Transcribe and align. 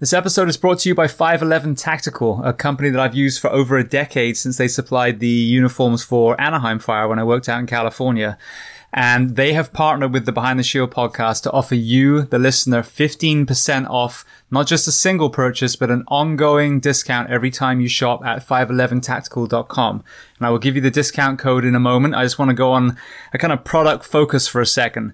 This 0.00 0.14
episode 0.14 0.48
is 0.48 0.56
brought 0.56 0.78
to 0.78 0.88
you 0.88 0.94
by 0.94 1.08
511 1.08 1.74
Tactical, 1.74 2.42
a 2.42 2.54
company 2.54 2.88
that 2.88 2.98
I've 2.98 3.14
used 3.14 3.38
for 3.38 3.50
over 3.50 3.76
a 3.76 3.86
decade 3.86 4.38
since 4.38 4.56
they 4.56 4.66
supplied 4.66 5.20
the 5.20 5.28
uniforms 5.28 6.02
for 6.02 6.40
Anaheim 6.40 6.78
Fire 6.78 7.06
when 7.06 7.18
I 7.18 7.24
worked 7.24 7.50
out 7.50 7.60
in 7.60 7.66
California. 7.66 8.38
And 8.94 9.36
they 9.36 9.52
have 9.52 9.74
partnered 9.74 10.14
with 10.14 10.24
the 10.24 10.32
Behind 10.32 10.58
the 10.58 10.62
Shield 10.62 10.90
podcast 10.90 11.42
to 11.42 11.52
offer 11.52 11.74
you, 11.74 12.22
the 12.22 12.38
listener, 12.38 12.80
15% 12.80 13.90
off 13.90 14.24
not 14.50 14.66
just 14.66 14.88
a 14.88 14.92
single 14.92 15.28
purchase, 15.28 15.76
but 15.76 15.90
an 15.90 16.04
ongoing 16.08 16.80
discount 16.80 17.28
every 17.28 17.50
time 17.50 17.82
you 17.82 17.88
shop 17.88 18.24
at 18.24 18.48
511tactical.com. 18.48 20.02
And 20.38 20.46
I 20.46 20.48
will 20.48 20.58
give 20.58 20.76
you 20.76 20.80
the 20.80 20.90
discount 20.90 21.38
code 21.38 21.66
in 21.66 21.74
a 21.74 21.80
moment. 21.80 22.14
I 22.14 22.22
just 22.22 22.38
want 22.38 22.48
to 22.48 22.54
go 22.54 22.72
on 22.72 22.96
a 23.34 23.38
kind 23.38 23.52
of 23.52 23.64
product 23.64 24.06
focus 24.06 24.48
for 24.48 24.62
a 24.62 24.66
second. 24.66 25.12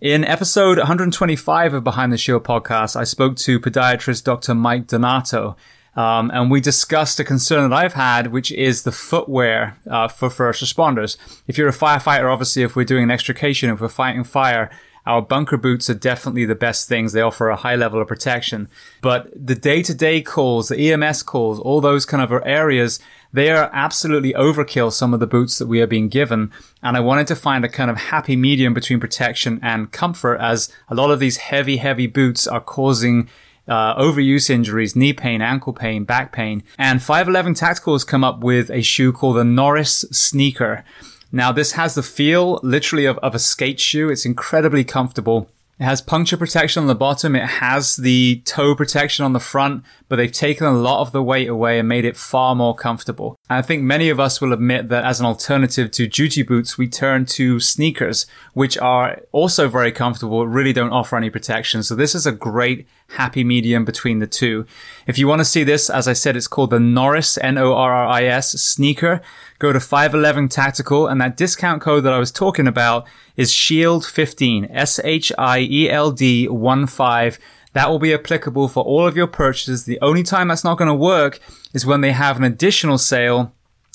In 0.00 0.26
episode 0.26 0.76
125 0.76 1.72
of 1.72 1.82
Behind 1.82 2.12
the 2.12 2.18
Shield 2.18 2.44
podcast, 2.44 2.96
I 2.96 3.04
spoke 3.04 3.36
to 3.36 3.58
podiatrist 3.58 4.24
Dr. 4.24 4.54
Mike 4.54 4.88
Donato. 4.88 5.56
Um, 5.94 6.30
and 6.34 6.50
we 6.50 6.60
discussed 6.60 7.18
a 7.18 7.24
concern 7.24 7.70
that 7.70 7.74
I've 7.74 7.94
had, 7.94 8.26
which 8.26 8.52
is 8.52 8.82
the 8.82 8.92
footwear 8.92 9.78
uh, 9.90 10.08
for 10.08 10.28
first 10.28 10.62
responders. 10.62 11.16
If 11.46 11.56
you're 11.56 11.68
a 11.68 11.72
firefighter, 11.72 12.30
obviously, 12.30 12.62
if 12.62 12.76
we're 12.76 12.84
doing 12.84 13.04
an 13.04 13.10
extrication, 13.10 13.70
if 13.70 13.80
we're 13.80 13.88
fighting 13.88 14.22
fire, 14.22 14.70
our 15.06 15.22
bunker 15.22 15.56
boots 15.56 15.88
are 15.88 15.94
definitely 15.94 16.44
the 16.44 16.54
best 16.54 16.90
things. 16.90 17.12
They 17.14 17.22
offer 17.22 17.48
a 17.48 17.56
high 17.56 17.76
level 17.76 18.02
of 18.02 18.06
protection. 18.06 18.68
But 19.00 19.30
the 19.34 19.54
day 19.54 19.82
to 19.82 19.94
day 19.94 20.20
calls, 20.20 20.68
the 20.68 20.92
EMS 20.92 21.22
calls, 21.22 21.58
all 21.58 21.80
those 21.80 22.04
kind 22.04 22.22
of 22.22 22.42
areas, 22.44 23.00
they 23.36 23.50
are 23.50 23.68
absolutely 23.74 24.32
overkill, 24.32 24.90
some 24.90 25.12
of 25.12 25.20
the 25.20 25.26
boots 25.26 25.58
that 25.58 25.66
we 25.66 25.82
are 25.82 25.86
being 25.86 26.08
given. 26.08 26.50
And 26.82 26.96
I 26.96 27.00
wanted 27.00 27.26
to 27.26 27.36
find 27.36 27.66
a 27.66 27.68
kind 27.68 27.90
of 27.90 27.98
happy 27.98 28.34
medium 28.34 28.72
between 28.72 28.98
protection 28.98 29.60
and 29.62 29.92
comfort 29.92 30.38
as 30.38 30.72
a 30.88 30.94
lot 30.94 31.10
of 31.10 31.20
these 31.20 31.36
heavy, 31.36 31.76
heavy 31.76 32.06
boots 32.06 32.46
are 32.46 32.62
causing 32.62 33.28
uh, 33.68 33.94
overuse 34.00 34.48
injuries, 34.48 34.96
knee 34.96 35.12
pain, 35.12 35.42
ankle 35.42 35.74
pain, 35.74 36.04
back 36.04 36.32
pain. 36.32 36.62
And 36.78 37.02
511 37.02 37.52
Tactical 37.52 37.92
has 37.92 38.04
come 38.04 38.24
up 38.24 38.40
with 38.40 38.70
a 38.70 38.80
shoe 38.80 39.12
called 39.12 39.36
the 39.36 39.44
Norris 39.44 40.06
Sneaker. 40.10 40.82
Now, 41.30 41.52
this 41.52 41.72
has 41.72 41.94
the 41.94 42.02
feel 42.02 42.58
literally 42.62 43.04
of, 43.04 43.18
of 43.18 43.34
a 43.34 43.38
skate 43.38 43.80
shoe. 43.80 44.08
It's 44.08 44.24
incredibly 44.24 44.82
comfortable. 44.82 45.50
It 45.78 45.84
has 45.84 46.00
puncture 46.00 46.38
protection 46.38 46.80
on 46.80 46.86
the 46.86 46.94
bottom. 46.94 47.36
It 47.36 47.44
has 47.44 47.96
the 47.96 48.40
toe 48.46 48.74
protection 48.74 49.26
on 49.26 49.34
the 49.34 49.40
front, 49.40 49.84
but 50.08 50.16
they've 50.16 50.32
taken 50.32 50.66
a 50.66 50.72
lot 50.72 51.02
of 51.02 51.12
the 51.12 51.22
weight 51.22 51.48
away 51.48 51.78
and 51.78 51.86
made 51.86 52.06
it 52.06 52.16
far 52.16 52.54
more 52.54 52.74
comfortable. 52.74 53.38
And 53.50 53.58
I 53.58 53.62
think 53.62 53.82
many 53.82 54.08
of 54.08 54.18
us 54.18 54.40
will 54.40 54.54
admit 54.54 54.88
that 54.88 55.04
as 55.04 55.20
an 55.20 55.26
alternative 55.26 55.90
to 55.90 56.06
duty 56.06 56.42
boots, 56.42 56.78
we 56.78 56.88
turn 56.88 57.26
to 57.26 57.60
sneakers, 57.60 58.24
which 58.54 58.78
are 58.78 59.20
also 59.32 59.68
very 59.68 59.92
comfortable, 59.92 60.46
really 60.46 60.72
don't 60.72 60.92
offer 60.92 61.14
any 61.14 61.28
protection. 61.28 61.82
So 61.82 61.94
this 61.94 62.14
is 62.14 62.26
a 62.26 62.32
great 62.32 62.88
happy 63.10 63.44
medium 63.44 63.84
between 63.84 64.18
the 64.18 64.26
two. 64.26 64.64
If 65.06 65.18
you 65.18 65.28
want 65.28 65.40
to 65.40 65.44
see 65.44 65.62
this, 65.62 65.90
as 65.90 66.08
I 66.08 66.14
said, 66.14 66.36
it's 66.36 66.48
called 66.48 66.70
the 66.70 66.80
Norris, 66.80 67.36
N-O-R-R-I-S 67.36 68.52
sneaker. 68.52 69.20
Go 69.58 69.72
to 69.72 69.80
511 69.80 70.48
Tactical 70.48 71.06
and 71.06 71.20
that 71.20 71.36
discount 71.36 71.80
code 71.80 72.04
that 72.04 72.12
I 72.12 72.18
was 72.18 72.30
talking 72.30 72.66
about 72.66 73.06
is 73.36 73.52
SHIELD15, 73.52 74.68
S-H-I-E-L-D 74.70 76.48
1-5. 76.48 77.38
That 77.72 77.90
will 77.90 77.98
be 77.98 78.14
applicable 78.14 78.68
for 78.68 78.84
all 78.84 79.06
of 79.06 79.16
your 79.16 79.26
purchases. 79.26 79.84
The 79.84 80.00
only 80.00 80.22
time 80.22 80.48
that's 80.48 80.64
not 80.64 80.78
going 80.78 80.88
to 80.88 80.94
work 80.94 81.40
is 81.74 81.86
when 81.86 82.00
they 82.00 82.12
have 82.12 82.36
an 82.36 82.44
additional 82.44 82.98
sale 82.98 83.52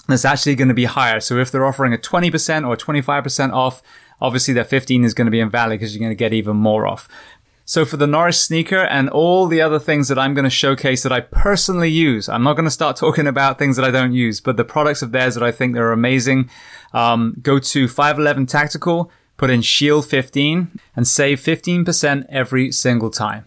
that's 0.07 0.25
actually 0.25 0.55
going 0.55 0.67
to 0.67 0.73
be 0.73 0.85
higher. 0.85 1.19
So 1.19 1.37
if 1.37 1.51
they're 1.51 1.65
offering 1.65 1.93
a 1.93 1.97
20% 1.97 2.67
or 2.67 2.75
25% 2.75 3.53
off, 3.53 3.81
obviously 4.19 4.53
that 4.55 4.67
15 4.67 5.03
is 5.03 5.13
going 5.13 5.25
to 5.25 5.31
be 5.31 5.39
invalid 5.39 5.79
because 5.79 5.95
you're 5.95 5.99
going 6.01 6.11
to 6.11 6.15
get 6.15 6.33
even 6.33 6.57
more 6.57 6.87
off. 6.87 7.07
So 7.65 7.85
for 7.85 7.97
the 7.97 8.07
Norris 8.07 8.41
sneaker 8.41 8.79
and 8.79 9.09
all 9.09 9.47
the 9.47 9.61
other 9.61 9.79
things 9.79 10.07
that 10.07 10.17
I'm 10.17 10.33
going 10.33 10.45
to 10.45 10.49
showcase 10.49 11.03
that 11.03 11.11
I 11.11 11.21
personally 11.21 11.89
use, 11.89 12.27
I'm 12.27 12.43
not 12.43 12.53
going 12.53 12.65
to 12.65 12.71
start 12.71 12.95
talking 12.97 13.27
about 13.27 13.59
things 13.59 13.75
that 13.75 13.85
I 13.85 13.91
don't 13.91 14.13
use, 14.13 14.41
but 14.41 14.57
the 14.57 14.65
products 14.65 15.01
of 15.01 15.11
theirs 15.11 15.35
that 15.35 15.43
I 15.43 15.51
think 15.51 15.73
they're 15.73 15.91
amazing. 15.91 16.49
Um, 16.93 17.37
go 17.41 17.59
to 17.59 17.87
511 17.87 18.47
Tactical, 18.47 19.11
put 19.37 19.49
in 19.49 19.61
Shield 19.61 20.05
15 20.05 20.79
and 20.95 21.07
save 21.07 21.39
15% 21.39 22.25
every 22.29 22.71
single 22.71 23.09
time. 23.09 23.45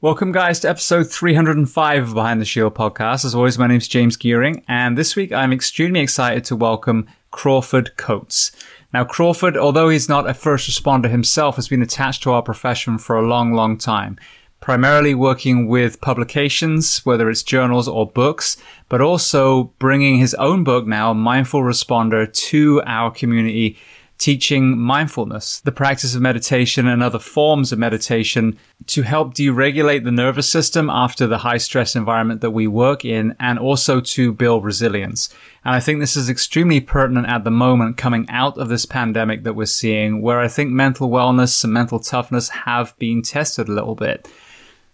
Welcome, 0.00 0.32
guys, 0.32 0.60
to 0.60 0.68
episode 0.68 1.10
305 1.10 2.08
of 2.08 2.14
Behind 2.14 2.38
the 2.38 2.44
Shield 2.44 2.74
podcast. 2.74 3.24
As 3.24 3.34
always, 3.34 3.58
my 3.58 3.66
name 3.66 3.78
is 3.78 3.88
James 3.88 4.18
Geering, 4.18 4.62
and 4.68 4.98
this 4.98 5.16
week 5.16 5.32
I'm 5.32 5.50
extremely 5.50 6.00
excited 6.00 6.44
to 6.44 6.56
welcome 6.56 7.06
Crawford 7.30 7.96
Coates. 7.96 8.52
Now, 8.94 9.02
Crawford, 9.02 9.56
although 9.56 9.88
he's 9.88 10.08
not 10.08 10.30
a 10.30 10.34
first 10.34 10.70
responder 10.70 11.10
himself, 11.10 11.56
has 11.56 11.66
been 11.66 11.82
attached 11.82 12.22
to 12.22 12.30
our 12.30 12.42
profession 12.42 12.96
for 12.96 13.16
a 13.16 13.26
long, 13.26 13.52
long 13.52 13.76
time. 13.76 14.16
Primarily 14.60 15.16
working 15.16 15.66
with 15.66 16.00
publications, 16.00 17.04
whether 17.04 17.28
it's 17.28 17.42
journals 17.42 17.88
or 17.88 18.08
books, 18.08 18.56
but 18.88 19.00
also 19.00 19.72
bringing 19.80 20.18
his 20.18 20.32
own 20.34 20.62
book 20.62 20.86
now, 20.86 21.12
Mindful 21.12 21.62
Responder, 21.62 22.32
to 22.32 22.82
our 22.86 23.10
community 23.10 23.76
teaching 24.18 24.78
mindfulness, 24.78 25.60
the 25.60 25.72
practice 25.72 26.14
of 26.14 26.22
meditation 26.22 26.86
and 26.86 27.02
other 27.02 27.18
forms 27.18 27.72
of 27.72 27.78
meditation 27.78 28.56
to 28.86 29.02
help 29.02 29.34
deregulate 29.34 30.04
the 30.04 30.12
nervous 30.12 30.48
system 30.48 30.88
after 30.88 31.26
the 31.26 31.38
high 31.38 31.56
stress 31.56 31.96
environment 31.96 32.40
that 32.40 32.52
we 32.52 32.66
work 32.66 33.04
in 33.04 33.34
and 33.40 33.58
also 33.58 34.00
to 34.00 34.32
build 34.32 34.64
resilience. 34.64 35.28
And 35.64 35.74
I 35.74 35.80
think 35.80 36.00
this 36.00 36.16
is 36.16 36.30
extremely 36.30 36.80
pertinent 36.80 37.26
at 37.26 37.44
the 37.44 37.50
moment 37.50 37.96
coming 37.96 38.26
out 38.28 38.56
of 38.56 38.68
this 38.68 38.86
pandemic 38.86 39.42
that 39.42 39.54
we're 39.54 39.66
seeing 39.66 40.22
where 40.22 40.40
I 40.40 40.48
think 40.48 40.70
mental 40.70 41.10
wellness 41.10 41.64
and 41.64 41.72
mental 41.72 41.98
toughness 41.98 42.50
have 42.50 42.96
been 42.98 43.22
tested 43.22 43.68
a 43.68 43.72
little 43.72 43.96
bit. 43.96 44.28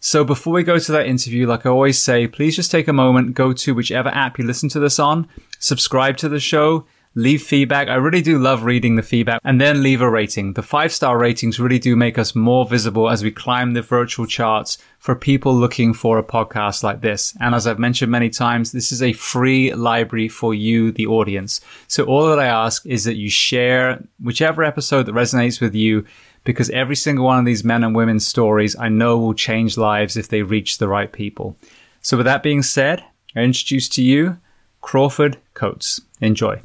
So 0.03 0.25
before 0.25 0.54
we 0.54 0.62
go 0.62 0.78
to 0.78 0.92
that 0.92 1.06
interview, 1.06 1.47
like 1.47 1.66
I 1.66 1.69
always 1.69 2.00
say, 2.00 2.26
please 2.26 2.56
just 2.56 2.70
take 2.70 2.88
a 2.88 2.92
moment, 2.92 3.34
go 3.34 3.53
to 3.53 3.75
whichever 3.75 4.09
app 4.09 4.38
you 4.38 4.47
listen 4.47 4.70
to 4.70 4.80
this 4.80 4.98
on, 4.98 5.28
subscribe 5.59 6.16
to 6.19 6.28
the 6.30 6.41
show, 6.41 6.86
leave 7.15 7.43
feedback. 7.43 7.88
I 7.88 7.94
really 7.94 8.22
do 8.22 8.38
love 8.38 8.62
reading 8.62 8.94
the 8.94 9.03
feedback 9.03 9.41
and 9.44 9.60
then 9.60 9.82
leave 9.82 10.00
a 10.00 10.09
rating. 10.09 10.53
The 10.53 10.62
five 10.62 10.93
star 10.93 11.19
ratings 11.19 11.59
really 11.59 11.78
do 11.78 11.97
make 11.97 12.19
us 12.19 12.34
more 12.34 12.66
visible 12.66 13.10
as 13.10 13.25
we 13.25 13.31
climb 13.31 13.72
the 13.72 13.82
virtual 13.82 14.26
charts 14.26 14.78
for 14.98 15.15
people 15.15 15.54
looking 15.54 15.93
for 15.93 16.19
a 16.19 16.22
podcast 16.22 16.82
like 16.82 17.00
this. 17.00 17.37
And 17.41 17.54
as 17.54 17.66
I've 17.66 17.78
mentioned 17.78 18.12
many 18.12 18.31
times, 18.31 18.72
this 18.72 18.93
is 18.93 19.03
a 19.03 19.12
free 19.12 19.75
library 19.75 20.28
for 20.28 20.54
you, 20.54 20.93
the 20.93 21.06
audience. 21.06 21.60
So 21.88 22.04
all 22.04 22.28
that 22.28 22.38
I 22.38 22.47
ask 22.47 22.87
is 22.87 23.04
that 23.04 23.16
you 23.16 23.28
share 23.28 24.03
whichever 24.22 24.62
episode 24.62 25.06
that 25.06 25.15
resonates 25.15 25.60
with 25.60 25.75
you 25.75 26.04
because 26.44 26.71
every 26.71 26.97
single 26.97 27.25
one 27.25 27.38
of 27.38 27.44
these 27.44 27.65
men 27.65 27.84
and 27.84 27.94
women's 27.94 28.27
stories 28.27 28.77
I 28.78 28.88
know 28.88 29.19
will 29.19 29.34
change 29.34 29.77
lives 29.77 30.16
if 30.16 30.28
they 30.28 30.42
reach 30.42 30.78
the 30.78 30.88
right 30.88 31.12
people. 31.12 31.56
So 32.03 32.16
with 32.16 32.27
that 32.27 32.42
being 32.42 32.62
said, 32.62 33.04
I 33.37 33.41
introduce 33.41 33.88
to 33.91 34.03
you 34.03 34.38
Crawford 34.81 35.38
Coates. 35.54 36.00
Enjoy. 36.21 36.60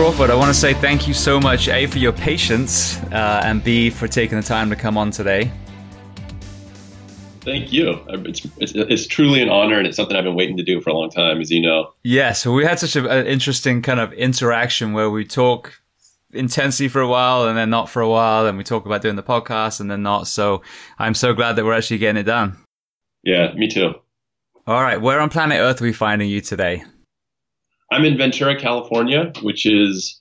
Crawford, 0.00 0.30
I 0.30 0.34
want 0.34 0.48
to 0.48 0.58
say 0.58 0.72
thank 0.72 1.06
you 1.06 1.12
so 1.12 1.38
much, 1.38 1.68
A, 1.68 1.84
for 1.84 1.98
your 1.98 2.12
patience, 2.12 2.96
uh, 3.12 3.42
and 3.44 3.62
B, 3.62 3.90
for 3.90 4.08
taking 4.08 4.40
the 4.40 4.42
time 4.42 4.70
to 4.70 4.74
come 4.74 4.96
on 4.96 5.10
today. 5.10 5.52
Thank 7.42 7.70
you. 7.70 8.00
It's, 8.08 8.46
it's, 8.56 8.72
it's, 8.74 9.06
truly 9.06 9.42
an 9.42 9.50
honor, 9.50 9.76
and 9.76 9.86
it's 9.86 9.98
something 9.98 10.16
I've 10.16 10.24
been 10.24 10.36
waiting 10.36 10.56
to 10.56 10.62
do 10.62 10.80
for 10.80 10.88
a 10.88 10.94
long 10.94 11.10
time, 11.10 11.42
as 11.42 11.50
you 11.50 11.60
know. 11.60 11.92
Yeah, 12.02 12.32
so 12.32 12.50
we 12.50 12.64
had 12.64 12.78
such 12.78 12.96
an 12.96 13.26
interesting 13.26 13.82
kind 13.82 14.00
of 14.00 14.14
interaction 14.14 14.94
where 14.94 15.10
we 15.10 15.26
talk 15.26 15.78
intensely 16.32 16.88
for 16.88 17.02
a 17.02 17.06
while 17.06 17.46
and 17.46 17.58
then 17.58 17.68
not 17.68 17.90
for 17.90 18.00
a 18.00 18.08
while, 18.08 18.46
and 18.46 18.56
we 18.56 18.64
talk 18.64 18.86
about 18.86 19.02
doing 19.02 19.16
the 19.16 19.22
podcast 19.22 19.80
and 19.80 19.90
then 19.90 20.02
not. 20.02 20.26
So 20.26 20.62
I'm 20.98 21.12
so 21.12 21.34
glad 21.34 21.56
that 21.56 21.66
we're 21.66 21.74
actually 21.74 21.98
getting 21.98 22.20
it 22.20 22.24
done. 22.24 22.56
Yeah, 23.22 23.52
me 23.52 23.68
too. 23.68 23.96
All 24.66 24.80
right, 24.80 24.98
where 24.98 25.20
on 25.20 25.28
planet 25.28 25.60
Earth 25.60 25.82
are 25.82 25.84
we 25.84 25.92
finding 25.92 26.30
you 26.30 26.40
today? 26.40 26.84
I'm 27.90 28.04
in 28.04 28.16
Ventura, 28.16 28.58
California, 28.58 29.32
which 29.42 29.66
is 29.66 30.20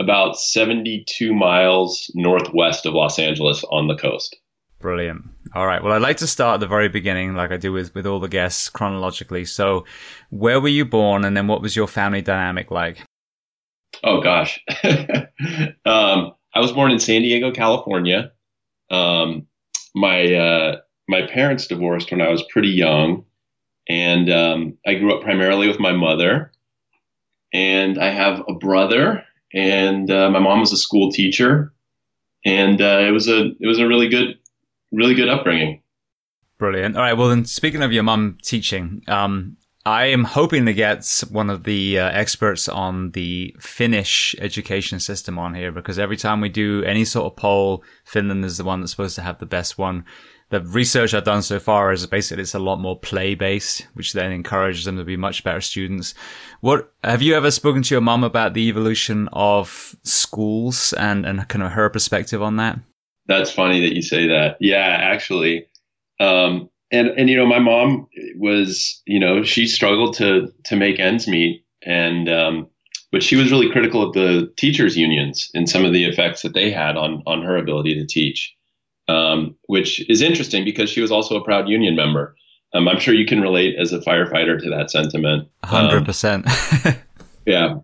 about 0.00 0.38
72 0.38 1.34
miles 1.34 2.10
northwest 2.14 2.84
of 2.84 2.94
Los 2.94 3.18
Angeles 3.18 3.64
on 3.70 3.88
the 3.88 3.96
coast. 3.96 4.36
Brilliant. 4.78 5.22
All 5.54 5.66
right. 5.66 5.82
Well, 5.82 5.94
I'd 5.94 6.02
like 6.02 6.18
to 6.18 6.26
start 6.26 6.54
at 6.54 6.60
the 6.60 6.66
very 6.66 6.88
beginning, 6.88 7.34
like 7.34 7.50
I 7.50 7.56
do 7.56 7.72
with, 7.72 7.94
with 7.94 8.06
all 8.06 8.20
the 8.20 8.28
guests 8.28 8.68
chronologically. 8.68 9.46
So, 9.46 9.86
where 10.28 10.60
were 10.60 10.68
you 10.68 10.84
born, 10.84 11.24
and 11.24 11.34
then 11.34 11.46
what 11.46 11.62
was 11.62 11.74
your 11.74 11.88
family 11.88 12.20
dynamic 12.20 12.70
like? 12.70 12.98
Oh, 14.04 14.20
gosh. 14.20 14.62
um, 14.84 16.34
I 16.54 16.60
was 16.60 16.72
born 16.72 16.90
in 16.90 16.98
San 16.98 17.22
Diego, 17.22 17.52
California. 17.52 18.32
Um, 18.90 19.46
my 19.94 20.34
uh, 20.34 20.76
my 21.08 21.26
parents 21.26 21.66
divorced 21.66 22.10
when 22.10 22.20
I 22.20 22.28
was 22.28 22.42
pretty 22.50 22.68
young, 22.68 23.24
and 23.88 24.30
um, 24.30 24.78
I 24.86 24.94
grew 24.94 25.16
up 25.16 25.22
primarily 25.22 25.68
with 25.68 25.80
my 25.80 25.92
mother 25.92 26.52
and 27.56 27.98
I 27.98 28.10
have 28.10 28.42
a 28.48 28.52
brother, 28.52 29.24
and 29.54 30.10
uh, 30.10 30.28
my 30.28 30.38
mom 30.38 30.60
was 30.60 30.72
a 30.72 30.76
school 30.76 31.10
teacher, 31.10 31.72
and 32.44 32.82
uh, 32.82 33.00
it 33.00 33.12
was 33.12 33.28
a 33.28 33.46
it 33.58 33.66
was 33.66 33.78
a 33.78 33.88
really 33.88 34.10
good 34.10 34.38
really 34.92 35.14
good 35.14 35.30
upbringing. 35.30 35.82
Brilliant. 36.58 36.96
All 36.96 37.02
right. 37.02 37.14
Well, 37.14 37.30
then, 37.30 37.46
speaking 37.46 37.82
of 37.82 37.92
your 37.92 38.02
mom 38.02 38.36
teaching, 38.42 39.02
um, 39.08 39.56
I 39.86 40.06
am 40.06 40.24
hoping 40.24 40.66
to 40.66 40.74
get 40.74 41.22
one 41.30 41.48
of 41.48 41.64
the 41.64 41.98
uh, 41.98 42.10
experts 42.10 42.68
on 42.68 43.12
the 43.12 43.56
Finnish 43.58 44.34
education 44.38 45.00
system 45.00 45.38
on 45.38 45.54
here 45.54 45.72
because 45.72 45.98
every 45.98 46.18
time 46.18 46.42
we 46.42 46.50
do 46.50 46.84
any 46.84 47.06
sort 47.06 47.32
of 47.32 47.36
poll, 47.36 47.82
Finland 48.04 48.44
is 48.44 48.58
the 48.58 48.64
one 48.64 48.80
that's 48.80 48.90
supposed 48.90 49.16
to 49.16 49.22
have 49.22 49.38
the 49.38 49.46
best 49.46 49.78
one. 49.78 50.04
The 50.50 50.60
research 50.60 51.12
I've 51.12 51.24
done 51.24 51.42
so 51.42 51.58
far 51.58 51.92
is 51.92 52.06
basically 52.06 52.42
it's 52.42 52.54
a 52.54 52.60
lot 52.60 52.78
more 52.78 52.98
play 52.98 53.34
based, 53.34 53.86
which 53.94 54.12
then 54.12 54.30
encourages 54.30 54.84
them 54.84 54.96
to 54.96 55.04
be 55.04 55.16
much 55.16 55.42
better 55.42 55.60
students. 55.60 56.14
What 56.60 56.92
have 57.02 57.20
you 57.20 57.34
ever 57.34 57.50
spoken 57.50 57.82
to 57.82 57.94
your 57.94 58.00
mum 58.00 58.22
about 58.22 58.54
the 58.54 58.68
evolution 58.68 59.28
of 59.32 59.96
schools 60.04 60.92
and 60.92 61.26
and 61.26 61.48
kind 61.48 61.64
of 61.64 61.72
her 61.72 61.90
perspective 61.90 62.42
on 62.42 62.56
that? 62.56 62.78
That's 63.26 63.50
funny 63.50 63.80
that 63.80 63.96
you 63.96 64.02
say 64.02 64.28
that. 64.28 64.56
Yeah, 64.60 64.98
actually, 65.00 65.66
um, 66.20 66.70
and 66.92 67.08
and 67.08 67.28
you 67.28 67.36
know 67.36 67.46
my 67.46 67.58
mom 67.58 68.06
was 68.36 69.02
you 69.06 69.18
know 69.18 69.42
she 69.42 69.66
struggled 69.66 70.14
to 70.18 70.52
to 70.64 70.76
make 70.76 71.00
ends 71.00 71.26
meet 71.26 71.64
and 71.82 72.28
um, 72.28 72.68
but 73.12 73.22
she 73.22 73.36
was 73.36 73.50
really 73.50 73.70
critical 73.70 74.02
of 74.02 74.12
the 74.12 74.52
teachers 74.56 74.96
unions 74.96 75.50
and 75.54 75.68
some 75.68 75.84
of 75.84 75.92
the 75.92 76.04
effects 76.04 76.42
that 76.42 76.54
they 76.54 76.70
had 76.70 76.96
on 76.96 77.22
on 77.26 77.42
her 77.42 77.56
ability 77.56 77.94
to 77.94 78.06
teach 78.06 78.54
um, 79.08 79.54
which 79.66 80.08
is 80.08 80.22
interesting 80.22 80.64
because 80.64 80.90
she 80.90 81.00
was 81.00 81.10
also 81.10 81.36
a 81.36 81.44
proud 81.44 81.68
union 81.68 81.96
member. 81.96 82.34
Um, 82.74 82.88
i'm 82.88 82.98
sure 82.98 83.14
you 83.14 83.26
can 83.26 83.40
relate 83.40 83.76
as 83.78 83.92
a 83.92 84.00
firefighter 84.00 84.60
to 84.60 84.70
that 84.70 84.90
sentiment. 84.90 85.48
100% 85.64 86.86
um, 86.86 86.94
yeah. 87.46 87.76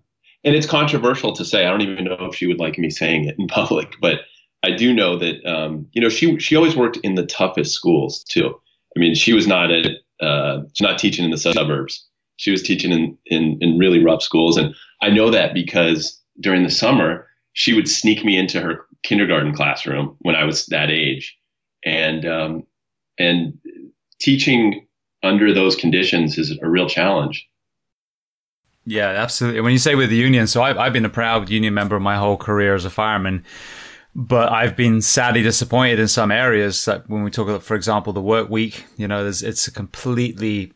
And 0.45 0.57
it's 0.57 0.67
controversial 0.67 1.33
to 1.35 1.45
say. 1.45 1.65
I 1.67 1.71
don't 1.71 1.83
even 1.83 2.05
know 2.05 2.17
if 2.21 2.35
she 2.35 2.49
would 2.49 2.59
like 2.59 2.77
me 2.79 2.91
saying 2.91 3.27
it 3.29 3.37
in 3.39 3.47
public 3.47 3.95
but 4.01 4.21
i 4.65 4.71
do 4.71 4.93
know 4.93 5.17
that 5.19 5.45
um, 5.47 5.87
you 5.93 6.01
know 6.01 6.09
she 6.09 6.39
she 6.39 6.57
always 6.57 6.77
worked 6.77 6.99
in 6.99 7.15
the 7.15 7.27
toughest 7.27 7.75
schools 7.75 8.25
too. 8.25 8.55
I 8.97 9.01
mean, 9.01 9.15
she 9.15 9.33
was 9.33 9.47
not 9.47 9.71
at 9.71 9.87
uh, 10.21 10.63
she's 10.75 10.87
not 10.87 10.99
teaching 10.99 11.25
in 11.25 11.31
the 11.31 11.39
suburbs. 11.39 12.07
She 12.37 12.51
was 12.51 12.63
teaching 12.63 12.93
in, 12.93 13.17
in 13.27 13.59
in 13.61 13.79
really 13.79 14.03
rough 14.03 14.23
schools, 14.23 14.57
and 14.57 14.75
I 15.01 15.11
know 15.11 15.31
that 15.31 15.55
because 15.55 16.21
during 16.41 16.63
the 16.63 16.71
summer 16.71 17.27
she 17.55 17.75
would 17.75 17.89
sneak 17.89 18.25
me 18.25 18.39
into 18.39 18.61
her 18.61 18.87
kindergarten 19.03 19.55
classroom 19.55 20.17
when 20.21 20.35
I 20.35 20.45
was 20.45 20.67
that 20.67 20.91
age, 20.91 21.37
and 21.85 22.27
um, 22.27 22.67
and 23.19 23.59
teaching 24.21 24.87
under 25.23 25.53
those 25.55 25.77
conditions 25.77 26.39
is 26.39 26.59
a 26.63 26.69
real 26.69 26.89
challenge. 26.89 27.49
Yeah, 28.85 29.09
absolutely. 29.09 29.61
When 29.61 29.73
you 29.73 29.79
say 29.79 29.95
with 29.95 30.11
the 30.11 30.17
union, 30.17 30.49
so 30.49 30.63
I've, 30.63 30.77
I've 30.77 30.93
been 30.93 31.05
a 31.05 31.11
proud 31.11 31.49
union 31.49 31.73
member 31.73 32.01
my 32.01 32.17
whole 32.17 32.37
career 32.37 32.75
as 32.75 32.85
a 32.85 32.91
fireman 32.91 33.45
but 34.15 34.53
I've 34.53 34.77
been 34.77 35.01
sadly 35.01 35.43
disappointed 35.43 35.99
in 35.99 36.09
some 36.09 36.31
areas. 36.31 36.87
Like 36.87 37.05
when 37.07 37.23
we 37.23 37.31
talk 37.31 37.49
about, 37.49 37.63
for 37.63 37.75
example, 37.75 38.13
the 38.13 38.21
work 38.21 38.51
week, 38.51 38.85
you 38.97 39.09
know, 39.09 39.27
it's 39.27 39.67
a 39.67 39.71
completely, 39.71 40.73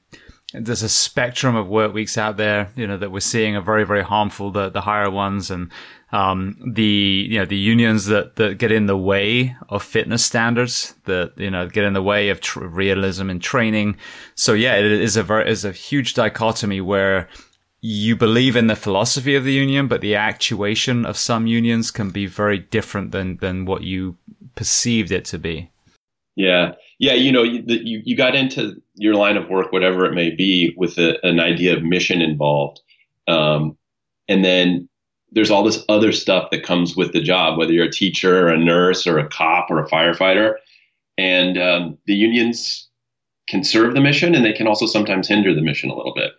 there's 0.61 0.83
a 0.83 0.89
spectrum 0.89 1.57
of 1.57 1.69
work 1.69 1.93
weeks 1.93 2.17
out 2.19 2.37
there, 2.37 2.71
you 2.77 2.87
know, 2.87 2.97
that 2.97 3.11
we're 3.11 3.21
seeing 3.21 3.57
are 3.57 3.63
very, 3.63 3.85
very 3.85 4.03
harmful, 4.03 4.51
the, 4.51 4.69
the 4.71 4.81
higher 4.81 5.11
ones 5.11 5.51
and, 5.51 5.71
um, 6.13 6.57
the, 6.75 7.27
you 7.31 7.39
know, 7.39 7.47
the 7.47 7.57
unions 7.57 8.07
that, 8.07 8.37
that 8.37 8.59
get 8.59 8.71
in 8.71 8.87
the 8.87 8.97
way 8.97 9.57
of 9.69 9.83
fitness 9.83 10.25
standards 10.25 10.95
that, 11.05 11.33
you 11.37 11.51
know, 11.51 11.69
get 11.69 11.85
in 11.85 11.93
the 11.93 12.03
way 12.03 12.29
of 12.29 12.41
tr- 12.41 12.65
realism 12.65 13.31
and 13.31 13.43
training. 13.43 13.97
So 14.35 14.53
yeah, 14.53 14.77
it 14.77 14.85
is 14.85 15.17
a 15.17 15.23
very, 15.23 15.51
is 15.51 15.65
a 15.65 15.73
huge 15.73 16.15
dichotomy 16.15 16.81
where, 16.81 17.29
you 17.83 18.17
believe 18.17 18.57
in 18.57 18.67
the 18.67 18.75
philosophy 18.75 19.37
of 19.37 19.45
the 19.45 19.53
union, 19.53 19.87
but 19.87 20.01
the 20.01 20.17
actuation 20.17 21.07
of 21.07 21.17
some 21.17 21.47
unions 21.47 21.93
can 21.93 22.11
be 22.11 22.27
very 22.27 22.59
different 22.59 23.13
than 23.13 23.37
than 23.37 23.65
what 23.65 23.83
you 23.83 24.17
perceived 24.57 25.13
it 25.13 25.25
to 25.27 25.39
be. 25.39 25.71
Yeah, 26.35 26.73
yeah. 26.99 27.13
You 27.13 27.31
know, 27.31 27.45
you 27.45 27.63
you, 27.67 28.03
you 28.05 28.17
got 28.17 28.35
into 28.35 28.83
your 28.97 29.15
line 29.15 29.37
of 29.37 29.49
work, 29.49 29.73
whatever 29.73 30.05
it 30.05 30.15
may 30.15 30.31
be, 30.31 30.75
with 30.77 30.99
a, 30.99 31.25
an 31.25 31.41
idea 31.41 31.77
of 31.77 31.83
mission 31.83 32.21
involved, 32.21 32.81
um, 33.29 33.77
and 34.29 34.45
then 34.45 34.89
there's 35.33 35.51
all 35.51 35.63
this 35.63 35.85
other 35.89 36.13
stuff 36.13 36.51
that 36.51 36.63
comes 36.63 36.97
with 36.97 37.13
the 37.13 37.21
job, 37.21 37.59
whether 37.59 37.73
you're 37.73 37.87
a 37.87 37.91
teacher, 37.91 38.49
or 38.49 38.53
a 38.53 38.59
nurse, 38.59 39.07
or 39.07 39.19
a 39.19 39.29
cop, 39.29 39.71
or 39.71 39.79
a 39.79 39.89
firefighter, 39.89 40.55
and 41.19 41.59
um, 41.59 41.99
the 42.07 42.15
unions 42.15 42.89
can 43.49 43.63
serve 43.63 43.95
the 43.95 44.01
mission, 44.01 44.35
and 44.35 44.45
they 44.45 44.53
can 44.53 44.67
also 44.67 44.87
sometimes 44.87 45.29
hinder 45.29 45.55
the 45.55 45.63
mission 45.63 45.91
a 45.91 45.95
little 45.95 46.15
bit. 46.15 46.33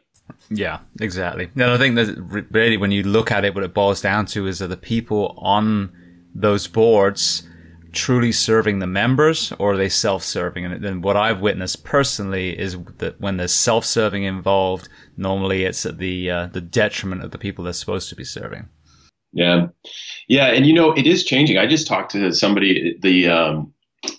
Yeah, 0.50 0.80
exactly. 1.00 1.50
No, 1.56 1.74
I 1.74 1.78
think 1.78 1.96
that 1.96 2.48
really 2.52 2.78
when 2.78 2.92
you 2.92 3.04
look 3.04 3.32
at 3.32 3.46
it, 3.46 3.56
what 3.56 3.64
it 3.64 3.74
boils 3.74 4.02
down 4.02 4.26
to 4.28 4.48
is 4.48 4.60
that 4.60 4.68
the 4.68 4.78
people 4.78 5.36
on 5.38 5.92
those 6.34 6.68
boards 6.68 7.48
truly 7.98 8.32
serving 8.32 8.80
the 8.80 8.88
members 8.88 9.52
or 9.60 9.74
are 9.74 9.78
they 9.78 9.90
self-serving? 9.90 10.64
And 10.64 10.84
then 10.84 11.02
what 11.02 11.18
I've 11.18 11.42
witnessed 11.42 11.84
personally 11.84 12.58
is 12.58 12.78
that 13.00 13.20
when 13.20 13.38
there's 13.38 13.54
self-serving 13.54 14.24
involved, 14.24 14.88
normally 15.18 15.64
it's 15.64 15.86
at 15.86 15.98
the 15.98 16.30
uh, 16.30 16.48
the 16.48 16.62
detriment 16.62 17.24
of 17.24 17.32
the 17.32 17.38
people 17.38 17.64
they're 17.64 17.74
supposed 17.74 18.10
to 18.10 18.16
be 18.16 18.24
serving. 18.24 18.70
Yeah, 19.34 19.68
yeah, 20.28 20.48
and 20.48 20.66
you 20.66 20.74
know 20.74 20.94
it 20.94 21.08
is 21.08 21.26
changing. 21.26 21.58
I 21.58 21.66
just 21.66 21.88
talked 21.88 22.12
to 22.12 22.32
somebody 22.32 22.98
the 23.02 23.28
um, 23.28 23.74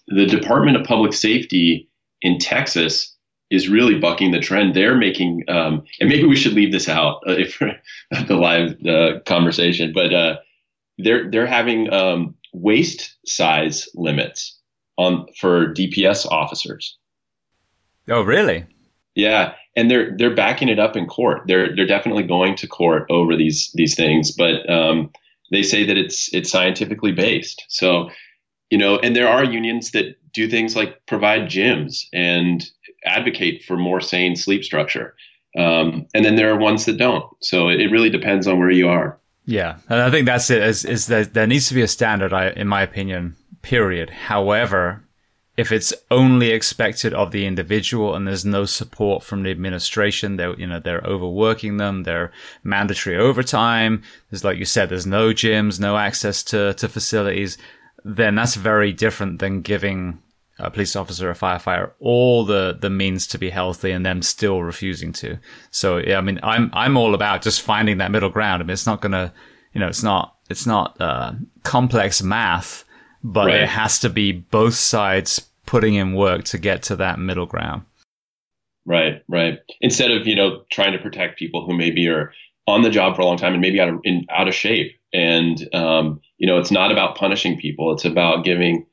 the 0.09 0.27
Department 0.27 0.77
of 0.77 0.85
Public 0.85 1.13
Safety 1.13 1.89
in 2.21 2.39
Texas 2.39 3.15
is 3.51 3.69
really 3.69 3.99
bucking 3.99 4.33
the 4.33 4.41
trend. 4.41 4.75
They're 4.75 4.97
making, 4.97 5.45
um, 5.49 5.85
and 6.01 6.09
maybe 6.09 6.27
we 6.27 6.37
should 6.37 6.53
leave 6.53 6.73
this 6.73 6.89
out 6.89 7.23
uh, 7.27 7.33
if 7.33 7.59
the 8.29 8.35
live 8.35 8.77
uh, 8.87 9.21
conversation, 9.25 9.93
but 9.95 10.13
uh, 10.13 10.37
they're 10.99 11.31
they're 11.31 11.47
having 11.47 11.93
um, 11.93 12.35
waist 12.53 13.17
size 13.27 13.89
limits 13.95 14.59
on 14.97 15.27
for 15.39 15.73
DPS 15.73 16.27
officers. 16.27 16.97
Oh, 18.09 18.23
really? 18.23 18.67
Yeah, 19.15 19.55
and 19.77 19.91
they're 19.91 20.17
they're 20.17 20.35
backing 20.35 20.69
it 20.69 20.79
up 20.79 20.97
in 20.97 21.07
court. 21.07 21.43
They're 21.47 21.75
they're 21.75 21.87
definitely 21.87 22.25
going 22.25 22.57
to 22.57 22.67
court 22.67 23.07
over 23.11 23.37
these 23.37 23.71
these 23.75 23.95
things, 23.95 24.31
but 24.31 24.69
um, 24.71 25.11
they 25.51 25.63
say 25.63 25.85
that 25.85 25.97
it's 25.97 26.33
it's 26.33 26.51
scientifically 26.51 27.13
based. 27.13 27.65
So 27.69 28.11
you 28.71 28.79
know, 28.79 28.99
and 28.99 29.17
there 29.17 29.29
are 29.29 29.45
unions 29.45 29.93
that 29.93 30.17
do 30.33 30.49
things 30.49 30.77
like 30.77 31.05
provide 31.07 31.43
gyms 31.43 32.05
and 32.13 32.69
advocate 33.05 33.65
for 33.65 33.77
more 33.77 34.01
sane 34.01 34.37
sleep 34.37 34.63
structure. 34.63 35.15
Um, 35.57 36.07
and 36.15 36.25
then 36.25 36.37
there 36.37 36.53
are 36.53 36.59
ones 36.59 36.85
that 36.85 36.99
don't. 36.99 37.25
So 37.43 37.69
it, 37.69 37.81
it, 37.81 37.91
really 37.91 38.11
depends 38.11 38.47
on 38.47 38.59
where 38.59 38.71
you 38.71 38.89
are. 38.89 39.19
Yeah, 39.49 39.79
and 39.89 40.03
I 40.03 40.11
think 40.11 40.27
that's 40.27 40.51
it. 40.51 40.63
Is, 40.63 40.85
is 40.85 41.07
that 41.07 41.33
there 41.33 41.47
needs 41.47 41.69
to 41.69 41.75
be 41.75 41.81
a 41.81 41.89
standard, 41.89 42.35
I, 42.35 42.51
in 42.51 42.69
my 42.69 42.83
opinion. 42.83 43.35
Period. 43.63 44.11
However, 44.11 45.05
if 45.57 45.73
it's 45.73 45.95
only 46.11 46.51
expected 46.51 47.15
of 47.15 47.31
the 47.31 47.47
individual 47.47 48.15
and 48.15 48.27
there's 48.27 48.45
no 48.45 48.67
support 48.67 49.23
from 49.23 49.43
the 49.43 49.51
administration, 49.51 50.37
they're 50.37 50.55
you 50.61 50.67
know 50.67 50.81
they're 50.81 51.01
overworking 51.01 51.79
them, 51.79 52.03
they're 52.03 52.31
mandatory 52.63 53.17
overtime. 53.17 54.03
There's 54.31 54.45
like 54.45 54.59
you 54.59 54.67
said, 54.67 54.91
there's 54.91 55.07
no 55.07 55.31
gyms, 55.31 55.81
no 55.81 55.97
access 55.97 56.43
to 56.45 56.75
to 56.75 56.87
facilities. 56.87 57.57
Then 58.05 58.35
that's 58.35 58.55
very 58.55 58.93
different 58.93 59.39
than 59.39 59.63
giving 59.63 60.23
a 60.59 60.71
police 60.71 60.97
officer, 60.97 61.31
a 61.31 61.35
firefighter, 61.35 61.93
all 62.01 62.45
the 62.45 62.77
the 62.81 62.91
means 62.91 63.27
to 63.29 63.39
be 63.39 63.51
healthy, 63.51 63.91
and 63.91 64.05
them 64.05 64.23
still 64.23 64.63
refusing 64.63 65.13
to. 65.15 65.39
So 65.71 65.99
yeah, 65.99 66.19
I 66.19 66.21
mean, 66.21 66.41
I'm 66.43 66.71
I'm 66.73 66.97
all 66.97 67.15
about 67.15 67.43
just 67.43 67.63
finding 67.63 67.99
that 67.99 68.11
middle 68.11 68.31
ground. 68.31 68.63
I 68.63 68.67
mean, 68.67 68.73
it's 68.73 68.87
not 68.87 69.01
gonna, 69.01 69.33
you 69.73 69.81
know, 69.81 69.89
it's 69.89 70.03
not 70.03 70.37
it's 70.51 70.67
not 70.67 71.01
uh, 71.01 71.33
complex 71.63 72.23
math, 72.23 72.85
but 73.23 73.47
right. 73.47 73.63
it 73.63 73.69
has 73.69 73.99
to 74.01 74.11
be 74.11 74.33
both 74.33 74.75
sides 74.75 75.49
putting 75.67 75.95
in 75.95 76.15
work 76.15 76.45
to 76.45 76.59
get 76.59 76.83
to 76.85 76.97
that 76.97 77.19
middle 77.19 77.47
ground. 77.47 77.83
Right, 78.87 79.23
right. 79.29 79.59
Instead 79.81 80.11
of 80.11 80.27
you 80.27 80.35
know 80.35 80.63
trying 80.73 80.93
to 80.93 80.99
protect 80.99 81.39
people 81.39 81.65
who 81.65 81.77
maybe 81.77 82.09
are 82.09 82.33
on 82.67 82.83
the 82.83 82.91
job 82.91 83.17
for 83.17 83.23
a 83.23 83.27
long 83.27 83.37
time 83.37 83.53
and 83.53 83.63
maybe 83.63 83.81
out 83.81 83.89
of 83.89 84.01
in, 84.05 84.27
out 84.31 84.49
of 84.49 84.55
shape, 84.55 84.99
and 85.13 85.73
um, 85.75 86.21
you 86.39 86.47
know, 86.47 86.59
it's 86.59 86.71
not 86.71 86.91
about 86.91 87.17
punishing 87.17 87.59
people. 87.59 87.93
It's 87.93 88.05
about 88.05 88.45
giving 88.45 88.87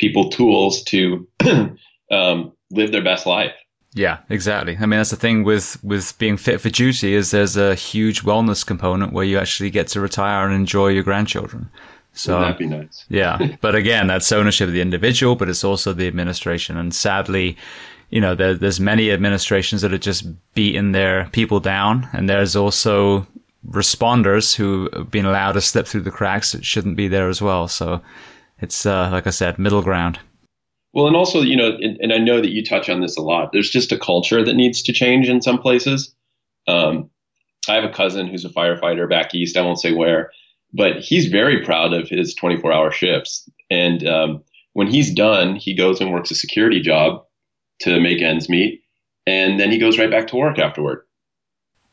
people 0.00 0.30
tools 0.30 0.82
to 0.84 1.28
um, 2.10 2.52
live 2.70 2.90
their 2.90 3.04
best 3.04 3.26
life. 3.26 3.52
Yeah, 3.92 4.18
exactly. 4.28 4.76
I 4.76 4.86
mean, 4.86 4.98
that's 4.98 5.10
the 5.10 5.16
thing 5.16 5.42
with 5.44 5.82
with 5.82 6.16
being 6.18 6.36
fit 6.36 6.60
for 6.60 6.70
duty 6.70 7.14
is 7.14 7.30
there's 7.30 7.56
a 7.56 7.74
huge 7.74 8.22
wellness 8.22 8.64
component 8.64 9.12
where 9.12 9.24
you 9.24 9.36
actually 9.36 9.70
get 9.70 9.88
to 9.88 10.00
retire 10.00 10.46
and 10.46 10.54
enjoy 10.54 10.88
your 10.88 11.02
grandchildren. 11.02 11.68
So 12.12 12.38
Wouldn't 12.38 12.58
that 12.58 12.58
be 12.58 12.66
nice. 12.66 13.04
yeah, 13.08 13.56
but 13.60 13.74
again, 13.74 14.06
that's 14.06 14.30
ownership 14.32 14.68
of 14.68 14.74
the 14.74 14.80
individual, 14.80 15.36
but 15.36 15.48
it's 15.48 15.64
also 15.64 15.92
the 15.92 16.06
administration. 16.06 16.76
And 16.76 16.94
sadly, 16.94 17.56
you 18.10 18.20
know, 18.20 18.34
there, 18.34 18.54
there's 18.54 18.80
many 18.80 19.10
administrations 19.10 19.82
that 19.82 19.92
are 19.92 19.98
just 19.98 20.24
beating 20.54 20.92
their 20.92 21.28
people 21.32 21.60
down, 21.60 22.08
and 22.12 22.28
there's 22.28 22.54
also 22.54 23.26
responders 23.68 24.54
who 24.54 24.88
have 24.92 25.10
been 25.10 25.26
allowed 25.26 25.52
to 25.52 25.60
slip 25.60 25.86
through 25.86 26.00
the 26.00 26.10
cracks 26.10 26.52
that 26.52 26.64
shouldn't 26.64 26.96
be 26.96 27.08
there 27.08 27.28
as 27.28 27.42
well. 27.42 27.68
So 27.68 28.00
it's 28.60 28.86
uh, 28.86 29.08
like 29.10 29.26
I 29.26 29.30
said, 29.30 29.58
middle 29.58 29.82
ground. 29.82 30.18
Well, 30.92 31.06
and 31.06 31.16
also, 31.16 31.40
you 31.40 31.56
know, 31.56 31.76
and, 31.80 31.96
and, 32.00 32.12
I 32.12 32.18
know 32.18 32.40
that 32.40 32.50
you 32.50 32.64
touch 32.64 32.88
on 32.88 33.00
this 33.00 33.16
a 33.16 33.22
lot. 33.22 33.52
There's 33.52 33.70
just 33.70 33.92
a 33.92 33.98
culture 33.98 34.44
that 34.44 34.54
needs 34.54 34.82
to 34.82 34.92
change 34.92 35.28
in 35.28 35.40
some 35.40 35.58
places. 35.58 36.12
Um, 36.66 37.08
I 37.68 37.74
have 37.74 37.84
a 37.84 37.92
cousin 37.92 38.26
who's 38.26 38.44
a 38.44 38.48
firefighter 38.48 39.08
back 39.08 39.32
east. 39.32 39.56
I 39.56 39.62
won't 39.62 39.80
say 39.80 39.94
where, 39.94 40.32
but 40.72 40.96
he's 40.96 41.26
very 41.26 41.64
proud 41.64 41.92
of 41.92 42.08
his 42.08 42.34
24 42.34 42.72
hour 42.72 42.90
shifts. 42.90 43.48
And 43.70 44.04
um, 44.06 44.42
when 44.72 44.88
he's 44.88 45.14
done, 45.14 45.54
he 45.54 45.74
goes 45.74 46.00
and 46.00 46.12
works 46.12 46.32
a 46.32 46.34
security 46.34 46.80
job 46.80 47.24
to 47.82 48.00
make 48.00 48.20
ends 48.20 48.48
meet, 48.48 48.82
and 49.26 49.60
then 49.60 49.70
he 49.70 49.78
goes 49.78 49.98
right 49.98 50.10
back 50.10 50.26
to 50.28 50.36
work 50.36 50.58
afterward. 50.58 51.02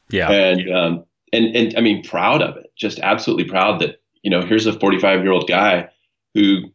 Yeah, 0.10 0.32
and 0.32 0.74
um, 0.74 1.06
and 1.32 1.56
and 1.56 1.78
I 1.78 1.82
mean, 1.82 2.04
proud 2.04 2.42
of 2.42 2.58
it, 2.58 2.72
just 2.78 3.00
absolutely 3.00 3.46
proud 3.46 3.80
that 3.82 4.02
you 4.24 4.32
know 4.32 4.42
here's 4.42 4.66
a 4.66 4.78
45 4.78 5.24
year 5.24 5.32
old 5.32 5.48
guy 5.48 5.90
who 6.38 6.72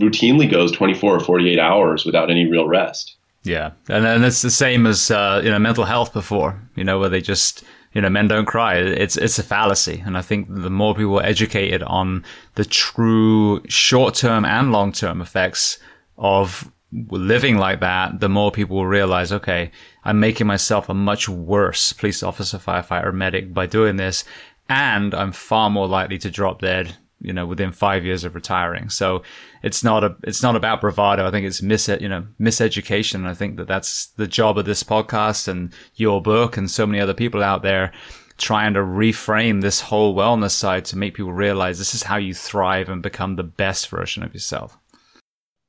routinely 0.00 0.50
goes 0.50 0.72
24 0.72 1.16
or 1.16 1.20
48 1.20 1.58
hours 1.58 2.06
without 2.06 2.30
any 2.30 2.50
real 2.50 2.66
rest. 2.66 3.16
Yeah, 3.44 3.72
and 3.88 4.06
and 4.06 4.24
it's 4.24 4.40
the 4.40 4.50
same 4.50 4.86
as 4.86 5.10
uh, 5.10 5.42
you 5.44 5.50
know 5.50 5.58
mental 5.58 5.84
health 5.84 6.12
before, 6.12 6.60
you 6.76 6.84
know, 6.84 6.98
where 6.98 7.08
they 7.08 7.20
just 7.20 7.64
you 7.92 8.00
know 8.00 8.08
men 8.08 8.28
don't 8.28 8.46
cry. 8.46 8.76
It's 8.76 9.16
it's 9.16 9.38
a 9.38 9.42
fallacy, 9.42 10.02
and 10.06 10.16
I 10.16 10.22
think 10.22 10.46
the 10.48 10.70
more 10.70 10.94
people 10.94 11.18
are 11.18 11.26
educated 11.26 11.82
on 11.82 12.24
the 12.54 12.64
true 12.64 13.60
short 13.68 14.14
term 14.14 14.44
and 14.44 14.70
long 14.70 14.92
term 14.92 15.20
effects 15.20 15.78
of 16.16 16.70
living 17.10 17.56
like 17.56 17.80
that, 17.80 18.20
the 18.20 18.28
more 18.28 18.52
people 18.52 18.76
will 18.76 18.86
realize, 18.86 19.32
okay, 19.32 19.72
I'm 20.04 20.20
making 20.20 20.46
myself 20.46 20.88
a 20.88 20.94
much 20.94 21.28
worse 21.28 21.92
police 21.92 22.22
officer, 22.22 22.58
firefighter, 22.58 23.12
medic 23.12 23.52
by 23.52 23.66
doing 23.66 23.96
this, 23.96 24.24
and 24.68 25.14
I'm 25.14 25.32
far 25.32 25.68
more 25.68 25.88
likely 25.88 26.18
to 26.18 26.30
drop 26.30 26.60
dead 26.60 26.96
you 27.22 27.32
know 27.32 27.46
within 27.46 27.72
five 27.72 28.04
years 28.04 28.24
of 28.24 28.34
retiring. 28.34 28.90
So 28.90 29.22
it's 29.62 29.82
not 29.82 30.04
a 30.04 30.16
it's 30.24 30.42
not 30.42 30.56
about 30.56 30.80
bravado. 30.80 31.26
I 31.26 31.30
think 31.30 31.46
it's 31.46 31.62
mis 31.62 31.88
you 31.88 32.08
know 32.08 32.26
miseducation. 32.40 33.26
I 33.26 33.34
think 33.34 33.56
that 33.56 33.68
that's 33.68 34.06
the 34.16 34.26
job 34.26 34.58
of 34.58 34.64
this 34.64 34.82
podcast 34.82 35.48
and 35.48 35.72
your 35.94 36.20
book 36.20 36.56
and 36.56 36.70
so 36.70 36.86
many 36.86 37.00
other 37.00 37.14
people 37.14 37.42
out 37.42 37.62
there 37.62 37.92
trying 38.38 38.74
to 38.74 38.80
reframe 38.80 39.60
this 39.60 39.80
whole 39.80 40.16
wellness 40.16 40.50
side 40.50 40.84
to 40.86 40.98
make 40.98 41.14
people 41.14 41.32
realize 41.32 41.78
this 41.78 41.94
is 41.94 42.02
how 42.02 42.16
you 42.16 42.34
thrive 42.34 42.88
and 42.88 43.02
become 43.02 43.36
the 43.36 43.42
best 43.42 43.88
version 43.88 44.22
of 44.22 44.34
yourself. 44.34 44.78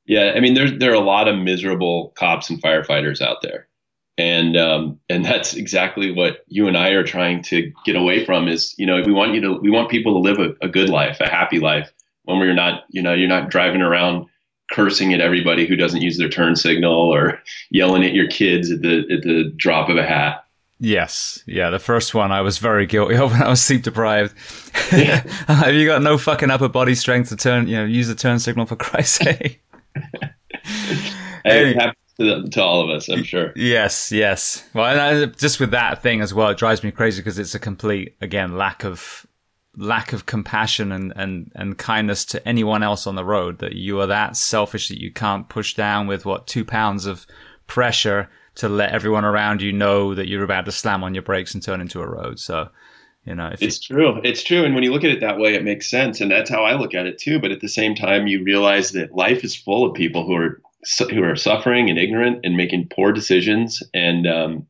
Yeah, 0.05 0.33
I 0.35 0.39
mean, 0.39 0.53
there's 0.53 0.77
there 0.79 0.91
are 0.91 0.95
a 0.95 0.99
lot 0.99 1.27
of 1.27 1.37
miserable 1.37 2.13
cops 2.15 2.49
and 2.49 2.61
firefighters 2.61 3.21
out 3.21 3.41
there 3.41 3.67
and 4.17 4.55
um, 4.55 4.99
and 5.09 5.25
that's 5.25 5.53
exactly 5.55 6.11
what 6.11 6.43
you 6.47 6.67
and 6.67 6.77
I 6.77 6.89
are 6.89 7.03
trying 7.03 7.41
to 7.43 7.71
get 7.85 7.95
away 7.95 8.25
from. 8.25 8.47
Is 8.47 8.75
you 8.77 8.85
know 8.85 9.01
we 9.01 9.11
want 9.11 9.33
you 9.33 9.41
to 9.41 9.53
we 9.53 9.69
want 9.69 9.89
people 9.89 10.13
to 10.13 10.19
live 10.19 10.39
a, 10.39 10.65
a 10.65 10.69
good 10.69 10.89
life, 10.89 11.19
a 11.19 11.29
happy 11.29 11.59
life, 11.59 11.91
when 12.23 12.39
we're 12.39 12.53
not 12.53 12.83
you 12.89 13.01
know 13.01 13.13
you're 13.13 13.27
not 13.27 13.49
driving 13.49 13.81
around 13.81 14.27
cursing 14.71 15.13
at 15.13 15.21
everybody 15.21 15.67
who 15.67 15.75
doesn't 15.75 16.01
use 16.01 16.17
their 16.17 16.29
turn 16.29 16.55
signal 16.55 16.93
or 16.93 17.41
yelling 17.69 18.03
at 18.03 18.13
your 18.13 18.27
kids 18.27 18.71
at 18.71 18.81
the 18.81 18.99
at 19.11 19.23
the 19.23 19.51
drop 19.55 19.89
of 19.89 19.97
a 19.97 20.05
hat. 20.05 20.43
Yes, 20.79 21.41
yeah, 21.47 21.69
the 21.69 21.79
first 21.79 22.13
one 22.13 22.31
I 22.31 22.41
was 22.41 22.57
very 22.57 22.85
guilty 22.85 23.15
of 23.15 23.31
when 23.31 23.41
I 23.41 23.49
was 23.49 23.63
sleep 23.63 23.83
deprived. 23.83 24.35
Yeah. 24.91 25.25
Have 25.47 25.73
you 25.73 25.87
got 25.87 26.01
no 26.01 26.17
fucking 26.17 26.49
upper 26.49 26.67
body 26.67 26.93
strength 26.93 27.29
to 27.29 27.37
turn, 27.37 27.67
you 27.67 27.77
know, 27.77 27.85
use 27.85 28.09
the 28.09 28.15
turn 28.15 28.37
signal 28.37 28.65
for 28.65 28.75
Christ's 28.75 29.23
sake? 29.23 29.61
hey, 31.45 31.73
to, 31.73 31.93
to 32.51 32.61
all 32.61 32.81
of 32.81 32.95
us, 32.95 33.09
I'm 33.09 33.23
sure. 33.23 33.53
Yes, 33.55 34.11
yes. 34.11 34.67
Well, 34.73 34.85
I, 34.85 35.25
just 35.25 35.59
with 35.59 35.71
that 35.71 36.01
thing 36.01 36.21
as 36.21 36.33
well, 36.33 36.49
it 36.49 36.57
drives 36.57 36.83
me 36.83 36.91
crazy 36.91 37.21
because 37.21 37.39
it's 37.39 37.55
a 37.55 37.59
complete, 37.59 38.15
again, 38.21 38.55
lack 38.55 38.83
of 38.83 39.25
lack 39.75 40.13
of 40.13 40.27
compassion 40.27 40.91
and, 40.91 41.11
and, 41.15 41.51
and 41.55 41.77
kindness 41.79 42.25
to 42.25 42.47
anyone 42.47 42.83
else 42.83 43.07
on 43.07 43.15
the 43.15 43.25
road 43.25 43.57
that 43.57 43.73
you 43.73 43.99
are 43.99 44.05
that 44.05 44.37
selfish 44.37 44.87
that 44.89 45.01
you 45.01 45.11
can't 45.11 45.49
push 45.49 45.73
down 45.73 46.05
with 46.05 46.25
what 46.25 46.45
two 46.45 46.63
pounds 46.63 47.07
of 47.07 47.25
pressure 47.65 48.29
to 48.55 48.69
let 48.69 48.91
everyone 48.91 49.25
around 49.25 49.63
you 49.63 49.71
know 49.71 50.13
that 50.13 50.27
you're 50.27 50.43
about 50.43 50.65
to 50.65 50.71
slam 50.71 51.03
on 51.03 51.15
your 51.15 51.23
brakes 51.23 51.55
and 51.55 51.63
turn 51.63 51.81
into 51.81 51.99
a 51.99 52.07
road. 52.07 52.39
So, 52.39 52.69
you 53.25 53.33
know, 53.33 53.49
it's 53.51 53.61
you- 53.89 53.95
true. 53.95 54.21
It's 54.23 54.43
true. 54.43 54.63
And 54.63 54.75
when 54.75 54.83
you 54.83 54.91
look 54.91 55.03
at 55.03 55.09
it 55.09 55.21
that 55.21 55.39
way, 55.39 55.55
it 55.55 55.63
makes 55.63 55.89
sense. 55.89 56.21
And 56.21 56.29
that's 56.29 56.51
how 56.51 56.63
I 56.63 56.75
look 56.75 56.93
at 56.93 57.07
it 57.07 57.17
too. 57.17 57.39
But 57.39 57.51
at 57.51 57.61
the 57.61 57.67
same 57.67 57.95
time, 57.95 58.27
you 58.27 58.43
realize 58.43 58.91
that 58.91 59.15
life 59.15 59.43
is 59.43 59.55
full 59.55 59.89
of 59.89 59.95
people 59.95 60.25
who 60.25 60.35
are 60.35 60.61
who 61.09 61.23
are 61.23 61.35
suffering 61.35 61.89
and 61.89 61.97
ignorant 61.97 62.39
and 62.43 62.57
making 62.57 62.89
poor 62.93 63.11
decisions. 63.11 63.83
And 63.93 64.27
um, 64.27 64.67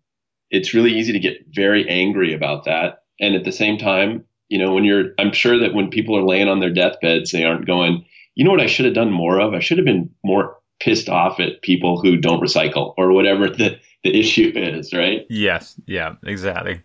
it's 0.50 0.74
really 0.74 0.94
easy 0.94 1.14
to 1.14 1.20
get 1.20 1.46
very 1.54 1.88
angry 1.90 2.34
about 2.34 2.66
that. 2.66 3.04
And 3.20 3.36
at 3.36 3.44
the 3.44 3.52
same 3.52 3.78
time, 3.78 4.26
you 4.50 4.60
know, 4.60 4.74
when 4.74 4.84
you're, 4.84 5.14
I'm 5.18 5.32
sure 5.32 5.60
that 5.60 5.74
when 5.74 5.90
people 5.90 6.18
are 6.18 6.24
laying 6.24 6.48
on 6.48 6.60
their 6.60 6.74
deathbeds, 6.74 7.32
they 7.32 7.44
aren't 7.44 7.66
going, 7.66 8.06
you 8.36 8.44
know 8.44 8.52
what 8.52 8.62
I 8.62 8.68
should 8.68 8.86
have 8.86 8.94
done 8.94 9.12
more 9.12 9.40
of? 9.40 9.54
I 9.54 9.60
should 9.60 9.78
have 9.78 9.86
been 9.86 10.10
more 10.24 10.58
pissed 10.80 11.10
off 11.10 11.40
at 11.40 11.62
people 11.62 12.02
who 12.02 12.18
don't 12.18 12.42
recycle 12.42 12.94
or 12.98 13.12
whatever 13.14 13.50
the, 13.50 13.80
the 14.04 14.20
issue 14.20 14.52
is, 14.56 14.94
right? 14.94 15.26
Yes. 15.30 15.80
Yeah, 15.86 16.16
exactly. 16.24 16.82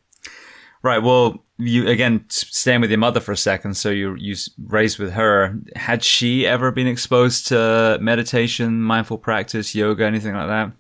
Right. 0.83 1.03
Well, 1.03 1.45
you 1.59 1.89
again 1.89 2.25
staying 2.29 2.81
with 2.81 2.91
your 2.91 2.99
mother 2.99 3.21
for 3.21 3.33
a 3.33 3.37
second. 3.37 3.75
So 3.75 3.91
you 3.91 4.15
you 4.17 4.37
raised 4.67 4.99
with 4.99 5.13
her. 5.13 5.59
Had 5.75 6.05
she 6.05 6.47
ever 6.47 6.71
been 6.71 6.87
exposed 6.87 7.49
to 7.49 7.99
meditation, 8.01 8.81
mindful 8.81 9.19
practice, 9.19 9.75
yoga, 9.75 10.05
anything 10.05 10.35
like 10.35 10.49
that? 10.49 10.73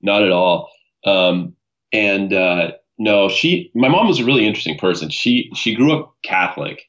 Not 0.00 0.22
at 0.22 0.32
all. 0.32 0.70
Um, 1.04 1.54
and 1.92 2.32
uh, 2.32 2.72
no, 2.98 3.28
she. 3.28 3.70
My 3.74 3.88
mom 3.88 4.08
was 4.08 4.20
a 4.20 4.24
really 4.24 4.46
interesting 4.46 4.78
person. 4.78 5.10
She 5.10 5.50
she 5.54 5.74
grew 5.74 5.92
up 5.92 6.14
Catholic, 6.24 6.82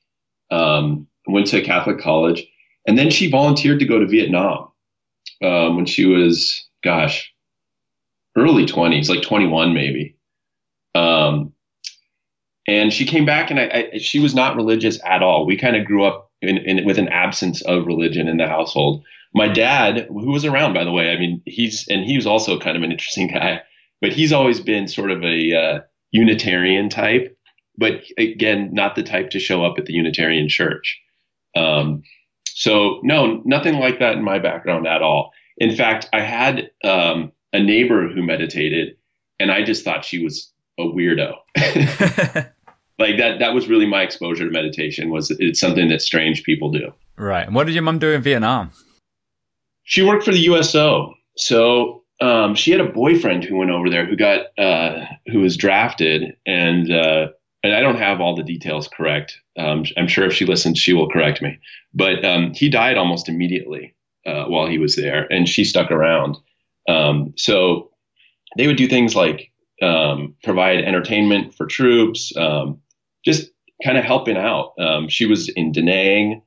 um, 0.52 1.08
went 1.28 1.48
to 1.48 1.58
a 1.58 1.66
Catholic 1.66 2.00
college, 2.00 2.46
and 2.88 2.98
then 2.98 3.10
she 3.10 3.30
volunteered 3.30 3.80
to 3.80 3.86
go 3.86 4.00
to 4.00 4.08
Vietnam 4.08 4.70
um, 5.44 5.76
when 5.76 5.86
she 5.86 6.06
was, 6.06 6.66
gosh, 6.84 7.34
early 8.38 8.66
twenties, 8.66 9.10
like 9.10 9.22
twenty 9.22 9.48
one 9.48 9.74
maybe. 9.74 10.16
Um, 10.96 11.53
and 12.68 12.94
she 12.94 13.06
came 13.06 13.26
back, 13.26 13.50
and 13.52 13.60
I, 13.60 13.90
I, 13.94 13.98
she 13.98 14.20
was 14.20 14.34
not 14.34 14.56
religious 14.56 15.00
at 15.06 15.22
all. 15.22 15.46
We 15.46 15.58
kind 15.58 15.76
of 15.76 15.86
grew 15.86 16.06
up 16.06 16.32
in, 16.42 16.58
in, 16.60 16.86
with 16.86 16.98
an 16.98 17.10
absence 17.10 17.62
of 17.64 17.86
religion 17.86 18.28
in 18.28 18.38
the 18.38 18.48
household. 18.48 19.04
My 19.34 19.48
dad, 19.48 20.08
who 20.10 20.32
was 20.32 20.46
around, 20.46 20.74
by 20.74 20.84
the 20.84 20.92
way, 20.92 21.12
I 21.12 21.20
mean, 21.20 21.42
he's 21.46 21.88
and 21.88 22.06
he 22.06 22.16
was 22.16 22.28
also 22.28 22.60
kind 22.60 22.78
of 22.78 22.84
an 22.84 22.92
interesting 22.92 23.28
guy, 23.28 23.62
but 24.00 24.14
he's 24.14 24.32
always 24.32 24.60
been 24.60 24.88
sort 24.88 25.12
of 25.12 25.24
a 25.24 25.56
uh, 25.56 25.80
Unitarian 26.12 26.90
type, 26.90 27.36
but 27.78 28.04
again, 28.18 28.70
not 28.72 28.96
the 28.96 29.04
type 29.04 29.32
to 29.32 29.40
show 29.40 29.66
up 29.66 29.78
at 29.78 29.86
the 29.86 29.94
Unitarian 29.94 30.48
church. 30.48 31.02
Um, 31.56 32.04
so 32.46 33.00
no, 33.04 33.42
nothing 33.46 33.76
like 33.76 34.00
that 34.00 34.16
in 34.16 34.24
my 34.24 34.40
background 34.40 34.88
at 34.88 35.02
all. 35.02 35.32
In 35.58 35.76
fact, 35.76 36.08
I 36.14 36.22
had 36.22 36.70
um, 36.84 37.32
a 37.52 37.60
neighbor 37.60 38.08
who 38.08 38.22
meditated, 38.22 38.96
and 39.40 39.52
I 39.52 39.64
just 39.64 39.84
thought 39.84 40.06
she 40.06 40.24
was 40.24 40.52
a 40.80 40.84
weirdo. 40.84 41.36
like 43.00 43.18
that 43.18 43.40
that 43.40 43.54
was 43.54 43.68
really 43.68 43.86
my 43.86 44.02
exposure 44.02 44.46
to 44.46 44.52
meditation 44.52 45.10
was 45.10 45.32
it's 45.32 45.60
something 45.60 45.90
that 45.90 46.02
strange 46.02 46.44
people 46.44 46.72
do. 46.72 46.94
Right. 47.18 47.46
And 47.46 47.56
what 47.56 47.66
did 47.66 47.74
your 47.74 47.84
mom 47.84 48.00
do 48.00 48.12
in 48.12 48.22
Vietnam? 48.22 48.72
She 49.84 50.02
worked 50.02 50.24
for 50.24 50.32
the 50.32 50.40
USO. 50.40 51.14
So 51.36 52.04
um, 52.22 52.56
she 52.56 52.72
had 52.72 52.82
a 52.82 52.86
boyfriend 52.86 53.44
who 53.44 53.58
went 53.58 53.72
over 53.72 53.90
there 53.90 54.06
who 54.06 54.16
got 54.16 54.58
uh, 54.58 55.06
who 55.28 55.40
was 55.40 55.58
drafted 55.58 56.36
and 56.46 56.92
uh, 56.92 57.28
and 57.64 57.74
I 57.74 57.80
don't 57.80 57.98
have 57.98 58.20
all 58.20 58.36
the 58.36 58.44
details 58.44 58.88
correct. 58.88 59.40
Um, 59.58 59.86
I'm 59.98 60.08
sure 60.08 60.26
if 60.26 60.34
she 60.34 60.46
listens, 60.46 60.78
she 60.78 60.94
will 60.94 61.10
correct 61.10 61.42
me. 61.42 61.60
But 61.94 62.24
um, 62.26 62.54
he 62.54 62.70
died 62.70 62.98
almost 62.98 63.30
immediately 63.30 63.96
uh, 64.26 64.46
while 64.46 64.68
he 64.68 64.78
was 64.78 64.96
there, 64.96 65.32
and 65.32 65.48
she 65.48 65.64
stuck 65.64 65.90
around. 65.90 66.38
Um, 66.90 67.34
so 67.38 67.92
they 68.58 68.68
would 68.68 68.78
do 68.78 68.88
things 68.88 69.16
like 69.16 69.52
um, 69.82 70.36
provide 70.44 70.84
entertainment 70.84 71.56
for 71.56 71.66
troops, 71.66 72.36
um, 72.38 72.82
just 73.24 73.52
kind 73.84 73.98
of 73.98 74.04
helping 74.04 74.38
out. 74.38 74.74
Um, 74.80 75.08
she 75.10 75.26
was 75.26 75.50
in 75.50 75.72
Da. 75.72 76.42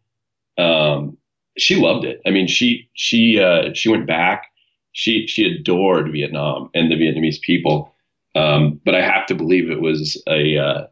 Um, 0.58 1.18
she 1.58 1.76
loved 1.76 2.04
it. 2.04 2.20
I 2.26 2.30
mean, 2.30 2.46
she 2.46 2.88
she 2.94 3.40
uh, 3.40 3.72
she 3.74 3.88
went 3.88 4.06
back. 4.06 4.46
She 4.92 5.26
she 5.26 5.44
adored 5.44 6.12
Vietnam 6.12 6.70
and 6.74 6.90
the 6.90 6.96
Vietnamese 6.96 7.40
people. 7.40 7.94
Um, 8.34 8.80
but 8.84 8.94
I 8.94 9.00
have 9.00 9.26
to 9.26 9.34
believe 9.34 9.70
it 9.70 9.80
was 9.80 10.22
a 10.28 10.58
uh, 10.58 10.86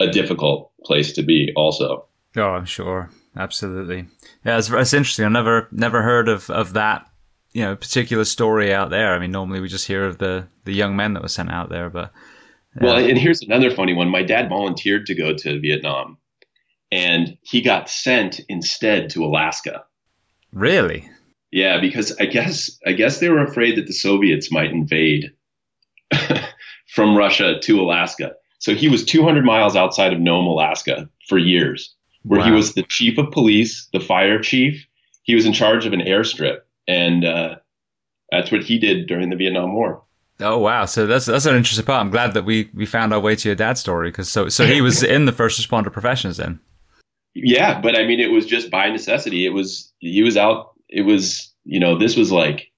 a 0.00 0.08
difficult 0.08 0.72
place 0.84 1.12
to 1.14 1.22
be, 1.22 1.52
also. 1.56 2.06
Oh, 2.36 2.50
I'm 2.50 2.64
sure, 2.66 3.10
absolutely. 3.36 4.06
Yeah, 4.44 4.58
it's, 4.58 4.70
it's 4.70 4.92
interesting. 4.92 5.24
I 5.24 5.28
never 5.28 5.68
never 5.70 6.02
heard 6.02 6.28
of 6.28 6.48
of 6.50 6.72
that 6.74 7.08
you 7.52 7.62
know 7.62 7.76
particular 7.76 8.24
story 8.24 8.72
out 8.72 8.90
there. 8.90 9.14
I 9.14 9.18
mean, 9.18 9.32
normally 9.32 9.60
we 9.60 9.68
just 9.68 9.86
hear 9.86 10.04
of 10.06 10.18
the 10.18 10.48
the 10.64 10.74
young 10.74 10.96
men 10.96 11.14
that 11.14 11.22
were 11.22 11.28
sent 11.28 11.50
out 11.50 11.68
there, 11.68 11.90
but. 11.90 12.12
Well, 12.80 12.96
and 12.96 13.18
here's 13.18 13.42
another 13.42 13.70
funny 13.70 13.94
one. 13.94 14.08
My 14.08 14.22
dad 14.22 14.48
volunteered 14.48 15.06
to 15.06 15.14
go 15.14 15.34
to 15.34 15.60
Vietnam, 15.60 16.18
and 16.90 17.36
he 17.42 17.60
got 17.60 17.88
sent 17.88 18.40
instead 18.48 19.10
to 19.10 19.24
Alaska. 19.24 19.84
Really? 20.52 21.08
Yeah, 21.50 21.80
because 21.80 22.16
I 22.18 22.26
guess 22.26 22.78
I 22.86 22.92
guess 22.92 23.20
they 23.20 23.28
were 23.28 23.42
afraid 23.42 23.76
that 23.76 23.86
the 23.86 23.92
Soviets 23.92 24.52
might 24.52 24.70
invade 24.70 25.32
from 26.88 27.16
Russia 27.16 27.58
to 27.60 27.80
Alaska. 27.80 28.32
So 28.58 28.74
he 28.74 28.88
was 28.88 29.04
200 29.04 29.44
miles 29.44 29.76
outside 29.76 30.12
of 30.12 30.20
Nome, 30.20 30.46
Alaska, 30.46 31.08
for 31.28 31.38
years, 31.38 31.94
where 32.22 32.40
wow. 32.40 32.46
he 32.46 32.52
was 32.52 32.74
the 32.74 32.82
chief 32.84 33.18
of 33.18 33.30
police, 33.30 33.88
the 33.92 34.00
fire 34.00 34.40
chief. 34.40 34.86
He 35.22 35.34
was 35.34 35.44
in 35.44 35.52
charge 35.52 35.86
of 35.86 35.92
an 35.92 36.00
airstrip 36.00 36.60
and 36.86 37.24
uh, 37.24 37.56
that's 38.30 38.52
what 38.52 38.64
he 38.64 38.78
did 38.78 39.06
during 39.06 39.30
the 39.30 39.36
Vietnam 39.36 39.74
War. 39.74 40.02
Oh 40.40 40.58
wow! 40.58 40.84
So 40.84 41.06
that's 41.06 41.26
that's 41.26 41.46
an 41.46 41.56
interesting 41.56 41.84
part. 41.86 42.00
I'm 42.00 42.10
glad 42.10 42.34
that 42.34 42.44
we 42.44 42.70
we 42.74 42.86
found 42.86 43.12
our 43.14 43.20
way 43.20 43.36
to 43.36 43.48
your 43.48 43.56
dad's 43.56 43.80
story 43.80 44.10
because 44.10 44.28
so 44.28 44.48
so 44.48 44.66
he 44.66 44.80
was 44.80 45.02
in 45.02 45.24
the 45.24 45.32
first 45.32 45.60
responder 45.60 45.92
professions 45.92 46.36
then. 46.36 46.60
Yeah, 47.34 47.80
but 47.80 47.98
I 47.98 48.04
mean, 48.04 48.20
it 48.20 48.30
was 48.30 48.46
just 48.46 48.70
by 48.70 48.90
necessity. 48.90 49.46
It 49.46 49.50
was 49.50 49.92
he 49.98 50.22
was 50.22 50.36
out. 50.36 50.72
It 50.88 51.02
was 51.02 51.52
you 51.64 51.80
know 51.80 51.98
this 51.98 52.16
was 52.16 52.30
like 52.30 52.70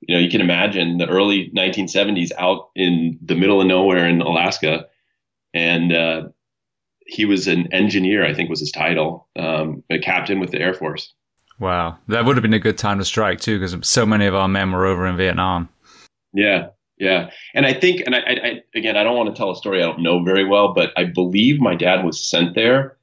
you 0.00 0.14
know, 0.14 0.20
you 0.20 0.30
can 0.30 0.40
imagine 0.40 0.98
the 0.98 1.08
early 1.08 1.50
1970s 1.54 2.30
out 2.38 2.70
in 2.74 3.18
the 3.22 3.34
middle 3.34 3.60
of 3.60 3.66
nowhere 3.66 4.06
in 4.08 4.20
Alaska, 4.20 4.86
and 5.52 5.92
uh, 5.92 6.28
he 7.06 7.24
was 7.24 7.46
an 7.46 7.72
engineer. 7.72 8.24
I 8.24 8.34
think 8.34 8.48
was 8.48 8.60
his 8.60 8.72
title, 8.72 9.28
um, 9.36 9.82
a 9.90 9.98
captain 9.98 10.40
with 10.40 10.50
the 10.50 10.60
Air 10.60 10.74
Force. 10.74 11.12
Wow, 11.58 11.98
that 12.08 12.24
would 12.24 12.36
have 12.36 12.42
been 12.42 12.54
a 12.54 12.58
good 12.58 12.78
time 12.78 12.98
to 12.98 13.04
strike 13.04 13.40
too, 13.40 13.58
because 13.58 13.76
so 13.86 14.06
many 14.06 14.26
of 14.26 14.34
our 14.34 14.48
men 14.48 14.72
were 14.72 14.86
over 14.86 15.06
in 15.06 15.16
Vietnam. 15.16 15.68
Yeah, 16.32 16.68
yeah, 17.00 17.30
and 17.54 17.64
I 17.64 17.72
think, 17.72 18.02
and 18.04 18.14
I, 18.14 18.18
I, 18.18 18.62
again, 18.74 18.94
I 18.94 19.02
don't 19.02 19.16
want 19.16 19.34
to 19.34 19.34
tell 19.34 19.50
a 19.50 19.56
story 19.56 19.82
I 19.82 19.86
don't 19.86 20.02
know 20.02 20.22
very 20.22 20.44
well, 20.44 20.74
but 20.74 20.92
I 20.98 21.04
believe 21.04 21.58
my 21.58 21.74
dad 21.74 22.04
was 22.04 22.22
sent 22.22 22.54
there 22.54 22.98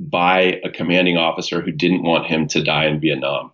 by 0.00 0.60
a 0.64 0.68
commanding 0.68 1.16
officer 1.16 1.62
who 1.62 1.70
didn't 1.70 2.02
want 2.02 2.26
him 2.26 2.48
to 2.48 2.62
die 2.62 2.86
in 2.86 2.98
Vietnam. 2.98 3.52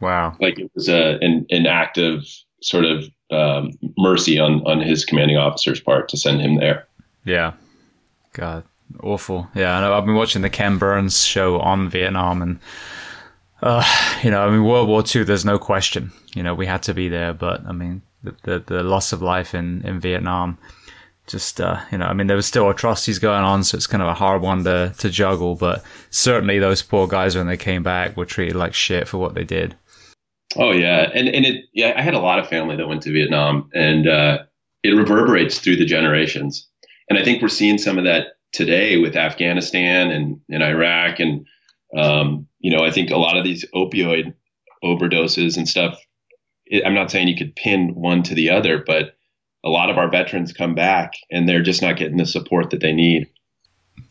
Wow, 0.00 0.36
like 0.40 0.58
it 0.58 0.72
was 0.74 0.88
a 0.88 1.18
an, 1.20 1.46
an 1.50 1.66
act 1.66 1.98
of 1.98 2.26
sort 2.60 2.84
of 2.84 3.04
um, 3.30 3.70
mercy 3.96 4.40
on 4.40 4.66
on 4.66 4.80
his 4.80 5.04
commanding 5.04 5.36
officer's 5.36 5.78
part 5.78 6.08
to 6.08 6.16
send 6.16 6.40
him 6.40 6.56
there. 6.56 6.88
Yeah, 7.24 7.52
God, 8.32 8.64
awful. 9.04 9.48
Yeah, 9.54 9.78
I 9.78 9.80
know. 9.80 9.94
I've 9.94 10.04
been 10.04 10.16
watching 10.16 10.42
the 10.42 10.50
Ken 10.50 10.78
Burns 10.78 11.24
show 11.24 11.60
on 11.60 11.88
Vietnam, 11.88 12.42
and 12.42 12.58
uh, 13.62 13.84
you 14.24 14.32
know, 14.32 14.44
I 14.44 14.50
mean, 14.50 14.64
World 14.64 14.88
War 14.88 15.04
II. 15.14 15.22
There's 15.22 15.44
no 15.44 15.60
question. 15.60 16.10
You 16.34 16.42
know, 16.42 16.56
we 16.56 16.66
had 16.66 16.82
to 16.82 16.94
be 16.94 17.08
there, 17.08 17.32
but 17.32 17.64
I 17.64 17.70
mean, 17.70 18.02
the 18.22 18.62
the, 18.66 18.82
loss 18.82 19.12
of 19.12 19.22
life 19.22 19.54
in 19.54 19.82
in 19.84 20.00
Vietnam. 20.00 20.58
Just 21.26 21.60
uh, 21.60 21.80
you 21.90 21.98
know, 21.98 22.06
I 22.06 22.14
mean, 22.14 22.26
there 22.26 22.36
was 22.36 22.46
still 22.46 22.68
atrocities 22.68 23.18
going 23.18 23.44
on, 23.44 23.62
so 23.64 23.76
it's 23.76 23.86
kind 23.86 24.02
of 24.02 24.08
a 24.08 24.14
hard 24.14 24.42
one 24.42 24.64
to 24.64 24.92
to 24.98 25.10
juggle. 25.10 25.54
But 25.54 25.84
certainly, 26.10 26.58
those 26.58 26.82
poor 26.82 27.06
guys 27.06 27.36
when 27.36 27.46
they 27.46 27.56
came 27.56 27.82
back 27.82 28.16
were 28.16 28.26
treated 28.26 28.56
like 28.56 28.74
shit 28.74 29.08
for 29.08 29.18
what 29.18 29.34
they 29.34 29.44
did. 29.44 29.76
Oh 30.56 30.72
yeah, 30.72 31.10
and 31.14 31.28
and 31.28 31.46
it 31.46 31.64
yeah, 31.72 31.94
I 31.96 32.02
had 32.02 32.14
a 32.14 32.18
lot 32.20 32.38
of 32.38 32.48
family 32.48 32.76
that 32.76 32.88
went 32.88 33.02
to 33.02 33.12
Vietnam, 33.12 33.70
and 33.72 34.08
uh, 34.08 34.38
it 34.82 34.90
reverberates 34.90 35.58
through 35.58 35.76
the 35.76 35.84
generations. 35.84 36.68
And 37.08 37.18
I 37.18 37.24
think 37.24 37.42
we're 37.42 37.48
seeing 37.48 37.78
some 37.78 37.98
of 37.98 38.04
that 38.04 38.28
today 38.52 38.98
with 38.98 39.16
Afghanistan 39.16 40.10
and, 40.10 40.40
and 40.48 40.62
Iraq. 40.62 41.20
And, 41.20 41.46
um, 41.96 42.46
you 42.60 42.70
know, 42.70 42.84
I 42.84 42.90
think 42.90 43.10
a 43.10 43.16
lot 43.16 43.36
of 43.36 43.44
these 43.44 43.64
opioid 43.74 44.34
overdoses 44.84 45.56
and 45.56 45.68
stuff, 45.68 45.98
I'm 46.84 46.94
not 46.94 47.10
saying 47.10 47.28
you 47.28 47.36
could 47.36 47.54
pin 47.54 47.94
one 47.94 48.22
to 48.24 48.34
the 48.34 48.50
other, 48.50 48.82
but 48.86 49.16
a 49.64 49.68
lot 49.68 49.90
of 49.90 49.98
our 49.98 50.10
veterans 50.10 50.52
come 50.52 50.74
back 50.74 51.14
and 51.30 51.48
they're 51.48 51.62
just 51.62 51.82
not 51.82 51.96
getting 51.96 52.16
the 52.16 52.26
support 52.26 52.70
that 52.70 52.80
they 52.80 52.92
need. 52.92 53.28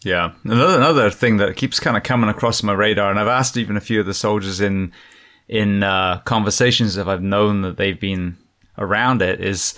Yeah. 0.04 0.34
Another, 0.44 0.78
another 0.78 1.10
thing 1.10 1.38
that 1.38 1.58
keeps 1.58 1.80
kind 1.80 1.98
of 1.98 2.04
coming 2.04 2.30
across 2.30 2.64
my 2.64 2.74
radar, 2.74 3.10
and 3.10 3.20
I've 3.20 3.28
asked 3.28 3.58
even 3.58 3.78
a 3.78 3.82
few 3.82 4.00
of 4.00 4.06
the 4.06 4.14
soldiers 4.14 4.62
in, 4.62 4.94
in 5.48 5.84
uh, 5.84 6.22
conversations 6.26 6.98
if 6.98 7.08
I've 7.08 7.24
known 7.24 7.62
that 7.64 7.78
they've 7.78 8.00
been 8.00 8.38
around 8.78 9.22
it, 9.22 9.42
is 9.42 9.74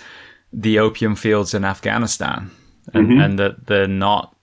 the 0.52 0.80
opium 0.80 1.16
fields 1.16 1.54
in 1.54 1.66
Afghanistan. 1.66 2.52
And, 2.94 3.08
mm-hmm. 3.08 3.22
and 3.22 3.40
that 3.40 3.68
they're 3.68 3.88
not 3.88 4.36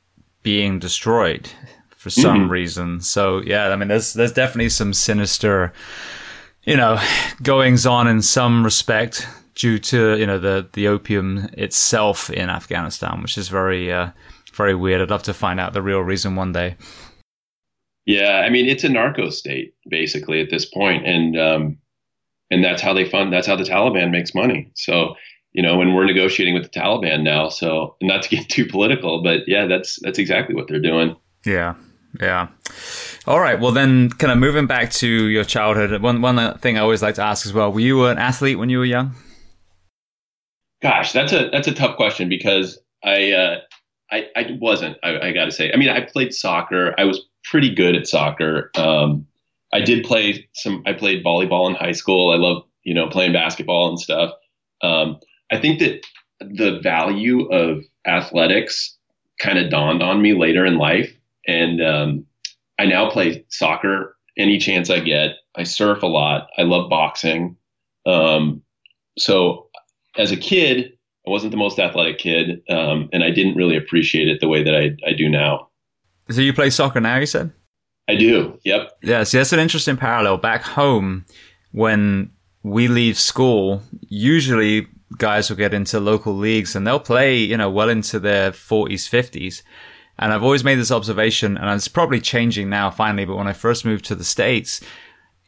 being 0.42 0.78
destroyed 0.78 1.50
for 1.90 2.08
some 2.08 2.38
mm-hmm. 2.38 2.50
reason. 2.50 3.00
So 3.02 3.42
yeah, 3.42 3.68
I 3.68 3.76
mean, 3.76 3.88
there's 3.88 4.14
there's 4.14 4.32
definitely 4.32 4.70
some 4.70 4.94
sinister, 4.94 5.74
you 6.64 6.76
know, 6.76 7.00
goings 7.42 7.86
on 7.86 8.06
in 8.06 8.22
some 8.22 8.64
respect 8.64 9.26
due 9.54 9.78
to 9.78 10.16
you 10.16 10.26
know 10.26 10.38
the 10.38 10.68
the 10.72 10.88
opium 10.88 11.48
itself 11.54 12.30
in 12.30 12.48
Afghanistan, 12.48 13.22
which 13.22 13.36
is 13.38 13.48
very 13.48 13.92
uh, 13.92 14.10
very 14.54 14.74
weird. 14.74 15.00
I'd 15.00 15.10
love 15.10 15.22
to 15.24 15.34
find 15.34 15.60
out 15.60 15.72
the 15.72 15.82
real 15.82 16.00
reason 16.00 16.36
one 16.36 16.52
day. 16.52 16.76
Yeah, 18.06 18.42
I 18.44 18.50
mean, 18.50 18.66
it's 18.66 18.84
a 18.84 18.88
narco 18.88 19.30
state 19.30 19.74
basically 19.88 20.40
at 20.40 20.50
this 20.50 20.64
point, 20.64 21.06
and 21.06 21.38
um, 21.38 21.78
and 22.50 22.64
that's 22.64 22.82
how 22.82 22.92
they 22.92 23.08
fund. 23.08 23.32
That's 23.32 23.46
how 23.46 23.56
the 23.56 23.64
Taliban 23.64 24.10
makes 24.10 24.34
money. 24.34 24.70
So 24.74 25.14
you 25.52 25.62
know, 25.62 25.80
and 25.80 25.94
we're 25.94 26.06
negotiating 26.06 26.54
with 26.54 26.70
the 26.70 26.80
Taliban 26.80 27.22
now. 27.22 27.48
So 27.48 27.96
not 28.00 28.22
to 28.22 28.28
get 28.28 28.48
too 28.48 28.66
political, 28.66 29.22
but 29.22 29.40
yeah, 29.46 29.66
that's 29.66 29.98
that's 30.02 30.18
exactly 30.18 30.54
what 30.54 30.68
they're 30.68 30.80
doing. 30.80 31.16
Yeah. 31.44 31.74
Yeah. 32.20 32.48
All 33.30 33.38
right. 33.38 33.60
Well, 33.60 33.70
then, 33.70 34.10
kind 34.10 34.32
of 34.32 34.38
moving 34.38 34.66
back 34.66 34.90
to 34.94 35.06
your 35.06 35.44
childhood, 35.44 36.02
one 36.02 36.20
one 36.20 36.58
thing 36.58 36.76
I 36.76 36.80
always 36.80 37.00
like 37.00 37.14
to 37.14 37.22
ask 37.22 37.46
as 37.46 37.52
well: 37.52 37.72
Were 37.72 37.78
you 37.78 38.06
an 38.06 38.18
athlete 38.18 38.58
when 38.58 38.70
you 38.70 38.78
were 38.78 38.84
young? 38.84 39.14
Gosh, 40.82 41.12
that's 41.12 41.32
a 41.32 41.48
that's 41.52 41.68
a 41.68 41.72
tough 41.72 41.94
question 41.94 42.28
because 42.28 42.80
I 43.04 43.30
uh, 43.30 43.60
I, 44.10 44.26
I 44.34 44.58
wasn't. 44.60 44.96
I, 45.04 45.28
I 45.28 45.32
got 45.32 45.44
to 45.44 45.52
say. 45.52 45.70
I 45.72 45.76
mean, 45.76 45.90
I 45.90 46.00
played 46.00 46.34
soccer. 46.34 46.92
I 46.98 47.04
was 47.04 47.24
pretty 47.44 47.72
good 47.72 47.94
at 47.94 48.08
soccer. 48.08 48.72
Um, 48.74 49.28
I 49.72 49.78
did 49.80 50.02
play 50.02 50.48
some. 50.54 50.82
I 50.84 50.92
played 50.92 51.24
volleyball 51.24 51.70
in 51.70 51.76
high 51.76 51.92
school. 51.92 52.32
I 52.32 52.36
love 52.36 52.64
you 52.82 52.94
know 52.94 53.06
playing 53.06 53.32
basketball 53.32 53.90
and 53.90 54.00
stuff. 54.00 54.32
Um, 54.82 55.20
I 55.52 55.60
think 55.60 55.78
that 55.78 56.04
the 56.40 56.80
value 56.82 57.46
of 57.52 57.84
athletics 58.08 58.98
kind 59.38 59.56
of 59.56 59.70
dawned 59.70 60.02
on 60.02 60.20
me 60.20 60.34
later 60.34 60.66
in 60.66 60.78
life. 60.78 61.14
And 61.46 61.80
um, 61.80 62.26
I 62.80 62.86
now 62.86 63.10
play 63.10 63.44
soccer 63.50 64.16
any 64.38 64.56
chance 64.56 64.88
I 64.88 65.00
get. 65.00 65.32
I 65.54 65.64
surf 65.64 66.02
a 66.02 66.06
lot. 66.06 66.48
I 66.56 66.62
love 66.62 66.88
boxing. 66.88 67.58
Um, 68.06 68.62
so 69.18 69.68
as 70.16 70.32
a 70.32 70.36
kid, 70.36 70.94
I 71.26 71.30
wasn't 71.30 71.50
the 71.50 71.58
most 71.58 71.78
athletic 71.78 72.16
kid, 72.16 72.62
um, 72.70 73.10
and 73.12 73.22
I 73.22 73.32
didn't 73.32 73.56
really 73.56 73.76
appreciate 73.76 74.28
it 74.28 74.40
the 74.40 74.48
way 74.48 74.62
that 74.62 74.74
I, 74.74 74.96
I 75.06 75.12
do 75.12 75.28
now. 75.28 75.68
So 76.30 76.40
you 76.40 76.54
play 76.54 76.70
soccer 76.70 77.02
now, 77.02 77.18
you 77.18 77.26
said? 77.26 77.52
I 78.08 78.14
do. 78.14 78.58
Yep. 78.64 78.92
Yeah. 79.02 79.24
See, 79.24 79.36
that's 79.36 79.52
an 79.52 79.60
interesting 79.60 79.98
parallel. 79.98 80.38
Back 80.38 80.62
home, 80.62 81.26
when 81.72 82.30
we 82.62 82.88
leave 82.88 83.18
school, 83.18 83.82
usually 84.08 84.88
guys 85.18 85.50
will 85.50 85.58
get 85.58 85.74
into 85.74 86.00
local 86.00 86.34
leagues 86.34 86.74
and 86.74 86.86
they'll 86.86 86.98
play, 86.98 87.36
you 87.36 87.58
know, 87.58 87.68
well 87.68 87.90
into 87.90 88.18
their 88.18 88.52
40s, 88.52 89.06
50s. 89.06 89.62
And 90.20 90.34
I've 90.34 90.42
always 90.42 90.62
made 90.62 90.76
this 90.76 90.92
observation, 90.92 91.56
and 91.56 91.70
it's 91.70 91.88
probably 91.88 92.20
changing 92.20 92.68
now 92.68 92.90
finally, 92.90 93.24
but 93.24 93.36
when 93.36 93.48
I 93.48 93.54
first 93.54 93.86
moved 93.86 94.04
to 94.04 94.14
the 94.14 94.22
States, 94.22 94.82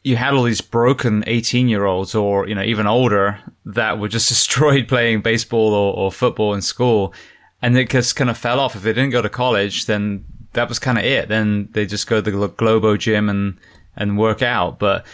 you 0.03 0.15
had 0.15 0.33
all 0.33 0.43
these 0.43 0.61
broken 0.61 1.23
18 1.27 1.69
year 1.69 1.85
olds 1.85 2.15
or, 2.15 2.47
you 2.47 2.55
know, 2.55 2.63
even 2.63 2.87
older 2.87 3.39
that 3.65 3.99
were 3.99 4.07
just 4.09 4.27
destroyed 4.29 4.87
playing 4.87 5.21
baseball 5.21 5.73
or, 5.73 5.95
or 5.95 6.11
football 6.11 6.55
in 6.55 6.61
school. 6.61 7.13
And 7.61 7.77
it 7.77 7.89
just 7.89 8.15
kind 8.17 8.29
of 8.29 8.37
fell 8.37 8.59
off. 8.59 8.75
If 8.75 8.81
they 8.81 8.91
didn't 8.91 9.11
go 9.11 9.21
to 9.21 9.29
college, 9.29 9.85
then 9.85 10.25
that 10.53 10.67
was 10.67 10.79
kind 10.79 10.97
of 10.97 11.05
it. 11.05 11.29
Then 11.29 11.69
they 11.71 11.85
just 11.85 12.07
go 12.07 12.19
to 12.19 12.29
the 12.29 12.47
Globo 12.49 12.97
gym 12.97 13.29
and, 13.29 13.57
and 13.95 14.17
work 14.17 14.41
out. 14.41 14.79
But, 14.79 15.05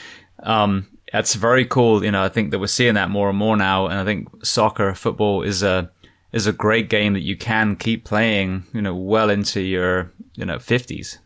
um, 0.42 0.88
that's 1.12 1.36
very 1.36 1.66
cool. 1.66 2.04
You 2.04 2.12
know, 2.12 2.24
I 2.24 2.30
think 2.30 2.52
that 2.52 2.60
we're 2.60 2.68
seeing 2.68 2.94
that 2.94 3.10
more 3.10 3.30
and 3.30 3.38
more 3.38 3.58
now, 3.58 3.88
and 3.88 4.00
I 4.00 4.06
think 4.06 4.46
soccer, 4.46 4.94
football 4.94 5.42
is 5.42 5.64
a 5.64 5.92
is 6.32 6.48
a 6.48 6.54
great 6.54 6.90
game 6.90 7.14
that 7.14 7.22
you 7.22 7.38
can 7.38 7.76
keep 7.76 8.06
playing. 8.06 8.66
You 8.74 8.82
know, 8.82 8.96
well 8.96 9.30
into 9.30 9.62
your 9.62 10.12
you 10.36 10.46
know 10.46 10.60
fifties. 10.60 11.20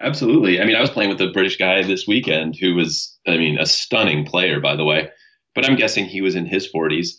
Absolutely. 0.00 0.60
I 0.60 0.64
mean, 0.64 0.76
I 0.76 0.80
was 0.80 0.90
playing 0.90 1.10
with 1.10 1.20
a 1.20 1.32
British 1.32 1.56
guy 1.56 1.82
this 1.82 2.06
weekend 2.06 2.54
who 2.54 2.76
was, 2.76 3.18
I 3.26 3.36
mean, 3.36 3.58
a 3.58 3.66
stunning 3.66 4.24
player, 4.24 4.60
by 4.60 4.76
the 4.76 4.84
way. 4.84 5.10
But 5.56 5.68
I'm 5.68 5.74
guessing 5.74 6.04
he 6.04 6.20
was 6.20 6.36
in 6.36 6.46
his 6.46 6.70
40s. 6.72 7.14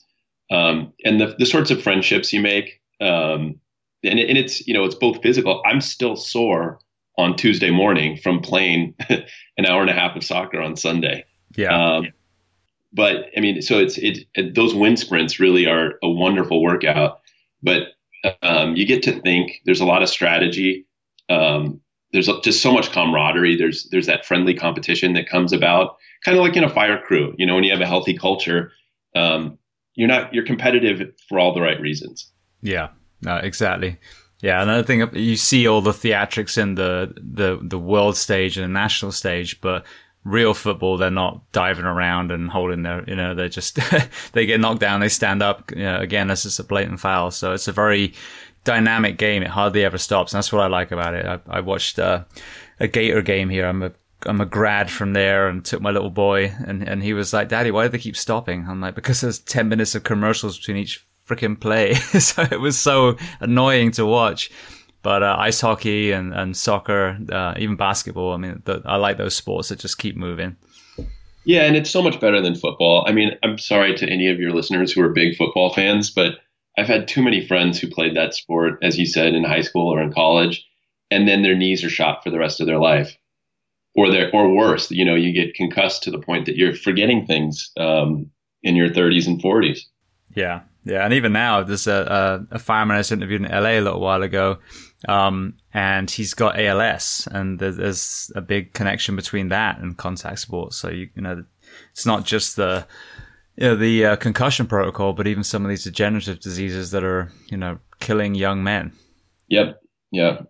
Um, 0.52 0.94
and 1.06 1.20
the 1.20 1.36
the 1.38 1.46
sorts 1.46 1.70
of 1.72 1.82
friendships 1.82 2.34
you 2.34 2.42
make, 2.42 2.82
um, 3.00 3.60
and, 4.04 4.20
and 4.20 4.38
it's 4.38 4.66
you 4.68 4.74
know 4.74 4.84
it's 4.84 4.96
both 4.96 5.22
physical. 5.22 5.62
I'm 5.66 5.82
still 5.82 6.16
sore 6.16 6.80
on 7.18 7.36
Tuesday 7.36 7.70
morning 7.70 8.18
from 8.18 8.40
playing 8.40 8.96
an 9.10 9.66
hour 9.66 9.82
and 9.82 9.90
a 9.90 9.94
half 9.94 10.16
of 10.16 10.24
soccer 10.24 10.60
on 10.60 10.76
Sunday. 10.76 11.26
Yeah. 11.56 11.98
Um, 11.98 12.08
but 12.92 13.26
I 13.38 13.40
mean, 13.40 13.62
so 13.62 13.78
it's 13.78 13.98
it, 13.98 14.20
it, 14.36 14.56
those 14.56 14.74
wind 14.74 15.00
sprints 15.00 15.40
really 15.40 15.68
are 15.68 15.94
a 16.02 16.10
wonderful 16.10 16.62
workout. 16.62 17.22
But 17.62 17.90
um, 18.42 18.76
you 18.76 18.86
get 18.86 19.04
to 19.04 19.20
think. 19.22 19.62
There's 19.66 19.82
a 19.82 19.86
lot 19.86 20.02
of 20.02 20.10
strategy. 20.10 20.86
Um, 21.30 21.82
there's 22.12 22.30
just 22.44 22.62
so 22.62 22.72
much 22.72 22.92
camaraderie. 22.92 23.56
There's 23.56 23.88
there's 23.92 24.08
that 24.08 24.26
friendly 24.26 24.54
competition 24.54 25.14
that 25.14 25.30
comes 25.30 25.54
about, 25.54 25.98
kind 26.26 26.38
of 26.38 26.44
like 26.44 26.56
in 26.56 26.64
a 26.64 26.70
fire 26.70 27.00
crew. 27.00 27.36
You 27.38 27.46
know, 27.46 27.56
when 27.56 27.64
you 27.64 27.72
have 27.72 27.82
a 27.82 27.88
healthy 27.88 28.18
culture, 28.18 28.72
um, 29.16 29.58
you're 29.94 30.08
not 30.08 30.34
you're 30.34 30.46
competitive 30.46 31.14
for 31.28 31.40
all 31.40 31.54
the 31.54 31.62
right 31.62 31.80
reasons. 31.80 32.32
Yeah, 32.62 32.90
exactly. 33.26 33.98
Yeah, 34.42 34.62
another 34.62 34.84
thing 34.84 35.08
you 35.14 35.36
see 35.36 35.68
all 35.68 35.82
the 35.82 35.92
theatrics 35.92 36.58
in 36.58 36.76
the 36.76 37.14
the 37.18 37.60
the 37.62 37.80
world 37.80 38.18
stage 38.18 38.58
and 38.58 38.64
the 38.64 38.80
national 38.80 39.12
stage, 39.12 39.60
but 39.62 39.86
real 40.24 40.54
football, 40.54 40.98
they're 40.98 41.10
not 41.10 41.52
diving 41.52 41.86
around 41.86 42.32
and 42.32 42.50
holding 42.50 42.84
their, 42.84 43.04
you 43.08 43.16
know, 43.16 43.34
they're 43.34 43.50
just, 43.50 43.80
they 44.34 44.46
get 44.46 44.60
knocked 44.60 44.82
down, 44.82 45.00
they 45.00 45.10
stand 45.10 45.42
up. 45.42 45.72
You 45.72 45.84
know, 45.84 46.00
again, 46.00 46.28
this 46.28 46.44
just 46.44 46.60
a 46.60 46.64
blatant 46.64 47.00
foul. 47.00 47.32
So 47.32 47.54
it's 47.54 47.68
a 47.68 47.72
very 47.72 48.14
dynamic 48.64 49.18
game. 49.18 49.44
It 49.44 49.50
hardly 49.50 49.84
ever 49.84 49.98
stops. 49.98 50.34
And 50.34 50.38
that's 50.38 50.52
what 50.52 50.62
I 50.62 50.68
like 50.68 50.92
about 50.92 51.14
it. 51.14 51.26
I, 51.26 51.40
I 51.48 51.60
watched 51.62 52.00
uh, 52.00 52.24
a 52.80 52.88
Gator 52.88 53.22
game 53.22 53.50
here. 53.50 53.66
I'm 53.66 53.84
a, 53.84 53.92
I'm 54.26 54.42
a 54.42 54.46
grad 54.46 54.92
from 54.92 55.14
there 55.14 55.48
and 55.48 55.64
took 55.64 55.82
my 55.82 55.92
little 55.92 56.10
boy 56.10 56.54
and, 56.66 56.88
and 56.88 57.02
he 57.02 57.14
was 57.14 57.32
like, 57.32 57.48
Daddy, 57.48 57.72
why 57.72 57.84
do 57.84 57.90
they 57.90 57.98
keep 57.98 58.18
stopping? 58.18 58.66
I'm 58.68 58.82
like, 58.82 58.96
because 58.96 59.22
there's 59.22 59.40
10 59.40 59.70
minutes 59.70 59.96
of 59.96 60.04
commercials 60.04 60.58
between 60.58 60.78
each 60.78 61.06
freaking 61.26 61.60
play. 61.60 61.94
so 62.20 62.46
it 62.52 62.60
was 62.60 62.78
so 62.78 63.16
annoying 63.40 63.92
to 63.92 64.06
watch. 64.06 64.52
But 65.02 65.24
uh, 65.24 65.36
ice 65.40 65.62
hockey 65.62 66.12
and, 66.12 66.34
and 66.34 66.56
soccer, 66.58 67.18
uh, 67.32 67.54
even 67.58 67.78
basketball, 67.78 68.34
I 68.34 68.38
mean, 68.38 68.62
the, 68.66 68.82
I 68.86 68.98
like 68.98 69.18
those 69.18 69.36
sports 69.36 69.70
that 69.70 69.80
just 69.80 69.98
keep 69.98 70.18
moving. 70.18 70.58
Yeah, 71.46 71.62
and 71.62 71.76
it's 71.76 71.90
so 71.90 72.02
much 72.02 72.20
better 72.20 72.42
than 72.42 72.56
football. 72.56 73.06
I 73.08 73.14
mean, 73.14 73.32
I'm 73.44 73.58
sorry 73.58 73.96
to 73.96 74.10
any 74.10 74.28
of 74.28 74.40
your 74.40 74.52
listeners 74.52 74.92
who 74.92 75.02
are 75.02 75.10
big 75.10 75.38
football 75.38 75.74
fans, 75.74 76.12
but 76.12 76.40
I've 76.78 76.88
had 76.88 77.08
too 77.08 77.22
many 77.22 77.46
friends 77.46 77.80
who 77.80 77.90
played 77.90 78.16
that 78.16 78.34
sport, 78.34 78.80
as 78.82 79.00
you 79.00 79.06
said, 79.06 79.34
in 79.34 79.44
high 79.44 79.62
school 79.62 79.92
or 79.92 80.02
in 80.02 80.14
college, 80.14 80.66
and 81.10 81.28
then 81.28 81.42
their 81.42 81.56
knees 81.56 81.84
are 81.84 81.90
shot 81.90 82.24
for 82.24 82.30
the 82.30 82.40
rest 82.40 82.60
of 82.60 82.68
their 82.68 82.78
life, 82.78 83.18
or 83.96 84.12
they 84.12 84.30
or 84.32 84.54
worse. 84.54 84.92
You 84.92 85.06
know, 85.06 85.16
you 85.16 85.34
get 85.34 85.56
concussed 85.56 86.04
to 86.04 86.12
the 86.12 86.20
point 86.20 86.46
that 86.46 86.56
you're 86.56 86.76
forgetting 86.76 87.26
things 87.26 87.72
um, 87.78 88.30
in 88.64 88.76
your 88.76 88.90
30s 88.90 89.28
and 89.28 89.42
40s. 89.42 89.80
Yeah, 90.36 90.62
yeah, 90.84 91.04
and 91.04 91.14
even 91.14 91.34
now, 91.34 91.64
there's 91.64 91.88
a, 91.88 92.46
a, 92.52 92.56
a 92.56 92.60
fireman 92.60 92.98
I 92.98 93.14
interviewed 93.14 93.44
in 93.44 93.52
LA 93.52 93.72
a 93.72 93.82
little 93.82 94.00
while 94.00 94.24
ago, 94.24 94.60
um, 95.08 95.56
and 95.74 96.10
he's 96.10 96.34
got 96.34 96.60
ALS, 96.60 97.28
and 97.32 97.60
there's, 97.60 97.78
there's, 97.78 98.32
a 98.36 98.42
big 98.42 98.74
connection 98.74 99.16
between 99.16 99.50
that 99.50 99.80
and 99.80 99.98
contact 99.98 100.40
sports. 100.40 100.78
So 100.78 100.90
you, 100.90 101.10
you 101.16 101.22
know, 101.22 101.44
it's 101.92 102.06
not 102.06 102.26
just 102.26 102.56
the 102.56 102.88
you 103.58 103.68
know, 103.68 103.76
the 103.76 104.06
uh, 104.06 104.16
concussion 104.16 104.68
protocol, 104.68 105.12
but 105.12 105.28
even 105.28 105.44
some 105.44 105.66
of 105.66 105.70
these 105.70 105.84
degenerative 105.84 106.40
diseases 106.40 106.92
that 106.92 107.04
are 107.04 107.32
you 107.48 107.58
know 107.58 107.80
killing 108.00 108.36
young 108.36 108.64
men. 108.64 108.94
Yep. 109.50 109.82
Yeah. 110.12 110.42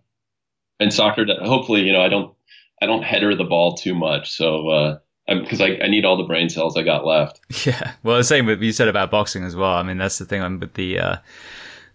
And 0.78 0.92
soccer, 0.92 1.26
hopefully, 1.42 1.82
you 1.82 1.92
know, 1.92 2.02
I 2.02 2.08
don't 2.08 2.34
I 2.80 2.86
don't 2.86 3.02
header 3.02 3.34
the 3.34 3.44
ball 3.44 3.74
too 3.74 3.94
much, 3.94 4.30
so. 4.30 4.68
Uh, 4.68 4.98
because 5.38 5.60
I, 5.60 5.78
I, 5.82 5.88
need 5.88 6.04
all 6.04 6.16
the 6.16 6.24
brain 6.24 6.48
cells 6.48 6.76
I 6.76 6.82
got 6.82 7.06
left. 7.06 7.40
Yeah, 7.66 7.92
well, 8.02 8.16
the 8.16 8.24
same 8.24 8.46
with 8.46 8.62
you 8.62 8.72
said 8.72 8.88
about 8.88 9.10
boxing 9.10 9.44
as 9.44 9.54
well. 9.54 9.72
I 9.72 9.82
mean, 9.82 9.98
that's 9.98 10.18
the 10.18 10.24
thing 10.24 10.58
with 10.58 10.74
the 10.74 10.98
uh, 10.98 11.16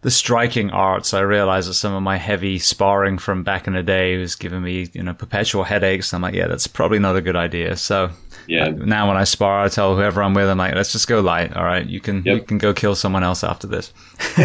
the 0.01 0.11
striking 0.11 0.69
arts. 0.69 1.13
I 1.13 1.21
realized 1.21 1.67
that 1.67 1.73
some 1.73 1.93
of 1.93 2.03
my 2.03 2.17
heavy 2.17 2.59
sparring 2.59 3.17
from 3.17 3.43
back 3.43 3.65
in 3.65 3.73
the 3.73 3.81
day 3.81 4.17
was 4.17 4.35
giving 4.35 4.61
me 4.61 4.89
you 4.93 5.01
know 5.01 5.13
perpetual 5.13 5.63
headaches. 5.63 6.13
I'm 6.13 6.21
like, 6.21 6.35
yeah, 6.35 6.47
that's 6.47 6.67
probably 6.67 6.99
not 6.99 7.15
a 7.15 7.21
good 7.21 7.35
idea. 7.35 7.75
So 7.77 8.11
yeah, 8.47 8.67
uh, 8.67 8.69
now 8.69 9.07
when 9.07 9.17
I 9.17 9.23
spar, 9.23 9.63
I 9.63 9.69
tell 9.69 9.95
whoever 9.95 10.21
I'm 10.21 10.33
with, 10.33 10.47
I'm 10.47 10.57
like, 10.57 10.75
let's 10.75 10.91
just 10.91 11.07
go 11.07 11.21
light. 11.21 11.55
All 11.55 11.65
right, 11.65 11.85
you 11.85 11.99
can 11.99 12.23
yep. 12.23 12.37
you 12.37 12.43
can 12.43 12.57
go 12.59 12.73
kill 12.73 12.95
someone 12.95 13.23
else 13.23 13.43
after 13.43 13.65
this. 13.65 13.91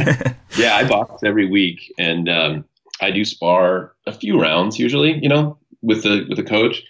yeah, 0.57 0.77
I 0.77 0.89
box 0.89 1.23
every 1.25 1.47
week, 1.47 1.93
and 1.99 2.29
um, 2.29 2.65
I 3.01 3.11
do 3.11 3.25
spar 3.25 3.95
a 4.07 4.13
few 4.13 4.41
rounds 4.41 4.79
usually. 4.79 5.23
You 5.23 5.29
know, 5.29 5.59
with 5.83 6.03
the 6.05 6.25
with 6.29 6.39
the 6.39 6.45
coach 6.45 6.83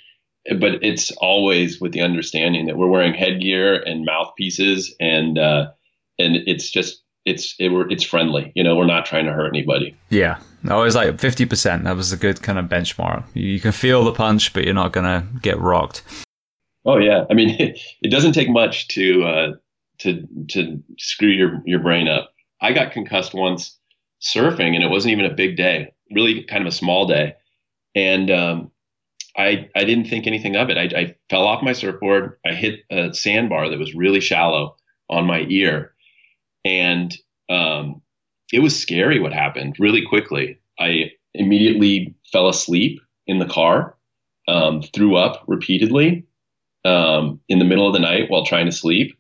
but 0.59 0.83
it's 0.83 1.11
always 1.19 1.81
with 1.81 1.93
the 1.93 2.01
understanding 2.01 2.67
that 2.67 2.77
we're 2.77 2.89
wearing 2.89 3.15
headgear 3.15 3.77
and 3.83 4.05
mouthpieces 4.05 4.95
and 5.01 5.39
uh, 5.39 5.71
and 6.19 6.37
it's 6.47 6.71
just 6.71 7.03
it's 7.25 7.55
it, 7.59 7.71
it's 7.91 8.05
friendly. 8.05 8.53
You 8.55 8.65
know 8.65 8.77
we're 8.77 8.87
not 8.87 9.07
trying 9.07 9.27
to 9.27 9.33
hurt 9.33 9.49
anybody. 9.49 9.97
Yeah. 10.09 10.39
I 10.69 10.77
was 10.77 10.95
like 10.95 11.17
50% 11.17 11.85
that 11.85 11.97
was 11.97 12.13
a 12.13 12.19
good 12.19 12.43
kind 12.43 12.59
of 12.59 12.67
benchmark. 12.67 13.25
You 13.33 13.59
can 13.61 13.73
feel 13.73 14.05
the 14.05 14.13
punch 14.13 14.53
but 14.53 14.65
you're 14.65 14.75
not 14.75 14.93
gonna 14.93 15.27
get 15.43 15.59
rocked. 15.59 16.03
Oh 16.85 16.99
yeah. 16.99 17.25
I 17.31 17.35
mean 17.35 17.51
it, 17.61 17.81
it 18.03 18.11
doesn't 18.11 18.33
take 18.33 18.49
much 18.49 18.89
to 18.89 19.25
uh, 19.25 19.53
to 19.99 20.27
to 20.49 20.83
screw 20.99 21.31
your 21.31 21.63
your 21.65 21.81
brain 21.81 22.09
up. 22.09 22.33
I 22.61 22.73
got 22.73 22.93
concussed 22.93 23.35
once 23.35 23.79
surfing 24.23 24.75
and 24.75 24.85
it 24.85 24.91
wasn't 24.91 25.13
even 25.13 25.25
a 25.25 25.35
big 25.35 25.57
day 25.57 25.93
really 26.11 26.45
kind 26.45 26.63
of 26.63 26.69
a 26.69 26.77
small 26.77 27.07
day. 27.07 27.37
And 27.95 28.31
um, 28.31 28.71
I, 29.37 29.69
I 29.77 29.85
didn't 29.85 30.07
think 30.07 30.27
anything 30.27 30.57
of 30.57 30.71
it. 30.71 30.79
I, 30.79 31.01
I 31.01 31.15
fell 31.29 31.47
off 31.47 31.63
my 31.63 31.73
surfboard. 31.73 32.39
I 32.45 32.53
hit 32.53 32.81
a 32.91 33.15
sandbar 33.15 33.69
that 33.69 33.79
was 33.79 33.95
really 33.95 34.21
shallow 34.21 34.77
on 35.09 35.27
my 35.27 35.47
ear. 35.49 35.93
And 36.65 37.17
um, 37.49 38.03
it 38.53 38.61
was 38.61 38.79
scary 38.79 39.21
what 39.21 39.33
happened 39.33 39.77
really 39.79 40.05
quickly. 40.05 40.59
I 40.79 41.13
immediately 41.35 42.15
fell 42.33 42.49
asleep 42.49 43.01
in 43.27 43.39
the 43.39 43.47
car, 43.47 43.97
um, 44.49 44.83
threw 44.83 45.17
up 45.17 45.45
repeatedly 45.47 46.27
um, 46.85 47.41
in 47.49 47.59
the 47.59 47.65
middle 47.65 47.87
of 47.87 47.93
the 47.93 48.01
night 48.01 48.31
while 48.31 48.45
trying 48.45 48.67
to 48.67 48.73
sleep, 48.73 49.17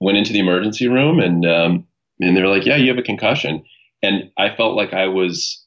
went 0.00 0.18
into 0.18 0.32
the 0.32 0.40
emergency 0.40 0.88
room, 0.88 1.20
and, 1.20 1.46
um, 1.46 1.86
and 2.20 2.36
they 2.36 2.42
were 2.42 2.48
like, 2.48 2.64
Yeah, 2.64 2.76
you 2.76 2.88
have 2.88 2.98
a 2.98 3.02
concussion. 3.02 3.64
And 4.02 4.30
I 4.36 4.54
felt 4.54 4.76
like 4.76 4.92
I 4.92 5.08
was 5.08 5.64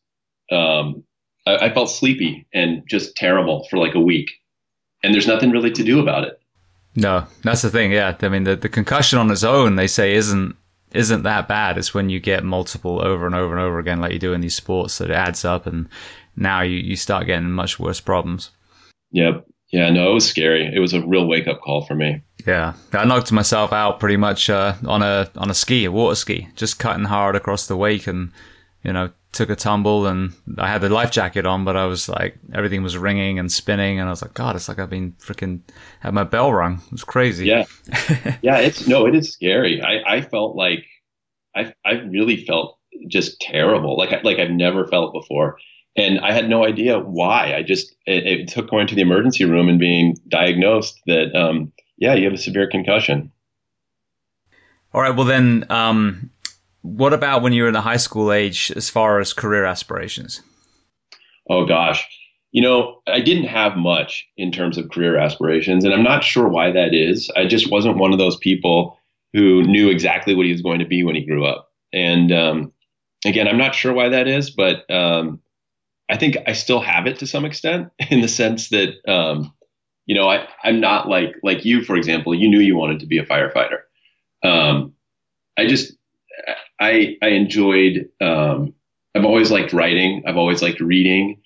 um, 0.52 1.04
I, 1.48 1.68
I 1.68 1.74
felt 1.74 1.90
sleepy 1.90 2.46
and 2.54 2.84
just 2.88 3.16
terrible 3.16 3.66
for 3.70 3.78
like 3.78 3.96
a 3.96 4.00
week, 4.00 4.32
and 5.04 5.14
there's 5.14 5.28
nothing 5.28 5.52
really 5.52 5.72
to 5.72 5.84
do 5.84 6.00
about 6.00 6.26
it. 6.26 6.40
No, 6.96 7.26
that's 7.44 7.62
the 7.62 7.70
thing. 7.70 7.92
Yeah, 7.92 8.18
I 8.22 8.30
mean, 8.30 8.44
the, 8.44 8.56
the 8.56 8.70
concussion 8.70 9.20
on 9.20 9.30
its 9.32 9.44
own, 9.44 9.76
they 9.76 9.88
say, 9.88 10.16
isn't 10.16 10.56
isn't 10.94 11.24
that 11.24 11.48
bad. 11.48 11.78
It's 11.78 11.94
when 11.94 12.10
you 12.10 12.20
get 12.20 12.44
multiple 12.44 13.02
over 13.06 13.26
and 13.26 13.36
over 13.36 13.54
and 13.54 13.62
over 13.62 13.78
again, 13.78 14.00
like 14.00 14.14
you 14.14 14.20
do 14.20 14.34
in 14.34 14.42
these 14.42 14.56
sports, 14.56 14.98
that 14.98 15.10
it 15.10 15.16
adds 15.16 15.46
up, 15.46 15.68
and 15.68 15.90
now 16.36 16.62
you, 16.62 16.78
you 16.78 16.96
start 16.96 17.28
getting 17.28 17.52
much 17.52 17.80
worse 17.80 18.00
problems. 18.00 18.52
Yep. 19.12 19.46
Yeah. 19.72 19.90
No, 19.90 20.12
it 20.12 20.14
was 20.14 20.28
scary. 20.28 20.66
It 20.74 20.80
was 20.80 20.94
a 20.94 21.06
real 21.06 21.28
wake 21.28 21.48
up 21.48 21.62
call 21.62 21.86
for 21.86 21.96
me. 21.96 22.24
Yeah, 22.46 22.74
I 22.94 23.04
knocked 23.04 23.32
myself 23.34 23.74
out 23.74 24.00
pretty 24.00 24.16
much 24.16 24.50
uh, 24.50 24.76
on 24.86 25.04
a 25.04 25.30
on 25.36 25.50
a 25.50 25.54
ski, 25.54 25.84
a 25.86 25.92
water 25.92 26.16
ski, 26.16 26.48
just 26.56 26.80
cutting 26.80 27.06
hard 27.06 27.36
across 27.36 27.68
the 27.68 27.76
wake, 27.76 28.08
and 28.08 28.32
you 28.84 28.94
know, 28.94 29.12
took 29.32 29.50
a 29.50 29.56
tumble 29.56 30.08
and 30.08 30.34
I 30.58 30.68
had 30.70 30.82
the 30.82 30.90
life 30.90 31.12
jacket 31.12 31.46
on, 31.46 31.66
but 31.66 31.76
I 31.76 31.86
was 31.86 32.10
like, 32.10 32.38
everything 32.54 32.82
was 32.82 32.98
ringing 32.98 33.40
and 33.40 33.52
spinning. 33.52 34.00
And 34.00 34.08
I 34.08 34.12
was 34.12 34.22
like, 34.22 34.34
God, 34.34 34.56
it's 34.56 34.68
like 34.68 34.80
I've 34.80 34.90
been 34.90 35.13
freaking 35.13 35.62
had 36.00 36.13
my 36.13 36.24
bell 36.24 36.54
rung. 36.54 36.82
It 36.86 36.92
was 36.92 37.04
crazy. 37.04 37.46
Yeah. 37.46 37.66
yeah. 38.42 38.58
It's 38.58 38.88
no, 38.88 39.06
it 39.06 39.16
is 39.16 39.32
scary. 39.32 39.82
I, 39.82 40.18
I 40.18 40.22
felt 40.22 40.56
like 40.56 40.86
I, 41.56 41.74
I 41.86 41.94
really 41.94 42.46
felt 42.46 42.80
just 43.08 43.40
terrible. 43.42 43.98
Like, 43.98 44.24
like 44.24 44.40
I've 44.40 44.52
never 44.52 44.88
felt 44.88 45.13
before. 45.13 45.58
And 45.96 46.20
I 46.20 46.32
had 46.32 46.50
no 46.50 46.63
idea 46.63 47.00
why. 47.00 47.56
I 47.56 47.63
just, 47.63 47.96
it, 48.06 48.26
it 48.26 48.48
took 48.48 48.70
going 48.70 48.88
to 48.88 48.96
the 48.96 49.02
emergency 49.02 49.46
room 49.46 49.68
and 49.68 49.80
being 49.80 50.16
diagnosed 50.28 51.00
that, 51.08 51.36
um, 51.36 51.74
yeah, 51.98 52.13
you 52.13 52.26
have 52.26 52.34
a 52.34 52.38
severe 52.38 52.68
concussion. 52.68 53.32
All 54.94 55.02
right. 55.02 55.16
Well, 55.16 55.26
then, 55.26 55.66
um, 55.70 56.30
what 56.88 57.13
about 57.13 57.41
when 57.41 57.54
you 57.54 57.63
were 57.63 57.67
in 57.67 57.73
the 57.73 57.82
high 57.82 57.97
school 57.97 58.32
age 58.32 58.71
as 58.76 58.89
far 58.89 59.19
as 59.19 59.34
career 59.34 59.65
aspirations? 59.65 60.41
Oh, 61.50 61.65
gosh. 61.65 62.08
You 62.52 62.62
know, 62.62 63.02
I 63.08 63.19
didn't 63.19 63.47
have 63.47 63.76
much 63.76 64.26
in 64.38 64.52
terms 64.52 64.78
of 64.78 64.89
career 64.89 65.17
aspirations, 65.17 65.84
and 65.84 65.93
I'm 65.93 66.04
not 66.04 66.23
sure 66.23 66.47
why 66.47 66.71
that 66.71 66.93
is. 66.93 67.30
I 67.36 67.45
just 67.45 67.69
wasn't 67.69 67.97
one 67.97 68.13
of 68.13 68.19
those 68.19 68.38
people 68.38 68.97
who 69.34 69.63
knew 69.63 69.89
exactly 69.89 70.34
what 70.34 70.45
he 70.45 70.52
was 70.54 70.62
going 70.62 70.80
to 70.80 70.86
be 70.86 71.04
when 71.04 71.15
he 71.15 71.26
grew 71.26 71.45
up. 71.45 71.69
And 71.91 72.32
um, 72.32 72.71
again, 73.26 73.47
I'm 73.47 73.58
not 73.58 73.76
sure 73.76 73.93
why 73.93 74.10
that 74.10 74.28
is, 74.28 74.50
but 74.50 74.89
um, 74.89 75.41
I 76.10 76.17
think 76.17 76.38
I 76.47 76.54
still 76.54 76.80
have 76.80 77.06
it 77.06 77.19
to 77.19 77.28
some 77.28 77.43
extent 77.43 77.89
in 78.10 78.21
the 78.21 78.30
sense 78.30 78.69
that, 78.69 78.95
um, 79.08 79.54
you 80.06 80.15
know, 80.15 80.30
I, 80.30 80.47
I'm 80.63 80.80
not 80.80 81.10
like 81.10 81.36
like 81.43 81.65
you, 81.65 81.84
for 81.84 81.97
example. 81.97 82.34
You 82.34 82.50
knew 82.50 82.60
you 82.60 82.78
wanted 82.78 83.02
to 83.02 83.06
be 83.06 83.17
a 83.17 83.26
firefighter. 83.26 83.80
Um, 84.41 84.93
I 85.58 85.67
just 85.67 85.93
I 86.80 87.18
I 87.22 87.28
enjoyed. 87.30 88.10
Um, 88.22 88.74
I've 89.16 89.26
always 89.26 89.52
liked 89.52 89.74
writing. 89.74 90.24
I've 90.28 90.38
always 90.38 90.62
liked 90.62 90.80
reading, 90.80 91.42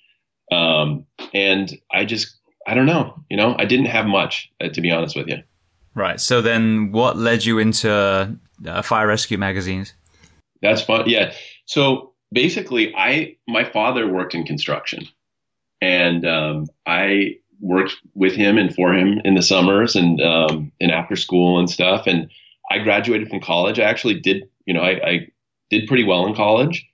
um, 0.52 1.06
and 1.34 1.74
I 1.92 2.06
just 2.06 2.36
I 2.68 2.74
don't 2.74 2.86
know. 2.86 3.24
You 3.30 3.38
know, 3.38 3.56
I 3.58 3.66
didn't 3.66 3.86
have 3.88 4.06
much 4.06 4.52
uh, 4.62 4.70
to 4.70 4.82
be 4.82 4.92
honest 4.92 5.16
with 5.16 5.28
you. 5.28 5.44
Right. 5.94 6.20
So 6.20 6.42
then, 6.42 6.92
what 6.92 7.18
led 7.18 7.46
you 7.46 7.60
into 7.60 8.38
uh, 8.66 8.82
fire 8.82 9.08
rescue 9.08 9.38
magazines? 9.38 9.94
That's 10.62 10.82
fun. 10.82 11.10
Yeah. 11.10 11.34
So 11.66 12.14
basically, 12.32 12.94
I 12.96 13.38
my 13.48 13.64
father 13.64 14.08
worked 14.08 14.36
in 14.36 14.46
construction, 14.46 15.08
and 15.82 16.26
um, 16.26 16.68
I 16.86 17.38
worked 17.60 17.96
with 18.16 18.34
him 18.34 18.58
and 18.58 18.74
for 18.74 18.94
him 18.94 19.22
in 19.24 19.36
the 19.36 19.42
summers 19.42 19.96
and 19.96 20.22
um, 20.22 20.72
and 20.80 20.92
after 20.92 21.16
school 21.16 21.60
and 21.60 21.70
stuff. 21.70 22.08
And 22.08 22.30
I 22.72 22.80
graduated 22.80 23.30
from 23.30 23.42
college. 23.42 23.80
I 23.80 23.84
actually 23.84 24.20
did 24.20 24.44
you 24.66 24.74
know, 24.74 24.82
I, 24.82 25.10
I 25.10 25.28
did 25.70 25.88
pretty 25.88 26.04
well 26.04 26.26
in 26.28 26.36
college. 26.36 26.88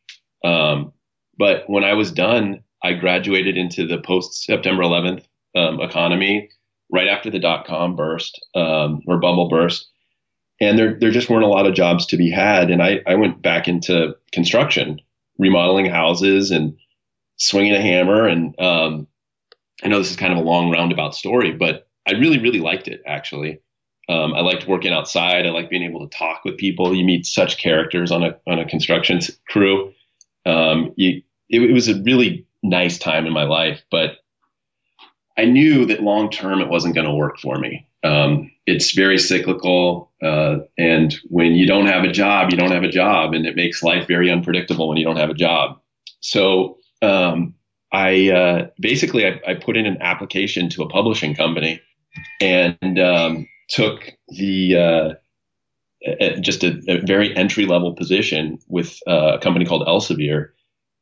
Um, 0.43 0.93
but 1.37 1.63
when 1.67 1.83
I 1.83 1.93
was 1.93 2.11
done, 2.11 2.63
I 2.83 2.93
graduated 2.93 3.57
into 3.57 3.85
the 3.85 3.99
post 3.99 4.43
September 4.45 4.83
11th 4.83 5.23
um, 5.55 5.81
economy 5.81 6.49
right 6.91 7.07
after 7.07 7.29
the 7.29 7.39
dot 7.39 7.65
com 7.65 7.95
burst 7.95 8.39
um, 8.55 9.01
or 9.07 9.19
bubble 9.19 9.49
burst. 9.49 9.89
And 10.59 10.79
there, 10.79 10.97
there 10.99 11.11
just 11.11 11.29
weren't 11.29 11.43
a 11.43 11.47
lot 11.47 11.67
of 11.67 11.75
jobs 11.75 12.05
to 12.07 12.17
be 12.17 12.31
had. 12.31 12.71
And 12.71 12.81
I, 12.81 13.01
I 13.05 13.15
went 13.15 13.41
back 13.41 13.67
into 13.67 14.15
construction, 14.31 14.99
remodeling 15.37 15.85
houses 15.85 16.49
and 16.49 16.75
swinging 17.35 17.73
a 17.73 17.81
hammer. 17.81 18.27
And 18.27 18.59
um, 18.59 19.07
I 19.83 19.87
know 19.87 19.99
this 19.99 20.09
is 20.09 20.17
kind 20.17 20.33
of 20.33 20.39
a 20.39 20.49
long 20.49 20.71
roundabout 20.71 21.13
story, 21.13 21.51
but 21.51 21.87
I 22.07 22.13
really, 22.13 22.39
really 22.39 22.59
liked 22.59 22.87
it 22.87 23.01
actually. 23.05 23.59
Um, 24.09 24.33
I 24.33 24.41
liked 24.41 24.67
working 24.67 24.93
outside. 24.93 25.45
I 25.45 25.49
like 25.49 25.69
being 25.69 25.83
able 25.83 26.07
to 26.07 26.17
talk 26.17 26.45
with 26.45 26.57
people. 26.57 26.95
You 26.95 27.03
meet 27.03 27.25
such 27.25 27.57
characters 27.57 28.11
on 28.11 28.23
a 28.23 28.37
on 28.47 28.59
a 28.59 28.65
construction 28.65 29.19
crew. 29.49 29.93
Um, 30.45 30.93
you, 30.95 31.21
it, 31.49 31.61
it, 31.61 31.73
was 31.73 31.89
a 31.89 32.01
really 32.03 32.45
nice 32.63 32.97
time 32.97 33.25
in 33.25 33.33
my 33.33 33.43
life, 33.43 33.83
but 33.91 34.17
I 35.37 35.45
knew 35.45 35.85
that 35.85 36.01
long 36.01 36.29
term 36.29 36.61
it 36.61 36.69
wasn't 36.69 36.95
going 36.95 37.07
to 37.07 37.13
work 37.13 37.37
for 37.39 37.57
me. 37.57 37.85
Um, 38.03 38.49
it's 38.65 38.93
very 38.93 39.17
cyclical, 39.17 40.11
uh, 40.23 40.59
and 40.77 41.15
when 41.29 41.53
you 41.53 41.67
don't 41.67 41.87
have 41.87 42.03
a 42.03 42.11
job, 42.11 42.51
you 42.51 42.57
don't 42.57 42.71
have 42.71 42.83
a 42.83 42.89
job, 42.89 43.33
and 43.33 43.45
it 43.45 43.55
makes 43.55 43.83
life 43.83 44.07
very 44.07 44.31
unpredictable 44.31 44.87
when 44.87 44.97
you 44.97 45.03
don't 45.03 45.17
have 45.17 45.29
a 45.29 45.33
job. 45.33 45.79
So 46.21 46.77
um, 47.01 47.53
I 47.91 48.29
uh, 48.29 48.67
basically 48.79 49.25
I, 49.25 49.39
I, 49.47 49.53
put 49.55 49.77
in 49.77 49.85
an 49.85 49.97
application 50.01 50.69
to 50.69 50.83
a 50.83 50.89
publishing 50.89 51.35
company, 51.35 51.81
and 52.41 52.99
um, 52.99 53.47
took 53.69 54.11
the 54.29 54.75
uh, 54.77 56.39
just 56.39 56.63
a, 56.63 56.79
a, 56.87 57.01
very 57.01 57.35
entry 57.35 57.65
level 57.65 57.93
position 57.93 58.59
with 58.67 58.99
uh, 59.07 59.33
a 59.35 59.39
company 59.39 59.65
called 59.65 59.87
Elsevier, 59.87 60.49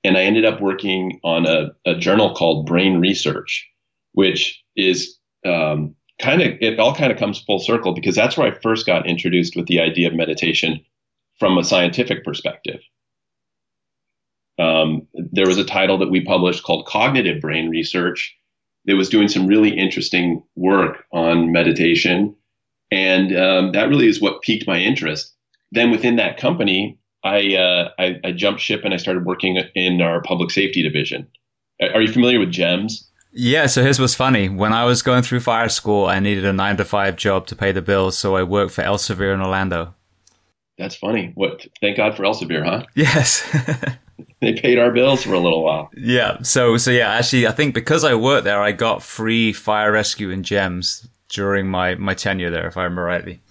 and 0.04 0.17
I 0.17 0.21
ended 0.21 0.45
up 0.45 0.62
working 0.62 1.19
on 1.23 1.45
a, 1.45 1.71
a 1.86 1.95
journal 1.95 2.34
called 2.34 2.65
Brain 2.65 2.99
Research, 2.99 3.67
which 4.13 4.63
is 4.75 5.17
um, 5.45 5.95
kind 6.19 6.41
of 6.41 6.54
it 6.62 6.80
all 6.80 6.95
kind 6.95 7.12
of 7.12 7.19
comes 7.19 7.41
full 7.41 7.60
circle 7.60 7.93
because 7.93 8.15
that's 8.15 8.38
where 8.38 8.51
I 8.51 8.60
first 8.60 8.86
got 8.86 9.08
introduced 9.08 9.56
with 9.56 9.67
the 9.67 9.80
idea 9.80 10.08
of 10.08 10.13
meditation 10.13 10.84
from 11.39 11.58
a 11.58 11.63
scientific 11.63 12.23
perspective. 12.23 12.80
Um, 14.58 15.08
there 15.13 15.47
was 15.47 15.58
a 15.58 15.65
title 15.65 15.97
that 15.97 16.10
we 16.10 16.23
published 16.23 16.63
called 16.63 16.88
Cognitive 16.88 17.41
Brain 17.41 17.69
Research 17.69 18.34
that 18.86 18.95
was 18.95 19.10
doing 19.10 19.28
some 19.28 19.47
really 19.47 19.78
interesting 19.78 20.43
work 20.56 21.04
on 21.12 21.51
meditation. 21.51 22.36
And 22.95 23.36
um, 23.36 23.71
that 23.73 23.89
really 23.89 24.08
is 24.08 24.21
what 24.21 24.41
piqued 24.41 24.65
my 24.65 24.79
interest. 24.79 25.34
Then 25.73 25.91
within 25.91 26.15
that 26.15 26.38
company, 26.38 26.97
I, 27.25 27.55
uh, 27.55 27.89
I, 27.99 28.19
I 28.23 28.31
jumped 28.31 28.62
ship 28.62 28.86
and 28.86 28.93
I 28.93 28.97
started 28.97 29.25
working 29.25 29.58
in 29.75 30.01
our 30.01 30.21
public 30.21 30.49
safety 30.49 30.81
division. 30.81 31.27
Are 31.81 32.01
you 32.01 32.10
familiar 32.12 32.39
with 32.39 32.53
JEMS? 32.53 33.03
Yeah, 33.34 33.65
so 33.65 33.84
here's 33.84 33.99
what's 33.99 34.15
funny. 34.15 34.47
When 34.47 34.71
I 34.71 34.86
was 34.86 35.01
going 35.01 35.23
through 35.23 35.41
fire 35.41 35.67
school, 35.67 36.05
I 36.05 36.19
needed 36.21 36.45
a 36.45 36.53
nine 36.53 36.77
to 36.77 36.86
five 36.86 37.17
job 37.17 37.47
to 37.47 37.55
pay 37.55 37.73
the 37.73 37.81
bills, 37.81 38.17
so 38.17 38.38
I 38.38 38.43
worked 38.43 38.71
for 38.71 38.81
Elsevier 38.81 39.34
in 39.34 39.41
Orlando. 39.41 39.93
That's 40.77 40.95
funny. 40.95 41.34
What? 41.36 41.67
Thank 41.81 41.97
God 41.97 42.15
for 42.15 42.23
Elsevier, 42.23 42.63
huh? 42.63 42.86
Yes. 42.95 43.45
they 44.39 44.53
paid 44.53 44.79
our 44.79 44.91
bills 44.91 45.23
for 45.23 45.34
a 45.34 45.39
little 45.39 45.65
while. 45.65 45.89
Yeah. 45.97 46.41
So 46.43 46.77
so 46.77 46.91
yeah, 46.91 47.10
actually, 47.10 47.45
I 47.45 47.51
think 47.51 47.73
because 47.73 48.05
I 48.05 48.15
worked 48.15 48.45
there, 48.45 48.62
I 48.62 48.71
got 48.71 49.03
free 49.03 49.51
fire 49.51 49.91
rescue 49.91 50.31
and 50.31 50.45
JEMS 50.45 51.05
during 51.30 51.68
my 51.68 51.96
my 51.96 52.14
tenure 52.14 52.50
there, 52.50 52.68
if 52.68 52.78
I 52.78 52.84
remember 52.84 53.04
rightly. 53.04 53.42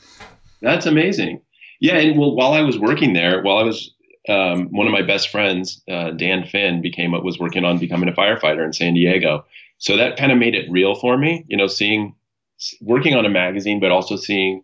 That's 0.61 0.87
amazing. 0.87 1.43
Yeah, 1.81 1.97
and 1.97 2.19
well, 2.19 2.35
while 2.35 2.53
I 2.53 2.63
was 2.63 2.79
working 2.79 3.13
there, 3.13 3.43
while 3.43 3.59
I 3.59 3.63
was 3.63 3.93
um, 4.29 4.69
one 4.71 4.87
of 4.87 4.93
my 4.93 5.03
best 5.03 5.29
friends, 5.29 5.83
uh, 5.91 6.11
Dan 6.11 6.45
Finn, 6.45 6.81
became 6.81 7.13
was 7.13 7.39
working 7.39 7.65
on 7.65 7.79
becoming 7.79 8.09
a 8.09 8.13
firefighter 8.13 8.65
in 8.65 8.73
San 8.73 8.95
Diego. 8.95 9.45
So 9.79 9.97
that 9.97 10.17
kind 10.17 10.33
of 10.33 10.39
made 10.39 10.55
it 10.55 10.71
real 10.71 10.95
for 10.95 11.19
me, 11.19 11.45
you 11.49 11.57
know, 11.57 11.67
seeing 11.67 12.15
working 12.81 13.15
on 13.15 13.27
a 13.27 13.31
magazine, 13.31 13.81
but 13.81 13.91
also 13.91 14.17
seeing 14.17 14.63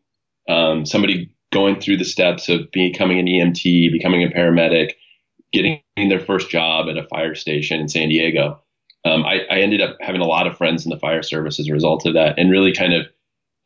um, 0.48 0.86
somebody 0.86 1.34
going 1.52 1.80
through 1.80 1.98
the 1.98 2.04
steps 2.04 2.48
of 2.48 2.70
becoming 2.72 3.18
an 3.18 3.26
EMT, 3.26 3.92
becoming 3.92 4.22
a 4.22 4.28
paramedic, 4.28 4.92
getting 5.52 5.82
their 5.96 6.20
first 6.20 6.48
job 6.48 6.88
at 6.88 6.96
a 6.96 7.06
fire 7.08 7.34
station 7.34 7.80
in 7.80 7.88
San 7.88 8.08
Diego. 8.08 8.60
Um, 9.04 9.24
I, 9.24 9.40
I, 9.50 9.60
ended 9.60 9.80
up 9.80 9.96
having 10.00 10.20
a 10.20 10.26
lot 10.26 10.46
of 10.46 10.58
friends 10.58 10.84
in 10.84 10.90
the 10.90 10.98
fire 10.98 11.22
service 11.22 11.58
as 11.58 11.68
a 11.68 11.72
result 11.72 12.04
of 12.04 12.12
that, 12.14 12.38
and 12.38 12.50
really 12.50 12.72
kind 12.72 12.92
of 12.92 13.06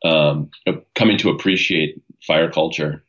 um, 0.05 0.49
coming 0.95 1.17
to 1.17 1.29
appreciate 1.29 2.01
fire 2.25 2.49
culture. 2.49 3.03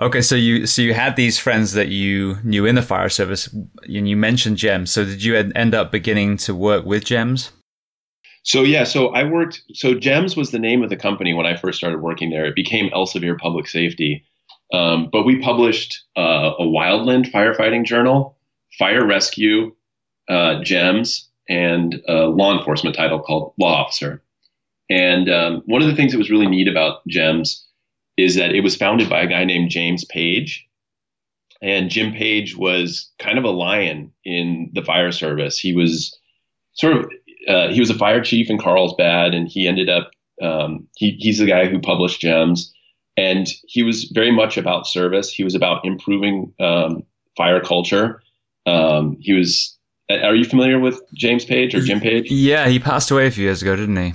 Okay, 0.00 0.22
so 0.22 0.34
you 0.34 0.66
so 0.66 0.82
you 0.82 0.92
had 0.92 1.14
these 1.14 1.38
friends 1.38 1.72
that 1.72 1.88
you 1.88 2.38
knew 2.42 2.66
in 2.66 2.74
the 2.74 2.82
fire 2.82 3.08
service, 3.08 3.48
and 3.52 4.08
you 4.08 4.16
mentioned 4.16 4.58
JEMS. 4.58 4.88
So 4.88 5.04
did 5.04 5.22
you 5.22 5.36
end 5.36 5.74
up 5.74 5.92
beginning 5.92 6.36
to 6.38 6.54
work 6.54 6.84
with 6.84 7.04
JEMS? 7.04 7.50
So 8.42 8.62
yeah, 8.62 8.84
so 8.84 9.08
I 9.08 9.24
worked. 9.24 9.62
So 9.72 9.94
JEMS 9.94 10.36
was 10.36 10.50
the 10.50 10.58
name 10.58 10.82
of 10.82 10.90
the 10.90 10.96
company 10.96 11.32
when 11.32 11.46
I 11.46 11.56
first 11.56 11.78
started 11.78 12.00
working 12.00 12.30
there. 12.30 12.44
It 12.44 12.56
became 12.56 12.90
Elsevier 12.90 13.38
Public 13.38 13.68
Safety, 13.68 14.24
um, 14.72 15.08
but 15.12 15.22
we 15.22 15.40
published 15.40 16.02
uh, 16.16 16.52
a 16.58 16.64
wildland 16.64 17.30
firefighting 17.30 17.84
journal, 17.84 18.36
fire 18.76 19.06
rescue, 19.06 19.74
uh, 20.28 20.60
JEMS, 20.62 21.28
and 21.48 22.00
a 22.08 22.26
law 22.26 22.56
enforcement 22.56 22.96
title 22.96 23.20
called 23.20 23.54
Law 23.58 23.82
Officer. 23.82 24.22
And 24.90 25.30
um, 25.30 25.62
one 25.66 25.82
of 25.82 25.88
the 25.88 25.94
things 25.94 26.12
that 26.12 26.18
was 26.18 26.30
really 26.30 26.46
neat 26.46 26.68
about 26.68 27.06
JEMS 27.08 27.64
is 28.16 28.36
that 28.36 28.54
it 28.54 28.60
was 28.60 28.76
founded 28.76 29.08
by 29.08 29.22
a 29.22 29.26
guy 29.26 29.44
named 29.44 29.70
James 29.70 30.04
Page. 30.04 30.66
And 31.62 31.90
Jim 31.90 32.12
Page 32.12 32.56
was 32.56 33.10
kind 33.18 33.38
of 33.38 33.44
a 33.44 33.50
lion 33.50 34.12
in 34.24 34.70
the 34.74 34.82
fire 34.82 35.12
service. 35.12 35.58
He 35.58 35.72
was 35.72 36.16
sort 36.74 36.96
of 36.96 37.10
uh, 37.48 37.68
he 37.68 37.80
was 37.80 37.90
a 37.90 37.94
fire 37.94 38.22
chief 38.22 38.50
in 38.50 38.58
Carlsbad, 38.58 39.34
and 39.34 39.48
he 39.48 39.66
ended 39.66 39.88
up 39.88 40.10
um, 40.42 40.86
he, 40.96 41.16
he's 41.18 41.38
the 41.38 41.46
guy 41.46 41.66
who 41.66 41.78
published 41.80 42.20
JEMS, 42.20 42.72
and 43.16 43.48
he 43.66 43.82
was 43.82 44.04
very 44.04 44.30
much 44.30 44.56
about 44.56 44.86
service. 44.86 45.30
He 45.30 45.44
was 45.44 45.54
about 45.54 45.84
improving 45.84 46.52
um, 46.60 47.04
fire 47.36 47.60
culture. 47.60 48.22
Um, 48.66 49.16
he 49.20 49.32
was. 49.32 49.73
Are 50.10 50.34
you 50.34 50.44
familiar 50.44 50.78
with 50.78 51.00
James 51.14 51.44
Page 51.44 51.74
or 51.74 51.80
Jim 51.80 52.00
Page? 52.00 52.30
Yeah, 52.30 52.68
he 52.68 52.78
passed 52.78 53.10
away 53.10 53.26
a 53.26 53.30
few 53.30 53.44
years 53.44 53.62
ago, 53.62 53.74
didn't 53.74 53.96
he? 53.96 54.12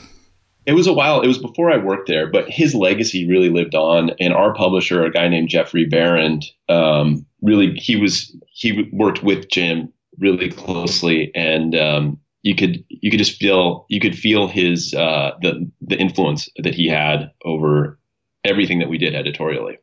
it 0.69 0.73
was 0.73 0.85
a 0.85 0.93
while. 0.93 1.21
It 1.21 1.27
was 1.27 1.39
before 1.39 1.71
I 1.71 1.77
worked 1.77 2.07
there, 2.07 2.27
but 2.27 2.47
his 2.47 2.75
legacy 2.75 3.27
really 3.27 3.49
lived 3.49 3.73
on. 3.73 4.11
And 4.19 4.33
our 4.33 4.53
publisher, 4.53 5.03
a 5.03 5.11
guy 5.11 5.27
named 5.27 5.49
Jeffrey 5.49 5.89
Berend, 5.89 6.45
um, 6.69 7.25
really 7.41 7.73
he 7.73 7.95
was 7.95 8.35
he 8.51 8.87
worked 8.93 9.23
with 9.23 9.49
Jim 9.49 9.91
really 10.19 10.51
closely, 10.51 11.31
and 11.33 11.75
um, 11.75 12.19
you 12.43 12.55
could 12.55 12.83
you 12.89 13.09
could 13.09 13.17
just 13.17 13.39
feel 13.39 13.87
you 13.89 13.99
could 13.99 14.15
feel 14.15 14.47
his 14.47 14.93
uh, 14.93 15.31
the 15.41 15.67
the 15.81 15.97
influence 15.97 16.47
that 16.57 16.75
he 16.75 16.87
had 16.87 17.31
over 17.45 17.97
everything 18.43 18.77
that 18.77 18.89
we 18.89 18.99
did 18.99 19.15
editorially. 19.15 19.79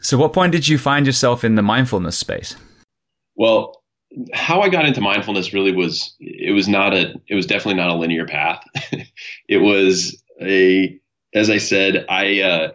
So, 0.00 0.16
what 0.18 0.32
point 0.32 0.52
did 0.52 0.68
you 0.68 0.78
find 0.78 1.04
yourself 1.04 1.42
in 1.42 1.56
the 1.56 1.62
mindfulness 1.62 2.16
space? 2.16 2.54
Well, 3.34 3.82
how 4.32 4.60
I 4.60 4.68
got 4.68 4.86
into 4.86 5.00
mindfulness 5.00 5.52
really 5.52 5.72
was 5.72 6.14
it 6.20 6.54
was 6.54 6.68
not 6.68 6.94
a 6.94 7.14
it 7.28 7.34
was 7.34 7.46
definitely 7.46 7.74
not 7.74 7.90
a 7.90 7.94
linear 7.94 8.26
path. 8.26 8.64
it 9.48 9.58
was 9.58 10.22
a 10.40 10.98
as 11.34 11.50
I 11.50 11.58
said, 11.58 12.06
I 12.08 12.40
uh, 12.40 12.72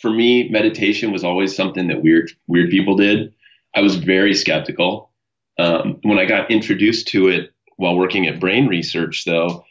for 0.00 0.10
me 0.10 0.48
meditation 0.48 1.12
was 1.12 1.24
always 1.24 1.56
something 1.56 1.88
that 1.88 2.02
weird 2.02 2.30
weird 2.46 2.70
people 2.70 2.96
did. 2.96 3.32
I 3.74 3.80
was 3.80 3.96
very 3.96 4.34
skeptical. 4.34 5.10
Um, 5.58 5.98
when 6.02 6.18
I 6.18 6.24
got 6.24 6.50
introduced 6.50 7.08
to 7.08 7.28
it 7.28 7.52
while 7.76 7.96
working 7.96 8.26
at 8.26 8.40
Brain 8.40 8.66
Research, 8.66 9.24
though, 9.24 9.64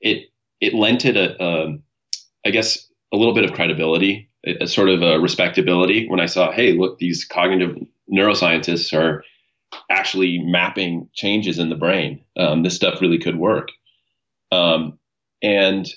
it 0.00 0.28
it 0.60 0.74
lent 0.74 1.04
it 1.04 1.16
a, 1.16 1.42
a 1.42 1.78
I 2.46 2.50
guess 2.50 2.88
a 3.12 3.16
little 3.16 3.34
bit 3.34 3.44
of 3.44 3.52
credibility, 3.52 4.30
a, 4.46 4.64
a 4.64 4.66
sort 4.66 4.88
of 4.88 5.02
a 5.02 5.20
respectability. 5.20 6.08
When 6.08 6.20
I 6.20 6.26
saw, 6.26 6.50
hey, 6.50 6.72
look, 6.72 6.98
these 6.98 7.24
cognitive 7.24 7.76
neuroscientists 8.10 8.96
are 8.96 9.22
actually 9.90 10.38
mapping 10.38 11.08
changes 11.12 11.58
in 11.58 11.68
the 11.68 11.76
brain. 11.76 12.24
Um, 12.36 12.62
this 12.62 12.76
stuff 12.76 13.00
really 13.00 13.18
could 13.18 13.36
work. 13.36 13.68
Um, 14.52 14.98
and 15.42 15.88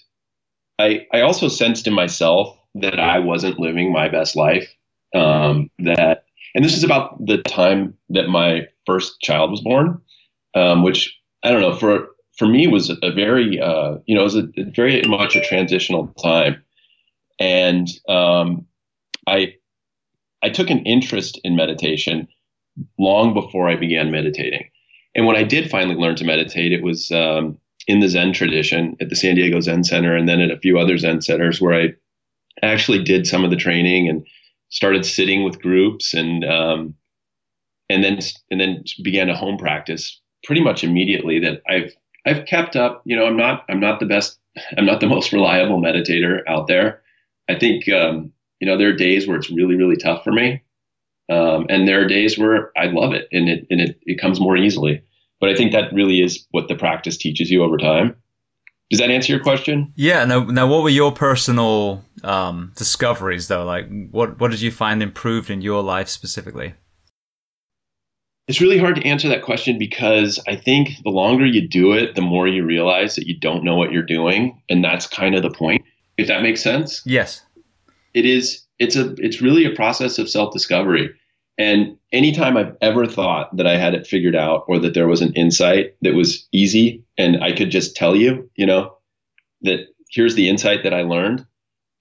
I, 0.79 1.05
I 1.13 1.21
also 1.21 1.47
sensed 1.47 1.87
in 1.87 1.93
myself 1.93 2.57
that 2.75 2.99
I 2.99 3.19
wasn't 3.19 3.59
living 3.59 3.91
my 3.91 4.09
best 4.09 4.35
life. 4.35 4.67
Um, 5.15 5.69
that, 5.79 6.25
and 6.55 6.65
this 6.65 6.75
is 6.75 6.83
about 6.83 7.23
the 7.25 7.37
time 7.43 7.95
that 8.09 8.27
my 8.27 8.67
first 8.85 9.21
child 9.21 9.51
was 9.51 9.61
born, 9.61 10.01
um, 10.55 10.83
which 10.83 11.15
I 11.43 11.51
don't 11.51 11.61
know 11.61 11.75
for 11.75 12.07
for 12.37 12.47
me 12.47 12.65
was 12.67 12.89
a 12.89 13.11
very 13.11 13.59
uh, 13.61 13.97
you 14.05 14.15
know 14.15 14.21
it 14.21 14.23
was 14.23 14.35
a, 14.35 14.47
very 14.75 15.03
much 15.03 15.35
a 15.35 15.41
transitional 15.41 16.07
time, 16.21 16.63
and 17.39 17.87
um, 18.09 18.65
I 19.27 19.53
I 20.41 20.49
took 20.49 20.71
an 20.71 20.79
interest 20.79 21.39
in 21.43 21.55
meditation 21.55 22.27
long 22.97 23.33
before 23.33 23.69
I 23.69 23.75
began 23.75 24.11
meditating. 24.11 24.69
And 25.15 25.25
when 25.25 25.35
I 25.35 25.43
did 25.43 25.69
finally 25.69 25.95
learn 25.95 26.15
to 26.17 26.25
meditate, 26.25 26.71
it 26.71 26.83
was 26.83 27.11
um, 27.11 27.57
in 27.87 27.99
the 27.99 28.09
Zen 28.09 28.33
tradition 28.33 28.95
at 28.99 29.09
the 29.09 29.15
San 29.15 29.35
Diego 29.35 29.59
Zen 29.59 29.83
Center 29.83 30.15
and 30.15 30.27
then 30.27 30.41
at 30.41 30.51
a 30.51 30.59
few 30.59 30.79
other 30.79 30.97
Zen 30.97 31.21
centers 31.21 31.61
where 31.61 31.73
I 31.73 31.93
actually 32.61 33.03
did 33.03 33.27
some 33.27 33.43
of 33.43 33.49
the 33.49 33.55
training 33.55 34.09
and 34.09 34.25
started 34.69 35.05
sitting 35.05 35.43
with 35.43 35.61
groups 35.61 36.13
and 36.13 36.43
um, 36.45 36.95
and 37.89 38.03
then 38.03 38.19
and 38.49 38.59
then 38.59 38.83
began 39.03 39.29
a 39.29 39.37
home 39.37 39.57
practice 39.57 40.19
pretty 40.43 40.61
much 40.61 40.83
immediately 40.83 41.39
that 41.39 41.61
I've 41.67 41.95
I've 42.25 42.45
kept 42.45 42.75
up. 42.75 43.01
You 43.05 43.15
know, 43.15 43.25
I'm 43.25 43.37
not 43.37 43.65
I'm 43.69 43.79
not 43.79 43.99
the 43.99 44.05
best 44.05 44.39
I'm 44.77 44.85
not 44.85 44.99
the 44.99 45.07
most 45.07 45.31
reliable 45.31 45.81
meditator 45.81 46.41
out 46.47 46.67
there. 46.67 47.01
I 47.49 47.55
think 47.55 47.89
um, 47.89 48.31
you 48.59 48.67
know 48.67 48.77
there 48.77 48.89
are 48.89 48.95
days 48.95 49.27
where 49.27 49.37
it's 49.37 49.49
really 49.49 49.75
really 49.75 49.97
tough 49.97 50.23
for 50.23 50.31
me, 50.31 50.61
um, 51.31 51.65
and 51.69 51.87
there 51.87 52.01
are 52.01 52.07
days 52.07 52.37
where 52.37 52.71
I 52.77 52.85
love 52.87 53.13
it 53.13 53.27
and 53.31 53.49
it 53.49 53.67
and 53.69 53.81
it, 53.81 53.99
it 54.03 54.19
comes 54.19 54.39
more 54.39 54.57
easily. 54.57 55.01
But 55.39 55.49
I 55.49 55.55
think 55.55 55.71
that 55.71 55.93
really 55.93 56.21
is 56.21 56.45
what 56.51 56.67
the 56.67 56.75
practice 56.75 57.17
teaches 57.17 57.51
you 57.51 57.63
over 57.63 57.77
time. 57.77 58.15
Does 58.89 58.99
that 58.99 59.09
answer 59.09 59.33
your 59.33 59.41
question? 59.41 59.91
Yeah. 59.95 60.23
Now, 60.23 60.43
now, 60.43 60.67
what 60.67 60.83
were 60.83 60.89
your 60.89 61.11
personal 61.11 62.03
um, 62.23 62.71
discoveries, 62.75 63.47
though? 63.47 63.65
Like, 63.65 63.87
what 64.11 64.39
what 64.39 64.51
did 64.51 64.61
you 64.61 64.71
find 64.71 65.01
improved 65.01 65.49
in 65.49 65.61
your 65.61 65.81
life 65.81 66.09
specifically? 66.09 66.75
It's 68.47 68.59
really 68.59 68.77
hard 68.77 68.95
to 68.97 69.05
answer 69.05 69.29
that 69.29 69.41
question 69.41 69.79
because 69.79 70.37
I 70.47 70.57
think 70.57 70.89
the 71.03 71.09
longer 71.09 71.45
you 71.45 71.67
do 71.67 71.93
it, 71.93 72.15
the 72.15 72.21
more 72.21 72.45
you 72.45 72.65
realize 72.65 73.15
that 73.15 73.25
you 73.25 73.39
don't 73.39 73.63
know 73.63 73.75
what 73.75 73.93
you're 73.93 74.03
doing, 74.03 74.61
and 74.69 74.83
that's 74.83 75.07
kind 75.07 75.33
of 75.33 75.43
the 75.43 75.49
point. 75.49 75.81
If 76.17 76.27
that 76.27 76.43
makes 76.43 76.61
sense. 76.61 77.01
Yes. 77.05 77.41
It 78.13 78.25
is 78.25 78.62
it's 78.83 78.95
a 78.95 79.15
it's 79.17 79.41
really 79.41 79.65
a 79.65 79.75
process 79.75 80.19
of 80.19 80.29
self 80.29 80.53
discovery. 80.53 81.13
And 81.57 81.97
anytime 82.11 82.57
I've 82.57 82.75
ever 82.81 83.05
thought 83.05 83.55
that 83.55 83.67
I 83.67 83.77
had 83.77 83.93
it 83.93 84.07
figured 84.07 84.35
out 84.35 84.65
or 84.67 84.79
that 84.79 84.95
there 84.95 85.07
was 85.07 85.21
an 85.21 85.33
insight 85.33 85.95
that 86.01 86.15
was 86.15 86.47
easy 86.51 87.03
and 87.17 87.43
I 87.43 87.51
could 87.51 87.69
just 87.69 87.95
tell 87.95 88.15
you, 88.15 88.49
you 88.55 88.65
know, 88.65 88.97
that 89.61 89.85
here's 90.09 90.33
the 90.33 90.49
insight 90.49 90.81
that 90.83 90.95
I 90.95 91.03
learned, 91.03 91.45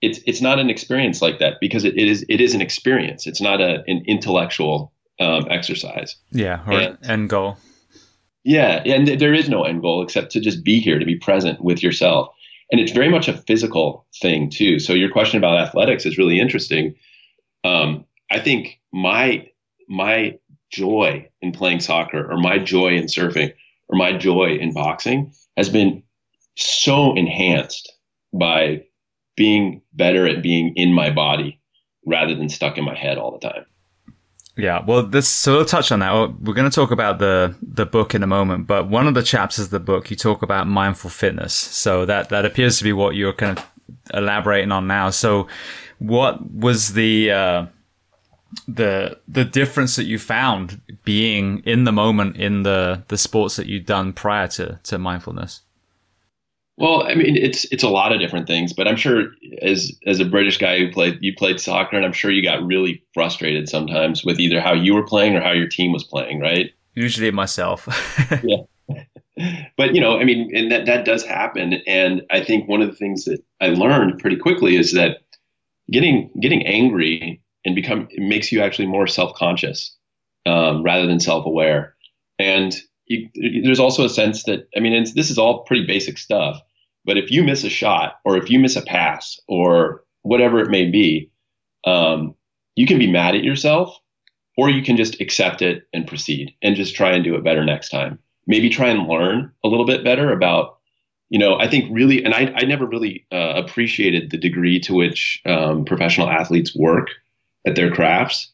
it's 0.00 0.20
it's 0.26 0.40
not 0.40 0.58
an 0.58 0.70
experience 0.70 1.22
like 1.22 1.38
that 1.38 1.58
because 1.60 1.84
it, 1.84 1.96
it 1.96 2.08
is 2.08 2.24
it 2.28 2.40
is 2.40 2.54
an 2.54 2.60
experience. 2.60 3.26
It's 3.26 3.40
not 3.40 3.60
a, 3.60 3.84
an 3.86 4.02
intellectual 4.06 4.92
um, 5.20 5.46
exercise. 5.50 6.16
Yeah, 6.30 6.62
or 6.66 6.72
and, 6.72 6.98
end 7.04 7.28
goal. 7.28 7.58
Yeah, 8.44 8.82
and 8.84 9.06
there 9.06 9.34
is 9.34 9.48
no 9.48 9.62
end 9.62 9.82
goal 9.82 10.02
except 10.02 10.32
to 10.32 10.40
just 10.40 10.64
be 10.64 10.80
here, 10.80 10.98
to 10.98 11.06
be 11.06 11.16
present 11.16 11.62
with 11.62 11.82
yourself. 11.82 12.34
And 12.72 12.80
it's 12.80 12.92
very 12.92 13.10
much 13.10 13.28
a 13.28 13.36
physical 13.36 14.06
thing 14.20 14.50
too. 14.50 14.78
So 14.80 14.94
your 14.94 15.10
question 15.10 15.38
about 15.38 15.58
athletics 15.58 16.06
is 16.06 16.18
really 16.18 16.40
interesting. 16.40 16.94
Um, 17.64 18.06
I 18.30 18.40
think 18.40 18.80
my 18.92 19.46
my 19.88 20.38
joy 20.70 21.28
in 21.42 21.52
playing 21.52 21.80
soccer, 21.80 22.32
or 22.32 22.38
my 22.38 22.58
joy 22.58 22.94
in 22.96 23.04
surfing, 23.04 23.52
or 23.88 23.98
my 23.98 24.16
joy 24.16 24.56
in 24.56 24.72
boxing 24.72 25.32
has 25.56 25.68
been 25.68 26.02
so 26.56 27.14
enhanced 27.14 27.92
by 28.32 28.82
being 29.36 29.82
better 29.92 30.26
at 30.26 30.42
being 30.42 30.72
in 30.74 30.92
my 30.92 31.10
body 31.10 31.60
rather 32.06 32.34
than 32.34 32.48
stuck 32.48 32.78
in 32.78 32.84
my 32.84 32.96
head 32.96 33.18
all 33.18 33.32
the 33.32 33.48
time. 33.48 33.64
Yeah, 34.56 34.84
well, 34.84 35.02
this 35.02 35.28
so 35.28 35.56
we'll 35.56 35.64
touch 35.64 35.90
on 35.90 36.00
that. 36.00 36.12
We're 36.12 36.52
going 36.52 36.68
to 36.68 36.74
talk 36.74 36.90
about 36.90 37.18
the 37.18 37.54
the 37.62 37.86
book 37.86 38.14
in 38.14 38.22
a 38.22 38.26
moment, 38.26 38.66
but 38.66 38.88
one 38.88 39.06
of 39.06 39.14
the 39.14 39.22
chapters 39.22 39.66
of 39.66 39.70
the 39.70 39.80
book 39.80 40.10
you 40.10 40.16
talk 40.16 40.42
about 40.42 40.66
mindful 40.66 41.08
fitness. 41.08 41.54
So 41.54 42.04
that 42.04 42.28
that 42.28 42.44
appears 42.44 42.76
to 42.78 42.84
be 42.84 42.92
what 42.92 43.14
you're 43.14 43.32
kind 43.32 43.58
of 43.58 43.66
elaborating 44.12 44.70
on 44.70 44.86
now. 44.86 45.08
So, 45.08 45.48
what 45.98 46.50
was 46.50 46.92
the 46.92 47.30
uh, 47.30 47.66
the 48.68 49.18
the 49.26 49.44
difference 49.46 49.96
that 49.96 50.04
you 50.04 50.18
found 50.18 50.82
being 51.02 51.62
in 51.64 51.84
the 51.84 51.92
moment 51.92 52.36
in 52.36 52.62
the 52.62 53.04
the 53.08 53.16
sports 53.16 53.56
that 53.56 53.66
you'd 53.66 53.86
done 53.86 54.12
prior 54.12 54.48
to 54.48 54.78
to 54.82 54.98
mindfulness? 54.98 55.61
Well, 56.78 57.02
I 57.02 57.14
mean, 57.14 57.36
it's 57.36 57.64
it's 57.66 57.82
a 57.82 57.88
lot 57.88 58.12
of 58.12 58.20
different 58.20 58.46
things, 58.46 58.72
but 58.72 58.88
I'm 58.88 58.96
sure 58.96 59.26
as 59.60 59.92
as 60.06 60.20
a 60.20 60.24
British 60.24 60.56
guy 60.56 60.78
who 60.78 60.90
played 60.90 61.18
you 61.20 61.34
played 61.34 61.60
soccer, 61.60 61.96
and 61.96 62.04
I'm 62.04 62.12
sure 62.12 62.30
you 62.30 62.42
got 62.42 62.64
really 62.64 63.02
frustrated 63.12 63.68
sometimes 63.68 64.24
with 64.24 64.40
either 64.40 64.60
how 64.60 64.72
you 64.72 64.94
were 64.94 65.06
playing 65.06 65.36
or 65.36 65.42
how 65.42 65.52
your 65.52 65.68
team 65.68 65.92
was 65.92 66.04
playing, 66.04 66.40
right? 66.40 66.70
Usually 66.94 67.30
myself. 67.30 67.86
yeah. 68.42 68.62
But 69.76 69.94
you 69.94 70.00
know, 70.00 70.18
I 70.18 70.24
mean, 70.24 70.50
and 70.54 70.70
that 70.72 70.86
that 70.86 71.04
does 71.04 71.24
happen, 71.24 71.74
and 71.86 72.22
I 72.30 72.42
think 72.42 72.68
one 72.68 72.80
of 72.80 72.88
the 72.88 72.96
things 72.96 73.24
that 73.26 73.42
I 73.60 73.68
learned 73.68 74.18
pretty 74.18 74.36
quickly 74.36 74.76
is 74.76 74.92
that 74.92 75.18
getting 75.90 76.30
getting 76.40 76.66
angry 76.66 77.42
and 77.64 77.74
become 77.74 78.08
it 78.10 78.22
makes 78.22 78.50
you 78.50 78.62
actually 78.62 78.86
more 78.86 79.06
self 79.06 79.34
conscious 79.34 79.94
um, 80.46 80.82
rather 80.82 81.06
than 81.06 81.20
self 81.20 81.44
aware, 81.44 81.94
and 82.38 82.74
you, 83.06 83.62
there's 83.62 83.80
also 83.80 84.04
a 84.04 84.08
sense 84.10 84.44
that 84.44 84.68
I 84.76 84.80
mean, 84.80 85.04
this 85.14 85.30
is 85.30 85.38
all 85.38 85.64
pretty 85.64 85.86
basic 85.86 86.18
stuff. 86.18 86.60
But 87.04 87.18
if 87.18 87.30
you 87.30 87.42
miss 87.42 87.64
a 87.64 87.68
shot, 87.68 88.20
or 88.24 88.36
if 88.36 88.48
you 88.48 88.58
miss 88.58 88.76
a 88.76 88.82
pass, 88.82 89.40
or 89.48 90.04
whatever 90.22 90.60
it 90.60 90.70
may 90.70 90.88
be, 90.88 91.30
um, 91.84 92.34
you 92.76 92.86
can 92.86 92.98
be 92.98 93.10
mad 93.10 93.34
at 93.34 93.42
yourself, 93.42 93.98
or 94.56 94.70
you 94.70 94.82
can 94.82 94.96
just 94.96 95.20
accept 95.20 95.62
it 95.62 95.82
and 95.92 96.06
proceed, 96.06 96.54
and 96.62 96.76
just 96.76 96.94
try 96.94 97.10
and 97.10 97.24
do 97.24 97.34
it 97.34 97.44
better 97.44 97.64
next 97.64 97.88
time. 97.88 98.18
Maybe 98.46 98.68
try 98.68 98.88
and 98.88 99.08
learn 99.08 99.52
a 99.64 99.68
little 99.68 99.86
bit 99.86 100.04
better 100.04 100.32
about, 100.32 100.78
you 101.28 101.38
know, 101.38 101.58
I 101.58 101.68
think 101.68 101.88
really, 101.92 102.24
and 102.24 102.34
I, 102.34 102.52
I 102.56 102.64
never 102.64 102.86
really 102.86 103.26
uh, 103.32 103.54
appreciated 103.56 104.30
the 104.30 104.38
degree 104.38 104.78
to 104.80 104.94
which 104.94 105.40
um, 105.44 105.84
professional 105.84 106.30
athletes 106.30 106.76
work 106.76 107.08
at 107.66 107.74
their 107.74 107.92
crafts, 107.92 108.52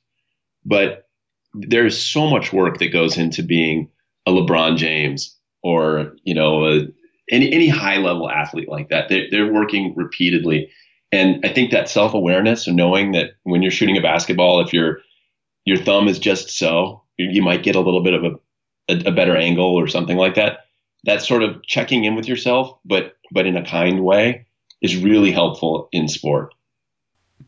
but 0.65 1.09
there's 1.55 1.99
so 1.99 2.29
much 2.31 2.53
work 2.53 2.79
that 2.79 2.93
goes 2.93 3.19
into 3.19 3.43
being 3.43 3.91
a 4.29 4.31
LeBron 4.31 4.77
James 4.77 5.35
or 5.63 6.13
you 6.25 6.35
know 6.35 6.67
a, 6.67 6.87
any 7.31 7.53
any 7.53 7.69
high 7.69 7.97
level 7.97 8.31
athlete 8.31 8.69
like 8.69 8.89
that. 8.91 9.09
They, 9.09 9.29
they're 9.31 9.53
working 9.53 9.95
repeatedly, 9.97 10.71
and 11.11 11.45
I 11.45 11.49
think 11.49 11.71
that 11.71 11.89
self 11.89 12.15
awareness 12.15 12.67
of 12.67 12.75
knowing 12.75 13.13
that 13.13 13.33
when 13.45 13.63
you're 13.63 13.71
shooting 13.71 13.97
a 13.97 14.03
basketball, 14.03 14.61
if 14.61 14.73
your 14.73 14.99
your 15.65 15.79
thumb 15.79 16.09
is 16.09 16.19
just 16.19 16.51
so, 16.51 17.03
you 17.19 17.43
might 17.43 17.63
get 17.63 17.77
a 17.77 17.81
little 17.81 18.03
bit 18.03 18.15
of 18.15 18.25
a, 18.25 18.31
a, 18.89 19.09
a 19.09 19.13
better 19.13 19.37
angle 19.37 19.75
or 19.75 19.87
something 19.87 20.17
like 20.17 20.35
that. 20.35 20.61
That 21.05 21.23
sort 21.23 21.43
of 21.43 21.63
checking 21.65 22.05
in 22.05 22.15
with 22.15 22.29
yourself, 22.29 22.79
but 22.85 23.17
but 23.33 23.47
in 23.47 23.57
a 23.57 23.65
kind 23.65 24.05
way, 24.05 24.47
is 24.83 24.97
really 24.97 25.33
helpful 25.33 25.89
in 25.93 26.09
sport. 26.09 26.55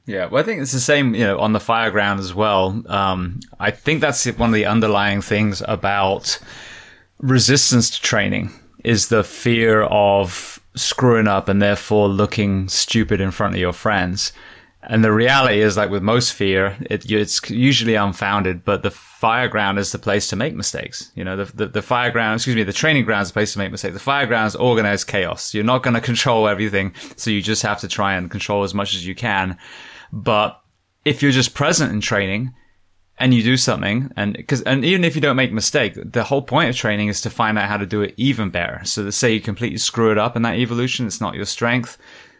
Yeah, 0.06 0.26
well, 0.26 0.42
I 0.42 0.44
think 0.44 0.60
it's 0.60 0.72
the 0.72 0.80
same, 0.80 1.14
you 1.14 1.24
know, 1.24 1.38
on 1.38 1.52
the 1.52 1.60
fire 1.60 1.90
ground 1.90 2.20
as 2.20 2.34
well. 2.34 2.82
Um, 2.88 3.40
I 3.58 3.70
think 3.70 4.00
that's 4.00 4.24
one 4.26 4.50
of 4.50 4.54
the 4.54 4.66
underlying 4.66 5.22
things 5.22 5.62
about 5.68 6.38
resistance 7.18 7.90
to 7.90 8.02
training 8.02 8.50
is 8.82 9.08
the 9.08 9.22
fear 9.22 9.82
of 9.82 10.60
screwing 10.74 11.28
up 11.28 11.48
and 11.48 11.60
therefore 11.60 12.08
looking 12.08 12.68
stupid 12.68 13.20
in 13.20 13.30
front 13.30 13.54
of 13.54 13.60
your 13.60 13.72
friends. 13.72 14.32
And 14.82 15.04
the 15.04 15.12
reality 15.12 15.60
is, 15.60 15.76
like 15.76 15.90
with 15.90 16.02
most 16.02 16.32
fear, 16.32 16.76
it, 16.88 17.10
it's 17.10 17.50
usually 17.50 17.96
unfounded, 17.96 18.64
but 18.64 18.82
the 18.82 18.90
fire 18.90 19.46
ground 19.46 19.78
is 19.78 19.92
the 19.92 19.98
place 19.98 20.28
to 20.30 20.36
make 20.36 20.54
mistakes. 20.54 21.12
You 21.14 21.22
know, 21.22 21.36
the, 21.36 21.44
the, 21.44 21.66
the 21.66 22.32
excuse 22.34 22.56
me, 22.56 22.62
the 22.62 22.72
training 22.72 23.04
ground 23.04 23.22
is 23.22 23.28
the 23.28 23.34
place 23.34 23.52
to 23.52 23.58
make 23.58 23.70
mistakes. 23.70 23.92
The 23.92 24.00
fire 24.00 24.26
ground 24.26 24.48
is 24.48 24.56
organized 24.56 25.06
chaos. 25.06 25.52
You're 25.52 25.64
not 25.64 25.82
going 25.82 25.94
to 26.00 26.00
control 26.00 26.48
everything. 26.48 26.94
So 27.16 27.30
you 27.30 27.42
just 27.42 27.62
have 27.62 27.80
to 27.80 27.88
try 27.88 28.14
and 28.14 28.30
control 28.30 28.62
as 28.62 28.72
much 28.72 28.94
as 28.94 29.06
you 29.06 29.14
can. 29.14 29.58
But 30.12 30.58
if 31.04 31.22
you're 31.22 31.30
just 31.30 31.54
present 31.54 31.92
in 31.92 32.00
training, 32.00 32.54
and 33.18 33.34
you 33.34 33.42
do 33.42 33.58
something 33.58 34.10
and 34.16 34.32
because 34.32 34.62
and 34.62 34.82
even 34.82 35.04
if 35.04 35.14
you 35.14 35.20
don't 35.20 35.36
make 35.36 35.50
a 35.50 35.54
mistake 35.54 35.92
the 35.94 36.24
whole 36.24 36.40
point 36.40 36.70
of 36.70 36.74
training 36.74 37.08
is 37.08 37.20
to 37.20 37.28
find 37.28 37.58
out 37.58 37.68
how 37.68 37.76
to 37.76 37.84
do 37.84 38.00
it 38.00 38.14
even 38.16 38.48
better 38.48 38.80
so 38.84 39.04
to 39.04 39.12
say 39.12 39.34
you 39.34 39.40
completely 39.42 39.76
screw 39.76 40.10
it 40.10 40.16
up 40.16 40.36
in 40.36 40.42
that 40.42 40.56
evolution 40.56 41.06
it's 41.06 41.20
not 41.20 41.34
your 41.34 41.44
strength 41.44 41.98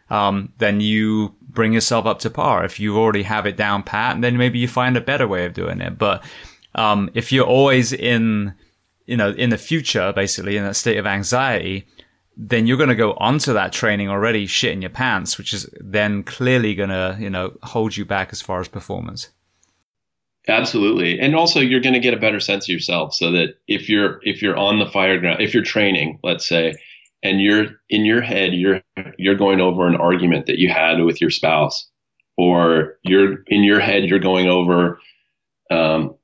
um, 0.08 0.52
then 0.56 0.80
you 0.80 1.34
bring 1.52 1.72
yourself 1.72 2.06
up 2.06 2.18
to 2.20 2.30
par. 2.30 2.64
If 2.64 2.80
you 2.80 2.96
already 2.96 3.22
have 3.22 3.46
it 3.46 3.56
down 3.56 3.82
pat 3.82 4.20
then 4.20 4.36
maybe 4.36 4.58
you 4.58 4.68
find 4.68 4.96
a 4.96 5.00
better 5.00 5.26
way 5.26 5.44
of 5.44 5.54
doing 5.54 5.80
it. 5.80 5.98
But 5.98 6.24
um, 6.74 7.10
if 7.14 7.32
you're 7.32 7.46
always 7.46 7.92
in 7.92 8.54
you 9.06 9.16
know 9.16 9.30
in 9.30 9.50
the 9.50 9.58
future 9.58 10.12
basically 10.12 10.56
in 10.56 10.64
that 10.64 10.76
state 10.76 10.98
of 10.98 11.06
anxiety 11.06 11.86
then 12.36 12.66
you're 12.66 12.76
going 12.76 12.88
to 12.88 12.94
go 12.94 13.12
onto 13.14 13.52
that 13.52 13.72
training 13.72 14.08
already 14.08 14.46
shit 14.46 14.72
in 14.72 14.80
your 14.80 14.90
pants 14.90 15.36
which 15.36 15.52
is 15.52 15.68
then 15.80 16.22
clearly 16.22 16.74
going 16.74 16.90
to 16.90 17.16
you 17.18 17.28
know 17.28 17.52
hold 17.62 17.96
you 17.96 18.04
back 18.04 18.28
as 18.32 18.40
far 18.40 18.60
as 18.60 18.68
performance. 18.68 19.30
Absolutely. 20.48 21.20
And 21.20 21.36
also 21.36 21.60
you're 21.60 21.80
going 21.80 21.94
to 21.94 22.00
get 22.00 22.14
a 22.14 22.18
better 22.18 22.40
sense 22.40 22.64
of 22.64 22.72
yourself 22.72 23.14
so 23.14 23.30
that 23.32 23.58
if 23.68 23.88
you're 23.88 24.20
if 24.22 24.40
you're 24.40 24.56
on 24.56 24.78
the 24.78 24.86
fire 24.86 25.18
ground, 25.18 25.40
if 25.40 25.52
you're 25.52 25.62
training, 25.62 26.18
let's 26.22 26.48
say, 26.48 26.74
and 27.22 27.40
you're 27.40 27.66
in 27.88 28.04
your 28.04 28.20
head 28.20 28.52
you're 28.54 28.80
you're 29.18 29.34
going 29.34 29.60
over 29.60 29.86
an 29.86 29.96
argument 29.96 30.46
that 30.46 30.58
you 30.58 30.68
had 30.68 31.00
with 31.00 31.20
your 31.20 31.30
spouse 31.30 31.88
or 32.36 32.96
you're 33.02 33.42
in 33.48 33.62
your 33.62 33.80
head 33.80 34.04
you're 34.04 34.18
going 34.18 34.48
over 34.48 34.98
um, 35.70 36.14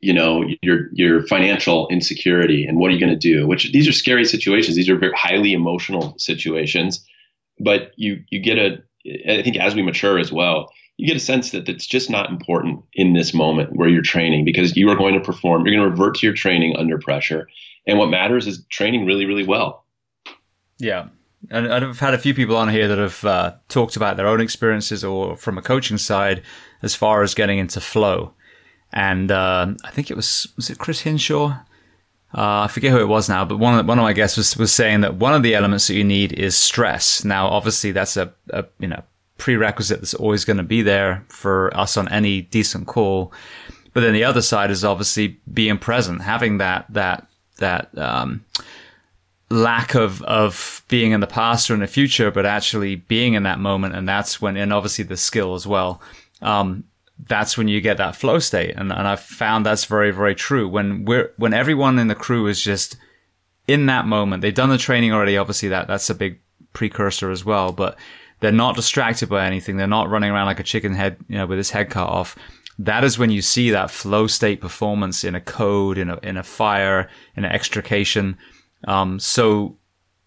you 0.00 0.12
know 0.12 0.44
your 0.62 0.88
your 0.92 1.26
financial 1.26 1.88
insecurity 1.88 2.64
and 2.64 2.78
what 2.78 2.90
are 2.90 2.94
you 2.94 3.00
going 3.00 3.12
to 3.12 3.16
do 3.18 3.46
which 3.46 3.72
these 3.72 3.88
are 3.88 3.92
scary 3.92 4.24
situations 4.24 4.76
these 4.76 4.88
are 4.88 4.96
very 4.96 5.12
highly 5.14 5.52
emotional 5.52 6.14
situations 6.18 7.04
but 7.58 7.92
you 7.96 8.22
you 8.30 8.40
get 8.40 8.58
a 8.58 8.82
i 9.28 9.42
think 9.42 9.56
as 9.56 9.74
we 9.74 9.82
mature 9.82 10.18
as 10.18 10.32
well 10.32 10.70
you 11.00 11.06
get 11.06 11.16
a 11.16 11.20
sense 11.20 11.52
that 11.52 11.66
it's 11.66 11.86
just 11.86 12.10
not 12.10 12.28
important 12.28 12.84
in 12.92 13.14
this 13.14 13.32
moment 13.32 13.74
where 13.74 13.88
you're 13.88 14.02
training 14.02 14.44
because 14.44 14.76
you 14.76 14.90
are 14.90 14.96
going 14.96 15.14
to 15.14 15.20
perform. 15.20 15.64
You're 15.64 15.74
going 15.74 15.86
to 15.86 15.90
revert 15.90 16.16
to 16.16 16.26
your 16.26 16.34
training 16.34 16.76
under 16.76 16.98
pressure. 16.98 17.48
And 17.86 17.98
what 17.98 18.10
matters 18.10 18.46
is 18.46 18.66
training 18.66 19.06
really, 19.06 19.24
really 19.24 19.46
well. 19.46 19.79
Yeah. 20.80 21.08
And 21.50 21.72
I've 21.72 22.00
had 22.00 22.14
a 22.14 22.18
few 22.18 22.34
people 22.34 22.56
on 22.56 22.68
here 22.68 22.88
that 22.88 22.98
have 22.98 23.24
uh, 23.24 23.54
talked 23.68 23.96
about 23.96 24.16
their 24.16 24.26
own 24.26 24.40
experiences 24.40 25.04
or 25.04 25.36
from 25.36 25.56
a 25.56 25.62
coaching 25.62 25.98
side 25.98 26.42
as 26.82 26.94
far 26.94 27.22
as 27.22 27.34
getting 27.34 27.58
into 27.58 27.80
flow. 27.80 28.34
And 28.92 29.30
uh, 29.30 29.74
I 29.84 29.90
think 29.90 30.10
it 30.10 30.16
was, 30.16 30.48
was 30.56 30.68
it 30.68 30.78
Chris 30.78 31.00
Hinshaw? 31.00 31.56
Uh, 32.32 32.62
I 32.62 32.68
forget 32.68 32.92
who 32.92 33.00
it 33.00 33.08
was 33.08 33.28
now, 33.28 33.44
but 33.44 33.58
one 33.58 33.78
of, 33.78 33.86
one 33.86 33.98
of 33.98 34.02
my 34.04 34.12
guests 34.12 34.36
was, 34.36 34.56
was 34.56 34.72
saying 34.72 35.00
that 35.00 35.16
one 35.16 35.34
of 35.34 35.42
the 35.42 35.54
elements 35.54 35.88
that 35.88 35.94
you 35.94 36.04
need 36.04 36.32
is 36.32 36.56
stress. 36.56 37.24
Now, 37.24 37.48
obviously, 37.48 37.90
that's 37.90 38.16
a, 38.16 38.32
a 38.50 38.66
you 38.78 38.86
know 38.86 39.02
prerequisite 39.36 40.00
that's 40.00 40.14
always 40.14 40.44
going 40.44 40.58
to 40.58 40.62
be 40.62 40.80
there 40.82 41.24
for 41.28 41.76
us 41.76 41.96
on 41.96 42.08
any 42.08 42.42
decent 42.42 42.86
call. 42.86 43.32
But 43.92 44.02
then 44.02 44.12
the 44.12 44.22
other 44.22 44.42
side 44.42 44.70
is 44.70 44.84
obviously 44.84 45.40
being 45.52 45.78
present, 45.78 46.22
having 46.22 46.58
that 46.58 46.86
that 46.90 47.26
that 47.56 47.96
um, 47.98 48.44
lack 49.50 49.94
of 49.94 50.22
of 50.22 50.84
being 50.88 51.12
in 51.12 51.20
the 51.20 51.26
past 51.26 51.70
or 51.70 51.74
in 51.74 51.80
the 51.80 51.86
future, 51.86 52.30
but 52.30 52.46
actually 52.46 52.96
being 52.96 53.34
in 53.34 53.42
that 53.42 53.58
moment, 53.58 53.94
and 53.94 54.08
that's 54.08 54.40
when, 54.40 54.56
and 54.56 54.72
obviously 54.72 55.04
the 55.04 55.16
skill 55.16 55.54
as 55.54 55.66
well. 55.66 56.00
Um, 56.40 56.84
that's 57.26 57.58
when 57.58 57.68
you 57.68 57.80
get 57.80 57.98
that 57.98 58.16
flow 58.16 58.38
state, 58.38 58.74
and 58.76 58.92
and 58.92 59.06
I've 59.06 59.20
found 59.20 59.66
that's 59.66 59.84
very 59.84 60.10
very 60.10 60.34
true. 60.34 60.68
When 60.68 61.04
we're 61.04 61.32
when 61.36 61.52
everyone 61.52 61.98
in 61.98 62.08
the 62.08 62.14
crew 62.14 62.46
is 62.46 62.62
just 62.62 62.96
in 63.66 63.86
that 63.86 64.06
moment, 64.06 64.42
they've 64.42 64.54
done 64.54 64.70
the 64.70 64.78
training 64.78 65.12
already. 65.12 65.36
Obviously, 65.36 65.68
that 65.68 65.86
that's 65.86 66.10
a 66.10 66.14
big 66.14 66.40
precursor 66.72 67.30
as 67.30 67.44
well, 67.44 67.72
but 67.72 67.98
they're 68.40 68.52
not 68.52 68.76
distracted 68.76 69.28
by 69.28 69.46
anything. 69.46 69.76
They're 69.76 69.86
not 69.86 70.08
running 70.08 70.30
around 70.30 70.46
like 70.46 70.60
a 70.60 70.64
chicken 70.64 70.94
head, 70.94 71.16
you 71.28 71.36
know, 71.36 71.46
with 71.46 71.58
his 71.58 71.70
head 71.70 71.90
cut 71.90 72.08
off. 72.08 72.36
That 72.78 73.04
is 73.04 73.18
when 73.18 73.30
you 73.30 73.42
see 73.42 73.70
that 73.70 73.90
flow 73.90 74.26
state 74.26 74.62
performance 74.62 75.22
in 75.22 75.34
a 75.34 75.40
code, 75.40 75.98
in 75.98 76.08
a, 76.08 76.18
in 76.22 76.38
a 76.38 76.42
fire, 76.42 77.10
in 77.36 77.44
an 77.44 77.52
extrication. 77.52 78.38
Um, 78.86 79.18
so 79.18 79.76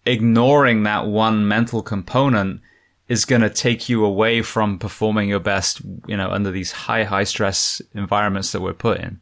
ignoring 0.06 0.82
that 0.84 1.06
one 1.06 1.48
mental 1.48 1.82
component 1.82 2.60
is 3.08 3.24
going 3.24 3.42
to 3.42 3.50
take 3.50 3.88
you 3.88 4.04
away 4.04 4.42
from 4.42 4.78
performing 4.78 5.28
your 5.28 5.40
best, 5.40 5.82
you 6.06 6.16
know, 6.16 6.30
under 6.30 6.50
these 6.50 6.72
high, 6.72 7.04
high 7.04 7.24
stress 7.24 7.82
environments 7.94 8.52
that 8.52 8.60
we're 8.60 8.72
put 8.72 9.00
in. 9.00 9.20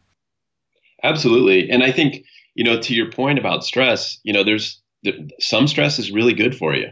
Absolutely. 1.02 1.68
And 1.68 1.82
I 1.82 1.90
think, 1.90 2.24
you 2.54 2.64
know, 2.64 2.80
to 2.80 2.94
your 2.94 3.10
point 3.10 3.38
about 3.38 3.64
stress, 3.64 4.18
you 4.22 4.32
know, 4.32 4.44
there's 4.44 4.80
some 5.40 5.66
stress 5.66 5.98
is 5.98 6.12
really 6.12 6.32
good 6.32 6.56
for 6.56 6.74
you. 6.74 6.88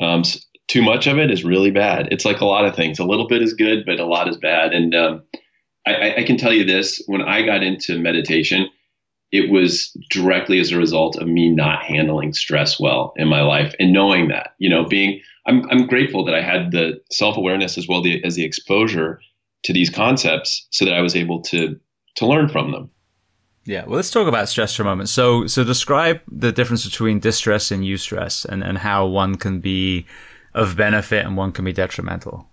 Um, 0.00 0.22
too 0.68 0.82
much 0.82 1.06
of 1.06 1.18
it 1.18 1.30
is 1.30 1.44
really 1.44 1.70
bad. 1.70 2.08
It's 2.12 2.24
like 2.24 2.40
a 2.40 2.44
lot 2.44 2.64
of 2.64 2.76
things. 2.76 2.98
A 2.98 3.04
little 3.04 3.26
bit 3.26 3.42
is 3.42 3.54
good, 3.54 3.84
but 3.84 3.98
a 3.98 4.04
lot 4.04 4.28
is 4.28 4.36
bad. 4.36 4.72
And 4.72 4.94
um, 4.94 5.22
I, 5.86 6.16
I, 6.18 6.22
can 6.24 6.36
tell 6.36 6.52
you 6.52 6.64
this: 6.64 7.02
when 7.06 7.22
I 7.22 7.42
got 7.42 7.62
into 7.62 7.98
meditation, 7.98 8.68
it 9.30 9.50
was 9.50 9.96
directly 10.10 10.58
as 10.60 10.72
a 10.72 10.78
result 10.78 11.16
of 11.16 11.28
me 11.28 11.50
not 11.50 11.82
handling 11.82 12.32
stress 12.32 12.80
well 12.80 13.12
in 13.16 13.28
my 13.28 13.42
life, 13.42 13.74
and 13.78 13.92
knowing 13.92 14.28
that, 14.28 14.54
you 14.58 14.68
know, 14.68 14.84
being 14.84 15.20
I'm 15.46 15.68
I'm 15.70 15.86
grateful 15.86 16.24
that 16.24 16.34
I 16.34 16.42
had 16.42 16.72
the 16.72 17.00
self 17.10 17.36
awareness 17.36 17.78
as 17.78 17.88
well 17.88 18.02
as 18.24 18.34
the 18.34 18.44
exposure 18.44 19.20
to 19.64 19.72
these 19.72 19.90
concepts, 19.90 20.66
so 20.70 20.84
that 20.84 20.94
I 20.94 21.00
was 21.00 21.16
able 21.16 21.42
to 21.42 21.78
to 22.16 22.26
learn 22.26 22.48
from 22.48 22.72
them. 22.72 22.90
Yeah, 23.64 23.84
well, 23.84 23.96
let's 23.96 24.10
talk 24.10 24.28
about 24.28 24.48
stress 24.48 24.74
for 24.74 24.82
a 24.82 24.86
moment. 24.86 25.10
So, 25.10 25.46
so 25.46 25.62
describe 25.62 26.20
the 26.26 26.52
difference 26.52 26.86
between 26.86 27.20
distress 27.20 27.70
and 27.70 27.84
eustress, 27.84 28.44
and 28.44 28.62
and 28.64 28.78
how 28.78 29.06
one 29.06 29.36
can 29.36 29.60
be 29.60 30.06
of 30.54 30.76
benefit 30.76 31.24
and 31.24 31.36
one 31.36 31.52
can 31.52 31.64
be 31.64 31.72
detrimental? 31.72 32.50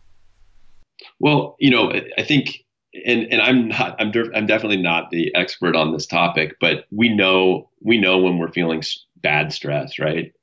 Well, 1.19 1.55
you 1.59 1.71
know, 1.71 1.91
I 2.17 2.23
think, 2.23 2.64
and 3.05 3.27
and 3.31 3.41
I'm 3.41 3.67
not, 3.69 3.95
I'm 3.99 4.11
I'm 4.33 4.45
definitely 4.45 4.81
not 4.81 5.09
the 5.11 5.33
expert 5.35 5.75
on 5.75 5.91
this 5.91 6.05
topic, 6.05 6.57
but 6.59 6.85
we 6.91 7.09
know 7.09 7.69
we 7.81 7.97
know 7.99 8.19
when 8.19 8.37
we're 8.37 8.51
feeling 8.51 8.83
bad 9.17 9.51
stress, 9.51 9.99
right? 9.99 10.33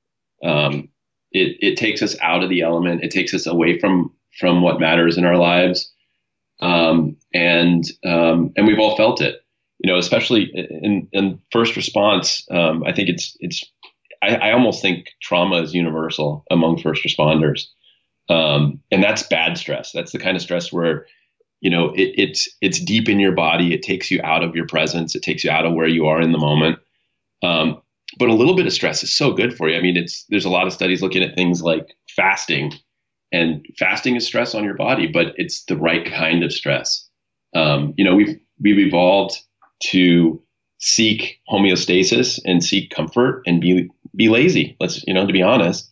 Um, 0.45 0.89
it 1.31 1.57
it 1.61 1.77
takes 1.77 2.03
us 2.03 2.17
out 2.21 2.43
of 2.43 2.51
the 2.51 2.61
element. 2.61 3.05
It 3.05 3.11
takes 3.11 3.33
us 3.35 3.47
away 3.47 3.79
from 3.79 4.13
from 4.39 4.63
what 4.63 4.81
matters 4.81 5.17
in 5.17 5.25
our 5.25 5.37
lives, 5.37 5.91
um, 6.61 7.17
and 7.33 7.85
um, 8.05 8.53
and 8.57 8.67
we've 8.67 8.79
all 8.79 8.97
felt 8.97 9.21
it. 9.21 9.41
You 9.79 9.91
know, 9.91 9.99
especially 9.99 10.45
in 10.55 11.09
in 11.13 11.41
first 11.51 11.77
response. 11.77 12.47
Um, 12.51 12.85
I 12.85 12.93
think 12.93 13.09
it's 13.09 13.37
it's 13.41 13.65
I, 14.23 14.37
I, 14.37 14.53
almost 14.53 14.81
think 14.81 15.09
trauma 15.21 15.61
is 15.61 15.75
universal 15.75 16.45
among 16.51 16.81
first 16.81 17.03
responders. 17.05 17.67
Um, 18.29 18.81
and 18.91 19.03
that's 19.03 19.25
bad 19.25 19.59
stress. 19.59 19.91
That's 19.93 20.13
the 20.13 20.19
kind 20.19 20.37
of 20.37 20.43
stress 20.43 20.73
where, 20.73 21.07
you 21.63 21.71
know, 21.71 21.91
it, 21.95 22.13
it's, 22.19 22.49
it's 22.61 22.79
deep 22.79 23.09
in 23.09 23.19
your 23.19 23.33
body. 23.33 23.73
It 23.73 23.83
takes 23.83 24.11
you 24.11 24.21
out 24.23 24.45
of 24.45 24.55
your 24.55 24.67
presence. 24.67 25.15
It 25.15 25.23
takes 25.23 25.43
you 25.43 25.51
out 25.51 25.65
of 25.65 25.73
where 25.73 25.89
you 25.89 26.07
are 26.07 26.21
in 26.21 26.33
the 26.33 26.39
moment. 26.39 26.79
Um, 27.43 27.81
but 28.19 28.29
a 28.29 28.35
little 28.35 28.55
bit 28.55 28.67
of 28.67 28.73
stress 28.75 29.03
is 29.03 29.17
so 29.17 29.33
good 29.33 29.57
for 29.57 29.71
you. 29.71 29.79
I 29.79 29.81
mean, 29.81 29.97
it's, 29.97 30.25
there's 30.29 30.45
a 30.45 30.51
lot 30.51 30.67
of 30.67 30.75
studies 30.75 31.01
looking 31.01 31.23
at 31.23 31.35
things 31.35 31.63
like 31.63 31.97
fasting 32.15 32.75
and 33.33 33.65
fasting 33.79 34.17
is 34.17 34.27
stress 34.27 34.55
on 34.55 34.65
your 34.65 34.75
body, 34.75 35.07
but 35.07 35.29
it's 35.37 35.65
the 35.65 35.77
right 35.79 36.05
kind 36.05 36.45
of 36.45 36.53
stress. 36.53 37.09
Um, 37.55 37.95
you 37.97 38.05
know, 38.05 38.15
we've, 38.15 38.39
we've 38.61 38.79
evolved 38.79 39.39
to 39.85 40.43
seek 40.83 41.41
homeostasis 41.49 42.41
and 42.45 42.63
seek 42.63 42.91
comfort 42.91 43.43
and 43.47 43.61
be 43.61 43.89
be 44.15 44.29
lazy. 44.29 44.77
Let's 44.81 45.03
you 45.07 45.15
know 45.15 45.27
to 45.27 45.33
be 45.33 45.43
honest. 45.43 45.89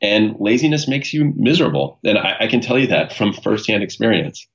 And 0.00 0.36
laziness 0.38 0.86
makes 0.86 1.12
you 1.12 1.32
miserable, 1.34 1.98
and 2.04 2.18
I, 2.18 2.36
I 2.40 2.46
can 2.46 2.60
tell 2.60 2.78
you 2.78 2.86
that 2.88 3.12
from 3.12 3.32
firsthand 3.32 3.82
experience. 3.82 4.46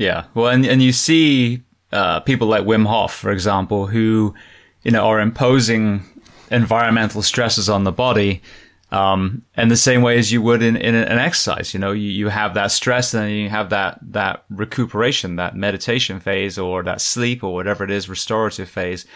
Yeah, 0.00 0.24
well, 0.34 0.48
and 0.48 0.64
and 0.64 0.82
you 0.82 0.92
see 0.92 1.62
uh, 1.92 2.20
people 2.20 2.48
like 2.48 2.64
Wim 2.64 2.86
Hof, 2.86 3.12
for 3.12 3.30
example, 3.30 3.86
who 3.86 4.34
you 4.82 4.90
know 4.90 5.06
are 5.06 5.20
imposing 5.20 6.02
environmental 6.50 7.22
stresses 7.22 7.68
on 7.68 7.84
the 7.84 7.92
body 7.92 8.42
um, 8.92 9.42
and 9.56 9.70
the 9.70 9.76
same 9.76 10.02
way 10.02 10.18
as 10.18 10.32
you 10.32 10.42
would 10.42 10.62
in, 10.62 10.76
in 10.76 10.94
an 10.94 11.18
exercise, 11.18 11.72
you 11.72 11.78
know, 11.78 11.92
you, 11.92 12.10
you 12.10 12.28
have 12.28 12.54
that 12.54 12.72
stress 12.72 13.14
and 13.14 13.24
then 13.24 13.30
you 13.30 13.48
have 13.48 13.70
that, 13.70 14.00
that 14.02 14.44
recuperation, 14.50 15.36
that 15.36 15.54
meditation 15.54 16.18
phase 16.18 16.58
or 16.58 16.82
that 16.82 17.00
sleep 17.00 17.44
or 17.44 17.54
whatever 17.54 17.84
it 17.84 17.90
is, 17.90 18.08
restorative 18.08 18.68
phase. 18.68 19.06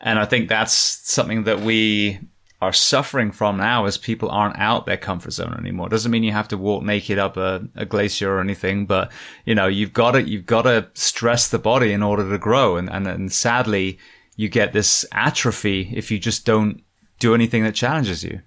And 0.00 0.20
I 0.20 0.24
think 0.24 0.48
that's 0.48 0.72
something 0.72 1.44
that 1.44 1.60
we 1.60 2.20
are 2.60 2.72
suffering 2.72 3.30
from 3.30 3.56
now 3.56 3.84
as 3.84 3.96
people 3.96 4.28
aren't 4.30 4.58
out 4.58 4.84
their 4.84 4.96
comfort 4.96 5.30
zone 5.30 5.54
anymore. 5.58 5.88
Doesn't 5.88 6.10
mean 6.10 6.24
you 6.24 6.32
have 6.32 6.48
to 6.48 6.58
walk 6.58 6.82
naked 6.82 7.18
up 7.18 7.36
a, 7.36 7.66
a 7.76 7.86
glacier 7.86 8.34
or 8.34 8.40
anything, 8.40 8.86
but 8.86 9.12
you 9.44 9.54
know, 9.54 9.68
you've 9.68 9.92
got 9.92 10.12
to, 10.12 10.28
you've 10.28 10.46
got 10.46 10.62
to 10.62 10.88
stress 10.94 11.48
the 11.48 11.58
body 11.58 11.92
in 11.92 12.02
order 12.02 12.28
to 12.28 12.38
grow. 12.38 12.76
And, 12.76 12.90
and, 12.90 13.06
and 13.06 13.32
sadly, 13.32 13.98
you 14.36 14.48
get 14.48 14.72
this 14.72 15.04
atrophy 15.12 15.92
if 15.94 16.10
you 16.10 16.18
just 16.18 16.44
don't 16.44 16.82
do 17.20 17.34
anything 17.34 17.62
that 17.62 17.74
challenges 17.74 18.24
you. 18.24 18.40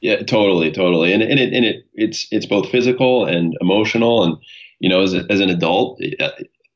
Yeah, 0.00 0.22
totally, 0.22 0.70
totally, 0.70 1.12
and 1.12 1.22
and 1.22 1.38
it 1.38 1.52
and 1.52 1.64
it 1.64 1.84
it's 1.92 2.26
it's 2.30 2.46
both 2.46 2.70
physical 2.70 3.26
and 3.26 3.54
emotional, 3.60 4.24
and 4.24 4.36
you 4.78 4.88
know, 4.88 5.02
as 5.02 5.12
as 5.12 5.40
an 5.40 5.50
adult, 5.50 6.00
I, 6.20 6.32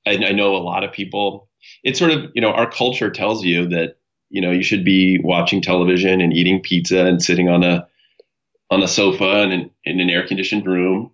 I 0.06 0.32
know 0.32 0.54
a 0.54 0.58
lot 0.58 0.84
of 0.84 0.92
people. 0.92 1.48
It's 1.82 1.98
sort 1.98 2.10
of 2.10 2.30
you 2.34 2.42
know 2.42 2.50
our 2.50 2.70
culture 2.70 3.08
tells 3.08 3.42
you 3.42 3.66
that 3.68 3.96
you 4.30 4.40
know 4.40 4.50
you 4.50 4.62
should 4.62 4.84
be 4.84 5.18
watching 5.22 5.60
television 5.60 6.20
and 6.20 6.32
eating 6.32 6.60
pizza 6.60 7.06
and 7.06 7.22
sitting 7.22 7.48
on 7.48 7.62
a 7.62 7.86
on 8.70 8.82
a 8.82 8.88
sofa 8.88 9.42
and 9.42 9.52
in, 9.52 9.70
in 9.84 10.00
an 10.00 10.10
air 10.10 10.26
conditioned 10.26 10.66
room, 10.66 11.10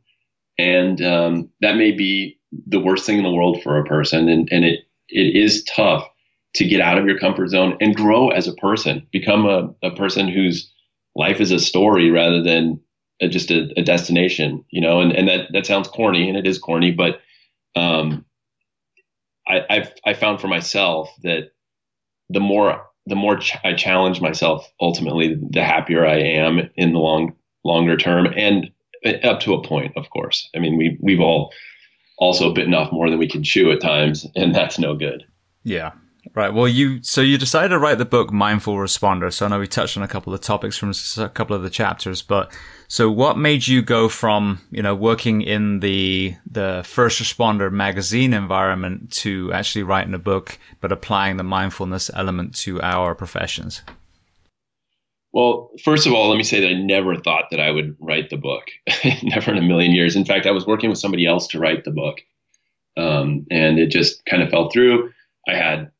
and 0.58 1.02
um, 1.02 1.50
that 1.60 1.76
may 1.76 1.90
be 1.90 2.38
the 2.66 2.80
worst 2.80 3.06
thing 3.06 3.18
in 3.18 3.24
the 3.24 3.32
world 3.32 3.62
for 3.62 3.78
a 3.78 3.84
person, 3.84 4.28
and 4.28 4.48
and 4.50 4.64
it 4.64 4.80
it 5.08 5.36
is 5.36 5.64
tough 5.64 6.06
to 6.54 6.64
get 6.66 6.80
out 6.80 6.98
of 6.98 7.06
your 7.06 7.18
comfort 7.18 7.48
zone 7.48 7.76
and 7.80 7.94
grow 7.94 8.28
as 8.30 8.48
a 8.48 8.54
person, 8.54 9.06
become 9.12 9.46
a, 9.46 9.72
a 9.86 9.90
person 9.94 10.28
whose 10.28 10.70
life 11.14 11.40
is 11.40 11.52
a 11.52 11.58
story 11.58 12.10
rather 12.10 12.42
than 12.42 12.80
a, 13.20 13.28
just 13.28 13.50
a, 13.50 13.72
a, 13.76 13.82
destination, 13.82 14.64
you 14.70 14.80
know, 14.80 15.00
and, 15.00 15.12
and 15.12 15.28
that, 15.28 15.48
that 15.52 15.66
sounds 15.66 15.88
corny 15.88 16.28
and 16.28 16.36
it 16.36 16.46
is 16.46 16.58
corny, 16.58 16.90
but, 16.90 17.20
um, 17.76 18.24
I, 19.46 19.62
I've, 19.70 19.92
I 20.04 20.14
found 20.14 20.40
for 20.40 20.48
myself 20.48 21.10
that 21.22 21.52
the 22.28 22.40
more, 22.40 22.84
the 23.06 23.16
more 23.16 23.38
ch- 23.38 23.56
I 23.64 23.74
challenge 23.74 24.20
myself, 24.20 24.70
ultimately, 24.80 25.36
the 25.50 25.64
happier 25.64 26.06
I 26.06 26.18
am 26.18 26.70
in 26.76 26.92
the 26.92 26.98
long, 26.98 27.34
longer 27.64 27.96
term 27.96 28.26
and 28.36 28.70
uh, 29.04 29.14
up 29.22 29.40
to 29.40 29.54
a 29.54 29.62
point, 29.62 29.96
of 29.96 30.10
course. 30.10 30.48
I 30.54 30.58
mean, 30.58 30.76
we, 30.76 30.98
we've 31.00 31.20
all 31.20 31.52
also 32.18 32.52
bitten 32.52 32.74
off 32.74 32.92
more 32.92 33.08
than 33.08 33.18
we 33.18 33.28
can 33.28 33.42
chew 33.42 33.72
at 33.72 33.80
times, 33.80 34.26
and 34.36 34.54
that's 34.54 34.78
no 34.78 34.94
good. 34.94 35.24
Yeah. 35.64 35.92
Right. 36.32 36.54
Well, 36.54 36.68
you 36.68 37.02
so 37.02 37.22
you 37.22 37.38
decided 37.38 37.70
to 37.70 37.78
write 37.78 37.98
the 37.98 38.04
book 38.04 38.32
Mindful 38.32 38.76
Responder. 38.76 39.32
So 39.32 39.46
I 39.46 39.48
know 39.48 39.58
we 39.58 39.66
touched 39.66 39.96
on 39.96 40.04
a 40.04 40.08
couple 40.08 40.32
of 40.32 40.40
topics 40.40 40.76
from 40.76 40.92
a 41.18 41.28
couple 41.28 41.56
of 41.56 41.62
the 41.62 41.70
chapters, 41.70 42.22
but 42.22 42.52
so 42.86 43.10
what 43.10 43.36
made 43.36 43.66
you 43.66 43.82
go 43.82 44.08
from 44.08 44.60
you 44.70 44.80
know 44.80 44.94
working 44.94 45.42
in 45.42 45.80
the 45.80 46.36
the 46.48 46.82
first 46.86 47.20
responder 47.20 47.72
magazine 47.72 48.32
environment 48.32 49.10
to 49.12 49.52
actually 49.52 49.82
writing 49.82 50.14
a 50.14 50.20
book, 50.20 50.56
but 50.80 50.92
applying 50.92 51.36
the 51.36 51.42
mindfulness 51.42 52.10
element 52.14 52.54
to 52.56 52.80
our 52.80 53.16
professions? 53.16 53.82
Well, 55.32 55.70
first 55.82 56.06
of 56.06 56.12
all, 56.12 56.28
let 56.28 56.36
me 56.36 56.44
say 56.44 56.60
that 56.60 56.68
I 56.68 56.74
never 56.74 57.16
thought 57.16 57.46
that 57.50 57.60
I 57.60 57.72
would 57.72 57.96
write 57.98 58.30
the 58.30 58.36
book. 58.36 58.64
never 59.24 59.50
in 59.50 59.58
a 59.58 59.62
million 59.62 59.92
years. 59.92 60.14
In 60.14 60.24
fact, 60.24 60.46
I 60.46 60.52
was 60.52 60.66
working 60.66 60.90
with 60.90 60.98
somebody 60.98 61.26
else 61.26 61.48
to 61.48 61.58
write 61.58 61.82
the 61.82 61.90
book, 61.90 62.20
um, 62.96 63.46
and 63.50 63.80
it 63.80 63.90
just 63.90 64.24
kind 64.26 64.44
of 64.44 64.50
fell 64.50 64.70
through. 64.70 65.12
I 65.48 65.54
had 65.54 65.90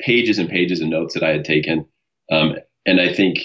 pages 0.00 0.38
and 0.38 0.48
pages 0.48 0.80
of 0.80 0.88
notes 0.88 1.14
that 1.14 1.22
I 1.22 1.30
had 1.30 1.44
taken. 1.44 1.86
Um, 2.30 2.56
and 2.84 3.00
I 3.00 3.12
think, 3.12 3.38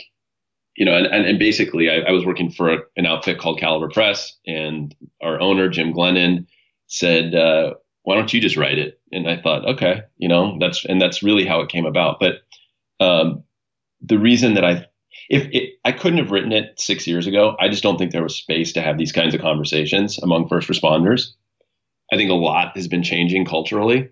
you 0.75 0.85
know, 0.85 0.95
and, 0.95 1.07
and 1.07 1.39
basically 1.39 1.89
I, 1.89 1.99
I, 1.99 2.11
was 2.11 2.25
working 2.25 2.51
for 2.51 2.73
a, 2.73 2.77
an 2.97 3.05
outfit 3.05 3.39
called 3.39 3.59
Caliber 3.59 3.89
Press 3.89 4.37
and 4.45 4.95
our 5.21 5.39
owner, 5.39 5.69
Jim 5.69 5.93
Glennon 5.93 6.47
said, 6.87 7.35
uh, 7.35 7.73
why 8.03 8.15
don't 8.15 8.33
you 8.33 8.41
just 8.41 8.57
write 8.57 8.79
it? 8.79 8.99
And 9.11 9.29
I 9.29 9.39
thought, 9.39 9.65
okay, 9.65 10.01
you 10.17 10.27
know, 10.27 10.57
that's, 10.59 10.85
and 10.85 10.99
that's 10.99 11.23
really 11.23 11.45
how 11.45 11.61
it 11.61 11.69
came 11.69 11.85
about. 11.85 12.19
But, 12.19 12.41
um, 12.99 13.43
the 14.01 14.17
reason 14.17 14.55
that 14.55 14.65
I, 14.65 14.87
if 15.29 15.47
it, 15.51 15.73
I 15.85 15.91
couldn't 15.91 16.19
have 16.19 16.31
written 16.31 16.51
it 16.51 16.79
six 16.79 17.05
years 17.05 17.27
ago, 17.27 17.55
I 17.59 17.69
just 17.69 17.83
don't 17.83 17.97
think 17.97 18.11
there 18.11 18.23
was 18.23 18.35
space 18.35 18.73
to 18.73 18.81
have 18.81 18.97
these 18.97 19.11
kinds 19.11 19.35
of 19.35 19.41
conversations 19.41 20.17
among 20.17 20.47
first 20.47 20.67
responders. 20.67 21.27
I 22.11 22.17
think 22.17 22.31
a 22.31 22.35
lot 22.35 22.75
has 22.75 22.87
been 22.87 23.03
changing 23.03 23.45
culturally. 23.45 24.09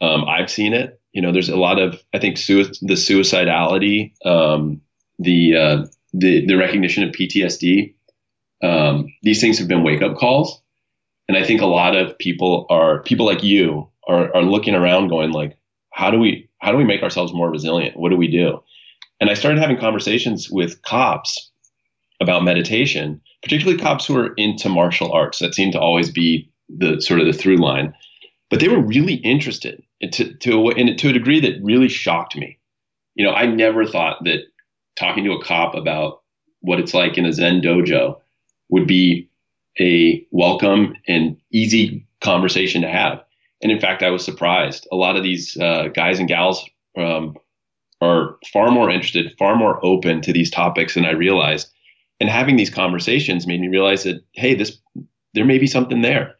Um, 0.00 0.24
I've 0.24 0.50
seen 0.50 0.72
it 0.72 0.99
you 1.12 1.20
know, 1.22 1.32
there's 1.32 1.48
a 1.48 1.56
lot 1.56 1.78
of 1.78 2.02
I 2.14 2.18
think 2.18 2.36
sui- 2.38 2.72
the 2.82 2.94
suicidality, 2.94 4.12
um, 4.24 4.80
the 5.18 5.56
uh, 5.56 5.86
the 6.12 6.46
the 6.46 6.56
recognition 6.56 7.02
of 7.02 7.14
PTSD. 7.14 7.94
Um, 8.62 9.06
these 9.22 9.40
things 9.40 9.58
have 9.58 9.68
been 9.68 9.82
wake 9.82 10.02
up 10.02 10.16
calls, 10.16 10.62
and 11.28 11.36
I 11.36 11.44
think 11.44 11.60
a 11.60 11.66
lot 11.66 11.96
of 11.96 12.16
people 12.18 12.66
are 12.70 13.02
people 13.02 13.26
like 13.26 13.42
you 13.42 13.88
are 14.06 14.34
are 14.34 14.42
looking 14.42 14.74
around, 14.74 15.08
going 15.08 15.32
like, 15.32 15.56
how 15.92 16.10
do 16.10 16.18
we 16.18 16.48
how 16.58 16.70
do 16.72 16.78
we 16.78 16.84
make 16.84 17.02
ourselves 17.02 17.32
more 17.32 17.50
resilient? 17.50 17.96
What 17.96 18.10
do 18.10 18.16
we 18.16 18.28
do? 18.28 18.62
And 19.20 19.30
I 19.30 19.34
started 19.34 19.60
having 19.60 19.78
conversations 19.78 20.50
with 20.50 20.80
cops 20.82 21.50
about 22.20 22.44
meditation, 22.44 23.20
particularly 23.42 23.78
cops 23.78 24.06
who 24.06 24.16
are 24.16 24.34
into 24.34 24.68
martial 24.68 25.12
arts. 25.12 25.38
That 25.40 25.54
seemed 25.54 25.72
to 25.72 25.80
always 25.80 26.10
be 26.10 26.50
the 26.68 27.00
sort 27.00 27.20
of 27.20 27.26
the 27.26 27.32
through 27.32 27.56
line 27.56 27.94
but 28.50 28.58
they 28.60 28.68
were 28.68 28.80
really 28.80 29.14
interested 29.14 29.82
to, 30.00 30.34
to, 30.34 30.70
and 30.70 30.98
to 30.98 31.08
a 31.08 31.12
degree 31.12 31.40
that 31.40 31.62
really 31.62 31.88
shocked 31.88 32.36
me. 32.36 32.58
You 33.14 33.24
know, 33.24 33.32
I 33.32 33.46
never 33.46 33.84
thought 33.84 34.24
that 34.24 34.44
talking 34.96 35.24
to 35.24 35.32
a 35.32 35.44
cop 35.44 35.74
about 35.74 36.22
what 36.60 36.80
it's 36.80 36.94
like 36.94 37.18
in 37.18 37.26
a 37.26 37.32
Zen 37.32 37.60
dojo 37.60 38.20
would 38.68 38.86
be 38.86 39.28
a 39.78 40.26
welcome 40.30 40.94
and 41.08 41.36
easy 41.52 42.06
conversation 42.20 42.82
to 42.82 42.88
have. 42.88 43.22
And 43.62 43.70
in 43.70 43.80
fact, 43.80 44.02
I 44.02 44.10
was 44.10 44.24
surprised. 44.24 44.86
A 44.90 44.96
lot 44.96 45.16
of 45.16 45.22
these 45.22 45.56
uh, 45.56 45.88
guys 45.88 46.18
and 46.18 46.28
gals 46.28 46.64
um, 46.96 47.36
are 48.00 48.36
far 48.52 48.70
more 48.70 48.90
interested, 48.90 49.34
far 49.38 49.56
more 49.56 49.84
open 49.84 50.20
to 50.22 50.32
these 50.32 50.50
topics 50.50 50.94
than 50.94 51.04
I 51.04 51.10
realized. 51.10 51.70
And 52.20 52.28
having 52.28 52.56
these 52.56 52.70
conversations 52.70 53.46
made 53.46 53.60
me 53.60 53.68
realize 53.68 54.04
that 54.04 54.22
hey, 54.32 54.54
this 54.54 54.78
there 55.34 55.44
may 55.44 55.58
be 55.58 55.66
something 55.66 56.02
there. 56.02 56.34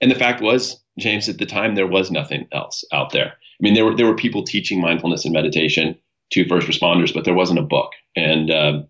And 0.00 0.10
the 0.10 0.16
fact 0.16 0.42
was, 0.42 0.82
James, 0.98 1.28
at 1.28 1.38
the 1.38 1.46
time 1.46 1.74
there 1.74 1.86
was 1.86 2.10
nothing 2.10 2.48
else 2.52 2.84
out 2.92 3.12
there. 3.12 3.28
I 3.28 3.60
mean, 3.60 3.74
there 3.74 3.84
were 3.84 3.96
there 3.96 4.06
were 4.06 4.16
people 4.16 4.44
teaching 4.44 4.80
mindfulness 4.80 5.24
and 5.24 5.32
meditation 5.34 5.96
to 6.32 6.48
first 6.48 6.66
responders, 6.66 7.12
but 7.12 7.24
there 7.24 7.34
wasn't 7.34 7.58
a 7.58 7.62
book. 7.62 7.92
And 8.14 8.50
um, 8.50 8.88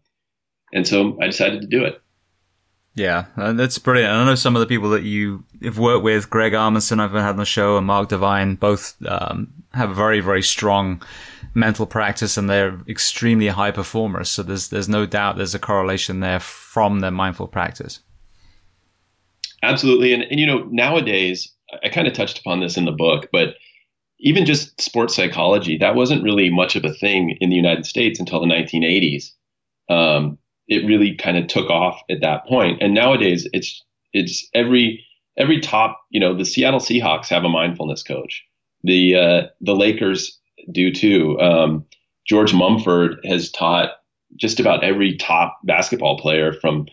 and 0.72 0.86
so 0.86 1.18
I 1.20 1.26
decided 1.26 1.60
to 1.62 1.66
do 1.66 1.84
it. 1.84 2.00
Yeah, 2.94 3.26
that's 3.36 3.78
brilliant. 3.78 4.10
I 4.10 4.24
know 4.24 4.34
some 4.34 4.56
of 4.56 4.60
the 4.60 4.66
people 4.66 4.88
that 4.90 5.02
you 5.02 5.44
have 5.62 5.78
worked 5.78 6.02
with, 6.02 6.30
Greg 6.30 6.54
Amundson, 6.54 6.98
I've 6.98 7.12
had 7.12 7.28
on 7.28 7.36
the 7.36 7.44
show, 7.44 7.76
and 7.76 7.86
Mark 7.86 8.08
Divine, 8.08 8.54
both 8.54 8.96
um, 9.06 9.52
have 9.74 9.90
a 9.90 9.94
very, 9.94 10.20
very 10.20 10.42
strong 10.42 11.02
mental 11.52 11.84
practice, 11.84 12.38
and 12.38 12.48
they're 12.48 12.80
extremely 12.88 13.48
high 13.48 13.70
performers. 13.70 14.30
So 14.30 14.42
there's 14.42 14.68
there's 14.68 14.88
no 14.88 15.04
doubt 15.04 15.36
there's 15.36 15.54
a 15.54 15.58
correlation 15.58 16.20
there 16.20 16.40
from 16.40 17.00
their 17.00 17.10
mindful 17.10 17.48
practice. 17.48 18.00
Absolutely, 19.62 20.14
and 20.14 20.22
and 20.22 20.40
you 20.40 20.46
know 20.46 20.66
nowadays 20.70 21.52
I 21.84 21.88
kind 21.88 22.06
of 22.06 22.14
touched 22.14 22.38
upon 22.38 22.60
this 22.60 22.76
in 22.76 22.84
the 22.84 22.92
book, 22.92 23.28
but 23.32 23.54
even 24.18 24.46
just 24.46 24.80
sports 24.80 25.14
psychology 25.14 25.76
that 25.78 25.94
wasn't 25.94 26.22
really 26.22 26.50
much 26.50 26.76
of 26.76 26.84
a 26.84 26.92
thing 26.92 27.36
in 27.40 27.50
the 27.50 27.56
United 27.56 27.86
States 27.86 28.18
until 28.18 28.40
the 28.40 28.46
1980s. 28.46 29.30
Um, 29.88 30.38
it 30.68 30.86
really 30.86 31.14
kind 31.14 31.36
of 31.36 31.46
took 31.46 31.70
off 31.70 32.00
at 32.10 32.20
that 32.22 32.46
point. 32.46 32.82
And 32.82 32.94
nowadays, 32.94 33.48
it's 33.52 33.84
it's 34.12 34.48
every 34.54 35.04
every 35.36 35.60
top. 35.60 36.00
You 36.10 36.20
know, 36.20 36.36
the 36.36 36.44
Seattle 36.44 36.80
Seahawks 36.80 37.28
have 37.28 37.44
a 37.44 37.48
mindfulness 37.48 38.02
coach. 38.02 38.44
The 38.82 39.16
uh, 39.16 39.42
the 39.60 39.76
Lakers 39.76 40.38
do 40.72 40.92
too. 40.92 41.38
Um, 41.40 41.84
George 42.26 42.52
Mumford 42.52 43.20
has 43.24 43.50
taught 43.50 43.90
just 44.34 44.58
about 44.58 44.82
every 44.82 45.16
top 45.16 45.58
basketball 45.64 46.18
player 46.18 46.52
from 46.52 46.86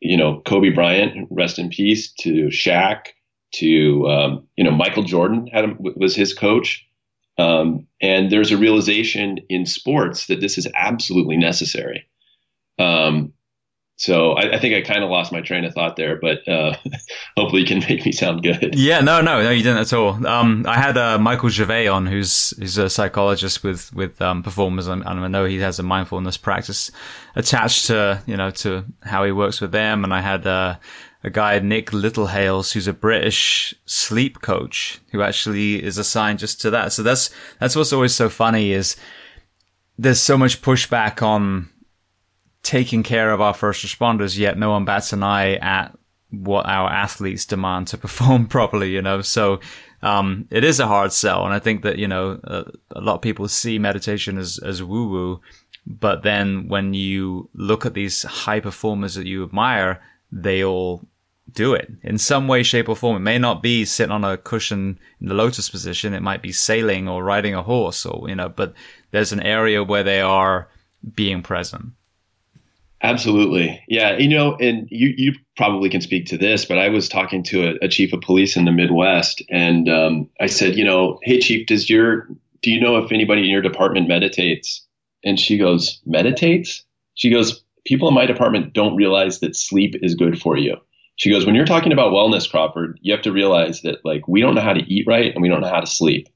you 0.00 0.16
know 0.16 0.42
Kobe 0.44 0.70
Bryant, 0.70 1.28
rest 1.30 1.58
in 1.58 1.70
peace, 1.70 2.12
to 2.20 2.48
Shaq, 2.48 3.06
to 3.54 4.08
um, 4.08 4.46
you 4.56 4.64
know 4.64 4.70
Michael 4.70 5.04
Jordan 5.04 5.46
had 5.46 5.64
him, 5.64 5.78
was 5.78 6.14
his 6.14 6.34
coach. 6.34 6.82
Um, 7.38 7.86
and 8.00 8.30
there's 8.32 8.50
a 8.50 8.56
realization 8.56 9.40
in 9.50 9.66
sports 9.66 10.28
that 10.28 10.40
this 10.40 10.56
is 10.56 10.66
absolutely 10.74 11.36
necessary. 11.36 12.06
Um, 12.78 13.34
so 13.98 14.32
I, 14.32 14.56
I, 14.56 14.58
think 14.58 14.74
I 14.74 14.82
kind 14.82 15.02
of 15.02 15.08
lost 15.08 15.32
my 15.32 15.40
train 15.40 15.64
of 15.64 15.72
thought 15.72 15.96
there, 15.96 16.16
but 16.20 16.46
uh, 16.46 16.76
hopefully 17.36 17.62
you 17.62 17.66
can 17.66 17.78
make 17.78 18.04
me 18.04 18.12
sound 18.12 18.42
good. 18.42 18.74
Yeah, 18.74 19.00
no, 19.00 19.22
no, 19.22 19.42
no, 19.42 19.50
you 19.50 19.62
didn't 19.62 19.78
at 19.78 19.92
all. 19.94 20.26
Um, 20.26 20.66
I 20.68 20.76
had 20.76 20.98
uh, 20.98 21.18
Michael 21.18 21.48
Gervais 21.48 21.88
on, 21.88 22.06
who's 22.06 22.50
who's 22.58 22.76
a 22.76 22.90
psychologist 22.90 23.64
with 23.64 23.92
with 23.94 24.20
um, 24.20 24.42
performers, 24.42 24.86
and, 24.86 25.02
and, 25.06 25.20
I 25.20 25.28
know 25.28 25.46
he 25.46 25.58
has 25.60 25.78
a 25.78 25.82
mindfulness 25.82 26.36
practice 26.36 26.90
attached 27.36 27.86
to 27.86 28.22
you 28.26 28.36
know 28.36 28.50
to 28.50 28.84
how 29.02 29.24
he 29.24 29.32
works 29.32 29.62
with 29.62 29.72
them. 29.72 30.04
And 30.04 30.12
I 30.12 30.20
had 30.20 30.46
uh, 30.46 30.76
a 31.26 31.30
guy 31.30 31.58
Nick 31.58 31.90
Littlehales, 31.90 32.72
who's 32.72 32.86
a 32.86 32.92
British 32.92 33.74
sleep 33.84 34.40
coach, 34.40 35.00
who 35.10 35.22
actually 35.22 35.82
is 35.82 35.98
assigned 35.98 36.38
just 36.38 36.60
to 36.60 36.70
that. 36.70 36.92
So 36.92 37.02
that's 37.02 37.30
that's 37.58 37.74
what's 37.74 37.92
always 37.92 38.14
so 38.14 38.28
funny 38.28 38.70
is 38.70 38.96
there's 39.98 40.20
so 40.20 40.38
much 40.38 40.62
pushback 40.62 41.22
on 41.22 41.68
taking 42.62 43.02
care 43.02 43.32
of 43.32 43.40
our 43.40 43.54
first 43.54 43.84
responders, 43.84 44.38
yet 44.38 44.56
no 44.56 44.70
one 44.70 44.84
bats 44.84 45.12
an 45.12 45.24
eye 45.24 45.56
at 45.56 45.98
what 46.30 46.66
our 46.66 46.88
athletes 46.88 47.44
demand 47.44 47.88
to 47.88 47.98
perform 48.06 48.46
properly, 48.46 48.90
you 48.90 49.02
know? 49.02 49.20
So, 49.20 49.58
um, 50.02 50.46
it 50.50 50.62
is 50.62 50.78
a 50.78 50.86
hard 50.86 51.12
sell. 51.12 51.44
And 51.44 51.52
I 51.52 51.58
think 51.58 51.82
that, 51.82 51.98
you 51.98 52.06
know, 52.06 52.38
a, 52.44 52.64
a 52.90 53.00
lot 53.00 53.16
of 53.16 53.22
people 53.22 53.48
see 53.48 53.78
meditation 53.80 54.38
as, 54.38 54.58
as 54.58 54.80
woo 54.80 55.08
woo. 55.08 55.40
But 55.86 56.22
then 56.22 56.68
when 56.68 56.94
you 56.94 57.48
look 57.54 57.84
at 57.84 57.94
these 57.94 58.22
high 58.22 58.60
performers 58.60 59.14
that 59.14 59.26
you 59.26 59.42
admire, 59.44 60.02
they 60.30 60.62
all 60.62 61.06
do 61.56 61.74
it 61.74 61.90
in 62.02 62.18
some 62.18 62.46
way, 62.46 62.62
shape 62.62 62.88
or 62.88 62.94
form. 62.94 63.16
It 63.16 63.20
may 63.20 63.38
not 63.38 63.62
be 63.62 63.84
sitting 63.84 64.12
on 64.12 64.24
a 64.24 64.36
cushion 64.36 65.00
in 65.20 65.26
the 65.26 65.34
lotus 65.34 65.68
position. 65.68 66.14
It 66.14 66.22
might 66.22 66.42
be 66.42 66.52
sailing 66.52 67.08
or 67.08 67.24
riding 67.24 67.54
a 67.54 67.62
horse 67.62 68.06
or, 68.06 68.28
you 68.28 68.36
know, 68.36 68.48
but 68.48 68.74
there's 69.10 69.32
an 69.32 69.40
area 69.40 69.82
where 69.82 70.04
they 70.04 70.20
are 70.20 70.68
being 71.14 71.42
present. 71.42 71.86
Absolutely. 73.02 73.82
Yeah. 73.88 74.16
You 74.16 74.28
know, 74.28 74.56
and 74.56 74.88
you, 74.90 75.14
you 75.16 75.32
probably 75.56 75.88
can 75.88 76.00
speak 76.00 76.26
to 76.26 76.38
this, 76.38 76.64
but 76.64 76.78
I 76.78 76.88
was 76.88 77.08
talking 77.08 77.42
to 77.44 77.68
a, 77.68 77.84
a 77.84 77.88
chief 77.88 78.12
of 78.12 78.20
police 78.20 78.56
in 78.56 78.64
the 78.64 78.72
Midwest 78.72 79.42
and 79.50 79.88
um, 79.88 80.30
I 80.40 80.46
said, 80.46 80.76
you 80.76 80.84
know, 80.84 81.18
hey, 81.22 81.40
chief, 81.40 81.66
does 81.66 81.90
your, 81.90 82.28
do 82.62 82.70
you 82.70 82.80
know 82.80 82.96
if 82.98 83.10
anybody 83.12 83.42
in 83.42 83.48
your 83.48 83.62
department 83.62 84.08
meditates? 84.08 84.86
And 85.24 85.40
she 85.40 85.58
goes, 85.58 86.00
meditates? 86.06 86.84
She 87.14 87.30
goes, 87.30 87.62
people 87.84 88.08
in 88.08 88.14
my 88.14 88.26
department 88.26 88.72
don't 88.72 88.96
realize 88.96 89.40
that 89.40 89.56
sleep 89.56 89.94
is 90.02 90.14
good 90.14 90.40
for 90.40 90.56
you. 90.56 90.76
She 91.16 91.30
goes, 91.30 91.46
when 91.46 91.54
you're 91.54 91.64
talking 91.64 91.92
about 91.92 92.12
wellness, 92.12 92.50
Crawford, 92.50 92.98
you 93.02 93.12
have 93.12 93.22
to 93.22 93.32
realize 93.32 93.82
that 93.82 94.04
like 94.04 94.28
we 94.28 94.40
don't 94.40 94.54
know 94.54 94.60
how 94.60 94.74
to 94.74 94.84
eat 94.92 95.06
right 95.06 95.32
and 95.34 95.42
we 95.42 95.48
don't 95.48 95.60
know 95.60 95.68
how 95.68 95.80
to 95.80 95.86
sleep. 95.86 96.28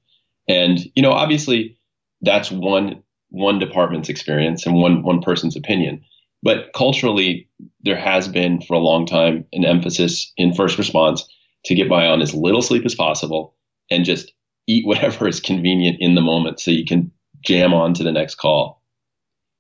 And, 0.48 0.80
you 0.94 1.02
know, 1.02 1.12
obviously 1.12 1.78
that's 2.22 2.50
one, 2.50 3.02
one 3.28 3.58
department's 3.58 4.08
experience 4.08 4.66
and 4.66 4.74
one, 4.74 5.02
one 5.02 5.20
person's 5.20 5.56
opinion 5.56 6.02
but 6.42 6.72
culturally, 6.74 7.48
there 7.82 7.98
has 7.98 8.28
been 8.28 8.60
for 8.62 8.74
a 8.74 8.78
long 8.78 9.06
time 9.06 9.44
an 9.52 9.64
emphasis 9.64 10.32
in 10.36 10.54
first 10.54 10.78
response 10.78 11.28
to 11.66 11.74
get 11.74 11.88
by 11.88 12.06
on 12.06 12.22
as 12.22 12.34
little 12.34 12.62
sleep 12.62 12.84
as 12.86 12.94
possible 12.94 13.54
and 13.90 14.04
just 14.04 14.32
eat 14.66 14.86
whatever 14.86 15.28
is 15.28 15.40
convenient 15.40 15.98
in 16.00 16.14
the 16.14 16.20
moment 16.20 16.60
so 16.60 16.70
you 16.70 16.84
can 16.84 17.10
jam 17.44 17.74
on 17.74 17.94
to 17.94 18.04
the 18.04 18.12
next 18.12 18.36
call 18.36 18.82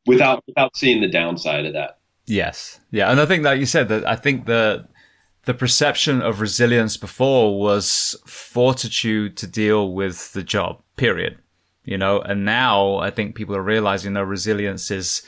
without 0.06 0.42
without 0.46 0.76
seeing 0.76 1.00
the 1.00 1.08
downside 1.08 1.66
of 1.66 1.74
that. 1.74 1.98
Yes. 2.26 2.80
Yeah. 2.90 3.10
And 3.10 3.20
I 3.20 3.26
think 3.26 3.42
that 3.42 3.58
you 3.58 3.66
said 3.66 3.88
that 3.88 4.06
I 4.06 4.16
think 4.16 4.46
the 4.46 4.86
the 5.50 5.54
perception 5.54 6.22
of 6.22 6.40
resilience 6.40 6.96
before 6.96 7.58
was 7.58 8.14
fortitude 8.24 9.36
to 9.36 9.48
deal 9.48 9.92
with 9.92 10.32
the 10.32 10.44
job, 10.44 10.80
period. 10.94 11.36
You 11.84 11.98
know, 11.98 12.20
and 12.20 12.44
now 12.44 12.98
I 12.98 13.10
think 13.10 13.34
people 13.34 13.56
are 13.56 13.62
realizing 13.62 14.12
that 14.12 14.26
resilience 14.26 14.92
is 14.92 15.26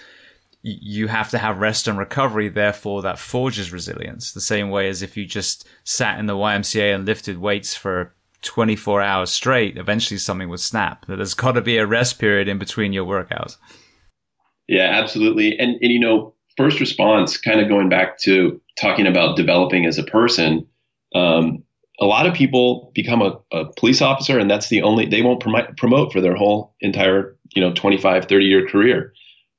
you 0.63 1.09
have 1.09 1.31
to 1.31 1.39
have 1.39 1.59
rest 1.59 1.89
and 1.89 1.99
recovery. 1.99 2.49
Therefore, 2.49 3.03
that 3.03 3.19
forges 3.19 3.73
resilience. 3.73 4.31
The 4.31 4.41
same 4.41 4.71
way 4.71 4.89
as 4.89 5.03
if 5.03 5.17
you 5.17 5.27
just 5.27 5.67
sat 5.83 6.21
in 6.21 6.27
the 6.27 6.37
YMCA 6.37 6.95
and 6.95 7.05
lifted 7.05 7.39
weights 7.39 7.75
for 7.75 8.15
24 8.43 9.03
hours 9.03 9.31
straight, 9.31 9.77
eventually 9.77 10.19
something 10.19 10.49
would 10.51 10.61
snap. 10.61 11.05
There's 11.09 11.35
got 11.35 11.53
to 11.53 11.61
be 11.61 11.79
a 11.79 11.87
rest 11.87 12.21
period 12.21 12.47
in 12.47 12.59
between 12.59 12.93
your 12.93 13.07
workouts. 13.07 13.57
Yeah, 14.69 14.89
absolutely. 15.03 15.59
And, 15.59 15.79
and 15.83 15.91
you 15.91 15.99
know, 15.99 16.35
first 16.57 16.81
response, 16.81 17.37
kind 17.37 17.61
of 17.61 17.69
going 17.69 17.89
back 17.89 18.19
to 18.19 18.61
talking 18.79 19.07
about 19.07 19.37
developing 19.37 19.87
as 19.87 19.99
a 19.99 20.03
person, 20.03 20.67
um, 21.15 21.63
a 22.01 22.07
lot 22.07 22.27
of 22.27 22.35
people 22.35 22.91
become 22.95 23.23
a, 23.23 23.39
a, 23.53 23.73
police 23.75 24.01
officer 24.01 24.39
and 24.39 24.51
that's 24.51 24.69
the 24.69 24.83
only, 24.83 25.07
they 25.07 25.23
won't 25.23 25.41
prom- 25.41 25.75
promote 25.77 26.13
for 26.13 26.21
their 26.21 26.35
whole 26.35 26.75
entire, 26.81 27.37
you 27.55 27.63
know, 27.63 27.73
25, 27.73 28.25
30 28.25 28.45
year 28.45 28.67
career. 28.67 29.13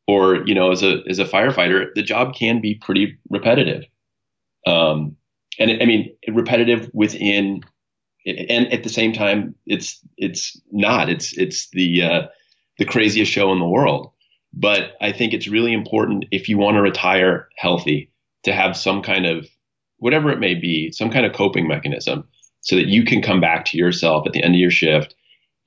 Or 0.06 0.46
you 0.46 0.54
know 0.54 0.70
as 0.70 0.84
a 0.84 1.02
as 1.08 1.20
a 1.20 1.24
firefighter 1.24 1.88
the 1.96 2.04
job 2.04 2.36
can 2.36 2.60
be 2.60 2.76
pretty 2.76 3.18
repetitive. 3.30 3.86
Um, 4.68 5.16
and 5.58 5.82
i 5.82 5.86
mean 5.86 6.14
repetitive 6.28 6.90
within 6.94 7.64
and 8.26 8.72
at 8.72 8.84
the 8.84 8.90
same 8.90 9.14
time 9.14 9.56
it's 9.66 10.00
it's 10.18 10.60
not. 10.72 11.10
It's 11.10 11.38
it's 11.38 11.70
the 11.72 12.04
uh, 12.04 12.22
the 12.78 12.86
craziest 12.86 13.32
show 13.32 13.52
in 13.52 13.60
the 13.60 13.68
world 13.68 14.12
but 14.54 14.96
i 15.02 15.12
think 15.12 15.34
it's 15.34 15.48
really 15.48 15.74
important 15.74 16.26
if 16.32 16.48
you 16.48 16.58
want 16.58 16.76
to 16.76 16.82
retire 16.82 17.48
healthy 17.58 18.12
to 18.44 18.54
have 18.54 18.78
some 18.78 19.02
kind 19.02 19.26
of 19.26 19.48
whatever 19.98 20.30
it 20.30 20.40
may 20.40 20.54
be 20.54 20.92
some 20.92 21.10
kind 21.10 21.26
of 21.26 21.34
coping 21.34 21.68
mechanism 21.68 22.28
so 22.62 22.76
that 22.76 22.88
you 22.88 23.04
can 23.04 23.22
come 23.22 23.42
back 23.42 23.66
to 23.66 23.78
yourself 23.78 24.26
at 24.26 24.34
the 24.34 24.44
end 24.44 24.56
of 24.56 24.60
your 24.60 24.72
shift 24.72 25.16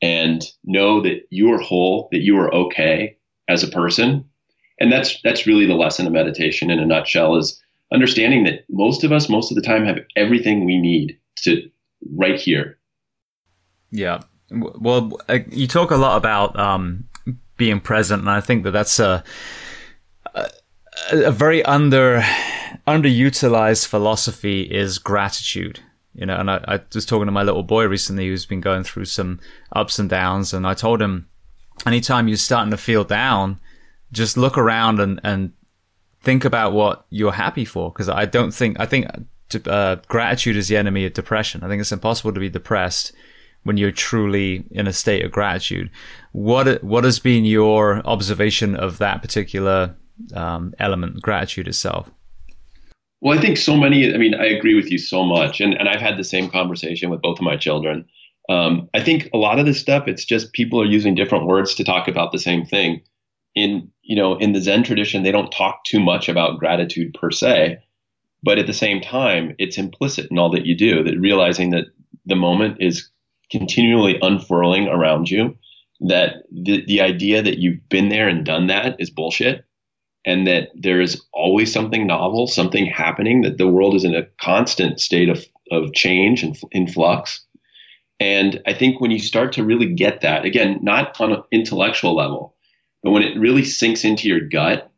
and 0.03 0.43
know 0.65 1.01
that 1.03 1.23
you 1.31 1.53
are 1.53 1.59
whole 1.59 2.09
that 2.13 2.21
you 2.21 2.37
are 2.39 2.53
okay 2.55 3.17
as 3.49 3.63
a 3.63 3.69
person. 3.69 4.25
And 4.79 4.93
that's 4.93 5.21
that's 5.23 5.47
really 5.47 5.67
the 5.67 5.75
lesson 5.75 6.07
of 6.07 6.13
meditation 6.13 6.71
in 6.71 6.79
a 6.79 6.87
nutshell 6.87 7.37
is 7.37 7.63
understanding 7.93 8.45
that 8.45 8.65
most 8.69 9.05
of 9.05 9.13
us 9.13 9.29
most 9.29 9.51
of 9.51 9.57
the 9.57 9.63
time 9.63 9.85
have 9.85 9.99
everything 10.17 10.65
we 10.65 10.79
need 10.79 11.19
to 11.43 11.71
right 12.15 12.39
here. 12.39 12.79
Yeah. 13.91 14.21
Well, 14.51 15.19
you 15.51 15.67
talk 15.67 15.91
a 15.91 15.97
lot 15.97 16.17
about 16.17 16.59
um, 16.59 17.09
being 17.57 17.81
present, 17.81 18.21
and 18.21 18.31
I 18.31 18.41
think 18.41 18.65
that 18.65 18.73
that's 18.73 18.99
a 18.99 19.25
a, 20.35 20.51
a 21.13 21.31
very 21.31 21.65
under 21.65 22.23
underutilized 22.87 23.87
philosophy 23.87 24.63
is 24.63 24.99
gratitude 24.99 25.81
you 26.15 26.27
know 26.27 26.37
and 26.37 26.51
I, 26.51 26.61
I, 26.67 26.81
was 26.95 27.07
talking 27.07 27.27
to 27.27 27.33
my 27.33 27.43
little 27.43 27.63
boy 27.63 27.87
recently 27.87 28.29
who's 28.29 28.47
been 28.47 28.61
going 28.61 28.85
through 28.85 29.07
some 29.07 29.41
ups 29.73 29.99
and 29.99 30.09
downs 30.09 30.53
and 30.53 30.67
i 30.67 30.75
told 30.75 31.03
him 31.03 31.29
anytime 31.85 32.29
you're 32.29 32.37
starting 32.37 32.71
to 32.71 32.77
feel 32.77 33.05
down, 33.05 33.61
just 34.13 34.37
look 34.37 34.57
around 34.57 35.01
and, 35.01 35.21
and 35.23 35.53
think 36.23 36.45
about 36.45 36.73
what 36.73 37.05
you're 37.11 37.33
happy 37.33 37.65
for. 37.65 37.93
Cause 37.93 38.09
I 38.09 38.25
don't 38.25 38.53
think, 38.53 38.79
I 38.81 38.87
think 38.87 39.07
uh, 39.67 39.97
gratitude 40.09 40.57
is 40.57 40.69
the 40.69 40.77
enemy 40.77 41.05
of 41.05 41.13
depression. 41.13 41.63
I 41.63 41.69
think 41.69 41.81
it's 41.81 41.93
impossible 41.93 42.33
to 42.33 42.41
be 42.41 42.49
depressed 42.49 43.13
when 43.67 43.77
you're 43.77 43.91
truly 43.91 44.65
in 44.71 44.87
a 44.87 44.93
state 44.93 45.25
of 45.25 45.33
gratitude. 45.33 45.91
What 46.33 46.83
what 46.85 47.03
has 47.03 47.19
been 47.19 47.45
your 47.45 48.01
observation 48.07 48.77
of 48.77 48.99
that 48.99 49.23
particular 49.23 49.97
um, 50.35 50.73
element, 50.79 51.21
gratitude 51.21 51.67
itself? 51.67 52.11
Well, 53.21 53.37
I 53.37 53.41
think 53.41 53.57
so 53.57 53.77
many. 53.77 54.15
I 54.15 54.19
mean, 54.19 54.35
I 54.35 54.47
agree 54.47 54.75
with 54.75 54.91
you 54.91 54.99
so 54.99 55.25
much, 55.25 55.61
and 55.61 55.75
and 55.75 55.89
I've 55.89 56.01
had 56.01 56.17
the 56.17 56.25
same 56.25 56.49
conversation 56.49 57.11
with 57.11 57.23
both 57.23 57.39
of 57.39 57.45
my 57.45 57.57
children. 57.57 58.07
Um, 58.49 58.89
I 58.95 59.03
think 59.03 59.29
a 59.35 59.39
lot 59.39 59.59
of 59.59 59.67
this 59.67 59.81
stuff, 59.81 60.07
it's 60.07 60.25
just 60.25 60.53
people 60.53 60.81
are 60.81 60.87
using 60.87 61.17
different 61.17 61.47
words 61.47 61.75
to 61.75 61.85
talk 61.85 62.07
about 62.07 62.31
the 62.31 62.39
same 62.39 62.65
thing. 62.65 63.03
In 63.57 63.91
you 64.03 64.15
know, 64.15 64.37
in 64.37 64.53
the 64.53 64.61
Zen 64.61 64.85
tradition, 64.85 65.25
they 65.25 65.33
don't 65.33 65.51
talk 65.51 65.83
too 65.85 65.99
much 65.99 66.29
about 66.29 66.61
gratitude 66.61 67.15
per 67.15 67.33
se, 67.33 67.79
but 68.45 68.59
at 68.59 68.69
the 68.69 68.73
same 68.73 69.01
time, 69.01 69.57
it's 69.59 69.77
implicit 69.79 70.31
in 70.31 70.39
all 70.39 70.51
that 70.51 70.67
you 70.67 70.77
do. 70.77 71.03
That 71.03 71.19
realizing 71.19 71.71
that 71.71 71.87
the 72.27 72.37
moment 72.37 72.77
is 72.81 73.09
continually 73.51 74.19
unfurling 74.21 74.89
around 74.89 75.31
you, 75.31 75.57
that 76.01 76.45
the 76.51 76.85
the 76.87 77.01
idea 77.01 77.43
that 77.43 77.59
you've 77.59 77.89
been 77.89 78.09
there 78.09 78.29
and 78.29 78.45
done 78.45 78.67
that 78.69 78.97
is 78.99 79.11
bullshit, 79.11 79.65
and 80.25 80.47
that 80.47 80.69
there 80.75 81.01
is 81.01 81.23
always 81.33 81.73
something 81.73 82.07
novel, 82.07 82.47
something 82.47 82.87
happening. 82.87 83.43
That 83.43 83.59
the 83.59 83.69
world 83.69 83.95
is 83.95 84.05
in 84.05 84.15
a 84.15 84.27
constant 84.41 85.01
state 85.01 85.29
of 85.29 85.45
of 85.71 85.93
change 85.95 86.43
and 86.43 86.57
in 86.73 86.87
flux 86.87 87.47
and 88.19 88.63
I 88.67 88.73
think 88.73 89.01
when 89.01 89.11
you 89.11 89.19
start 89.19 89.53
to 89.55 89.65
really 89.65 89.93
get 89.93 90.23
that, 90.23 90.45
again, 90.45 90.79
not 90.83 91.21
on 91.21 91.33
an 91.33 91.43
intellectual 91.53 92.15
level, 92.15 92.55
but 93.03 93.11
when 93.11 93.23
it 93.23 93.39
really 93.39 93.65
sinks 93.65 94.05
into 94.05 94.29
your 94.29 94.41
gut, 94.41 94.91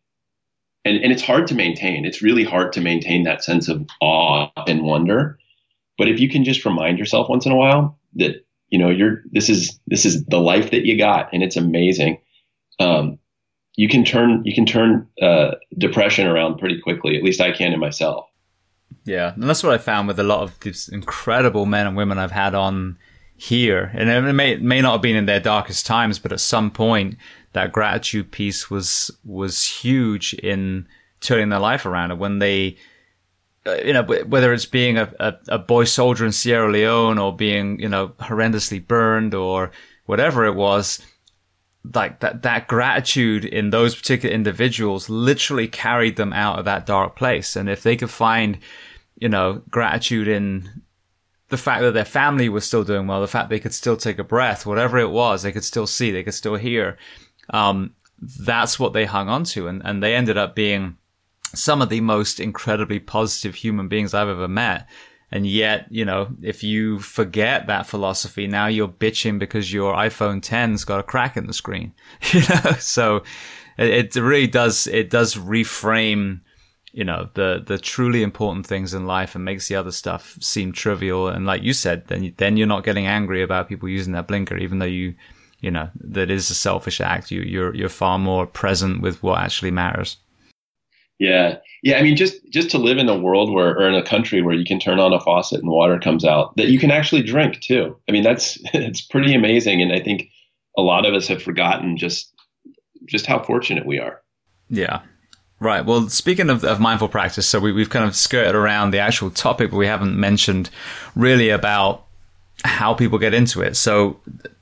and, 0.84 0.96
and 0.98 1.12
it's 1.12 1.22
hard 1.22 1.46
to 1.48 1.54
maintain, 1.54 2.04
it's 2.04 2.22
really 2.22 2.44
hard 2.44 2.72
to 2.74 2.80
maintain 2.80 3.24
that 3.24 3.42
sense 3.42 3.68
of 3.68 3.86
awe 4.00 4.50
and 4.66 4.82
wonder. 4.82 5.38
But 5.98 6.08
if 6.08 6.20
you 6.20 6.28
can 6.28 6.44
just 6.44 6.64
remind 6.64 6.98
yourself 6.98 7.28
once 7.28 7.44
in 7.44 7.52
a 7.52 7.56
while 7.56 7.97
that, 8.18 8.44
you 8.68 8.78
know, 8.78 8.90
you're 8.90 9.22
this 9.32 9.48
is 9.48 9.80
this 9.86 10.04
is 10.04 10.24
the 10.26 10.40
life 10.40 10.70
that 10.70 10.84
you 10.86 10.98
got 10.98 11.32
and 11.32 11.42
it's 11.42 11.56
amazing. 11.56 12.18
Um, 12.78 13.18
you 13.76 13.88
can 13.88 14.04
turn 14.04 14.42
you 14.44 14.54
can 14.54 14.66
turn 14.66 15.08
uh, 15.22 15.52
depression 15.78 16.26
around 16.26 16.58
pretty 16.58 16.80
quickly. 16.80 17.16
At 17.16 17.22
least 17.22 17.40
I 17.40 17.52
can 17.52 17.72
in 17.72 17.80
myself. 17.80 18.26
Yeah, 19.04 19.32
and 19.34 19.44
that's 19.44 19.62
what 19.62 19.72
I 19.72 19.78
found 19.78 20.08
with 20.08 20.18
a 20.18 20.24
lot 20.24 20.42
of 20.42 20.58
these 20.60 20.88
incredible 20.88 21.64
men 21.64 21.86
and 21.86 21.96
women 21.96 22.18
I've 22.18 22.32
had 22.32 22.54
on 22.54 22.98
here. 23.36 23.90
And 23.94 24.10
it 24.10 24.32
may 24.32 24.56
may 24.56 24.80
not 24.80 24.92
have 24.92 25.02
been 25.02 25.16
in 25.16 25.26
their 25.26 25.40
darkest 25.40 25.86
times, 25.86 26.18
but 26.18 26.32
at 26.32 26.40
some 26.40 26.70
point 26.70 27.16
that 27.52 27.72
gratitude 27.72 28.32
piece 28.32 28.68
was 28.68 29.10
was 29.24 29.64
huge 29.64 30.34
in 30.34 30.86
turning 31.20 31.48
their 31.48 31.60
life 31.60 31.86
around. 31.86 32.10
And 32.10 32.20
when 32.20 32.38
they 32.40 32.76
you 33.74 33.92
know, 33.92 34.02
whether 34.02 34.52
it's 34.52 34.66
being 34.66 34.98
a, 34.98 35.12
a, 35.18 35.34
a, 35.48 35.58
boy 35.58 35.84
soldier 35.84 36.24
in 36.24 36.32
Sierra 36.32 36.70
Leone 36.70 37.18
or 37.18 37.34
being, 37.34 37.80
you 37.80 37.88
know, 37.88 38.08
horrendously 38.20 38.86
burned 38.86 39.34
or 39.34 39.70
whatever 40.06 40.44
it 40.44 40.54
was, 40.54 41.00
like 41.94 42.20
that, 42.20 42.42
that 42.42 42.68
gratitude 42.68 43.44
in 43.44 43.70
those 43.70 43.94
particular 43.94 44.34
individuals 44.34 45.08
literally 45.08 45.68
carried 45.68 46.16
them 46.16 46.32
out 46.32 46.58
of 46.58 46.64
that 46.64 46.86
dark 46.86 47.16
place. 47.16 47.56
And 47.56 47.68
if 47.68 47.82
they 47.82 47.96
could 47.96 48.10
find, 48.10 48.58
you 49.16 49.28
know, 49.28 49.62
gratitude 49.70 50.28
in 50.28 50.82
the 51.48 51.56
fact 51.56 51.82
that 51.82 51.94
their 51.94 52.04
family 52.04 52.48
was 52.48 52.64
still 52.64 52.84
doing 52.84 53.06
well, 53.06 53.20
the 53.20 53.28
fact 53.28 53.48
they 53.48 53.60
could 53.60 53.74
still 53.74 53.96
take 53.96 54.18
a 54.18 54.24
breath, 54.24 54.66
whatever 54.66 54.98
it 54.98 55.10
was, 55.10 55.42
they 55.42 55.52
could 55.52 55.64
still 55.64 55.86
see, 55.86 56.10
they 56.10 56.22
could 56.22 56.34
still 56.34 56.56
hear. 56.56 56.98
Um, 57.50 57.94
that's 58.20 58.78
what 58.78 58.92
they 58.92 59.06
hung 59.06 59.28
on 59.28 59.44
to. 59.44 59.68
And, 59.68 59.82
and 59.84 60.02
they 60.02 60.14
ended 60.14 60.36
up 60.36 60.54
being 60.54 60.96
some 61.54 61.82
of 61.82 61.88
the 61.88 62.00
most 62.00 62.40
incredibly 62.40 62.98
positive 62.98 63.54
human 63.54 63.88
beings 63.88 64.14
I've 64.14 64.28
ever 64.28 64.48
met. 64.48 64.88
And 65.30 65.46
yet, 65.46 65.86
you 65.90 66.04
know, 66.04 66.28
if 66.42 66.62
you 66.62 67.00
forget 67.00 67.66
that 67.66 67.86
philosophy, 67.86 68.46
now 68.46 68.66
you're 68.66 68.88
bitching 68.88 69.38
because 69.38 69.72
your 69.72 69.94
iPhone 69.94 70.40
10's 70.40 70.84
got 70.84 71.00
a 71.00 71.02
crack 71.02 71.36
in 71.36 71.46
the 71.46 71.52
screen, 71.52 71.92
you 72.32 72.40
know? 72.40 72.72
So 72.78 73.22
it, 73.76 74.16
it 74.16 74.20
really 74.20 74.46
does, 74.46 74.86
it 74.86 75.10
does 75.10 75.34
reframe 75.34 76.40
you 76.92 77.04
know 77.04 77.28
the 77.34 77.62
the 77.66 77.78
truly 77.78 78.22
important 78.22 78.66
things 78.66 78.94
in 78.94 79.06
life 79.06 79.34
and 79.34 79.44
makes 79.44 79.68
the 79.68 79.76
other 79.76 79.92
stuff 79.92 80.36
seem 80.40 80.72
trivial 80.72 81.28
and 81.28 81.46
like 81.46 81.62
you 81.62 81.72
said 81.72 82.06
then 82.08 82.32
then 82.38 82.56
you're 82.56 82.66
not 82.66 82.82
getting 82.82 83.06
angry 83.06 83.42
about 83.42 83.68
people 83.68 83.88
using 83.88 84.14
that 84.14 84.26
blinker 84.26 84.56
even 84.56 84.78
though 84.78 84.86
you 84.86 85.14
you 85.60 85.70
know 85.70 85.88
that 86.00 86.30
is 86.30 86.50
a 86.50 86.54
selfish 86.54 87.00
act 87.00 87.30
you 87.30 87.42
you're 87.42 87.74
you're 87.74 87.88
far 87.88 88.18
more 88.18 88.46
present 88.46 89.02
with 89.02 89.22
what 89.22 89.38
actually 89.38 89.70
matters 89.70 90.16
yeah. 91.18 91.56
Yeah 91.82 91.98
i 91.98 92.02
mean 92.02 92.16
just 92.16 92.36
just 92.50 92.70
to 92.70 92.78
live 92.78 92.98
in 92.98 93.08
a 93.08 93.18
world 93.18 93.52
where 93.52 93.76
or 93.76 93.88
in 93.88 93.94
a 93.94 94.02
country 94.02 94.42
where 94.42 94.54
you 94.54 94.64
can 94.64 94.80
turn 94.80 94.98
on 94.98 95.12
a 95.12 95.20
faucet 95.20 95.60
and 95.60 95.70
water 95.70 95.98
comes 95.98 96.24
out 96.24 96.56
that 96.56 96.68
you 96.68 96.78
can 96.78 96.90
actually 96.90 97.22
drink 97.22 97.60
too. 97.60 97.96
I 98.08 98.12
mean 98.12 98.22
that's 98.22 98.58
it's 98.74 99.00
pretty 99.00 99.34
amazing 99.34 99.82
and 99.82 99.92
i 99.92 100.00
think 100.00 100.30
a 100.76 100.82
lot 100.82 101.04
of 101.04 101.14
us 101.14 101.28
have 101.28 101.42
forgotten 101.42 101.96
just 101.96 102.32
just 103.04 103.26
how 103.26 103.42
fortunate 103.42 103.86
we 103.86 103.98
are. 103.98 104.22
Yeah. 104.68 105.00
Right. 105.60 105.84
Well, 105.84 106.08
speaking 106.08 106.50
of, 106.50 106.64
of 106.64 106.78
mindful 106.78 107.08
practice, 107.08 107.46
so 107.46 107.58
we, 107.58 107.72
we've 107.72 107.90
kind 107.90 108.04
of 108.04 108.14
skirted 108.14 108.54
around 108.54 108.92
the 108.92 109.00
actual 109.00 109.30
topic, 109.30 109.70
but 109.70 109.76
we 109.76 109.86
haven't 109.86 110.18
mentioned 110.18 110.70
really 111.16 111.50
about 111.50 112.06
how 112.64 112.94
people 112.94 113.18
get 113.18 113.34
into 113.34 113.60
it. 113.60 113.76
So 113.76 114.18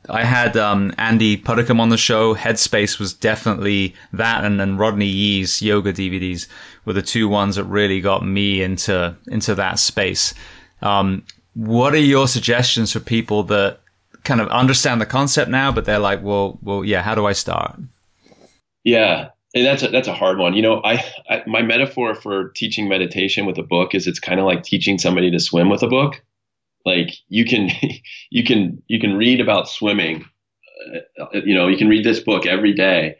I 0.09 0.24
had 0.24 0.57
um, 0.57 0.92
Andy 0.99 1.36
Puddicombe 1.36 1.80
on 1.80 1.88
the 1.88 1.97
show. 1.97 2.34
Headspace 2.34 2.99
was 2.99 3.12
definitely 3.12 3.94
that, 4.12 4.44
and 4.44 4.61
then 4.61 4.76
Rodney 4.76 5.07
Yee's 5.07 5.62
yoga 5.62 5.92
DVDs 5.92 6.47
were 6.84 6.92
the 6.92 7.03
two 7.03 7.28
ones 7.28 7.57
that 7.57 7.64
really 7.64 8.01
got 8.01 8.24
me 8.24 8.62
into 8.62 9.16
into 9.28 9.55
that 9.55 9.78
space. 9.78 10.34
Um, 10.82 11.24
what 11.55 11.94
are 11.94 11.99
your 11.99 12.28
suggestions 12.28 12.92
for 12.92 13.01
people 13.01 13.42
that 13.44 13.80
kind 14.24 14.40
of 14.40 14.49
understand 14.49 15.01
the 15.01 15.07
concept 15.07 15.51
now, 15.51 15.72
but 15.72 15.84
they're 15.86 15.99
like, 15.99 16.22
well, 16.22 16.59
well, 16.62 16.84
yeah, 16.84 17.01
how 17.01 17.14
do 17.14 17.26
I 17.26 17.32
start? 17.32 17.80
Yeah, 18.84 19.30
and 19.55 19.64
that's 19.64 19.82
a, 19.82 19.88
that's 19.88 20.09
a 20.09 20.12
hard 20.12 20.38
one. 20.38 20.53
You 20.55 20.62
know, 20.62 20.82
I, 20.84 21.03
I 21.30 21.42
my 21.47 21.62
metaphor 21.62 22.14
for 22.14 22.51
teaching 22.51 22.88
meditation 22.88 23.47
with 23.47 23.57
a 23.59 23.62
book 23.62 23.94
is 23.94 24.07
it's 24.07 24.20
kind 24.20 24.38
of 24.38 24.47
like 24.47 24.62
teaching 24.62 24.99
somebody 24.99 25.30
to 25.30 25.40
swim 25.40 25.70
with 25.70 25.82
a 25.82 25.88
book. 25.88 26.22
Like 26.87 27.16
you 27.28 27.45
can 27.45 27.68
you 28.30 28.45
can 28.45 28.82
you 28.87 28.99
can 28.99 29.14
read 29.14 29.41
about 29.41 29.68
swimming. 29.68 30.24
Uh, 31.20 31.41
you 31.45 31.55
know, 31.55 31.68
you 31.68 31.76
can 31.76 31.89
read 31.89 32.05
this 32.05 32.20
book 32.20 32.47
every 32.47 32.72
day, 32.72 33.16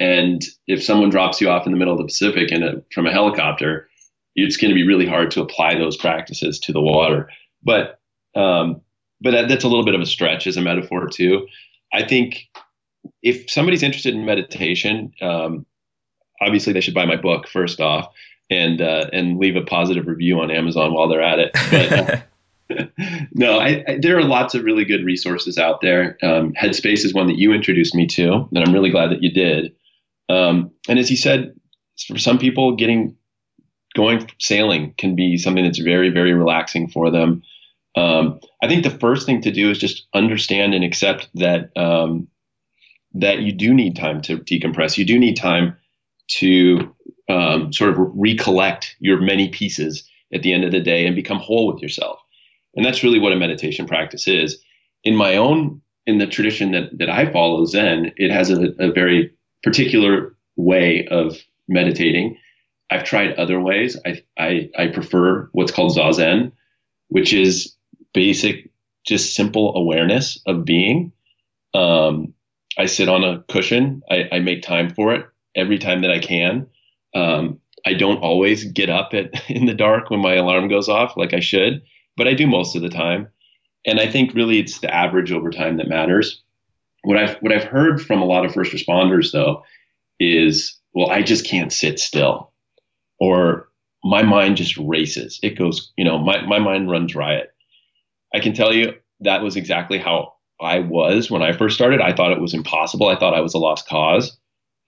and 0.00 0.42
if 0.66 0.82
someone 0.82 1.10
drops 1.10 1.40
you 1.40 1.50
off 1.50 1.66
in 1.66 1.72
the 1.72 1.78
middle 1.78 1.92
of 1.92 1.98
the 1.98 2.06
Pacific 2.06 2.50
in 2.50 2.62
a, 2.62 2.82
from 2.92 3.06
a 3.06 3.12
helicopter, 3.12 3.88
it's 4.34 4.56
going 4.56 4.70
to 4.70 4.74
be 4.74 4.86
really 4.86 5.06
hard 5.06 5.30
to 5.32 5.42
apply 5.42 5.74
those 5.74 5.96
practices 5.96 6.58
to 6.60 6.72
the 6.72 6.80
water. 6.80 7.28
But 7.62 8.00
um, 8.34 8.80
but 9.20 9.32
that, 9.32 9.48
that's 9.48 9.64
a 9.64 9.68
little 9.68 9.84
bit 9.84 9.94
of 9.94 10.00
a 10.00 10.06
stretch 10.06 10.46
as 10.46 10.56
a 10.56 10.62
metaphor 10.62 11.08
too. 11.08 11.46
I 11.92 12.04
think 12.06 12.48
if 13.22 13.50
somebody's 13.50 13.82
interested 13.82 14.14
in 14.14 14.24
meditation, 14.24 15.12
um, 15.20 15.66
obviously 16.40 16.72
they 16.72 16.80
should 16.80 16.94
buy 16.94 17.06
my 17.06 17.16
book 17.16 17.48
first 17.48 17.80
off, 17.80 18.08
and 18.50 18.80
uh, 18.80 19.08
and 19.12 19.38
leave 19.38 19.56
a 19.56 19.62
positive 19.62 20.06
review 20.06 20.40
on 20.40 20.50
Amazon 20.50 20.94
while 20.94 21.08
they're 21.08 21.22
at 21.22 21.38
it. 21.38 21.50
But, 21.70 22.28
no, 23.32 23.58
I, 23.58 23.84
I, 23.86 23.98
there 24.00 24.18
are 24.18 24.24
lots 24.24 24.54
of 24.54 24.64
really 24.64 24.84
good 24.84 25.04
resources 25.04 25.58
out 25.58 25.80
there. 25.80 26.16
Um, 26.22 26.52
Headspace 26.52 27.04
is 27.04 27.14
one 27.14 27.26
that 27.26 27.38
you 27.38 27.52
introduced 27.52 27.94
me 27.94 28.06
to, 28.08 28.48
and 28.50 28.58
I'm 28.58 28.72
really 28.72 28.90
glad 28.90 29.10
that 29.10 29.22
you 29.22 29.30
did. 29.30 29.74
Um, 30.28 30.70
and 30.88 30.98
as 30.98 31.10
you 31.10 31.16
said, 31.16 31.54
for 32.08 32.18
some 32.18 32.38
people, 32.38 32.76
getting 32.76 33.16
going 33.94 34.28
sailing 34.40 34.94
can 34.98 35.14
be 35.14 35.36
something 35.36 35.64
that's 35.64 35.78
very, 35.78 36.10
very 36.10 36.32
relaxing 36.32 36.88
for 36.88 37.10
them. 37.10 37.42
Um, 37.96 38.40
I 38.62 38.68
think 38.68 38.82
the 38.82 38.90
first 38.90 39.24
thing 39.26 39.40
to 39.42 39.52
do 39.52 39.70
is 39.70 39.78
just 39.78 40.06
understand 40.14 40.74
and 40.74 40.84
accept 40.84 41.28
that 41.34 41.70
um, 41.76 42.28
that 43.14 43.40
you 43.40 43.52
do 43.52 43.72
need 43.72 43.94
time 43.94 44.20
to 44.22 44.38
decompress. 44.38 44.98
You 44.98 45.04
do 45.04 45.18
need 45.18 45.36
time 45.36 45.76
to 46.26 46.92
um, 47.28 47.72
sort 47.72 47.90
of 47.90 47.98
recollect 47.98 48.96
your 48.98 49.20
many 49.20 49.48
pieces 49.48 50.08
at 50.32 50.42
the 50.42 50.52
end 50.52 50.64
of 50.64 50.72
the 50.72 50.80
day 50.80 51.06
and 51.06 51.14
become 51.14 51.38
whole 51.38 51.72
with 51.72 51.80
yourself. 51.80 52.18
And 52.76 52.84
that's 52.84 53.02
really 53.02 53.18
what 53.18 53.32
a 53.32 53.36
meditation 53.36 53.86
practice 53.86 54.26
is. 54.26 54.58
In 55.04 55.16
my 55.16 55.36
own, 55.36 55.80
in 56.06 56.18
the 56.18 56.26
tradition 56.26 56.72
that, 56.72 56.98
that 56.98 57.10
I 57.10 57.30
follow, 57.30 57.64
Zen, 57.64 58.12
it 58.16 58.30
has 58.30 58.50
a, 58.50 58.72
a 58.78 58.92
very 58.92 59.32
particular 59.62 60.36
way 60.56 61.06
of 61.10 61.36
meditating. 61.68 62.36
I've 62.90 63.04
tried 63.04 63.34
other 63.34 63.60
ways. 63.60 63.98
I, 64.04 64.22
I, 64.38 64.70
I 64.76 64.88
prefer 64.88 65.48
what's 65.52 65.72
called 65.72 65.96
Zazen, 65.96 66.52
which 67.08 67.32
is 67.32 67.74
basic, 68.12 68.70
just 69.06 69.34
simple 69.34 69.74
awareness 69.76 70.40
of 70.46 70.64
being. 70.64 71.12
Um, 71.74 72.34
I 72.78 72.86
sit 72.86 73.08
on 73.08 73.24
a 73.24 73.42
cushion. 73.48 74.02
I, 74.10 74.28
I, 74.32 74.38
make 74.40 74.62
time 74.62 74.90
for 74.90 75.14
it 75.14 75.26
every 75.54 75.78
time 75.78 76.02
that 76.02 76.10
I 76.10 76.18
can. 76.18 76.66
Um, 77.14 77.60
I 77.86 77.94
don't 77.94 78.18
always 78.18 78.64
get 78.64 78.90
up 78.90 79.12
at 79.12 79.50
in 79.50 79.66
the 79.66 79.74
dark 79.74 80.10
when 80.10 80.20
my 80.20 80.34
alarm 80.34 80.68
goes 80.68 80.88
off 80.88 81.16
like 81.16 81.34
I 81.34 81.40
should, 81.40 81.82
but 82.16 82.28
I 82.28 82.34
do 82.34 82.46
most 82.46 82.76
of 82.76 82.82
the 82.82 82.88
time. 82.88 83.28
And 83.86 84.00
I 84.00 84.10
think 84.10 84.34
really 84.34 84.58
it's 84.58 84.80
the 84.80 84.92
average 84.94 85.32
over 85.32 85.50
time 85.50 85.76
that 85.76 85.88
matters. 85.88 86.42
What 87.02 87.18
I've 87.18 87.36
what 87.36 87.52
I've 87.52 87.64
heard 87.64 88.00
from 88.00 88.22
a 88.22 88.26
lot 88.26 88.44
of 88.44 88.54
first 88.54 88.72
responders 88.72 89.32
though 89.32 89.62
is, 90.18 90.78
well, 90.94 91.10
I 91.10 91.22
just 91.22 91.46
can't 91.46 91.72
sit 91.72 91.98
still, 91.98 92.52
or 93.20 93.68
my 94.04 94.22
mind 94.22 94.56
just 94.56 94.76
races. 94.76 95.38
It 95.42 95.58
goes, 95.58 95.92
you 95.96 96.04
know, 96.04 96.18
my, 96.18 96.44
my 96.46 96.58
mind 96.58 96.90
runs 96.90 97.14
riot. 97.14 97.52
I 98.34 98.40
can 98.40 98.52
tell 98.52 98.72
you 98.72 98.94
that 99.20 99.42
was 99.42 99.56
exactly 99.56 99.98
how 99.98 100.34
I 100.60 100.78
was 100.78 101.30
when 101.30 101.42
I 101.42 101.52
first 101.52 101.74
started. 101.74 102.00
I 102.00 102.14
thought 102.14 102.32
it 102.32 102.40
was 102.40 102.54
impossible. 102.54 103.08
I 103.08 103.16
thought 103.16 103.34
I 103.34 103.40
was 103.40 103.54
a 103.54 103.58
lost 103.58 103.88
cause. 103.88 104.36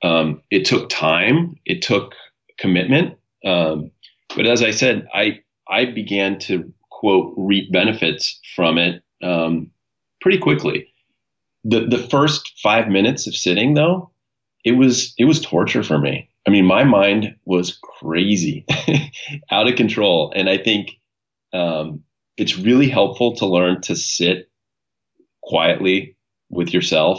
Um, 0.03 0.43
it 0.51 0.65
took 0.65 0.89
time. 0.89 1.57
It 1.65 1.83
took 1.83 2.15
commitment. 2.59 3.19
Um, 3.45 3.91
but 4.35 4.47
as 4.47 4.63
I 4.63 4.71
said, 4.71 5.07
I 5.15 5.41
I 5.69 5.87
began 5.87 6.39
to 6.41 6.73
quote 6.97 7.35
reap 7.37 7.71
benefits 7.71 8.41
from 8.55 8.79
it 8.79 9.03
um, 9.23 9.71
pretty 10.23 10.39
quickly. 10.39 10.89
The 11.65 11.87
the 11.87 11.99
first 11.99 12.59
five 12.63 12.89
minutes 12.89 13.27
of 13.27 13.37
sitting 13.37 13.75
though, 13.75 14.11
it 14.65 14.73
was 14.73 15.13
it 15.19 15.27
was 15.27 15.41
torture 15.41 15.83
for 15.83 15.99
me. 15.99 16.31
I 16.47 16.51
mean, 16.51 16.65
my 16.65 16.85
mind 16.85 17.37
was 17.45 17.79
crazy, 17.83 18.65
out 19.51 19.69
of 19.69 19.77
control, 19.77 20.33
and 20.35 20.49
I 20.49 20.57
think 20.57 20.93
um, 21.53 22.03
it's 22.37 22.57
really 22.57 22.89
helpful 22.89 23.37
to 23.37 23.47
learn 23.47 23.83
to 23.83 23.97
sit 23.97 24.49
quietly 25.43 26.17
with 26.49 26.73
yourself. 26.73 27.19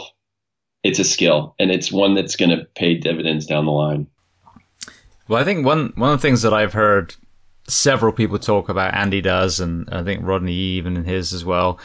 It's 0.82 0.98
a 0.98 1.04
skill, 1.04 1.54
and 1.58 1.70
it's 1.70 1.92
one 1.92 2.14
that's 2.14 2.36
going 2.36 2.50
to 2.50 2.64
pay 2.74 2.94
dividends 2.94 3.46
down 3.46 3.66
the 3.66 3.72
line. 3.72 4.08
Well, 5.28 5.40
I 5.40 5.44
think 5.44 5.64
one 5.64 5.92
one 5.94 6.10
of 6.10 6.18
the 6.18 6.22
things 6.22 6.42
that 6.42 6.54
I've 6.54 6.72
heard 6.72 7.14
several 7.68 8.12
people 8.12 8.38
talk 8.38 8.68
about, 8.68 8.94
Andy 8.94 9.20
does, 9.20 9.60
and 9.60 9.88
I 9.90 10.02
think 10.02 10.24
Rodney 10.24 10.54
even 10.54 10.96
in 10.96 11.04
his 11.04 11.32
as 11.32 11.44
well, 11.44 11.78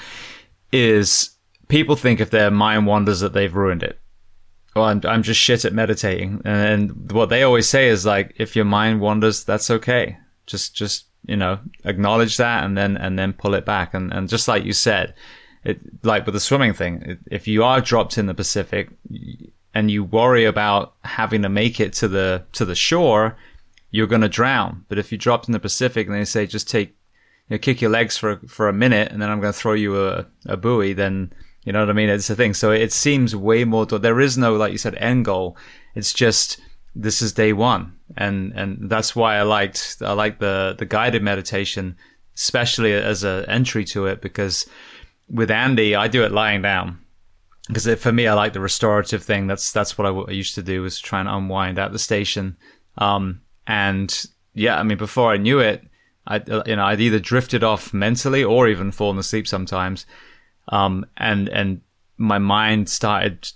is 0.71 1.31
people 1.67 1.95
think 1.95 2.19
if 2.19 2.29
their 2.29 2.49
mind 2.49 2.87
wanders 2.87 3.19
that 3.19 3.33
they've 3.33 3.53
ruined 3.53 3.83
it. 3.83 3.99
Well, 4.75 4.85
I'm, 4.85 5.01
I'm 5.05 5.21
just 5.21 5.39
shit 5.39 5.65
at 5.65 5.73
meditating. 5.73 6.41
And 6.45 7.11
what 7.11 7.29
they 7.29 7.43
always 7.43 7.69
say 7.69 7.89
is 7.89 8.05
like, 8.05 8.33
if 8.37 8.55
your 8.55 8.65
mind 8.65 9.01
wanders, 9.01 9.43
that's 9.43 9.69
okay. 9.69 10.17
Just, 10.47 10.75
just, 10.75 11.05
you 11.27 11.37
know, 11.37 11.59
acknowledge 11.85 12.37
that 12.37 12.63
and 12.63 12.75
then, 12.75 12.97
and 12.97 13.19
then 13.19 13.33
pull 13.33 13.53
it 13.53 13.65
back. 13.65 13.93
And, 13.93 14.11
and 14.11 14.27
just 14.27 14.47
like 14.47 14.65
you 14.65 14.73
said, 14.73 15.13
it, 15.63 15.79
like 16.03 16.25
with 16.25 16.33
the 16.33 16.39
swimming 16.39 16.73
thing, 16.73 17.19
if 17.29 17.47
you 17.47 17.63
are 17.63 17.81
dropped 17.81 18.17
in 18.17 18.25
the 18.25 18.33
Pacific 18.33 18.89
and 19.75 19.91
you 19.91 20.03
worry 20.03 20.45
about 20.45 20.95
having 21.03 21.43
to 21.43 21.49
make 21.49 21.79
it 21.79 21.93
to 21.93 22.07
the, 22.07 22.43
to 22.53 22.65
the 22.65 22.75
shore, 22.75 23.37
you're 23.93 24.07
going 24.07 24.21
to 24.21 24.27
drown. 24.27 24.83
But 24.89 24.97
if 24.97 25.11
you 25.11 25.19
dropped 25.19 25.47
in 25.47 25.51
the 25.51 25.59
Pacific 25.59 26.07
and 26.07 26.15
they 26.15 26.25
say, 26.25 26.47
just 26.47 26.67
take, 26.67 26.89
you 27.47 27.53
know, 27.53 27.57
kick 27.59 27.79
your 27.79 27.91
legs 27.91 28.17
for, 28.17 28.37
for 28.47 28.67
a 28.67 28.73
minute 28.73 29.11
and 29.11 29.21
then 29.21 29.29
I'm 29.29 29.39
going 29.39 29.53
to 29.53 29.57
throw 29.57 29.73
you 29.73 30.03
a, 30.03 30.25
a 30.47 30.57
buoy, 30.57 30.93
then, 30.93 31.31
you 31.63 31.71
know 31.71 31.79
what 31.79 31.91
I 31.91 31.93
mean? 31.93 32.09
It's 32.09 32.27
a 32.31 32.35
thing. 32.35 32.55
So 32.55 32.71
it 32.71 32.91
seems 32.91 33.35
way 33.35 33.65
more, 33.65 33.85
there 33.85 34.19
is 34.19 34.35
no, 34.35 34.55
like 34.55 34.71
you 34.71 34.79
said, 34.79 34.95
end 34.95 35.25
goal. 35.25 35.55
It's 35.93 36.11
just, 36.11 36.59
this 36.95 37.21
is 37.21 37.33
day 37.33 37.53
one. 37.53 37.95
And, 38.17 38.51
and 38.53 38.89
that's 38.89 39.15
why 39.15 39.37
I 39.37 39.43
liked, 39.43 39.97
I 40.01 40.13
like 40.13 40.39
the, 40.39 40.75
the 40.75 40.87
guided 40.87 41.21
meditation, 41.21 41.95
especially 42.35 42.93
as 42.93 43.23
an 43.23 43.45
entry 43.45 43.85
to 43.85 44.07
it, 44.07 44.21
because 44.21 44.67
with 45.29 45.51
Andy, 45.51 45.95
I 45.95 46.07
do 46.07 46.23
it 46.23 46.31
lying 46.31 46.63
down 46.63 46.97
because 47.67 47.85
for 48.01 48.11
me, 48.11 48.25
I 48.25 48.33
like 48.33 48.53
the 48.53 48.59
restorative 48.59 49.21
thing. 49.21 49.45
That's, 49.45 49.71
that's 49.71 49.99
what 49.99 50.07
I 50.07 50.31
used 50.31 50.55
to 50.55 50.63
do 50.63 50.81
was 50.81 50.99
try 50.99 51.19
and 51.19 51.29
unwind 51.29 51.77
at 51.77 51.91
the 51.91 51.99
station. 51.99 52.57
Um, 52.97 53.41
and 53.67 54.25
yeah, 54.53 54.79
I 54.79 54.83
mean, 54.83 54.97
before 54.97 55.31
I 55.31 55.37
knew 55.37 55.59
it, 55.59 55.83
I, 56.25 56.41
you 56.65 56.75
know, 56.75 56.85
I'd 56.85 57.01
either 57.01 57.19
drifted 57.19 57.63
off 57.63 57.93
mentally 57.93 58.43
or 58.43 58.67
even 58.67 58.91
fallen 58.91 59.17
asleep 59.17 59.47
sometimes. 59.47 60.05
Um, 60.69 61.05
and, 61.17 61.49
and 61.49 61.81
my 62.17 62.37
mind 62.37 62.89
started, 62.89 63.49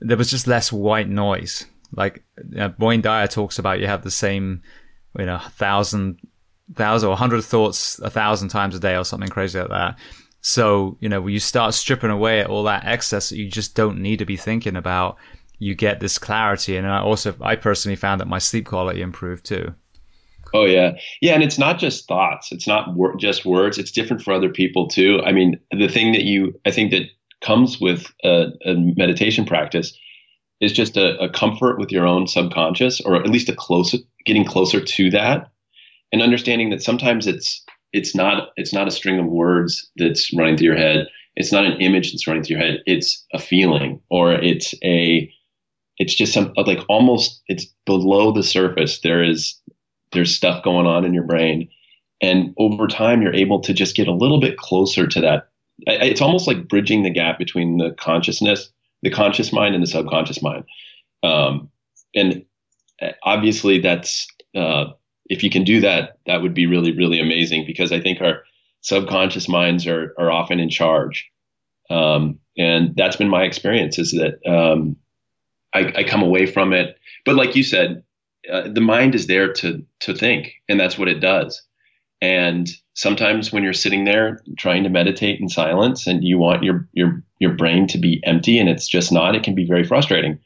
there 0.00 0.16
was 0.16 0.30
just 0.30 0.46
less 0.46 0.70
white 0.70 1.08
noise. 1.08 1.66
Like, 1.96 2.22
uh, 2.58 2.70
Wayne 2.78 3.00
Dyer 3.00 3.26
talks 3.26 3.58
about 3.58 3.80
you 3.80 3.86
have 3.86 4.04
the 4.04 4.10
same, 4.10 4.62
you 5.18 5.26
know, 5.26 5.38
thousand, 5.38 6.20
thousand 6.74 7.08
or 7.08 7.16
hundred 7.16 7.42
thoughts 7.42 7.98
a 8.00 8.10
thousand 8.10 8.48
times 8.48 8.74
a 8.74 8.80
day 8.80 8.96
or 8.96 9.04
something 9.04 9.28
crazy 9.28 9.58
like 9.58 9.70
that. 9.70 9.98
So, 10.42 10.96
you 11.00 11.08
know, 11.08 11.20
when 11.20 11.32
you 11.32 11.40
start 11.40 11.74
stripping 11.74 12.10
away 12.10 12.44
all 12.44 12.62
that 12.64 12.84
excess 12.84 13.30
that 13.30 13.36
you 13.36 13.50
just 13.50 13.74
don't 13.74 13.98
need 13.98 14.18
to 14.18 14.24
be 14.24 14.36
thinking 14.36 14.76
about, 14.76 15.16
you 15.58 15.74
get 15.74 16.00
this 16.00 16.18
clarity. 16.18 16.76
And 16.76 16.86
I 16.86 17.00
also, 17.00 17.34
I 17.40 17.56
personally 17.56 17.96
found 17.96 18.20
that 18.20 18.28
my 18.28 18.38
sleep 18.38 18.66
quality 18.66 19.00
improved 19.00 19.44
too. 19.44 19.74
Oh 20.54 20.64
yeah, 20.64 20.92
yeah, 21.20 21.34
and 21.34 21.42
it's 21.42 21.58
not 21.58 21.78
just 21.78 22.06
thoughts. 22.06 22.52
It's 22.52 22.66
not 22.66 22.94
wor- 22.94 23.16
just 23.16 23.44
words. 23.44 23.78
It's 23.78 23.90
different 23.90 24.22
for 24.22 24.32
other 24.32 24.48
people 24.48 24.88
too. 24.88 25.20
I 25.24 25.32
mean, 25.32 25.58
the 25.70 25.88
thing 25.88 26.12
that 26.12 26.22
you, 26.22 26.58
I 26.64 26.70
think 26.70 26.92
that 26.92 27.08
comes 27.40 27.80
with 27.80 28.06
a, 28.24 28.46
a 28.64 28.74
meditation 28.74 29.44
practice 29.44 29.96
is 30.60 30.72
just 30.72 30.96
a, 30.96 31.18
a, 31.18 31.28
comfort 31.28 31.78
with 31.78 31.92
your 31.92 32.06
own 32.06 32.26
subconscious, 32.26 33.00
or 33.00 33.16
at 33.16 33.28
least 33.28 33.48
a 33.48 33.54
close, 33.54 33.94
getting 34.24 34.44
closer 34.44 34.80
to 34.80 35.10
that, 35.10 35.50
and 36.12 36.22
understanding 36.22 36.70
that 36.70 36.82
sometimes 36.82 37.26
it's 37.26 37.62
it's 37.92 38.14
not 38.14 38.50
it's 38.56 38.72
not 38.72 38.88
a 38.88 38.92
string 38.92 39.18
of 39.18 39.26
words 39.26 39.90
that's 39.96 40.32
running 40.32 40.56
through 40.56 40.68
your 40.68 40.76
head. 40.76 41.08
It's 41.34 41.52
not 41.52 41.66
an 41.66 41.78
image 41.80 42.12
that's 42.12 42.26
running 42.26 42.44
through 42.44 42.56
your 42.56 42.66
head. 42.66 42.78
It's 42.86 43.26
a 43.34 43.38
feeling, 43.38 44.00
or 44.10 44.32
it's 44.32 44.74
a 44.82 45.30
it's 45.98 46.14
just 46.14 46.32
some 46.32 46.52
like 46.56 46.80
almost 46.88 47.42
it's 47.48 47.66
below 47.84 48.32
the 48.32 48.42
surface. 48.42 49.00
There 49.00 49.22
is 49.22 49.60
there's 50.12 50.34
stuff 50.34 50.62
going 50.62 50.86
on 50.86 51.04
in 51.04 51.14
your 51.14 51.24
brain, 51.24 51.68
and 52.20 52.54
over 52.58 52.86
time 52.86 53.22
you're 53.22 53.34
able 53.34 53.60
to 53.60 53.72
just 53.72 53.96
get 53.96 54.08
a 54.08 54.14
little 54.14 54.40
bit 54.40 54.56
closer 54.58 55.06
to 55.06 55.20
that. 55.20 55.48
It's 55.86 56.20
almost 56.20 56.46
like 56.46 56.68
bridging 56.68 57.02
the 57.02 57.10
gap 57.10 57.38
between 57.38 57.78
the 57.78 57.92
consciousness, 57.92 58.70
the 59.02 59.10
conscious 59.10 59.52
mind, 59.52 59.74
and 59.74 59.82
the 59.82 59.88
subconscious 59.88 60.42
mind. 60.42 60.64
Um, 61.22 61.70
and 62.14 62.44
uh, 63.00 63.12
obviously, 63.22 63.80
that's 63.80 64.26
uh, 64.54 64.86
if 65.28 65.42
you 65.42 65.50
can 65.50 65.64
do 65.64 65.80
that, 65.80 66.18
that 66.26 66.42
would 66.42 66.54
be 66.54 66.66
really 66.66 66.92
really 66.92 67.20
amazing 67.20 67.64
because 67.66 67.92
I 67.92 68.00
think 68.00 68.20
our 68.20 68.42
subconscious 68.82 69.48
minds 69.48 69.86
are 69.86 70.14
are 70.18 70.30
often 70.30 70.60
in 70.60 70.68
charge. 70.68 71.30
Um, 71.88 72.40
and 72.58 72.96
that's 72.96 73.16
been 73.16 73.28
my 73.28 73.44
experience 73.44 73.98
is 73.98 74.12
that 74.12 74.40
um, 74.50 74.96
I, 75.74 75.92
I 75.96 76.04
come 76.04 76.22
away 76.22 76.46
from 76.46 76.72
it. 76.72 76.98
But 77.24 77.36
like 77.36 77.56
you 77.56 77.62
said, 77.62 78.02
uh, 78.50 78.68
the 78.72 78.80
mind 78.80 79.14
is 79.14 79.26
there 79.26 79.52
to 79.52 79.84
to 80.00 80.14
think, 80.14 80.52
and 80.68 80.78
that's 80.78 80.98
what 80.98 81.08
it 81.08 81.20
does. 81.20 81.62
And 82.20 82.68
sometimes 82.94 83.52
when 83.52 83.62
you're 83.62 83.72
sitting 83.72 84.04
there 84.04 84.40
trying 84.56 84.84
to 84.84 84.88
meditate 84.88 85.40
in 85.40 85.48
silence, 85.48 86.06
and 86.06 86.24
you 86.24 86.38
want 86.38 86.62
your 86.62 86.88
your 86.92 87.22
your 87.40 87.54
brain 87.54 87.86
to 87.88 87.98
be 87.98 88.22
empty, 88.24 88.58
and 88.58 88.68
it's 88.68 88.88
just 88.88 89.12
not, 89.12 89.34
it 89.34 89.42
can 89.42 89.54
be 89.54 89.66
very 89.66 89.84
frustrating. 89.84 90.38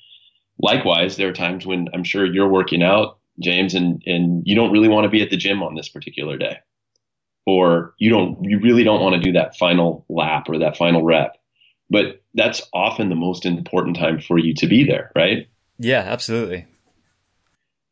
Likewise, 0.58 1.16
there 1.16 1.28
are 1.28 1.32
times 1.32 1.66
when 1.66 1.88
I'm 1.94 2.04
sure 2.04 2.26
you're 2.26 2.48
working 2.48 2.82
out, 2.82 3.18
James, 3.40 3.74
and 3.74 4.02
and 4.06 4.42
you 4.46 4.54
don't 4.54 4.72
really 4.72 4.88
want 4.88 5.04
to 5.04 5.10
be 5.10 5.22
at 5.22 5.30
the 5.30 5.36
gym 5.36 5.62
on 5.62 5.74
this 5.74 5.88
particular 5.88 6.36
day, 6.36 6.58
or 7.46 7.94
you 7.98 8.10
don't 8.10 8.42
you 8.42 8.58
really 8.58 8.84
don't 8.84 9.02
want 9.02 9.14
to 9.14 9.20
do 9.20 9.32
that 9.32 9.56
final 9.56 10.04
lap 10.08 10.48
or 10.48 10.58
that 10.58 10.76
final 10.76 11.02
rep 11.02 11.36
but 11.90 12.22
that's 12.34 12.62
often 12.72 13.08
the 13.08 13.16
most 13.16 13.44
important 13.44 13.96
time 13.96 14.20
for 14.20 14.38
you 14.38 14.54
to 14.54 14.66
be 14.66 14.84
there, 14.84 15.10
right? 15.14 15.48
Yeah, 15.78 16.00
absolutely. 16.00 16.66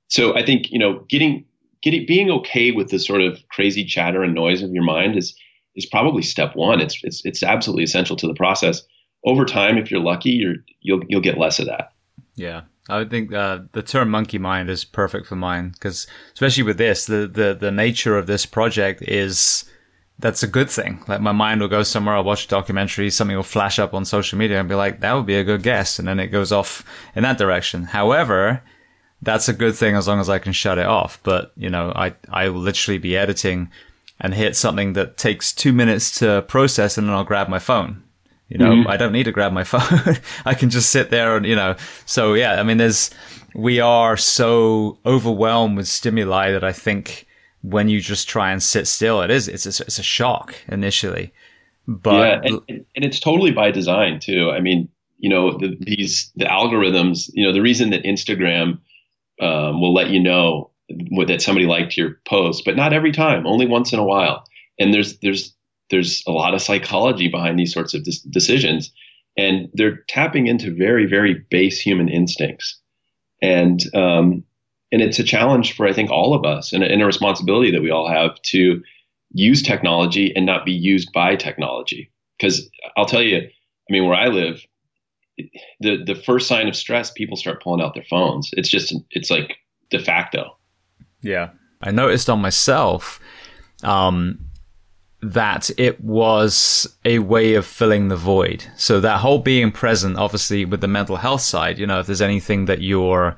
So 0.08 0.36
I 0.36 0.44
think, 0.44 0.70
you 0.70 0.78
know, 0.78 1.04
getting 1.08 1.44
getting 1.82 2.06
being 2.06 2.30
okay 2.30 2.70
with 2.70 2.90
the 2.90 2.98
sort 2.98 3.20
of 3.20 3.38
crazy 3.50 3.84
chatter 3.84 4.22
and 4.22 4.34
noise 4.34 4.62
of 4.62 4.70
your 4.70 4.84
mind 4.84 5.16
is 5.16 5.34
is 5.74 5.86
probably 5.86 6.22
step 6.22 6.56
one. 6.56 6.80
It's 6.80 6.98
it's 7.02 7.24
it's 7.24 7.42
absolutely 7.42 7.84
essential 7.84 8.16
to 8.16 8.26
the 8.26 8.34
process. 8.34 8.82
Over 9.24 9.44
time, 9.44 9.76
if 9.76 9.90
you're 9.90 10.00
lucky, 10.00 10.30
you're 10.30 10.56
you'll 10.80 11.02
you'll 11.08 11.20
get 11.20 11.38
less 11.38 11.58
of 11.58 11.66
that. 11.66 11.92
Yeah. 12.34 12.62
I 12.88 12.96
would 12.96 13.10
think 13.10 13.34
uh, 13.34 13.60
the 13.72 13.82
term 13.82 14.08
monkey 14.08 14.38
mind 14.38 14.70
is 14.70 14.84
perfect 14.84 15.26
for 15.26 15.36
mine 15.36 15.70
because, 15.70 16.06
especially 16.32 16.62
with 16.62 16.78
this, 16.78 17.04
the, 17.04 17.26
the, 17.26 17.54
the 17.58 17.70
nature 17.70 18.16
of 18.16 18.26
this 18.26 18.46
project 18.46 19.02
is 19.02 19.70
that's 20.18 20.42
a 20.42 20.48
good 20.48 20.68
thing. 20.68 21.02
Like 21.06 21.20
my 21.20 21.32
mind 21.32 21.60
will 21.60 21.68
go 21.68 21.82
somewhere. 21.82 22.16
I'll 22.16 22.24
watch 22.24 22.46
a 22.46 22.48
documentary. 22.48 23.10
Something 23.10 23.36
will 23.36 23.44
flash 23.44 23.78
up 23.78 23.94
on 23.94 24.04
social 24.04 24.38
media 24.38 24.58
and 24.58 24.68
be 24.68 24.74
like, 24.74 25.00
that 25.00 25.12
would 25.12 25.26
be 25.26 25.36
a 25.36 25.44
good 25.44 25.62
guess. 25.62 25.98
And 25.98 26.08
then 26.08 26.18
it 26.18 26.28
goes 26.28 26.50
off 26.50 26.84
in 27.14 27.22
that 27.22 27.38
direction. 27.38 27.84
However, 27.84 28.62
that's 29.22 29.48
a 29.48 29.52
good 29.52 29.76
thing 29.76 29.94
as 29.94 30.08
long 30.08 30.18
as 30.18 30.28
I 30.28 30.38
can 30.38 30.52
shut 30.52 30.78
it 30.78 30.86
off. 30.86 31.20
But, 31.22 31.52
you 31.56 31.70
know, 31.70 31.92
I, 31.94 32.14
I 32.30 32.48
will 32.48 32.60
literally 32.60 32.98
be 32.98 33.16
editing 33.16 33.70
and 34.20 34.34
hit 34.34 34.56
something 34.56 34.94
that 34.94 35.16
takes 35.16 35.52
two 35.52 35.72
minutes 35.72 36.18
to 36.18 36.42
process 36.48 36.98
and 36.98 37.06
then 37.06 37.14
I'll 37.14 37.24
grab 37.24 37.48
my 37.48 37.60
phone. 37.60 38.02
You 38.48 38.58
know, 38.58 38.70
mm-hmm. 38.70 38.88
I 38.88 38.96
don't 38.96 39.12
need 39.12 39.24
to 39.24 39.32
grab 39.32 39.52
my 39.52 39.64
phone. 39.64 40.16
I 40.44 40.54
can 40.54 40.70
just 40.70 40.90
sit 40.90 41.10
there 41.10 41.36
and, 41.36 41.46
you 41.46 41.54
know, 41.54 41.76
so 42.06 42.34
yeah, 42.34 42.54
I 42.54 42.64
mean, 42.64 42.78
there's, 42.78 43.10
we 43.54 43.78
are 43.78 44.16
so 44.16 44.98
overwhelmed 45.06 45.76
with 45.76 45.86
stimuli 45.86 46.50
that 46.50 46.64
I 46.64 46.72
think, 46.72 47.27
when 47.62 47.88
you 47.88 48.00
just 48.00 48.28
try 48.28 48.52
and 48.52 48.62
sit 48.62 48.86
still, 48.86 49.20
it 49.22 49.30
is 49.30 49.48
it's 49.48 49.66
a, 49.66 49.84
it's 49.84 49.98
a 49.98 50.02
shock 50.02 50.54
initially. 50.68 51.32
But 51.86 52.14
yeah, 52.14 52.40
and, 52.68 52.86
and 52.94 53.04
it's 53.04 53.18
totally 53.18 53.50
by 53.50 53.70
design 53.70 54.20
too. 54.20 54.50
I 54.50 54.60
mean, 54.60 54.88
you 55.18 55.28
know, 55.28 55.56
the, 55.56 55.76
these 55.80 56.30
the 56.36 56.44
algorithms. 56.44 57.30
You 57.32 57.44
know, 57.44 57.52
the 57.52 57.62
reason 57.62 57.90
that 57.90 58.04
Instagram 58.04 58.78
um, 59.40 59.80
will 59.80 59.94
let 59.94 60.10
you 60.10 60.20
know 60.20 60.70
that 61.26 61.42
somebody 61.42 61.66
liked 61.66 61.96
your 61.96 62.20
post, 62.26 62.64
but 62.64 62.76
not 62.76 62.92
every 62.92 63.12
time, 63.12 63.46
only 63.46 63.66
once 63.66 63.92
in 63.92 63.98
a 63.98 64.04
while. 64.04 64.44
And 64.78 64.94
there's 64.94 65.18
there's 65.18 65.54
there's 65.90 66.22
a 66.26 66.32
lot 66.32 66.54
of 66.54 66.62
psychology 66.62 67.28
behind 67.28 67.58
these 67.58 67.72
sorts 67.72 67.94
of 67.94 68.06
decisions, 68.30 68.92
and 69.36 69.68
they're 69.72 70.04
tapping 70.08 70.46
into 70.46 70.74
very 70.74 71.06
very 71.06 71.44
base 71.50 71.80
human 71.80 72.08
instincts. 72.08 72.78
And 73.40 73.80
um, 73.94 74.44
and 74.90 75.02
it's 75.02 75.18
a 75.18 75.24
challenge 75.24 75.74
for 75.74 75.86
I 75.86 75.92
think 75.92 76.10
all 76.10 76.34
of 76.34 76.44
us, 76.44 76.72
and, 76.72 76.82
and 76.82 77.02
a 77.02 77.06
responsibility 77.06 77.70
that 77.70 77.82
we 77.82 77.90
all 77.90 78.08
have 78.08 78.40
to 78.42 78.82
use 79.32 79.62
technology 79.62 80.34
and 80.34 80.46
not 80.46 80.64
be 80.64 80.72
used 80.72 81.12
by 81.12 81.36
technology. 81.36 82.10
Because 82.38 82.68
I'll 82.96 83.06
tell 83.06 83.22
you, 83.22 83.38
I 83.38 83.92
mean, 83.92 84.06
where 84.06 84.14
I 84.14 84.28
live, 84.28 84.64
the 85.80 86.02
the 86.04 86.14
first 86.14 86.48
sign 86.48 86.68
of 86.68 86.76
stress, 86.76 87.10
people 87.10 87.36
start 87.36 87.62
pulling 87.62 87.84
out 87.84 87.94
their 87.94 88.04
phones. 88.04 88.50
It's 88.52 88.68
just 88.68 88.94
it's 89.10 89.30
like 89.30 89.56
de 89.90 89.98
facto. 89.98 90.56
Yeah, 91.20 91.50
I 91.82 91.90
noticed 91.90 92.30
on 92.30 92.40
myself 92.40 93.20
um, 93.82 94.38
that 95.20 95.70
it 95.78 96.00
was 96.00 96.96
a 97.04 97.18
way 97.18 97.54
of 97.54 97.66
filling 97.66 98.08
the 98.08 98.16
void. 98.16 98.64
So 98.76 99.00
that 99.00 99.20
whole 99.20 99.40
being 99.40 99.72
present, 99.72 100.16
obviously, 100.16 100.64
with 100.64 100.80
the 100.80 100.88
mental 100.88 101.16
health 101.16 101.42
side, 101.42 101.78
you 101.78 101.86
know, 101.86 102.00
if 102.00 102.06
there's 102.06 102.22
anything 102.22 102.66
that 102.66 102.82
you're 102.82 103.36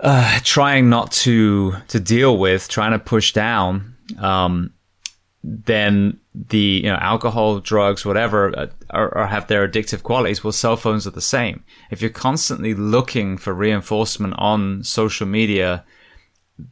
uh, 0.00 0.38
trying 0.44 0.88
not 0.88 1.12
to 1.12 1.74
to 1.88 2.00
deal 2.00 2.38
with, 2.38 2.68
trying 2.68 2.92
to 2.92 2.98
push 2.98 3.32
down, 3.32 3.96
um, 4.18 4.72
then 5.42 6.20
the 6.34 6.58
you 6.84 6.90
know 6.90 6.96
alcohol, 6.96 7.60
drugs, 7.60 8.04
whatever, 8.04 8.56
uh, 8.56 8.66
are, 8.90 9.26
have 9.26 9.48
their 9.48 9.66
addictive 9.66 10.02
qualities. 10.02 10.44
Well, 10.44 10.52
cell 10.52 10.76
phones 10.76 11.06
are 11.06 11.10
the 11.12 11.20
same. 11.20 11.64
If 11.90 12.00
you're 12.00 12.10
constantly 12.10 12.74
looking 12.74 13.38
for 13.38 13.52
reinforcement 13.52 14.34
on 14.38 14.84
social 14.84 15.26
media, 15.26 15.84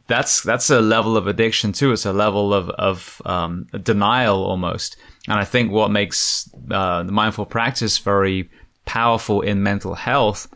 that's 0.07 0.41
that's 0.41 0.69
a 0.69 0.81
level 0.81 1.17
of 1.17 1.27
addiction 1.27 1.73
too. 1.73 1.91
It's 1.91 2.05
a 2.05 2.13
level 2.13 2.53
of 2.53 2.69
of 2.69 3.21
um, 3.25 3.67
denial 3.83 4.43
almost. 4.43 4.95
And 5.27 5.37
I 5.37 5.43
think 5.43 5.71
what 5.71 5.91
makes 5.91 6.49
uh, 6.71 7.03
the 7.03 7.11
mindful 7.11 7.45
practice 7.45 7.97
very 7.97 8.49
powerful 8.85 9.41
in 9.41 9.63
mental 9.63 9.95
health 9.95 10.47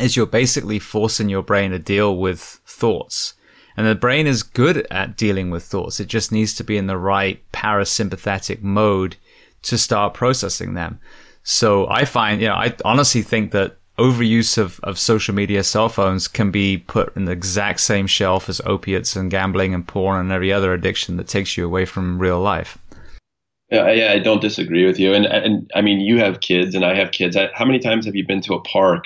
is 0.00 0.16
you're 0.16 0.26
basically 0.26 0.78
forcing 0.78 1.28
your 1.28 1.42
brain 1.42 1.70
to 1.70 1.78
deal 1.78 2.16
with 2.16 2.40
thoughts. 2.40 3.34
And 3.76 3.86
the 3.86 3.94
brain 3.94 4.26
is 4.26 4.42
good 4.42 4.86
at 4.90 5.16
dealing 5.16 5.50
with 5.50 5.62
thoughts. 5.62 6.00
It 6.00 6.08
just 6.08 6.32
needs 6.32 6.54
to 6.54 6.64
be 6.64 6.76
in 6.76 6.88
the 6.88 6.96
right 6.96 7.40
parasympathetic 7.52 8.60
mode 8.60 9.16
to 9.62 9.78
start 9.78 10.14
processing 10.14 10.74
them. 10.74 10.98
So 11.44 11.88
I 11.88 12.04
find, 12.04 12.40
you 12.40 12.48
know, 12.48 12.54
I 12.54 12.74
honestly 12.84 13.22
think 13.22 13.52
that 13.52 13.76
overuse 13.98 14.58
of, 14.58 14.80
of 14.82 14.98
social 14.98 15.34
media 15.34 15.62
cell 15.64 15.88
phones 15.88 16.28
can 16.28 16.50
be 16.50 16.78
put 16.78 17.14
in 17.16 17.24
the 17.24 17.32
exact 17.32 17.80
same 17.80 18.06
shelf 18.06 18.48
as 18.48 18.60
opiates 18.64 19.16
and 19.16 19.30
gambling 19.30 19.74
and 19.74 19.86
porn 19.86 20.20
and 20.20 20.32
every 20.32 20.52
other 20.52 20.72
addiction 20.72 21.16
that 21.16 21.28
takes 21.28 21.56
you 21.56 21.64
away 21.64 21.84
from 21.84 22.18
real 22.18 22.40
life. 22.40 22.78
Yeah, 23.70 23.90
yeah, 23.92 24.12
I 24.12 24.18
don't 24.18 24.40
disagree 24.40 24.86
with 24.86 24.98
you. 24.98 25.12
And 25.12 25.26
and 25.26 25.70
I 25.74 25.82
mean, 25.82 26.00
you 26.00 26.18
have 26.18 26.40
kids, 26.40 26.74
and 26.74 26.86
I 26.86 26.94
have 26.94 27.10
kids. 27.10 27.36
How 27.52 27.66
many 27.66 27.78
times 27.78 28.06
have 28.06 28.16
you 28.16 28.26
been 28.26 28.40
to 28.42 28.54
a 28.54 28.62
park 28.62 29.04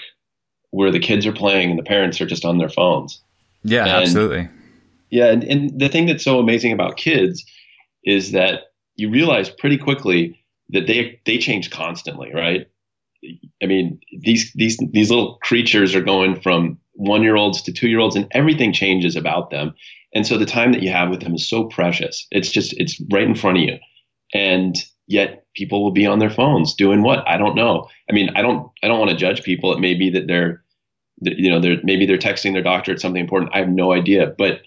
where 0.72 0.90
the 0.90 0.98
kids 0.98 1.24
are 1.26 1.32
playing 1.32 1.70
and 1.70 1.78
the 1.78 1.84
parents 1.84 2.20
are 2.20 2.26
just 2.26 2.44
on 2.44 2.58
their 2.58 2.68
phones. 2.68 3.22
Yeah, 3.62 3.82
and, 3.82 4.02
absolutely. 4.02 4.48
Yeah, 5.10 5.26
and, 5.26 5.44
and 5.44 5.78
the 5.78 5.88
thing 5.88 6.06
that's 6.06 6.24
so 6.24 6.40
amazing 6.40 6.72
about 6.72 6.96
kids 6.96 7.44
is 8.04 8.32
that 8.32 8.72
you 8.96 9.10
realize 9.10 9.48
pretty 9.48 9.78
quickly 9.78 10.42
that 10.70 10.86
they 10.86 11.20
they 11.24 11.38
change 11.38 11.70
constantly, 11.70 12.32
right? 12.34 12.66
I 13.62 13.66
mean, 13.66 14.00
these 14.20 14.52
these 14.54 14.78
these 14.90 15.10
little 15.10 15.38
creatures 15.42 15.94
are 15.94 16.02
going 16.02 16.40
from 16.40 16.78
one 16.94 17.22
year 17.22 17.36
olds 17.36 17.62
to 17.62 17.72
two 17.72 17.88
year 17.88 18.00
olds, 18.00 18.16
and 18.16 18.26
everything 18.32 18.72
changes 18.72 19.14
about 19.14 19.50
them. 19.50 19.74
And 20.14 20.26
so 20.26 20.36
the 20.36 20.46
time 20.46 20.72
that 20.72 20.82
you 20.82 20.90
have 20.90 21.10
with 21.10 21.20
them 21.20 21.34
is 21.34 21.48
so 21.48 21.64
precious. 21.64 22.26
It's 22.30 22.50
just 22.50 22.74
it's 22.78 23.00
right 23.12 23.22
in 23.22 23.34
front 23.34 23.58
of 23.58 23.64
you, 23.64 23.78
and 24.34 24.76
yet 25.06 25.44
people 25.54 25.82
will 25.82 25.92
be 25.92 26.06
on 26.06 26.18
their 26.18 26.30
phones 26.30 26.74
doing 26.74 27.02
what 27.02 27.26
I 27.28 27.36
don't 27.36 27.54
know. 27.54 27.88
I 28.10 28.14
mean, 28.14 28.30
I 28.34 28.42
don't 28.42 28.70
I 28.82 28.88
don't 28.88 28.98
want 28.98 29.10
to 29.10 29.16
judge 29.16 29.42
people. 29.42 29.72
It 29.72 29.80
may 29.80 29.94
be 29.94 30.10
that 30.10 30.26
they're 30.26 30.61
you 31.22 31.50
know, 31.50 31.60
they're 31.60 31.78
maybe 31.82 32.06
they're 32.06 32.18
texting 32.18 32.52
their 32.52 32.62
doctor 32.62 32.92
at 32.92 33.00
something 33.00 33.20
important. 33.20 33.52
I 33.54 33.58
have 33.58 33.68
no 33.68 33.92
idea, 33.92 34.34
but 34.36 34.62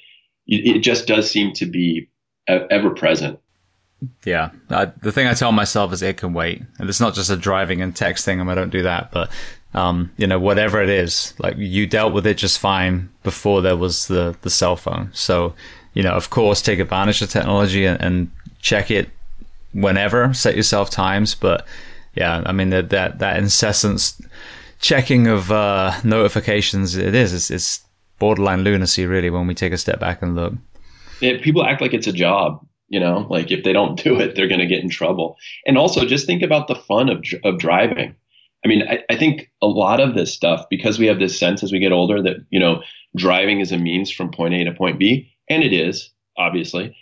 it, 0.47 0.79
just 0.79 1.07
does 1.07 1.29
seem 1.29 1.53
to 1.53 1.65
be 1.65 2.09
ever 2.47 2.91
present. 2.91 3.39
Yeah, 4.23 4.51
uh, 4.69 4.87
the 5.01 5.11
thing 5.11 5.27
I 5.27 5.33
tell 5.33 5.51
myself 5.51 5.91
is 5.93 6.01
it 6.01 6.17
can 6.17 6.33
wait, 6.33 6.61
and 6.79 6.89
it's 6.89 6.99
not 6.99 7.15
just 7.15 7.29
a 7.29 7.37
driving 7.37 7.81
and 7.81 7.95
texting. 7.95 8.39
and 8.39 8.51
I 8.51 8.55
don't 8.55 8.69
do 8.69 8.83
that, 8.83 9.11
but 9.11 9.31
um, 9.73 10.11
you 10.17 10.27
know, 10.27 10.39
whatever 10.39 10.81
it 10.81 10.89
is, 10.89 11.33
like 11.39 11.57
you 11.57 11.87
dealt 11.87 12.13
with 12.13 12.25
it 12.25 12.37
just 12.37 12.59
fine 12.59 13.09
before 13.23 13.61
there 13.61 13.75
was 13.75 14.07
the 14.07 14.35
the 14.41 14.49
cell 14.49 14.75
phone. 14.75 15.09
So, 15.13 15.53
you 15.93 16.03
know, 16.03 16.13
of 16.13 16.29
course, 16.29 16.61
take 16.61 16.79
advantage 16.79 17.21
of 17.21 17.29
technology 17.29 17.85
and, 17.85 18.01
and 18.01 18.31
check 18.59 18.91
it 18.91 19.09
whenever. 19.73 20.33
Set 20.33 20.55
yourself 20.55 20.89
times, 20.89 21.35
but 21.35 21.65
yeah, 22.15 22.41
I 22.45 22.51
mean 22.51 22.69
that 22.69 22.89
that 22.89 23.19
that 23.19 23.37
incessant 23.37 24.17
checking 24.79 25.27
of 25.27 25.51
uh, 25.51 25.93
notifications 26.03 26.95
it 26.95 27.15
is. 27.15 27.33
It's, 27.33 27.51
it's, 27.51 27.85
borderline 28.17 28.63
lunacy, 28.63 29.05
really, 29.05 29.29
when 29.29 29.47
we 29.47 29.53
take 29.53 29.73
a 29.73 29.77
step 29.77 29.99
back 29.99 30.21
and 30.21 30.35
look. 30.35 30.53
It, 31.21 31.41
people 31.41 31.65
act 31.65 31.81
like 31.81 31.93
it's 31.93 32.07
a 32.07 32.13
job, 32.13 32.65
you 32.87 32.99
know, 32.99 33.27
like 33.29 33.51
if 33.51 33.63
they 33.63 33.73
don't 33.73 34.01
do 34.01 34.19
it, 34.19 34.35
they're 34.35 34.47
going 34.47 34.61
to 34.61 34.65
get 34.65 34.83
in 34.83 34.89
trouble. 34.89 35.37
And 35.65 35.77
also, 35.77 36.05
just 36.05 36.25
think 36.25 36.41
about 36.41 36.67
the 36.67 36.75
fun 36.75 37.09
of, 37.09 37.23
of 37.43 37.59
driving. 37.59 38.15
I 38.63 38.67
mean, 38.67 38.83
I, 38.89 38.99
I 39.09 39.15
think 39.17 39.51
a 39.61 39.67
lot 39.67 39.99
of 39.99 40.15
this 40.15 40.33
stuff, 40.33 40.65
because 40.69 40.97
we 40.97 41.07
have 41.07 41.19
this 41.19 41.37
sense 41.37 41.61
as 41.61 41.71
we 41.71 41.79
get 41.79 41.91
older 41.91 42.21
that, 42.21 42.37
you 42.49 42.59
know, 42.59 42.81
driving 43.15 43.59
is 43.59 43.71
a 43.71 43.77
means 43.77 44.11
from 44.11 44.31
point 44.31 44.53
A 44.53 44.63
to 44.63 44.71
point 44.71 44.97
B, 44.97 45.29
and 45.49 45.63
it 45.63 45.73
is, 45.73 46.11
obviously 46.37 46.95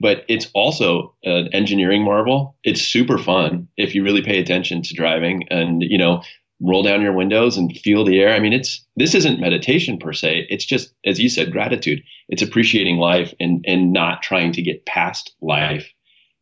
but 0.00 0.24
it's 0.28 0.50
also 0.54 1.14
an 1.22 1.48
engineering 1.52 2.02
marvel. 2.02 2.56
It's 2.64 2.82
super 2.82 3.16
fun 3.16 3.68
if 3.76 3.94
you 3.94 4.02
really 4.02 4.22
pay 4.22 4.40
attention 4.40 4.82
to 4.82 4.94
driving 4.94 5.44
and 5.50 5.82
you 5.82 5.96
know 5.96 6.22
roll 6.60 6.82
down 6.82 7.02
your 7.02 7.12
windows 7.12 7.56
and 7.56 7.76
feel 7.78 8.04
the 8.04 8.20
air. 8.20 8.34
I 8.34 8.40
mean, 8.40 8.52
it's 8.52 8.84
this 8.96 9.14
isn't 9.14 9.40
meditation 9.40 9.98
per 9.98 10.12
se. 10.12 10.46
It's 10.48 10.64
just, 10.64 10.94
as 11.04 11.18
you 11.18 11.28
said, 11.28 11.52
gratitude. 11.52 12.02
It's 12.28 12.42
appreciating 12.42 12.96
life 12.96 13.34
and 13.40 13.64
and 13.66 13.92
not 13.92 14.22
trying 14.22 14.52
to 14.52 14.62
get 14.62 14.86
past 14.86 15.34
life 15.40 15.90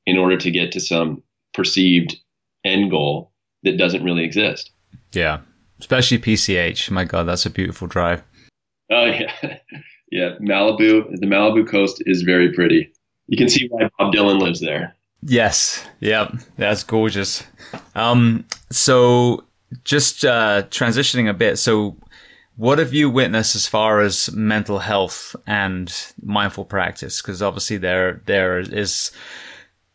in 0.07 0.19
order 0.19 0.37
to 0.37 0.51
get 0.51 0.73
to 0.73 0.81
some 0.81 1.23
perceived 1.55 2.17
end 2.65 2.91
goal 2.91 3.33
that 3.63 3.79
doesn't 3.79 4.05
really 4.05 4.25
exist. 4.25 4.71
Yeah, 5.13 5.41
especially 5.81 6.19
PCH. 6.19 6.91
My 6.91 7.05
God, 7.05 7.25
that's 7.25 7.47
a 7.47 7.51
beautiful 7.51 7.89
drive. 7.89 8.23
Oh 8.91 9.07
yeah, 9.07 9.33
yeah. 10.11 10.37
Malibu, 10.41 11.09
the 11.19 11.27
Malibu 11.27 11.69
coast 11.69 12.03
is 12.07 12.23
very 12.23 12.53
pretty. 12.53 12.93
You 13.29 13.39
can 13.39 13.49
see 13.49 13.67
why 13.69 13.89
Bob 13.99 14.13
Dylan 14.13 14.41
lives 14.41 14.61
there. 14.61 14.95
Yes. 15.23 15.87
Yep. 16.01 16.35
That's 16.57 16.83
gorgeous. 16.83 17.45
Um, 17.95 18.45
so 18.71 19.45
just 19.85 20.25
uh, 20.25 20.65
transitioning 20.71 21.29
a 21.29 21.35
bit. 21.35 21.59
So, 21.59 21.97
what 22.57 22.79
have 22.79 22.93
you 22.93 23.09
witnessed 23.09 23.57
as 23.57 23.67
far 23.67 24.01
as 24.01 24.31
mental 24.33 24.79
health 24.79 25.35
and 25.47 25.93
mindful 26.23 26.65
practice? 26.65 27.23
Because 27.23 27.43
obviously 27.43 27.79
there 27.79 28.23
there 28.27 28.59
is, 28.59 29.11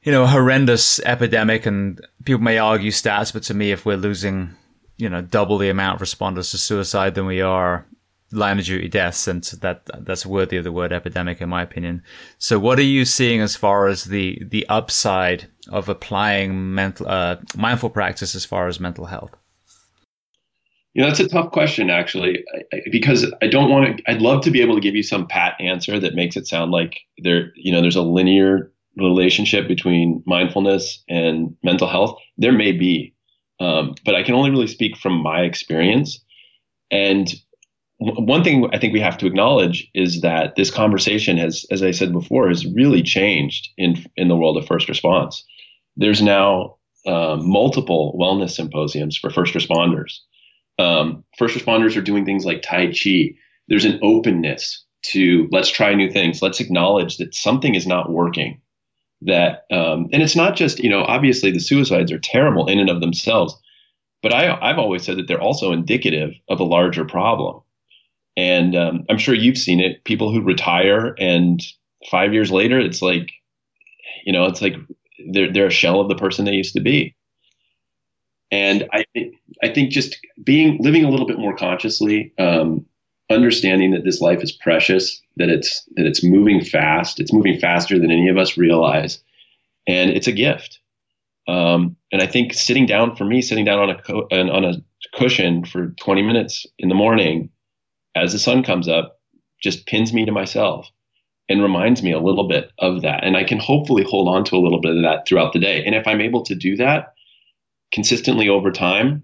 you 0.01 0.11
know, 0.11 0.23
a 0.23 0.27
horrendous 0.27 0.99
epidemic, 1.01 1.65
and 1.65 2.01
people 2.25 2.41
may 2.41 2.57
argue 2.57 2.91
stats, 2.91 3.31
but 3.31 3.43
to 3.43 3.53
me, 3.53 3.71
if 3.71 3.85
we're 3.85 3.97
losing, 3.97 4.55
you 4.97 5.09
know, 5.09 5.21
double 5.21 5.57
the 5.57 5.69
amount 5.69 6.01
of 6.01 6.07
responders 6.07 6.51
to 6.51 6.57
suicide 6.57 7.15
than 7.15 7.25
we 7.25 7.41
are 7.41 7.85
line 8.31 8.59
of 8.59 8.65
duty 8.65 8.87
deaths, 8.87 9.27
and 9.27 9.43
that 9.61 9.81
that's 9.99 10.25
worthy 10.25 10.57
of 10.57 10.63
the 10.63 10.71
word 10.71 10.91
epidemic, 10.91 11.41
in 11.41 11.49
my 11.49 11.61
opinion. 11.61 12.03
So, 12.37 12.59
what 12.59 12.79
are 12.79 12.83
you 12.83 13.05
seeing 13.05 13.41
as 13.41 13.55
far 13.55 13.87
as 13.87 14.05
the 14.05 14.41
the 14.43 14.67
upside 14.67 15.47
of 15.69 15.89
applying 15.89 16.73
mental 16.73 17.07
uh, 17.07 17.37
mindful 17.55 17.89
practice 17.89 18.35
as 18.35 18.45
far 18.45 18.67
as 18.67 18.79
mental 18.79 19.05
health? 19.05 19.35
You 20.97 21.03
know, 21.03 21.09
that's 21.09 21.19
a 21.19 21.27
tough 21.27 21.51
question 21.51 21.91
actually, 21.91 22.43
because 22.91 23.31
I 23.43 23.45
don't 23.45 23.69
want 23.69 23.97
to. 23.97 24.11
I'd 24.11 24.19
love 24.19 24.41
to 24.45 24.51
be 24.51 24.61
able 24.61 24.73
to 24.73 24.81
give 24.81 24.95
you 24.95 25.03
some 25.03 25.27
pat 25.27 25.53
answer 25.59 25.99
that 25.99 26.15
makes 26.15 26.35
it 26.35 26.47
sound 26.47 26.71
like 26.71 27.01
there, 27.19 27.53
you 27.55 27.71
know, 27.71 27.81
there's 27.81 27.95
a 27.95 28.01
linear 28.01 28.71
relationship 28.95 29.67
between 29.67 30.23
mindfulness 30.25 31.03
and 31.07 31.55
mental 31.61 31.87
health. 31.87 32.17
There 32.39 32.51
may 32.51 32.71
be, 32.71 33.13
um, 33.59 33.93
but 34.05 34.15
I 34.15 34.23
can 34.23 34.33
only 34.33 34.49
really 34.49 34.65
speak 34.65 34.97
from 34.97 35.21
my 35.21 35.41
experience. 35.41 36.19
And 36.89 37.31
one 37.99 38.43
thing 38.43 38.67
I 38.73 38.79
think 38.79 38.91
we 38.91 38.99
have 38.99 39.19
to 39.19 39.27
acknowledge 39.27 39.87
is 39.93 40.21
that 40.21 40.55
this 40.55 40.71
conversation 40.71 41.37
has, 41.37 41.63
as 41.69 41.83
I 41.83 41.91
said 41.91 42.11
before, 42.11 42.47
has 42.47 42.65
really 42.65 43.03
changed 43.03 43.69
in 43.77 44.03
in 44.15 44.29
the 44.29 44.35
world 44.35 44.57
of 44.57 44.65
first 44.65 44.89
response. 44.89 45.45
There's 45.95 46.23
now 46.23 46.77
um, 47.05 47.47
multiple 47.47 48.17
wellness 48.19 48.55
symposiums 48.55 49.15
for 49.15 49.29
first 49.29 49.53
responders 49.53 50.21
um, 50.79 51.23
first 51.37 51.55
responders 51.57 51.95
are 51.97 52.01
doing 52.01 52.25
things 52.25 52.45
like 52.45 52.61
Tai 52.61 52.87
Chi. 52.87 53.33
There's 53.67 53.85
an 53.85 53.99
openness 54.01 54.83
to 55.03 55.47
let's 55.51 55.69
try 55.69 55.93
new 55.93 56.11
things. 56.11 56.41
Let's 56.41 56.59
acknowledge 56.59 57.17
that 57.17 57.35
something 57.35 57.75
is 57.75 57.87
not 57.87 58.11
working. 58.11 58.61
That 59.21 59.63
um, 59.71 60.07
and 60.13 60.21
it's 60.21 60.35
not 60.35 60.55
just 60.55 60.79
you 60.79 60.89
know 60.89 61.03
obviously 61.03 61.51
the 61.51 61.59
suicides 61.59 62.11
are 62.11 62.19
terrible 62.19 62.67
in 62.67 62.79
and 62.79 62.89
of 62.89 63.01
themselves, 63.01 63.55
but 64.21 64.33
I 64.33 64.57
I've 64.61 64.77
always 64.77 65.03
said 65.03 65.17
that 65.17 65.27
they're 65.27 65.41
also 65.41 65.71
indicative 65.71 66.31
of 66.49 66.59
a 66.59 66.65
larger 66.65 67.05
problem. 67.05 67.61
And 68.35 68.75
um, 68.75 69.05
I'm 69.09 69.17
sure 69.17 69.33
you've 69.33 69.57
seen 69.57 69.79
it. 69.79 70.03
People 70.03 70.31
who 70.31 70.41
retire 70.41 71.15
and 71.17 71.59
five 72.11 72.33
years 72.33 72.51
later, 72.51 72.79
it's 72.79 73.01
like, 73.01 73.31
you 74.23 74.31
know, 74.31 74.45
it's 74.45 74.61
like 74.61 74.75
they're 75.31 75.51
they're 75.51 75.67
a 75.67 75.71
shell 75.71 75.99
of 75.99 76.09
the 76.09 76.15
person 76.15 76.45
they 76.45 76.51
used 76.51 76.75
to 76.75 76.81
be. 76.81 77.15
And 78.51 78.87
I 78.93 79.05
think 79.13 79.35
I 79.63 79.69
think 79.69 79.91
just 79.91 80.17
being 80.43 80.77
living 80.79 81.03
a 81.03 81.09
little 81.09 81.27
bit 81.27 81.39
more 81.39 81.55
consciously, 81.55 82.33
um, 82.37 82.85
understanding 83.29 83.91
that 83.91 84.03
this 84.03 84.21
life 84.21 84.41
is 84.41 84.51
precious, 84.51 85.21
that 85.37 85.49
it's 85.49 85.83
that 85.95 86.05
it's 86.05 86.23
moving 86.23 86.63
fast, 86.63 87.19
it's 87.19 87.33
moving 87.33 87.59
faster 87.59 87.99
than 87.99 88.11
any 88.11 88.29
of 88.29 88.37
us 88.37 88.57
realize, 88.57 89.21
and 89.87 90.11
it's 90.11 90.27
a 90.27 90.31
gift. 90.31 90.79
Um, 91.47 91.95
and 92.11 92.21
I 92.21 92.27
think 92.27 92.53
sitting 92.53 92.85
down 92.85 93.15
for 93.15 93.25
me, 93.25 93.41
sitting 93.41 93.65
down 93.65 93.79
on 93.79 93.89
a 93.89 94.01
co- 94.01 94.27
on 94.31 94.65
a 94.65 94.81
cushion 95.15 95.65
for 95.65 95.87
20 95.99 96.21
minutes 96.21 96.65
in 96.79 96.89
the 96.89 96.95
morning 96.95 97.49
as 98.15 98.33
the 98.33 98.39
sun 98.39 98.63
comes 98.63 98.87
up, 98.87 99.19
just 99.61 99.85
pins 99.85 100.13
me 100.13 100.25
to 100.25 100.31
myself 100.31 100.89
and 101.49 101.61
reminds 101.61 102.03
me 102.03 102.11
a 102.11 102.19
little 102.19 102.47
bit 102.47 102.71
of 102.79 103.01
that. 103.01 103.23
And 103.23 103.37
I 103.37 103.43
can 103.43 103.59
hopefully 103.59 104.03
hold 104.03 104.27
on 104.27 104.43
to 104.45 104.55
a 104.55 104.59
little 104.59 104.81
bit 104.81 104.95
of 104.95 105.03
that 105.03 105.27
throughout 105.27 105.53
the 105.53 105.59
day. 105.59 105.83
And 105.85 105.95
if 105.95 106.05
I'm 106.07 106.21
able 106.21 106.43
to 106.43 106.55
do 106.55 106.75
that 106.77 107.13
consistently 107.91 108.49
over 108.49 108.71
time, 108.71 109.23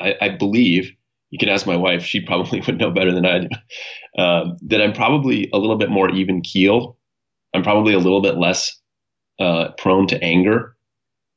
I, 0.00 0.14
I 0.20 0.28
believe 0.30 0.90
you 1.30 1.38
can 1.38 1.48
ask 1.48 1.66
my 1.66 1.76
wife; 1.76 2.04
she 2.04 2.20
probably 2.20 2.60
would 2.66 2.78
know 2.78 2.90
better 2.90 3.12
than 3.12 3.26
I 3.26 3.38
do. 3.40 3.48
Uh, 4.18 4.44
that 4.62 4.80
I'm 4.80 4.92
probably 4.92 5.50
a 5.52 5.58
little 5.58 5.76
bit 5.76 5.90
more 5.90 6.10
even 6.10 6.40
keel. 6.40 6.96
I'm 7.54 7.62
probably 7.62 7.94
a 7.94 7.98
little 7.98 8.22
bit 8.22 8.36
less 8.36 8.80
uh, 9.40 9.68
prone 9.78 10.06
to 10.08 10.22
anger, 10.22 10.76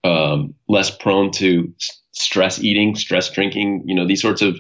um, 0.04 0.54
less 0.68 0.90
prone 0.90 1.32
to 1.32 1.74
stress 2.12 2.60
eating, 2.60 2.96
stress 2.96 3.32
drinking. 3.32 3.84
You 3.86 3.96
know 3.96 4.08
these 4.08 4.22
sorts 4.22 4.42
of 4.42 4.60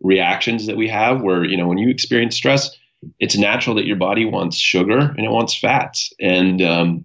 reactions 0.00 0.66
that 0.66 0.76
we 0.76 0.88
have, 0.88 1.20
where 1.20 1.44
you 1.44 1.56
know 1.56 1.66
when 1.66 1.78
you 1.78 1.90
experience 1.90 2.36
stress, 2.36 2.70
it's 3.18 3.36
natural 3.36 3.76
that 3.76 3.86
your 3.86 3.96
body 3.96 4.24
wants 4.24 4.56
sugar 4.56 4.98
and 4.98 5.24
it 5.24 5.30
wants 5.30 5.58
fats, 5.58 6.12
and 6.20 6.62
um, 6.62 7.04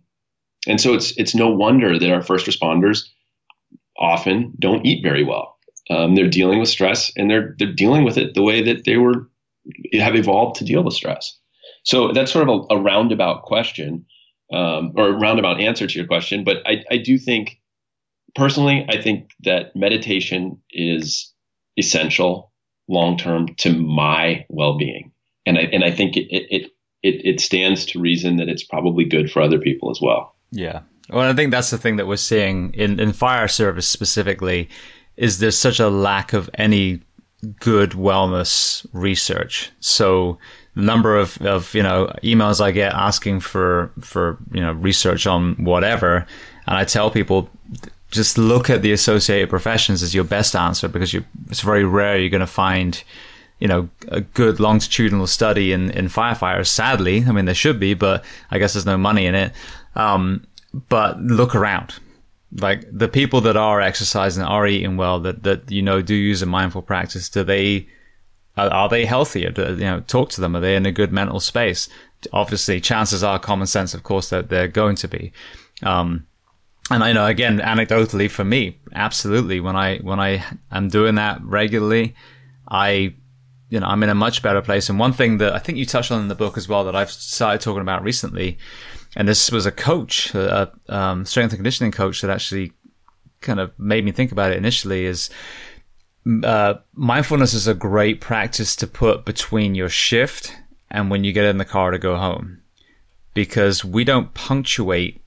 and 0.67 0.79
so 0.79 0.93
it's 0.93 1.11
it's 1.17 1.35
no 1.35 1.49
wonder 1.49 1.99
that 1.99 2.11
our 2.11 2.21
first 2.21 2.45
responders 2.45 3.03
often 3.97 4.53
don't 4.59 4.85
eat 4.85 5.03
very 5.03 5.23
well. 5.23 5.52
Um, 5.89 6.15
they're 6.15 6.29
dealing 6.29 6.59
with 6.59 6.69
stress 6.69 7.11
and 7.17 7.29
they're 7.29 7.55
they're 7.59 7.73
dealing 7.73 8.03
with 8.03 8.17
it 8.17 8.35
the 8.35 8.41
way 8.41 8.61
that 8.63 8.85
they 8.85 8.97
were 8.97 9.29
have 9.93 10.15
evolved 10.15 10.57
to 10.57 10.65
deal 10.65 10.83
with 10.83 10.93
stress. 10.93 11.37
So 11.83 12.11
that's 12.13 12.31
sort 12.31 12.47
of 12.47 12.65
a, 12.69 12.75
a 12.75 12.81
roundabout 12.81 13.43
question 13.43 14.05
um, 14.51 14.93
or 14.95 15.09
a 15.09 15.19
roundabout 15.19 15.59
answer 15.59 15.87
to 15.87 15.97
your 15.97 16.07
question. 16.07 16.43
But 16.43 16.57
I, 16.65 16.83
I 16.89 16.97
do 16.97 17.17
think 17.17 17.59
personally, 18.35 18.85
I 18.89 19.01
think 19.01 19.31
that 19.41 19.75
meditation 19.75 20.61
is 20.71 21.33
essential 21.77 22.51
long 22.87 23.17
term 23.17 23.47
to 23.57 23.73
my 23.73 24.45
well 24.49 24.77
being, 24.77 25.11
and 25.45 25.57
I 25.57 25.61
and 25.61 25.83
I 25.83 25.91
think 25.91 26.17
it, 26.17 26.27
it 26.31 26.71
it 27.01 27.25
it 27.25 27.41
stands 27.41 27.85
to 27.87 27.99
reason 27.99 28.37
that 28.37 28.49
it's 28.49 28.63
probably 28.63 29.05
good 29.05 29.31
for 29.31 29.41
other 29.41 29.59
people 29.59 29.91
as 29.91 29.99
well. 30.01 30.35
Yeah. 30.51 30.81
Well, 31.09 31.29
I 31.29 31.33
think 31.33 31.51
that's 31.51 31.69
the 31.69 31.77
thing 31.77 31.97
that 31.97 32.07
we're 32.07 32.15
seeing 32.15 32.73
in, 32.75 32.97
in 32.97 33.11
fire 33.11 33.49
service 33.49 33.87
specifically 33.87 34.69
is 35.17 35.39
there's 35.39 35.57
such 35.57 35.79
a 35.79 35.89
lack 35.89 36.33
of 36.33 36.49
any 36.55 37.01
good 37.59 37.91
wellness 37.91 38.85
research. 38.93 39.71
So 39.79 40.37
the 40.75 40.81
number 40.81 41.17
of, 41.17 41.39
of 41.41 41.73
you 41.73 41.83
know 41.83 42.13
emails 42.23 42.61
I 42.61 42.71
get 42.71 42.93
asking 42.93 43.41
for 43.41 43.91
for 43.99 44.37
you 44.51 44.61
know 44.61 44.73
research 44.73 45.27
on 45.27 45.55
whatever, 45.63 46.25
and 46.67 46.77
I 46.77 46.85
tell 46.85 47.11
people 47.11 47.49
just 48.11 48.37
look 48.37 48.69
at 48.69 48.81
the 48.81 48.91
associated 48.91 49.49
professions 49.49 50.03
as 50.03 50.13
your 50.13 50.23
best 50.23 50.55
answer 50.55 50.87
because 50.87 51.15
it's 51.49 51.61
very 51.61 51.83
rare 51.83 52.17
you're 52.17 52.29
going 52.29 52.41
to 52.41 52.47
find 52.47 53.03
you 53.59 53.67
know 53.67 53.89
a 54.09 54.21
good 54.21 54.59
longitudinal 54.59 55.27
study 55.27 55.71
in 55.71 55.91
in 55.91 56.07
firefighters. 56.07 56.67
Sadly, 56.67 57.23
I 57.27 57.31
mean 57.31 57.45
there 57.45 57.55
should 57.55 57.79
be, 57.79 57.93
but 57.93 58.23
I 58.51 58.57
guess 58.57 58.73
there's 58.73 58.85
no 58.85 58.97
money 58.97 59.25
in 59.25 59.35
it. 59.35 59.53
Um, 59.95 60.47
but 60.89 61.19
look 61.19 61.53
around 61.53 61.93
like 62.59 62.85
the 62.91 63.07
people 63.07 63.41
that 63.41 63.57
are 63.57 63.81
exercising, 63.81 64.43
are 64.43 64.67
eating 64.67 64.97
well, 64.97 65.19
that 65.21 65.43
that 65.43 65.71
you 65.71 65.81
know 65.81 66.01
do 66.01 66.15
use 66.15 66.41
a 66.41 66.45
mindful 66.45 66.81
practice, 66.81 67.29
do 67.29 67.43
they 67.43 67.87
are, 68.57 68.69
are 68.69 68.89
they 68.89 69.05
healthier? 69.05 69.51
Do, 69.51 69.73
you 69.73 69.85
know, 69.85 70.01
talk 70.01 70.29
to 70.31 70.41
them. 70.41 70.55
Are 70.55 70.59
they 70.59 70.75
in 70.75 70.85
a 70.85 70.91
good 70.91 71.11
mental 71.11 71.39
space? 71.39 71.89
Obviously, 72.31 72.79
chances 72.79 73.23
are, 73.23 73.39
common 73.39 73.67
sense, 73.67 73.93
of 73.93 74.03
course, 74.03 74.29
that 74.29 74.49
they're 74.49 74.67
going 74.67 74.95
to 74.97 75.07
be. 75.07 75.33
Um, 75.81 76.27
and 76.89 77.03
I 77.03 77.13
know, 77.13 77.25
again, 77.25 77.59
anecdotally 77.59 78.29
for 78.29 78.43
me, 78.43 78.77
absolutely, 78.93 79.59
when 79.59 79.75
I 79.75 79.97
when 79.99 80.19
I 80.19 80.43
am 80.71 80.89
doing 80.89 81.15
that 81.15 81.41
regularly, 81.43 82.15
I 82.67 83.15
you 83.69 83.79
know 83.79 83.87
I'm 83.87 84.03
in 84.03 84.09
a 84.09 84.15
much 84.15 84.43
better 84.43 84.61
place. 84.61 84.89
And 84.89 84.99
one 84.99 85.13
thing 85.13 85.37
that 85.37 85.53
I 85.53 85.59
think 85.59 85.77
you 85.77 85.85
touched 85.85 86.11
on 86.11 86.21
in 86.21 86.27
the 86.27 86.35
book 86.35 86.57
as 86.57 86.67
well 86.67 86.83
that 86.83 86.95
I've 86.95 87.11
started 87.11 87.61
talking 87.61 87.81
about 87.81 88.03
recently 88.03 88.57
and 89.15 89.27
this 89.27 89.51
was 89.51 89.65
a 89.65 89.71
coach, 89.71 90.33
a, 90.33 90.71
um, 90.89 91.25
strength 91.25 91.51
and 91.51 91.59
conditioning 91.59 91.91
coach 91.91 92.21
that 92.21 92.31
actually 92.31 92.73
kind 93.41 93.59
of 93.59 93.77
made 93.77 94.03
me 94.03 94.11
think 94.11 94.31
about 94.31 94.51
it 94.51 94.57
initially 94.57 95.05
is 95.05 95.29
uh, 96.43 96.75
mindfulness 96.93 97.53
is 97.53 97.67
a 97.67 97.73
great 97.73 98.21
practice 98.21 98.75
to 98.77 98.87
put 98.87 99.25
between 99.25 99.75
your 99.75 99.89
shift 99.89 100.55
and 100.89 101.09
when 101.09 101.23
you 101.23 101.33
get 101.33 101.45
in 101.45 101.57
the 101.57 101.65
car 101.65 101.91
to 101.91 101.99
go 101.99 102.17
home. 102.17 102.61
Because 103.33 103.83
we 103.83 104.03
don't 104.03 104.33
punctuate 104.33 105.21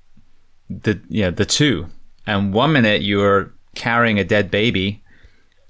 the 0.70 1.00
you 1.08 1.22
know, 1.22 1.30
the 1.30 1.44
two. 1.44 1.88
And 2.26 2.52
one 2.52 2.72
minute 2.72 3.02
you're 3.02 3.52
carrying 3.74 4.18
a 4.18 4.24
dead 4.24 4.50
baby 4.50 5.02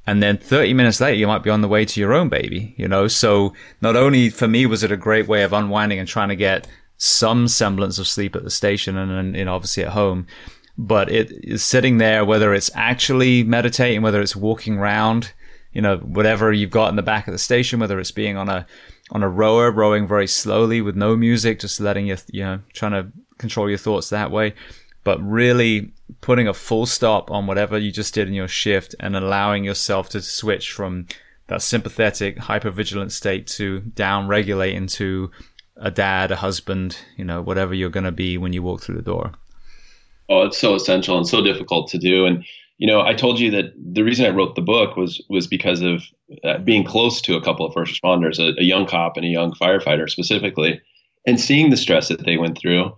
and 0.06 0.22
then 0.22 0.38
30 0.38 0.74
minutes 0.74 1.00
later 1.00 1.16
you 1.16 1.26
might 1.26 1.42
be 1.42 1.50
on 1.50 1.60
the 1.60 1.68
way 1.68 1.84
to 1.84 2.00
your 2.00 2.14
own 2.14 2.28
baby 2.28 2.74
you 2.78 2.86
know? 2.86 3.08
So 3.08 3.52
not 3.80 3.96
only 3.96 4.30
for 4.30 4.46
me 4.46 4.64
was 4.64 4.82
it 4.84 4.92
a 4.92 4.96
great 4.96 5.26
way 5.26 5.42
of 5.42 5.52
unwinding 5.52 5.98
and 5.98 6.08
trying 6.08 6.28
to 6.28 6.36
get 6.36 6.68
some 6.98 7.48
semblance 7.48 7.98
of 7.98 8.06
sleep 8.06 8.34
at 8.34 8.44
the 8.44 8.50
station 8.50 8.96
and, 8.96 9.36
and 9.36 9.48
obviously 9.48 9.84
at 9.84 9.92
home. 9.92 10.26
But 10.78 11.10
it 11.10 11.30
is 11.42 11.64
sitting 11.64 11.98
there, 11.98 12.24
whether 12.24 12.52
it's 12.52 12.70
actually 12.74 13.42
meditating, 13.44 14.02
whether 14.02 14.20
it's 14.20 14.36
walking 14.36 14.78
around, 14.78 15.32
you 15.72 15.80
know, 15.80 15.98
whatever 15.98 16.52
you've 16.52 16.70
got 16.70 16.90
in 16.90 16.96
the 16.96 17.02
back 17.02 17.26
of 17.26 17.32
the 17.32 17.38
station, 17.38 17.80
whether 17.80 17.98
it's 17.98 18.10
being 18.10 18.36
on 18.36 18.48
a 18.48 18.66
on 19.10 19.22
a 19.22 19.28
rower, 19.28 19.70
rowing 19.70 20.06
very 20.06 20.26
slowly 20.26 20.80
with 20.80 20.96
no 20.96 21.16
music, 21.16 21.60
just 21.60 21.80
letting 21.80 22.06
you, 22.06 22.16
you 22.32 22.42
know, 22.42 22.60
trying 22.72 22.92
to 22.92 23.10
control 23.38 23.68
your 23.68 23.78
thoughts 23.78 24.10
that 24.10 24.30
way. 24.30 24.54
But 25.04 25.22
really 25.22 25.92
putting 26.20 26.48
a 26.48 26.54
full 26.54 26.86
stop 26.86 27.30
on 27.30 27.46
whatever 27.46 27.78
you 27.78 27.92
just 27.92 28.14
did 28.14 28.26
in 28.26 28.34
your 28.34 28.48
shift 28.48 28.94
and 28.98 29.14
allowing 29.14 29.64
yourself 29.64 30.08
to 30.10 30.20
switch 30.20 30.72
from 30.72 31.06
that 31.46 31.62
sympathetic, 31.62 32.38
hypervigilant 32.38 33.12
state 33.12 33.46
to 33.46 33.80
down 33.80 34.26
regulate 34.26 34.74
into 34.74 35.30
a 35.76 35.90
dad, 35.90 36.30
a 36.30 36.36
husband, 36.36 36.98
you 37.16 37.24
know, 37.24 37.42
whatever 37.42 37.74
you're 37.74 37.90
going 37.90 38.04
to 38.04 38.12
be 38.12 38.38
when 38.38 38.52
you 38.52 38.62
walk 38.62 38.82
through 38.82 38.96
the 38.96 39.02
door. 39.02 39.32
Oh, 40.28 40.42
it's 40.42 40.58
so 40.58 40.74
essential 40.74 41.16
and 41.16 41.26
so 41.26 41.42
difficult 41.42 41.88
to 41.90 41.98
do. 41.98 42.26
And 42.26 42.44
you 42.78 42.86
know, 42.86 43.00
I 43.00 43.14
told 43.14 43.40
you 43.40 43.50
that 43.52 43.72
the 43.76 44.02
reason 44.02 44.26
I 44.26 44.30
wrote 44.30 44.54
the 44.54 44.60
book 44.60 44.96
was 44.96 45.22
was 45.28 45.46
because 45.46 45.80
of 45.80 46.02
uh, 46.44 46.58
being 46.58 46.84
close 46.84 47.20
to 47.22 47.36
a 47.36 47.42
couple 47.42 47.64
of 47.64 47.72
first 47.72 48.02
responders, 48.02 48.38
a, 48.38 48.58
a, 48.60 48.64
young 48.64 48.86
cop 48.86 49.16
and 49.16 49.24
a 49.24 49.28
young 49.28 49.52
firefighter 49.52 50.10
specifically, 50.10 50.80
and 51.26 51.40
seeing 51.40 51.70
the 51.70 51.76
stress 51.76 52.08
that 52.08 52.24
they 52.26 52.36
went 52.36 52.58
through, 52.58 52.94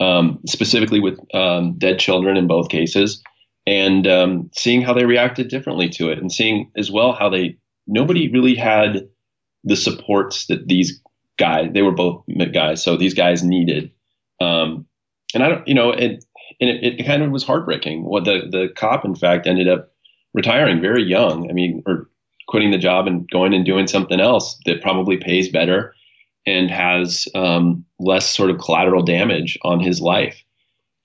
um, 0.00 0.38
specifically 0.46 1.00
with 1.00 1.18
um, 1.34 1.78
dead 1.78 1.98
children 1.98 2.36
in 2.36 2.46
both 2.46 2.68
cases, 2.68 3.22
and 3.66 4.06
um, 4.06 4.50
seeing 4.54 4.82
how 4.82 4.92
they 4.92 5.06
reacted 5.06 5.48
differently 5.48 5.88
to 5.88 6.10
it, 6.10 6.18
and 6.18 6.30
seeing 6.30 6.70
as 6.76 6.90
well 6.90 7.12
how 7.12 7.30
they 7.30 7.56
nobody 7.86 8.30
really 8.30 8.54
had 8.54 9.08
the 9.64 9.76
supports 9.76 10.46
that 10.46 10.68
these 10.68 11.00
guy. 11.38 11.68
They 11.68 11.82
were 11.82 11.92
both 11.92 12.24
guys, 12.52 12.82
so 12.82 12.96
these 12.96 13.14
guys 13.14 13.42
needed. 13.42 13.90
Um, 14.40 14.86
and 15.34 15.42
I 15.42 15.48
don't, 15.48 15.66
you 15.66 15.74
know, 15.74 15.90
it, 15.90 16.24
and 16.60 16.70
it, 16.70 17.00
it 17.00 17.06
kind 17.06 17.22
of 17.22 17.30
was 17.30 17.44
heartbreaking. 17.44 18.04
What 18.04 18.24
the 18.24 18.48
the 18.50 18.68
cop, 18.76 19.04
in 19.04 19.14
fact, 19.14 19.46
ended 19.46 19.68
up 19.68 19.92
retiring 20.34 20.80
very 20.80 21.02
young. 21.02 21.48
I 21.50 21.52
mean, 21.52 21.82
or 21.86 22.08
quitting 22.48 22.70
the 22.70 22.78
job 22.78 23.06
and 23.06 23.28
going 23.30 23.54
and 23.54 23.64
doing 23.64 23.86
something 23.86 24.20
else 24.20 24.58
that 24.66 24.82
probably 24.82 25.16
pays 25.16 25.48
better 25.48 25.94
and 26.46 26.70
has 26.70 27.28
um, 27.34 27.84
less 27.98 28.28
sort 28.28 28.50
of 28.50 28.58
collateral 28.58 29.02
damage 29.02 29.58
on 29.62 29.80
his 29.80 30.00
life. 30.00 30.42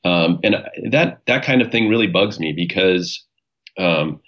Um, 0.04 0.40
and 0.44 0.56
that 0.90 1.22
that 1.28 1.44
kind 1.44 1.62
of 1.62 1.72
thing 1.72 1.90
really 1.90 2.08
bugs 2.08 2.40
me 2.40 2.54
because 2.54 3.24
um, 3.78 4.20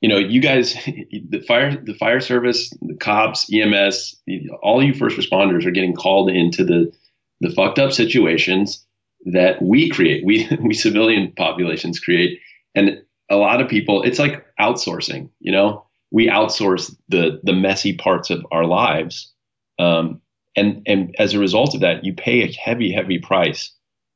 you 0.00 0.08
know, 0.08 0.18
you 0.18 0.40
guys, 0.40 0.74
the 0.84 1.44
fire, 1.46 1.76
the 1.76 1.94
fire 1.94 2.20
service, 2.20 2.70
the 2.82 2.94
cops, 2.94 3.52
EMS, 3.52 4.16
all 4.62 4.82
you 4.82 4.94
first 4.94 5.16
responders 5.16 5.66
are 5.66 5.70
getting 5.70 5.94
called 5.94 6.30
into 6.30 6.64
the 6.64 6.92
the 7.40 7.50
fucked 7.50 7.78
up 7.78 7.92
situations 7.92 8.84
that 9.24 9.62
we 9.62 9.88
create, 9.88 10.24
we 10.24 10.48
we 10.62 10.74
civilian 10.74 11.32
populations 11.36 12.00
create, 12.00 12.38
and 12.74 13.02
a 13.30 13.36
lot 13.36 13.60
of 13.60 13.68
people, 13.68 14.02
it's 14.02 14.18
like 14.18 14.44
outsourcing. 14.58 15.28
You 15.40 15.52
know, 15.52 15.84
we 16.10 16.28
outsource 16.28 16.94
the 17.08 17.40
the 17.42 17.52
messy 17.52 17.94
parts 17.94 18.30
of 18.30 18.44
our 18.52 18.64
lives, 18.64 19.32
um, 19.78 20.20
and 20.56 20.82
and 20.86 21.14
as 21.18 21.34
a 21.34 21.38
result 21.38 21.74
of 21.74 21.80
that, 21.80 22.04
you 22.04 22.12
pay 22.12 22.42
a 22.42 22.52
heavy, 22.52 22.92
heavy 22.92 23.18
price 23.18 23.72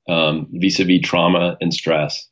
um, 0.08 0.48
vis-a-vis 0.52 1.00
trauma 1.02 1.56
and 1.60 1.74
stress, 1.74 2.26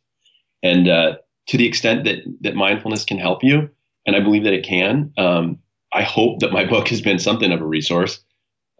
and 0.62 0.88
uh, 0.88 1.16
to 1.48 1.56
the 1.56 1.66
extent 1.66 2.04
that 2.04 2.18
that 2.42 2.54
mindfulness 2.54 3.04
can 3.04 3.18
help 3.18 3.42
you, 3.42 3.70
and 4.06 4.16
I 4.16 4.20
believe 4.20 4.44
that 4.44 4.52
it 4.52 4.64
can. 4.64 5.12
Um, 5.16 5.58
I 5.92 6.02
hope 6.02 6.40
that 6.40 6.52
my 6.52 6.64
book 6.68 6.88
has 6.88 7.00
been 7.00 7.18
something 7.18 7.52
of 7.52 7.60
a 7.60 7.66
resource. 7.66 8.20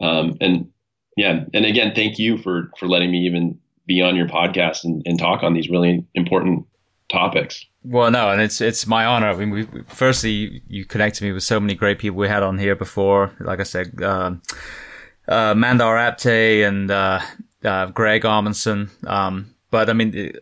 Um, 0.01 0.37
and 0.41 0.71
yeah, 1.17 1.45
and 1.53 1.65
again, 1.65 1.93
thank 1.95 2.19
you 2.19 2.39
for 2.39 2.71
for 2.79 2.87
letting 2.87 3.11
me 3.11 3.19
even 3.27 3.59
be 3.87 4.01
on 4.01 4.17
your 4.17 4.27
podcast 4.27 4.85
and, 4.85 5.03
and 5.05 5.19
talk 5.19 5.43
on 5.43 5.53
these 5.53 5.69
really 5.69 6.07
important 6.15 6.67
topics. 7.11 7.67
Well, 7.83 8.11
no, 8.11 8.31
and 8.31 8.41
it's 8.41 8.61
it's 8.61 8.87
my 8.87 9.05
honor. 9.05 9.29
I 9.29 9.37
mean, 9.37 9.51
we, 9.51 9.67
firstly, 9.89 10.63
you 10.69 10.85
connected 10.85 11.25
me 11.25 11.33
with 11.33 11.43
so 11.43 11.59
many 11.59 11.75
great 11.75 11.99
people 11.99 12.19
we 12.19 12.29
had 12.29 12.43
on 12.43 12.59
here 12.59 12.77
before. 12.77 13.33
Like 13.41 13.61
I 13.61 13.65
said, 13.65 14.03
um, 14.03 14.43
uh, 15.27 15.55
Mandar 15.55 15.97
Apte 15.97 16.67
and 16.67 16.91
uh, 16.91 17.21
uh, 17.65 17.87
Greg 17.87 18.23
Amundson. 18.23 18.91
Um, 19.07 19.55
but 19.71 19.89
I 19.89 19.93
mean, 19.93 20.33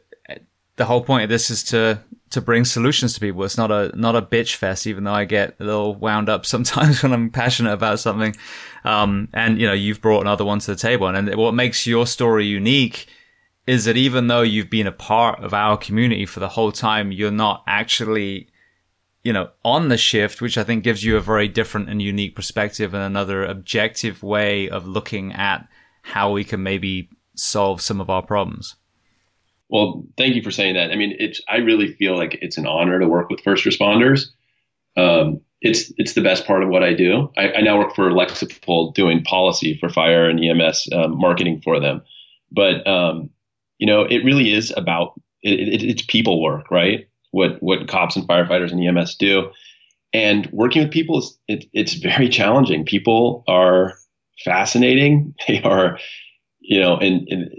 the 0.77 0.85
whole 0.85 1.03
point 1.03 1.25
of 1.25 1.29
this 1.29 1.51
is 1.51 1.63
to 1.65 2.01
to 2.31 2.41
bring 2.41 2.65
solutions 2.65 3.15
to 3.15 3.21
people. 3.21 3.45
It's 3.45 3.57
not 3.57 3.71
a 3.71 3.91
not 3.95 4.17
a 4.17 4.23
bitch 4.23 4.55
fest, 4.57 4.87
even 4.87 5.05
though 5.05 5.13
I 5.13 5.25
get 5.25 5.57
a 5.61 5.65
little 5.65 5.95
wound 5.95 6.29
up 6.29 6.47
sometimes 6.47 7.03
when 7.03 7.13
I'm 7.13 7.31
passionate 7.31 7.73
about 7.73 8.01
something. 8.01 8.37
Um, 8.85 9.29
and 9.33 9.61
you 9.61 9.67
know, 9.67 9.73
you've 9.73 10.01
brought 10.01 10.21
another 10.21 10.45
one 10.45 10.59
to 10.61 10.73
the 10.73 10.77
table, 10.77 11.09
and 11.09 11.35
what 11.35 11.55
makes 11.55 11.87
your 11.87 12.07
story 12.07 12.47
unique 12.47 13.09
is 13.67 13.85
that 13.85 13.99
even 13.99 14.29
though 14.29 14.41
you've 14.41 14.71
been 14.71 14.87
a 14.87 14.93
part 14.93 15.45
of 15.45 15.53
our 15.53 15.77
community 15.77 16.25
for 16.25 16.41
the 16.41 16.49
whole 16.49 16.73
time, 16.73 17.13
you're 17.13 17.31
not 17.31 17.63
actually, 17.67 18.49
you 19.23 19.31
know, 19.31 19.51
on 19.63 19.89
the 19.89 19.99
shift, 19.99 20.41
which 20.41 20.57
I 20.57 20.65
think 20.65 20.85
gives 20.85 21.05
you 21.05 21.19
a 21.19 21.21
very 21.21 21.49
different 21.49 21.91
and 21.91 22.01
unique 22.01 22.35
perspective 22.35 22.95
and 22.95 23.03
another 23.03 23.45
objective 23.45 24.23
way 24.23 24.71
of 24.71 24.87
looking 24.87 25.35
at 25.35 25.69
how 26.01 26.33
we 26.33 26.45
can 26.45 26.63
maybe 26.63 27.11
solve 27.35 27.83
some 27.83 28.01
of 28.01 28.09
our 28.09 28.23
problems. 28.23 28.77
Well, 29.69 30.05
thank 30.17 30.35
you 30.35 30.43
for 30.43 30.51
saying 30.51 30.75
that. 30.75 30.91
I 30.91 30.97
mean, 30.97 31.15
it's 31.19 31.41
I 31.49 31.57
really 31.57 31.93
feel 31.95 32.17
like 32.17 32.39
it's 32.41 32.57
an 32.57 32.67
honor 32.67 32.99
to 32.99 33.09
work 33.09 33.29
with 33.29 33.43
first 33.43 33.65
responders. 33.65 34.27
Um, 34.97 35.41
it's 35.61 35.93
it's 35.97 36.15
the 36.15 36.23
best 36.23 36.47
part 36.47 36.63
of 36.63 36.69
what 36.69 36.83
I 36.83 36.95
do. 36.95 37.31
I, 37.37 37.53
I, 37.53 37.61
now 37.61 37.79
work 37.79 37.95
for 37.95 38.11
Lexipol 38.11 38.95
doing 38.95 39.23
policy 39.25 39.77
for 39.79 39.89
fire 39.89 40.29
and 40.29 40.43
EMS 40.43 40.89
um, 40.93 41.19
marketing 41.19 41.61
for 41.63 41.81
them. 41.81 42.03
But 42.51 42.87
um, 42.87 43.31
you 43.79 43.87
know, 43.87 44.03
it 44.03 44.25
really 44.25 44.53
is 44.53 44.73
about 44.77 45.21
it, 45.43 45.61
it, 45.61 45.83
it's 45.83 46.03
people 46.03 46.43
work, 46.43 46.71
right? 46.71 47.09
What 47.33 47.63
what 47.63 47.89
cops 47.89 48.17
and 48.17 48.27
firefighters 48.27 48.73
and 48.73 48.83
EMS 48.83 49.17
do, 49.17 49.51
and 50.13 50.49
working 50.53 50.83
with 50.83 50.93
people 50.93 51.19
is 51.19 51.39
it, 51.49 51.67
it's 51.73 51.95
very 51.95 52.29
challenging. 52.31 52.85
People 52.85 53.45
are 53.49 53.95
fascinating. 54.45 55.35
They 55.47 55.63
are, 55.63 55.99
you 56.61 56.81
know, 56.81 56.97
and, 56.97 57.27
and 57.29 57.51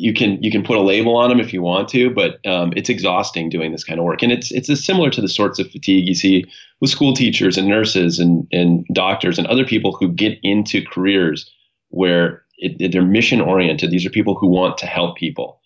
you 0.00 0.14
can 0.14 0.42
you 0.42 0.50
can 0.50 0.62
put 0.62 0.76
a 0.76 0.80
label 0.80 1.16
on 1.16 1.28
them 1.28 1.40
if 1.40 1.52
you 1.52 1.62
want 1.62 1.88
to, 1.90 2.10
but 2.10 2.44
um, 2.46 2.72
it's 2.76 2.88
exhausting 2.88 3.48
doing 3.48 3.72
this 3.72 3.84
kind 3.84 4.00
of 4.00 4.04
work, 4.04 4.22
and 4.22 4.32
it's 4.32 4.50
it's 4.50 4.84
similar 4.84 5.10
to 5.10 5.20
the 5.20 5.28
sorts 5.28 5.58
of 5.58 5.70
fatigue 5.70 6.08
you 6.08 6.14
see 6.14 6.44
with 6.80 6.90
school 6.90 7.14
teachers 7.14 7.58
and 7.58 7.68
nurses 7.68 8.18
and 8.18 8.46
and 8.52 8.86
doctors 8.92 9.38
and 9.38 9.46
other 9.46 9.64
people 9.64 9.92
who 9.92 10.08
get 10.08 10.38
into 10.42 10.84
careers 10.84 11.50
where 11.90 12.42
it, 12.56 12.76
it, 12.80 12.92
they're 12.92 13.02
mission 13.02 13.40
oriented. 13.40 13.90
These 13.90 14.06
are 14.06 14.10
people 14.10 14.34
who 14.34 14.46
want 14.46 14.78
to 14.78 14.86
help 14.86 15.16
people. 15.16 15.60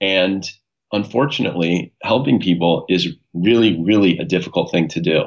And 0.00 0.48
unfortunately, 0.92 1.94
helping 2.02 2.40
people 2.40 2.84
is 2.88 3.08
really, 3.32 3.82
really 3.82 4.18
a 4.18 4.24
difficult 4.24 4.70
thing 4.70 4.88
to 4.88 5.00
do. 5.00 5.24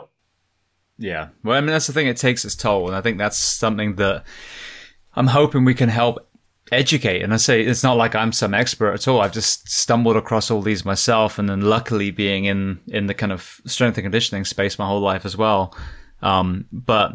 Yeah. 0.97 1.29
Well, 1.43 1.57
I 1.57 1.61
mean, 1.61 1.71
that's 1.71 1.87
the 1.87 1.93
thing. 1.93 2.07
It 2.07 2.17
takes 2.17 2.45
its 2.45 2.55
toll. 2.55 2.87
And 2.87 2.95
I 2.95 3.01
think 3.01 3.17
that's 3.17 3.37
something 3.37 3.95
that 3.95 4.25
I'm 5.15 5.27
hoping 5.27 5.65
we 5.65 5.73
can 5.73 5.89
help 5.89 6.26
educate. 6.71 7.21
And 7.21 7.33
I 7.33 7.37
say 7.37 7.61
it's 7.61 7.83
not 7.83 7.97
like 7.97 8.15
I'm 8.15 8.31
some 8.31 8.53
expert 8.53 8.93
at 8.93 9.07
all. 9.07 9.21
I've 9.21 9.33
just 9.33 9.69
stumbled 9.69 10.17
across 10.17 10.51
all 10.51 10.61
these 10.61 10.85
myself. 10.85 11.39
And 11.39 11.49
then 11.49 11.61
luckily 11.61 12.11
being 12.11 12.45
in, 12.45 12.79
in 12.87 13.07
the 13.07 13.13
kind 13.13 13.31
of 13.31 13.61
strength 13.65 13.97
and 13.97 14.05
conditioning 14.05 14.45
space 14.45 14.79
my 14.79 14.87
whole 14.87 15.01
life 15.01 15.25
as 15.25 15.37
well. 15.37 15.75
Um, 16.21 16.65
but, 16.71 17.13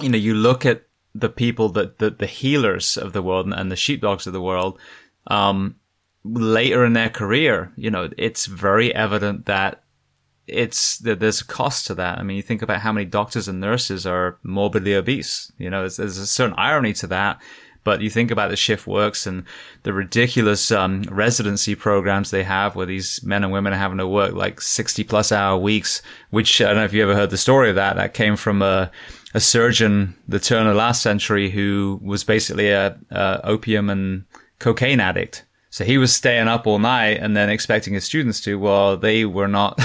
you 0.00 0.08
know, 0.08 0.18
you 0.18 0.34
look 0.34 0.64
at 0.64 0.84
the 1.14 1.28
people 1.28 1.68
that 1.70 1.98
the, 1.98 2.10
the 2.10 2.26
healers 2.26 2.96
of 2.96 3.12
the 3.12 3.22
world 3.22 3.46
and, 3.46 3.54
and 3.54 3.70
the 3.70 3.76
sheepdogs 3.76 4.26
of 4.26 4.32
the 4.32 4.42
world, 4.42 4.78
um, 5.26 5.76
later 6.24 6.84
in 6.84 6.92
their 6.92 7.10
career, 7.10 7.72
you 7.76 7.90
know, 7.90 8.10
it's 8.16 8.46
very 8.46 8.94
evident 8.94 9.46
that 9.46 9.82
it's 10.46 10.98
that 10.98 11.20
there's 11.20 11.42
a 11.42 11.46
cost 11.46 11.86
to 11.86 11.94
that. 11.94 12.18
I 12.18 12.22
mean, 12.22 12.36
you 12.36 12.42
think 12.42 12.62
about 12.62 12.80
how 12.80 12.92
many 12.92 13.04
doctors 13.04 13.48
and 13.48 13.60
nurses 13.60 14.06
are 14.06 14.38
morbidly 14.42 14.94
obese. 14.94 15.52
You 15.58 15.68
know, 15.68 15.80
there's, 15.80 15.98
there's 15.98 16.16
a 16.18 16.26
certain 16.26 16.54
irony 16.56 16.92
to 16.94 17.06
that. 17.08 17.40
But 17.88 18.02
you 18.02 18.10
think 18.10 18.30
about 18.30 18.50
the 18.50 18.56
shift 18.56 18.86
works 18.86 19.26
and 19.26 19.44
the 19.82 19.94
ridiculous 19.94 20.70
um, 20.70 21.04
residency 21.04 21.74
programs 21.74 22.30
they 22.30 22.42
have, 22.42 22.76
where 22.76 22.84
these 22.84 23.22
men 23.22 23.42
and 23.42 23.50
women 23.50 23.72
are 23.72 23.78
having 23.78 23.96
to 23.96 24.06
work 24.06 24.34
like 24.34 24.60
sixty 24.60 25.04
plus 25.04 25.32
hour 25.32 25.56
weeks. 25.56 26.02
Which 26.28 26.60
I 26.60 26.66
don't 26.66 26.76
know 26.76 26.84
if 26.84 26.92
you 26.92 27.02
ever 27.02 27.14
heard 27.14 27.30
the 27.30 27.38
story 27.38 27.70
of 27.70 27.76
that. 27.76 27.96
That 27.96 28.12
came 28.12 28.36
from 28.36 28.60
a 28.60 28.90
a 29.32 29.40
surgeon 29.40 30.14
the 30.28 30.38
turn 30.38 30.66
of 30.66 30.76
last 30.76 31.00
century 31.00 31.48
who 31.48 31.98
was 32.02 32.24
basically 32.24 32.68
a, 32.68 32.98
a 33.10 33.40
opium 33.42 33.88
and 33.88 34.24
cocaine 34.58 35.00
addict. 35.00 35.46
So 35.70 35.82
he 35.86 35.96
was 35.96 36.14
staying 36.14 36.46
up 36.46 36.66
all 36.66 36.78
night 36.78 37.20
and 37.22 37.34
then 37.34 37.48
expecting 37.48 37.94
his 37.94 38.04
students 38.04 38.42
to. 38.42 38.58
Well, 38.58 38.98
they 38.98 39.24
were 39.24 39.48
not 39.48 39.80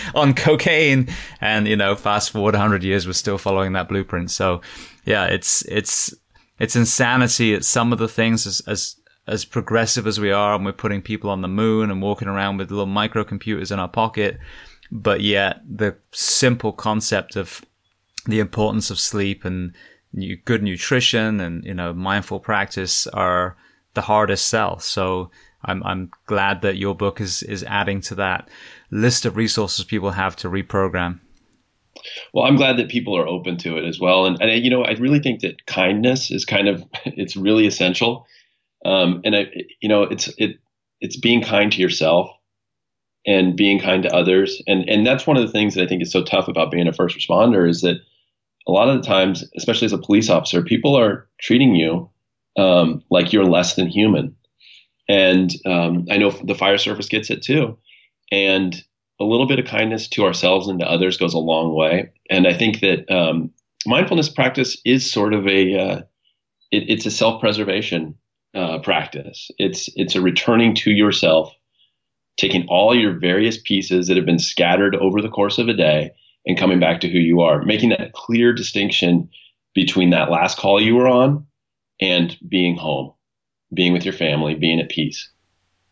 on 0.14 0.34
cocaine, 0.34 1.08
and 1.40 1.66
you 1.66 1.74
know, 1.74 1.96
fast 1.96 2.30
forward 2.30 2.54
100 2.54 2.84
years, 2.84 3.08
we're 3.08 3.12
still 3.14 3.38
following 3.38 3.72
that 3.72 3.88
blueprint. 3.88 4.30
So, 4.30 4.60
yeah, 5.04 5.26
it's 5.26 5.62
it's 5.62 6.14
it's 6.60 6.76
insanity. 6.76 7.54
It's 7.54 7.66
some 7.66 7.92
of 7.92 7.98
the 7.98 8.08
things 8.08 8.46
as 8.46 8.60
as 8.66 8.96
as 9.26 9.44
progressive 9.44 10.06
as 10.06 10.20
we 10.20 10.30
are, 10.30 10.54
and 10.54 10.64
we're 10.64 10.72
putting 10.72 11.02
people 11.02 11.30
on 11.30 11.40
the 11.40 11.48
moon 11.48 11.90
and 11.90 12.02
walking 12.02 12.28
around 12.28 12.58
with 12.58 12.70
little 12.70 12.86
microcomputers 12.86 13.72
in 13.72 13.78
our 13.78 13.88
pocket, 13.88 14.38
but 14.92 15.20
yet 15.22 15.62
the 15.68 15.96
simple 16.12 16.72
concept 16.72 17.36
of 17.36 17.64
the 18.26 18.40
importance 18.40 18.90
of 18.90 18.98
sleep 18.98 19.44
and 19.44 19.74
good 20.44 20.62
nutrition 20.62 21.40
and 21.40 21.64
you 21.64 21.74
know 21.74 21.92
mindful 21.92 22.40
practice 22.40 23.06
are 23.08 23.56
the 23.94 24.02
hardest 24.02 24.48
sell. 24.48 24.78
So 24.78 25.30
I'm 25.64 25.82
I'm 25.84 26.10
glad 26.26 26.60
that 26.62 26.76
your 26.76 26.94
book 26.94 27.20
is 27.20 27.42
is 27.42 27.64
adding 27.64 28.02
to 28.02 28.14
that 28.16 28.48
list 28.90 29.24
of 29.24 29.36
resources 29.36 29.84
people 29.84 30.10
have 30.10 30.36
to 30.36 30.50
reprogram. 30.50 31.20
Well, 32.32 32.44
I'm 32.44 32.56
glad 32.56 32.76
that 32.78 32.88
people 32.88 33.16
are 33.16 33.26
open 33.26 33.56
to 33.58 33.76
it 33.76 33.84
as 33.84 34.00
well, 34.00 34.26
and 34.26 34.40
and 34.40 34.64
you 34.64 34.70
know 34.70 34.82
I 34.84 34.92
really 34.92 35.20
think 35.20 35.40
that 35.40 35.66
kindness 35.66 36.30
is 36.30 36.44
kind 36.44 36.68
of 36.68 36.84
it's 37.04 37.36
really 37.36 37.66
essential, 37.66 38.26
um, 38.84 39.20
and 39.24 39.36
I 39.36 39.46
you 39.80 39.88
know 39.88 40.02
it's 40.02 40.28
it 40.38 40.58
it's 41.00 41.16
being 41.16 41.42
kind 41.42 41.72
to 41.72 41.80
yourself 41.80 42.30
and 43.26 43.56
being 43.56 43.78
kind 43.78 44.02
to 44.04 44.14
others, 44.14 44.62
and 44.66 44.88
and 44.88 45.06
that's 45.06 45.26
one 45.26 45.36
of 45.36 45.46
the 45.46 45.52
things 45.52 45.74
that 45.74 45.82
I 45.82 45.86
think 45.86 46.02
is 46.02 46.12
so 46.12 46.24
tough 46.24 46.48
about 46.48 46.70
being 46.70 46.88
a 46.88 46.92
first 46.92 47.16
responder 47.16 47.68
is 47.68 47.82
that 47.82 47.98
a 48.66 48.72
lot 48.72 48.88
of 48.88 48.96
the 48.96 49.06
times, 49.06 49.44
especially 49.56 49.86
as 49.86 49.92
a 49.92 49.98
police 49.98 50.30
officer, 50.30 50.62
people 50.62 50.96
are 50.96 51.28
treating 51.40 51.74
you 51.74 52.10
um, 52.56 53.02
like 53.10 53.32
you're 53.32 53.44
less 53.44 53.74
than 53.74 53.86
human. 53.86 54.36
And 55.08 55.50
um, 55.66 56.06
I 56.10 56.18
know 56.18 56.30
the 56.30 56.54
fire 56.54 56.78
service 56.78 57.08
gets 57.08 57.30
it 57.30 57.42
too. 57.42 57.76
And 58.30 58.80
a 59.20 59.24
little 59.24 59.46
bit 59.46 59.58
of 59.58 59.66
kindness 59.66 60.08
to 60.08 60.24
ourselves 60.24 60.66
and 60.66 60.80
to 60.80 60.90
others 60.90 61.18
goes 61.18 61.34
a 61.34 61.38
long 61.38 61.74
way. 61.74 62.10
And 62.30 62.46
I 62.46 62.54
think 62.54 62.80
that 62.80 63.08
um, 63.10 63.50
mindfulness 63.86 64.30
practice 64.30 64.80
is 64.84 65.10
sort 65.10 65.34
of 65.34 65.46
a 65.46 65.78
uh, 65.78 66.02
it, 66.70 66.88
it's 66.88 67.06
a 67.06 67.10
self 67.10 67.40
preservation 67.40 68.14
uh, 68.54 68.78
practice. 68.78 69.50
It's 69.58 69.88
it's 69.94 70.14
a 70.14 70.20
returning 70.20 70.74
to 70.76 70.90
yourself, 70.90 71.52
taking 72.36 72.66
all 72.68 72.94
your 72.94 73.18
various 73.18 73.58
pieces 73.58 74.08
that 74.08 74.16
have 74.16 74.26
been 74.26 74.38
scattered 74.38 74.96
over 74.96 75.20
the 75.20 75.28
course 75.28 75.58
of 75.58 75.68
a 75.68 75.74
day 75.74 76.12
and 76.46 76.58
coming 76.58 76.80
back 76.80 77.00
to 77.02 77.08
who 77.08 77.18
you 77.18 77.42
are, 77.42 77.62
making 77.62 77.90
that 77.90 78.14
clear 78.14 78.52
distinction 78.52 79.28
between 79.74 80.10
that 80.10 80.30
last 80.30 80.56
call 80.56 80.80
you 80.80 80.96
were 80.96 81.06
on 81.06 81.46
and 82.00 82.36
being 82.48 82.76
home, 82.76 83.12
being 83.74 83.92
with 83.92 84.04
your 84.04 84.14
family, 84.14 84.54
being 84.54 84.80
at 84.80 84.88
peace. 84.88 85.30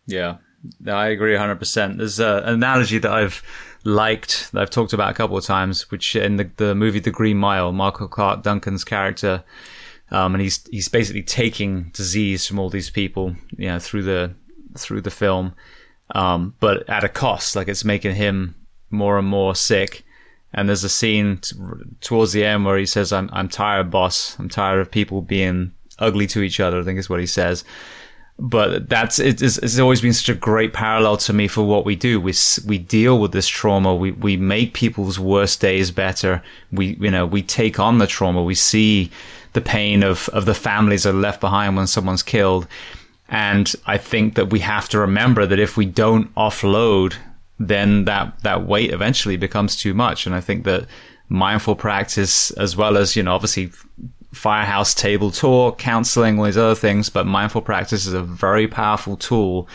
Yeah, 0.06 0.38
I 0.86 1.08
agree 1.08 1.34
100%. 1.34 1.98
There's 1.98 2.20
a, 2.20 2.42
an 2.44 2.54
analogy 2.54 2.98
that 2.98 3.10
I've 3.10 3.42
liked, 3.84 4.52
that 4.52 4.62
I've 4.62 4.70
talked 4.70 4.92
about 4.92 5.10
a 5.10 5.14
couple 5.14 5.36
of 5.36 5.44
times, 5.44 5.90
which 5.90 6.16
in 6.16 6.36
the, 6.36 6.50
the 6.56 6.74
movie 6.74 7.00
The 7.00 7.10
Green 7.10 7.36
Mile, 7.36 7.72
Michael 7.72 8.08
Clarke 8.08 8.42
Duncan's 8.42 8.84
character, 8.84 9.44
um, 10.10 10.34
and 10.34 10.42
he's 10.42 10.66
he's 10.68 10.88
basically 10.88 11.22
taking 11.22 11.90
disease 11.90 12.46
from 12.46 12.58
all 12.58 12.70
these 12.70 12.90
people, 12.90 13.36
you 13.56 13.68
know, 13.68 13.78
through 13.78 14.04
the 14.04 14.34
through 14.76 15.02
the 15.02 15.10
film, 15.10 15.54
um, 16.14 16.54
but 16.60 16.88
at 16.88 17.04
a 17.04 17.08
cost. 17.08 17.54
Like 17.54 17.68
it's 17.68 17.84
making 17.84 18.14
him 18.14 18.54
more 18.90 19.18
and 19.18 19.28
more 19.28 19.54
sick. 19.54 20.04
And 20.54 20.66
there's 20.66 20.84
a 20.84 20.88
scene 20.88 21.36
t- 21.38 21.54
towards 22.00 22.32
the 22.32 22.42
end 22.42 22.64
where 22.64 22.78
he 22.78 22.86
says, 22.86 23.12
"I'm 23.12 23.28
I'm 23.34 23.50
tired, 23.50 23.90
boss. 23.90 24.38
I'm 24.38 24.48
tired 24.48 24.80
of 24.80 24.90
people 24.90 25.20
being 25.20 25.72
ugly 25.98 26.26
to 26.28 26.40
each 26.40 26.58
other. 26.58 26.80
I 26.80 26.84
think 26.84 26.98
is 26.98 27.10
what 27.10 27.20
he 27.20 27.26
says. 27.26 27.64
But 28.40 28.88
that's 28.88 29.18
it's, 29.18 29.42
it's 29.42 29.78
always 29.80 30.00
been 30.00 30.12
such 30.12 30.28
a 30.28 30.34
great 30.38 30.72
parallel 30.72 31.16
to 31.18 31.32
me 31.32 31.48
for 31.48 31.62
what 31.64 31.84
we 31.84 31.96
do. 31.96 32.20
We 32.20 32.34
we 32.66 32.78
deal 32.78 33.18
with 33.18 33.32
this 33.32 33.48
trauma. 33.48 33.94
We 33.94 34.12
we 34.12 34.36
make 34.36 34.74
people's 34.74 35.18
worst 35.18 35.60
days 35.60 35.90
better. 35.90 36.42
We 36.70 36.96
you 37.00 37.10
know 37.10 37.26
we 37.26 37.42
take 37.42 37.80
on 37.80 37.98
the 37.98 38.06
trauma. 38.06 38.42
We 38.42 38.54
see 38.54 39.10
the 39.54 39.60
pain 39.60 40.04
of 40.04 40.28
of 40.28 40.44
the 40.44 40.54
families 40.54 41.02
that 41.02 41.10
are 41.10 41.18
left 41.18 41.40
behind 41.40 41.76
when 41.76 41.88
someone's 41.88 42.22
killed. 42.22 42.68
And 43.28 43.72
I 43.86 43.98
think 43.98 44.34
that 44.36 44.50
we 44.50 44.60
have 44.60 44.88
to 44.90 44.98
remember 44.98 45.44
that 45.46 45.58
if 45.58 45.76
we 45.76 45.84
don't 45.84 46.34
offload, 46.34 47.14
then 47.58 48.04
that, 48.06 48.42
that 48.42 48.66
weight 48.66 48.92
eventually 48.92 49.36
becomes 49.36 49.76
too 49.76 49.92
much. 49.92 50.26
And 50.26 50.34
I 50.34 50.40
think 50.40 50.64
that 50.64 50.86
mindful 51.28 51.76
practice, 51.76 52.50
as 52.52 52.76
well 52.76 52.96
as, 52.96 53.16
you 53.16 53.22
know, 53.22 53.34
obviously 53.34 53.70
firehouse 54.32 54.94
table 54.94 55.30
talk, 55.30 55.78
counseling, 55.78 56.38
all 56.38 56.44
these 56.44 56.56
other 56.56 56.74
things. 56.74 57.08
But 57.08 57.26
mindful 57.26 57.62
practice 57.62 58.06
is 58.06 58.12
a 58.12 58.22
very 58.22 58.68
powerful 58.68 59.16
tool 59.16 59.68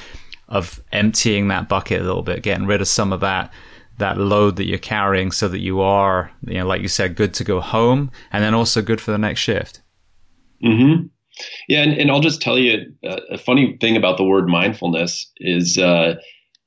of 0.48 0.82
emptying 0.92 1.48
that 1.48 1.68
bucket 1.68 2.02
a 2.02 2.04
little 2.04 2.22
bit, 2.22 2.44
getting 2.44 2.68
rid 2.68 2.82
of 2.82 2.88
some 2.88 3.14
of 3.14 3.22
that 3.22 3.52
that 4.00 4.18
load 4.18 4.56
that 4.56 4.66
you're 4.66 4.80
carrying 4.80 5.32
so 5.32 5.48
that 5.48 5.60
you 5.60 5.80
are, 5.80 6.32
you 6.48 6.56
know, 6.56 6.66
like 6.66 6.82
you 6.82 6.88
said, 6.88 7.16
good 7.16 7.32
to 7.32 7.44
go 7.44 7.62
home 7.62 8.12
and 8.32 8.44
then 8.44 8.56
also 8.56 8.82
good 8.82 9.00
for 9.00 9.12
the 9.12 9.20
next 9.20 9.40
shift. 9.40 9.82
Mm-hmm. 10.66 11.06
Yeah. 11.68 11.84
And, 11.84 11.94
and 11.94 12.10
I'll 12.10 12.20
just 12.20 12.42
tell 12.42 12.58
you 12.58 12.92
uh, 13.08 13.20
a 13.30 13.38
funny 13.38 13.78
thing 13.80 13.96
about 13.96 14.18
the 14.18 14.24
word 14.24 14.48
mindfulness 14.48 15.32
is 15.38 15.78
uh, 15.78 16.16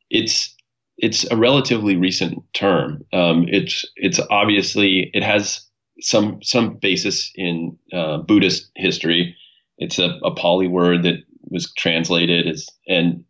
it's, 0.09 0.55
it's 0.99 1.29
a 1.33 1.37
relatively 1.37 1.97
recent 1.97 2.43
term. 2.55 3.03
Um, 3.13 3.47
it's, 3.49 3.85
it's 3.97 4.21
obviously, 4.31 5.11
it 5.13 5.25
has 5.25 5.66
some, 6.01 6.43
some 6.43 6.75
basis 6.75 7.31
in 7.35 7.77
uh, 7.93 8.19
Buddhist 8.19 8.71
history. 8.77 9.37
It's 9.79 9.99
a, 9.99 10.19
a 10.25 10.35
Pali 10.35 10.69
word 10.69 11.03
that 11.05 11.17
was 11.51 11.73
translated 11.75 12.47
as, 12.47 12.67
and, 12.89 13.25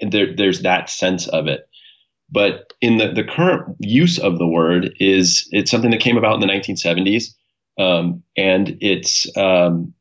and 0.00 0.12
there, 0.12 0.34
there's 0.36 0.62
that 0.62 0.90
sense 0.90 1.26
of 1.28 1.46
it. 1.46 1.68
But 2.30 2.72
in 2.80 2.98
the, 2.98 3.12
the 3.12 3.24
current 3.24 3.76
use 3.80 4.18
of 4.18 4.38
the 4.38 4.46
word 4.46 4.94
is 4.98 5.46
it's 5.52 5.70
something 5.70 5.90
that 5.90 6.00
came 6.00 6.16
about 6.16 6.34
in 6.34 6.40
the 6.40 6.52
1970s, 6.52 7.34
um, 7.78 8.22
and 8.36 8.76
it's 8.80 9.26
um, 9.36 9.92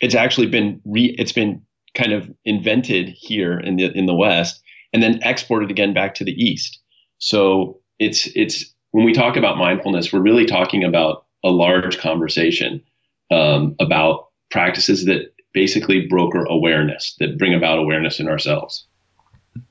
it's 0.00 0.14
actually 0.14 0.46
been 0.46 0.80
re, 0.84 1.14
it's 1.18 1.32
been 1.32 1.62
kind 1.94 2.12
of 2.12 2.30
invented 2.44 3.08
here 3.08 3.58
in 3.58 3.76
the 3.76 3.90
in 3.96 4.06
the 4.06 4.14
West 4.14 4.62
and 4.92 5.02
then 5.02 5.20
exported 5.22 5.70
again 5.70 5.92
back 5.92 6.14
to 6.14 6.24
the 6.24 6.32
East. 6.32 6.78
So 7.18 7.80
it's 7.98 8.28
it's 8.34 8.72
when 8.92 9.04
we 9.04 9.12
talk 9.12 9.36
about 9.36 9.58
mindfulness, 9.58 10.12
we're 10.12 10.20
really 10.20 10.46
talking 10.46 10.84
about 10.84 11.26
a 11.44 11.50
large 11.50 11.98
conversation 11.98 12.82
um, 13.30 13.74
about 13.80 14.28
practices 14.50 15.04
that 15.06 15.32
basically 15.52 16.06
broker 16.06 16.44
awareness, 16.44 17.16
that 17.18 17.38
bring 17.38 17.54
about 17.54 17.78
awareness 17.78 18.20
in 18.20 18.28
ourselves. 18.28 18.86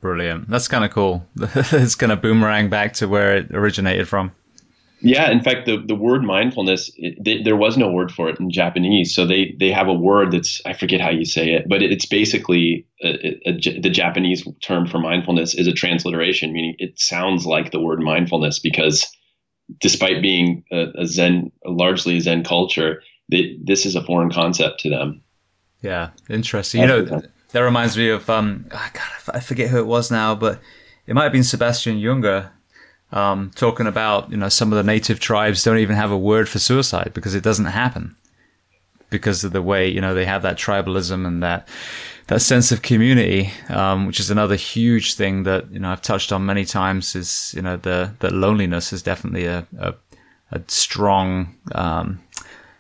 Brilliant. 0.02 0.50
That's 0.50 0.68
kind 0.68 0.84
of 0.84 0.92
cool. 0.92 1.26
it's 1.38 1.96
going 1.96 2.10
to 2.10 2.18
boomerang 2.18 2.70
back 2.70 2.94
to 2.96 3.08
where 3.08 3.38
it 3.38 3.52
originated 3.52 4.08
from. 4.08 4.32
Yeah, 5.02 5.32
in 5.32 5.42
fact, 5.42 5.66
the, 5.66 5.78
the 5.78 5.96
word 5.96 6.24
mindfulness, 6.24 6.92
it, 6.98 7.24
they, 7.24 7.42
there 7.42 7.56
was 7.56 7.78
no 7.78 7.90
word 7.90 8.12
for 8.12 8.28
it 8.28 8.38
in 8.40 8.52
Japanese. 8.52 9.16
So 9.16 9.26
they, 9.26 9.56
they 9.58 9.72
have 9.72 9.88
a 9.88 9.94
word 9.94 10.32
that's, 10.32 10.62
I 10.66 10.74
forget 10.74 11.00
how 11.00 11.10
you 11.10 11.24
say 11.24 11.54
it, 11.54 11.70
but 11.70 11.82
it's 11.82 12.06
basically 12.06 12.86
a, 13.02 13.08
a, 13.08 13.50
a, 13.50 13.80
the 13.80 13.90
Japanese 13.90 14.46
term 14.62 14.86
for 14.86 15.00
mindfulness 15.00 15.56
is 15.56 15.68
a 15.68 15.72
transliteration, 15.72 16.52
meaning 16.52 16.76
it 16.80 17.00
sounds 17.00 17.46
like 17.46 17.72
the 17.72 17.80
word 17.80 18.02
mindfulness 18.02 18.60
because 18.60 19.08
despite 19.80 20.22
being 20.22 20.64
a, 20.72 21.06
Zen, 21.06 21.52
largely 21.66 22.18
a 22.18 22.22
Zen 22.22 22.44
culture, 22.44 23.02
they, 23.30 23.58
this 23.64 23.86
is 23.86 23.96
a 23.96 24.04
foreign 24.04 24.32
concept 24.32 24.80
to 24.82 24.90
them. 24.90 25.22
Yeah, 25.82 26.10
interesting. 26.30 26.82
You 26.82 26.88
know, 26.88 27.22
that 27.52 27.60
reminds 27.60 27.98
me 27.98 28.10
of 28.10 28.30
um, 28.30 28.66
ah, 28.72 28.92
God, 28.94 29.36
I 29.36 29.40
forget 29.40 29.70
who 29.70 29.80
it 29.80 29.88
was 29.88 30.12
now, 30.12 30.36
but 30.36 30.60
it 31.08 31.14
might 31.14 31.24
have 31.24 31.32
been 31.32 31.44
Sebastian 31.44 32.00
Junger 32.00 32.50
um, 33.12 33.52
talking 33.56 33.88
about 33.88 34.30
you 34.30 34.38
know 34.38 34.50
some 34.50 34.72
of 34.72 34.78
the 34.78 34.84
native 34.84 35.20
tribes 35.20 35.64
don't 35.64 35.78
even 35.78 35.96
have 35.96 36.12
a 36.12 36.18
word 36.18 36.48
for 36.50 36.60
suicide 36.60 37.12
because 37.14 37.34
it 37.34 37.44
doesn't 37.44 37.66
happen 37.66 38.16
because 39.10 39.44
of 39.44 39.52
the 39.52 39.62
way 39.62 39.88
you 39.88 40.02
know 40.02 40.14
they 40.14 40.26
have 40.26 40.42
that 40.42 40.58
tribalism 40.58 41.26
and 41.26 41.42
that 41.44 41.68
that 42.30 42.42
sense 42.42 42.72
of 42.72 42.84
community, 42.84 43.52
um, 43.70 44.06
which 44.06 44.20
is 44.20 44.30
another 44.30 44.56
huge 44.56 45.16
thing 45.16 45.44
that 45.44 45.72
you 45.72 45.80
know 45.80 45.90
I've 45.90 46.02
touched 46.02 46.32
on 46.32 46.46
many 46.46 46.64
times. 46.64 47.16
Is 47.16 47.54
you 47.56 47.62
know 47.62 47.78
the 47.78 48.14
that 48.20 48.32
loneliness 48.32 48.94
is 48.94 49.02
definitely 49.02 49.46
a 49.46 49.68
a, 49.80 49.96
a 50.52 50.62
strong 50.68 51.56
um, 51.74 52.20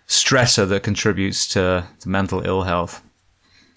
stressor 0.08 0.68
that 0.70 0.84
contributes 0.84 1.48
to, 1.50 1.88
to 2.00 2.10
mental 2.10 2.46
ill 2.46 2.64
health. 2.64 3.02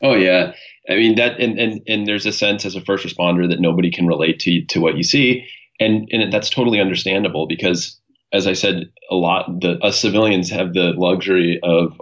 Oh 0.03 0.15
yeah, 0.15 0.53
I 0.91 0.97
mean 0.97 1.15
that, 1.17 1.41
and 1.41 1.59
and 1.59 1.81
and 1.87 2.07
there's 2.07 2.27
a 2.27 2.33
sense 2.33 2.67
as 2.67 2.75
a 2.75 2.81
first 2.83 3.07
responder 3.07 3.49
that 3.49 3.61
nobody 3.61 3.91
can 3.91 4.07
relate 4.07 4.41
to 4.41 4.63
to 4.67 4.81
what 4.81 4.97
you 4.97 5.05
see, 5.05 5.47
and 5.81 6.07
and 6.13 6.31
that's 6.33 6.51
totally 6.51 6.81
understandable 6.81 7.47
because, 7.47 7.99
as 8.33 8.47
I 8.47 8.53
said, 8.53 8.91
a 9.11 9.15
lot 9.15 9.61
the 9.61 9.79
us 9.79 9.99
civilians 9.99 10.51
have 10.51 10.75
the 10.75 10.93
luxury 10.97 11.61
of 11.63 11.99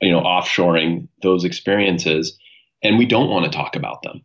you 0.00 0.10
know 0.10 0.20
offshoring 0.20 1.08
those 1.22 1.44
experiences, 1.44 2.38
and 2.82 2.98
we 2.98 3.06
don't 3.06 3.30
want 3.30 3.50
to 3.50 3.56
talk 3.56 3.76
about 3.76 4.02
them. 4.02 4.22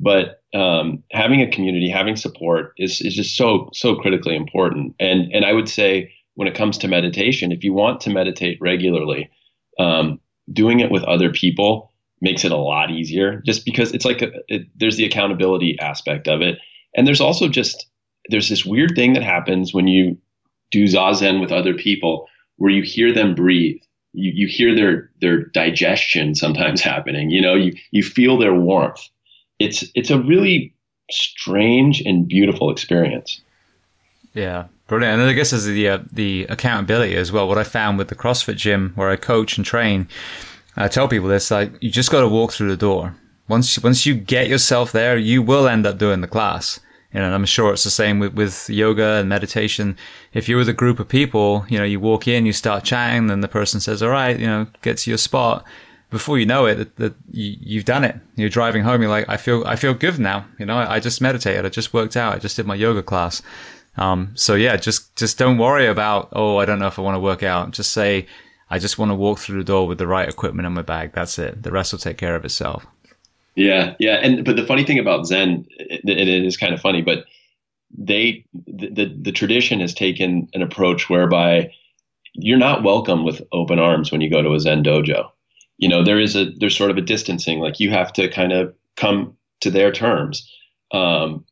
But 0.00 0.42
um, 0.54 1.02
having 1.12 1.40
a 1.40 1.50
community, 1.50 1.88
having 1.88 2.16
support 2.16 2.72
is 2.76 3.00
is 3.00 3.14
just 3.14 3.36
so 3.36 3.70
so 3.72 3.94
critically 3.96 4.36
important. 4.36 4.94
And 5.00 5.32
and 5.32 5.44
I 5.44 5.52
would 5.52 5.68
say 5.68 6.12
when 6.34 6.48
it 6.48 6.54
comes 6.54 6.78
to 6.78 6.88
meditation, 6.88 7.52
if 7.52 7.62
you 7.62 7.72
want 7.72 8.00
to 8.02 8.10
meditate 8.10 8.58
regularly, 8.60 9.30
um, 9.78 10.20
doing 10.52 10.80
it 10.80 10.90
with 10.90 11.04
other 11.04 11.30
people 11.30 11.92
makes 12.20 12.44
it 12.44 12.52
a 12.52 12.56
lot 12.56 12.90
easier 12.90 13.42
just 13.44 13.64
because 13.64 13.92
it's 13.92 14.04
like 14.04 14.22
a, 14.22 14.30
it, 14.48 14.62
there's 14.76 14.96
the 14.96 15.04
accountability 15.04 15.78
aspect 15.80 16.28
of 16.28 16.40
it 16.40 16.58
and 16.94 17.06
there's 17.06 17.20
also 17.20 17.48
just 17.48 17.86
there's 18.30 18.48
this 18.48 18.64
weird 18.64 18.92
thing 18.94 19.12
that 19.12 19.22
happens 19.22 19.74
when 19.74 19.86
you 19.86 20.16
do 20.70 20.84
zazen 20.84 21.40
with 21.40 21.52
other 21.52 21.74
people 21.74 22.26
where 22.56 22.70
you 22.70 22.82
hear 22.82 23.12
them 23.12 23.34
breathe 23.34 23.80
you, 24.14 24.32
you 24.34 24.48
hear 24.48 24.74
their 24.74 25.10
their 25.20 25.44
digestion 25.44 26.34
sometimes 26.34 26.80
happening 26.92 27.30
you 27.30 27.40
know 27.40 27.54
you 27.54 27.74
you 27.90 28.02
feel 28.02 28.38
their 28.38 28.54
warmth 28.54 29.08
it's 29.58 29.84
it's 29.94 30.10
a 30.10 30.18
really 30.18 30.74
strange 31.10 32.00
and 32.00 32.26
beautiful 32.26 32.70
experience 32.70 33.40
yeah 34.32 34.64
brilliant 34.86 35.20
and 35.20 35.28
i 35.28 35.32
guess 35.32 35.52
as 35.52 35.66
the 35.66 35.88
uh, 35.88 35.98
the 36.10 36.46
accountability 36.48 37.14
as 37.14 37.30
well 37.30 37.46
what 37.46 37.58
i 37.58 37.64
found 37.64 37.98
with 37.98 38.08
the 38.08 38.14
crossfit 38.14 38.56
gym 38.56 38.92
where 38.94 39.10
i 39.10 39.16
coach 39.16 39.58
and 39.58 39.66
train 39.66 40.08
I 40.76 40.88
tell 40.88 41.08
people 41.08 41.28
this, 41.28 41.50
like, 41.50 41.72
you 41.80 41.90
just 41.90 42.10
got 42.10 42.20
to 42.20 42.28
walk 42.28 42.52
through 42.52 42.70
the 42.70 42.76
door. 42.76 43.14
Once, 43.46 43.78
once 43.78 44.06
you 44.06 44.14
get 44.14 44.48
yourself 44.48 44.90
there, 44.90 45.16
you 45.16 45.42
will 45.42 45.68
end 45.68 45.86
up 45.86 45.98
doing 45.98 46.20
the 46.20 46.26
class. 46.26 46.80
You 47.14 47.20
know, 47.20 47.26
and 47.26 47.34
I'm 47.34 47.44
sure 47.44 47.72
it's 47.72 47.84
the 47.84 47.90
same 47.90 48.18
with, 48.18 48.34
with 48.34 48.68
yoga 48.68 49.20
and 49.20 49.28
meditation. 49.28 49.96
If 50.32 50.48
you're 50.48 50.58
with 50.58 50.68
a 50.68 50.72
group 50.72 50.98
of 50.98 51.06
people, 51.06 51.64
you 51.68 51.78
know, 51.78 51.84
you 51.84 52.00
walk 52.00 52.26
in, 52.26 52.44
you 52.44 52.52
start 52.52 52.82
chatting, 52.82 53.28
then 53.28 53.40
the 53.40 53.46
person 53.46 53.78
says, 53.78 54.02
all 54.02 54.10
right, 54.10 54.36
you 54.36 54.48
know, 54.48 54.66
get 54.82 54.98
to 54.98 55.10
your 55.10 55.18
spot. 55.18 55.64
Before 56.10 56.38
you 56.38 56.46
know 56.46 56.66
it, 56.66 56.74
that, 56.74 56.96
that 56.96 57.14
you, 57.30 57.56
you've 57.60 57.84
done 57.84 58.02
it. 58.04 58.16
You're 58.34 58.48
driving 58.48 58.82
home. 58.82 59.00
You're 59.00 59.10
like, 59.10 59.28
I 59.28 59.36
feel, 59.36 59.64
I 59.64 59.76
feel 59.76 59.94
good 59.94 60.18
now. 60.18 60.44
You 60.58 60.66
know, 60.66 60.76
I, 60.76 60.96
I 60.96 61.00
just 61.00 61.20
meditated. 61.20 61.64
I 61.64 61.68
just 61.68 61.94
worked 61.94 62.16
out. 62.16 62.34
I 62.34 62.38
just 62.38 62.56
did 62.56 62.66
my 62.66 62.74
yoga 62.74 63.02
class. 63.02 63.42
Um, 63.96 64.32
so 64.34 64.54
yeah, 64.54 64.76
just, 64.76 65.14
just 65.14 65.38
don't 65.38 65.58
worry 65.58 65.86
about, 65.86 66.30
oh, 66.32 66.56
I 66.56 66.64
don't 66.64 66.80
know 66.80 66.88
if 66.88 66.98
I 66.98 67.02
want 67.02 67.14
to 67.14 67.20
work 67.20 67.44
out. 67.44 67.70
Just 67.70 67.92
say, 67.92 68.26
I 68.70 68.80
just 68.80 68.98
want 68.98 69.10
to 69.10 69.14
walk 69.14 69.38
through 69.38 69.58
the 69.58 69.64
door 69.64 69.86
with 69.86 69.98
the 69.98 70.06
right 70.06 70.28
equipment 70.28 70.66
in 70.66 70.72
my 70.72 70.82
bag. 70.82 71.12
That's 71.12 71.38
it. 71.38 71.62
The 71.62 71.70
rest 71.70 71.92
will 71.92 72.00
take 72.00 72.18
care 72.18 72.34
of 72.34 72.44
itself. 72.44 72.86
Yeah, 73.56 73.94
yeah, 74.00 74.14
and 74.16 74.44
but 74.44 74.56
the 74.56 74.66
funny 74.66 74.84
thing 74.84 74.98
about 74.98 75.26
Zen, 75.26 75.66
it, 75.78 76.00
it 76.08 76.28
is 76.44 76.56
kind 76.56 76.74
of 76.74 76.80
funny, 76.80 77.02
but 77.02 77.24
they 77.96 78.44
the, 78.66 78.90
the 78.90 79.18
the 79.22 79.32
tradition 79.32 79.80
has 79.80 79.94
taken 79.94 80.48
an 80.54 80.62
approach 80.62 81.08
whereby 81.08 81.70
you're 82.34 82.58
not 82.58 82.82
welcome 82.82 83.24
with 83.24 83.42
open 83.52 83.78
arms 83.78 84.10
when 84.10 84.20
you 84.20 84.30
go 84.30 84.42
to 84.42 84.54
a 84.54 84.60
Zen 84.60 84.82
dojo. 84.82 85.30
You 85.78 85.88
know, 85.88 86.02
there 86.04 86.20
is 86.20 86.34
a 86.34 86.50
there's 86.58 86.76
sort 86.76 86.90
of 86.90 86.96
a 86.98 87.02
distancing, 87.02 87.60
like 87.60 87.78
you 87.78 87.90
have 87.90 88.12
to 88.14 88.28
kind 88.28 88.52
of 88.52 88.74
come 88.96 89.36
to 89.60 89.70
their 89.70 89.92
terms. 89.92 90.50
Um, 90.92 91.44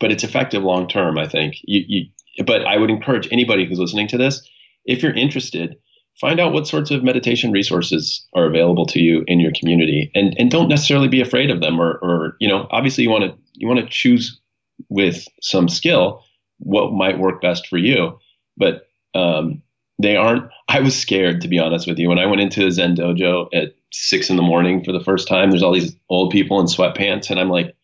but 0.00 0.12
it's 0.12 0.24
effective 0.24 0.62
long 0.62 0.88
term, 0.88 1.18
I 1.18 1.26
think. 1.26 1.56
You, 1.64 1.84
you, 1.86 2.44
but 2.44 2.66
I 2.66 2.76
would 2.76 2.90
encourage 2.90 3.28
anybody 3.30 3.64
who's 3.64 3.78
listening 3.78 4.08
to 4.08 4.18
this, 4.18 4.48
if 4.84 5.02
you're 5.02 5.14
interested, 5.14 5.76
find 6.20 6.40
out 6.40 6.52
what 6.52 6.66
sorts 6.66 6.90
of 6.90 7.02
meditation 7.02 7.50
resources 7.50 8.26
are 8.34 8.46
available 8.46 8.86
to 8.86 9.00
you 9.00 9.24
in 9.26 9.40
your 9.40 9.52
community 9.58 10.10
and 10.14 10.34
and 10.38 10.50
don't 10.50 10.68
necessarily 10.68 11.08
be 11.08 11.20
afraid 11.20 11.50
of 11.50 11.60
them 11.60 11.80
or 11.80 11.98
or 12.02 12.36
you 12.40 12.48
know 12.48 12.66
obviously 12.70 13.04
you 13.04 13.10
want 13.10 13.24
to 13.24 13.36
you 13.54 13.66
want 13.66 13.80
to 13.80 13.86
choose 13.86 14.40
with 14.88 15.26
some 15.40 15.68
skill 15.68 16.22
what 16.58 16.92
might 16.92 17.18
work 17.18 17.40
best 17.40 17.66
for 17.66 17.78
you 17.78 18.18
but 18.56 18.86
um, 19.14 19.62
they 20.00 20.16
aren't 20.16 20.48
i 20.68 20.80
was 20.80 20.98
scared 20.98 21.40
to 21.40 21.48
be 21.48 21.58
honest 21.58 21.86
with 21.86 21.98
you. 21.98 22.08
When 22.08 22.18
i 22.18 22.26
went 22.26 22.40
into 22.40 22.70
zen 22.70 22.96
dojo 22.96 23.48
at 23.52 23.74
six 23.92 24.30
in 24.30 24.36
the 24.36 24.42
morning 24.42 24.82
for 24.84 24.92
the 24.92 25.04
first 25.04 25.28
time 25.28 25.50
there's 25.50 25.62
all 25.62 25.72
these 25.72 25.94
old 26.08 26.30
people 26.30 26.60
in 26.60 26.66
sweatpants 26.66 27.30
and 27.30 27.38
i'm 27.38 27.50
like 27.50 27.76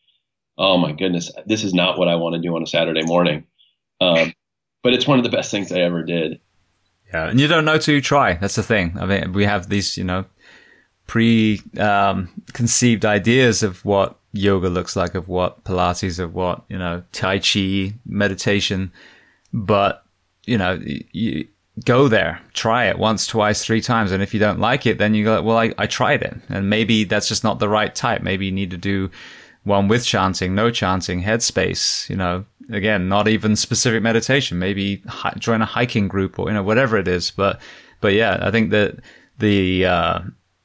oh 0.58 0.76
my 0.76 0.92
goodness 0.92 1.30
this 1.46 1.64
is 1.64 1.72
not 1.72 1.98
what 1.98 2.08
i 2.08 2.16
want 2.16 2.34
to 2.34 2.40
do 2.40 2.54
on 2.54 2.62
a 2.62 2.66
saturday 2.66 3.02
morning. 3.04 3.44
Um, 4.02 4.32
but 4.82 4.94
it's 4.94 5.06
one 5.06 5.18
of 5.18 5.24
the 5.24 5.30
best 5.30 5.50
things 5.50 5.70
i 5.72 5.80
ever 5.80 6.02
did 6.02 6.40
yeah, 7.12 7.28
and 7.28 7.40
you 7.40 7.48
don't 7.48 7.64
know 7.64 7.78
to 7.78 8.00
try. 8.00 8.34
That's 8.34 8.56
the 8.56 8.62
thing. 8.62 8.96
I 8.98 9.06
mean, 9.06 9.32
we 9.32 9.44
have 9.44 9.68
these, 9.68 9.96
you 9.96 10.04
know, 10.04 10.24
pre-conceived 11.06 13.04
um, 13.04 13.10
ideas 13.10 13.62
of 13.62 13.84
what 13.84 14.16
yoga 14.32 14.68
looks 14.68 14.94
like, 14.94 15.14
of 15.14 15.28
what 15.28 15.64
Pilates, 15.64 16.18
of 16.18 16.34
what 16.34 16.62
you 16.68 16.78
know, 16.78 17.02
Tai 17.12 17.40
Chi, 17.40 17.94
meditation, 18.06 18.92
but 19.52 20.04
you 20.46 20.56
know, 20.56 20.80
you 21.12 21.48
go 21.84 22.08
there, 22.08 22.40
try 22.52 22.86
it 22.86 22.98
once, 22.98 23.26
twice, 23.26 23.64
three 23.64 23.80
times, 23.80 24.12
and 24.12 24.22
if 24.22 24.34
you 24.34 24.40
don't 24.40 24.60
like 24.60 24.86
it, 24.86 24.98
then 24.98 25.14
you 25.14 25.24
go, 25.24 25.42
well, 25.42 25.56
I, 25.56 25.72
I 25.78 25.86
tried 25.86 26.22
it, 26.22 26.36
and 26.48 26.70
maybe 26.70 27.04
that's 27.04 27.28
just 27.28 27.44
not 27.44 27.58
the 27.58 27.68
right 27.68 27.94
type. 27.94 28.22
Maybe 28.22 28.46
you 28.46 28.52
need 28.52 28.70
to 28.70 28.76
do 28.76 29.10
one 29.64 29.88
with 29.88 30.04
chanting, 30.04 30.54
no 30.54 30.70
chanting, 30.70 31.22
headspace, 31.22 32.08
you 32.08 32.16
know, 32.16 32.44
again, 32.70 33.08
not 33.08 33.28
even 33.28 33.56
specific 33.56 34.02
meditation, 34.02 34.58
maybe 34.58 35.02
hi- 35.06 35.34
join 35.38 35.62
a 35.62 35.66
hiking 35.66 36.08
group 36.08 36.38
or, 36.38 36.48
you 36.48 36.54
know, 36.54 36.62
whatever 36.62 36.96
it 36.96 37.08
is. 37.08 37.30
But, 37.30 37.60
but 38.00 38.12
yeah, 38.12 38.38
I 38.40 38.50
think 38.50 38.70
that 38.70 38.96
the, 39.38 39.86
uh, 39.86 40.20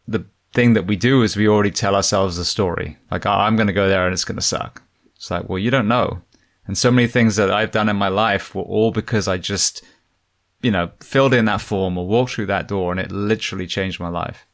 the 0.08 0.26
thing 0.54 0.74
that 0.74 0.88
we 0.88 0.96
do 0.96 1.22
is 1.24 1.36
we 1.36 1.48
already 1.48 1.72
tell 1.72 1.96
ourselves 1.96 2.38
a 2.38 2.46
story. 2.46 2.98
Like, 3.12 3.26
oh, 3.26 3.32
I'm 3.32 3.56
going 3.56 3.68
to 3.68 3.74
go 3.74 3.90
there 3.90 4.06
and 4.06 4.14
it's 4.14 4.26
going 4.26 4.38
to 4.38 4.42
suck. 4.42 4.82
It's 5.16 5.32
like, 5.32 5.50
well, 5.50 5.60
you 5.60 5.72
don't 5.72 5.88
know. 5.88 6.22
And 6.68 6.78
so 6.78 6.92
many 6.92 7.08
things 7.08 7.36
that 7.36 7.52
I've 7.52 7.72
done 7.72 7.90
in 7.90 7.96
my 7.96 8.08
life 8.08 8.56
were 8.56 8.64
all 8.64 8.92
because 8.92 9.28
I 9.28 9.38
just, 9.38 9.84
you 10.62 10.72
know, 10.72 10.92
filled 11.00 11.34
in 11.34 11.46
that 11.46 11.62
form 11.62 11.98
or 11.98 12.08
walked 12.08 12.32
through 12.32 12.48
that 12.48 12.68
door 12.68 12.92
and 12.92 13.00
it 13.00 13.12
literally 13.12 13.68
changed 13.68 14.00
my 14.00 14.10
life. 14.10 14.46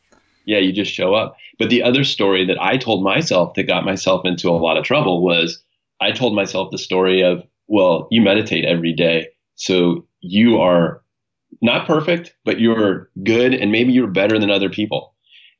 Yeah, 0.46 0.58
you 0.58 0.74
just 0.74 0.92
show 0.92 1.14
up. 1.14 1.38
But 1.60 1.70
the 1.70 1.84
other 1.84 2.04
story 2.04 2.46
that 2.48 2.62
I 2.62 2.78
told 2.78 3.04
myself 3.04 3.54
that 3.54 3.64
got 3.64 3.86
myself 3.86 4.26
into 4.26 4.50
a 4.50 4.58
lot 4.58 4.78
of 4.78 4.84
trouble 4.84 5.24
was 5.24 5.64
I 6.02 6.12
told 6.12 6.36
myself 6.36 6.72
the 6.72 6.78
story 6.78 7.22
of, 7.22 7.44
well, 7.68 8.08
you 8.12 8.22
meditate 8.22 8.66
every 8.66 8.94
day. 8.94 9.28
So 9.56 10.06
you 10.20 10.58
are 10.58 11.02
not 11.62 11.88
perfect, 11.88 12.36
but 12.44 12.60
you're 12.60 13.10
good 13.24 13.54
and 13.54 13.72
maybe 13.72 13.94
you're 13.94 14.08
better 14.08 14.40
than 14.40 14.50
other 14.50 14.70
people. 14.70 15.14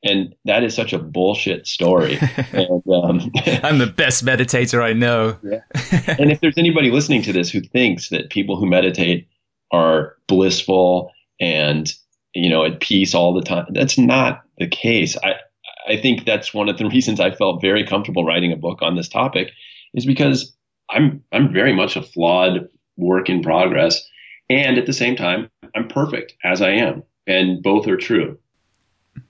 And 0.04 0.34
that 0.44 0.64
is 0.64 0.74
such 0.74 0.92
a 0.92 0.98
bullshit 0.98 1.66
story. 1.66 2.18
and, 2.52 2.82
um, 2.92 3.30
I'm 3.62 3.78
the 3.78 3.92
best 3.94 4.24
meditator 4.24 4.82
I 4.82 4.92
know. 4.92 5.38
yeah. 5.42 5.60
And 6.18 6.32
if 6.32 6.40
there's 6.40 6.58
anybody 6.58 6.90
listening 6.90 7.22
to 7.22 7.32
this 7.32 7.50
who 7.50 7.60
thinks 7.60 8.08
that 8.08 8.30
people 8.30 8.56
who 8.56 8.66
meditate 8.66 9.28
are 9.70 10.16
blissful 10.26 11.10
and 11.40 11.92
you 12.34 12.48
know 12.48 12.64
at 12.64 12.80
peace 12.80 13.14
all 13.14 13.32
the 13.32 13.42
time, 13.42 13.66
that's 13.72 13.96
not 13.96 14.42
the 14.58 14.66
case. 14.66 15.16
I 15.22 15.34
I 15.88 15.96
think 16.00 16.24
that's 16.24 16.52
one 16.52 16.68
of 16.68 16.78
the 16.78 16.88
reasons 16.88 17.20
I 17.20 17.30
felt 17.30 17.60
very 17.60 17.86
comfortable 17.86 18.24
writing 18.24 18.52
a 18.52 18.56
book 18.56 18.82
on 18.82 18.96
this 18.96 19.08
topic, 19.08 19.52
is 19.94 20.06
because 20.06 20.54
I'm 20.90 21.22
I'm 21.32 21.52
very 21.52 21.72
much 21.72 21.96
a 21.96 22.02
flawed 22.02 22.68
work 22.96 23.28
in 23.28 23.42
progress, 23.42 24.02
and 24.48 24.78
at 24.78 24.86
the 24.86 24.92
same 24.92 25.16
time 25.16 25.50
I'm 25.74 25.88
perfect 25.88 26.34
as 26.44 26.62
I 26.62 26.70
am, 26.70 27.02
and 27.26 27.62
both 27.62 27.86
are 27.86 27.96
true. 27.96 28.38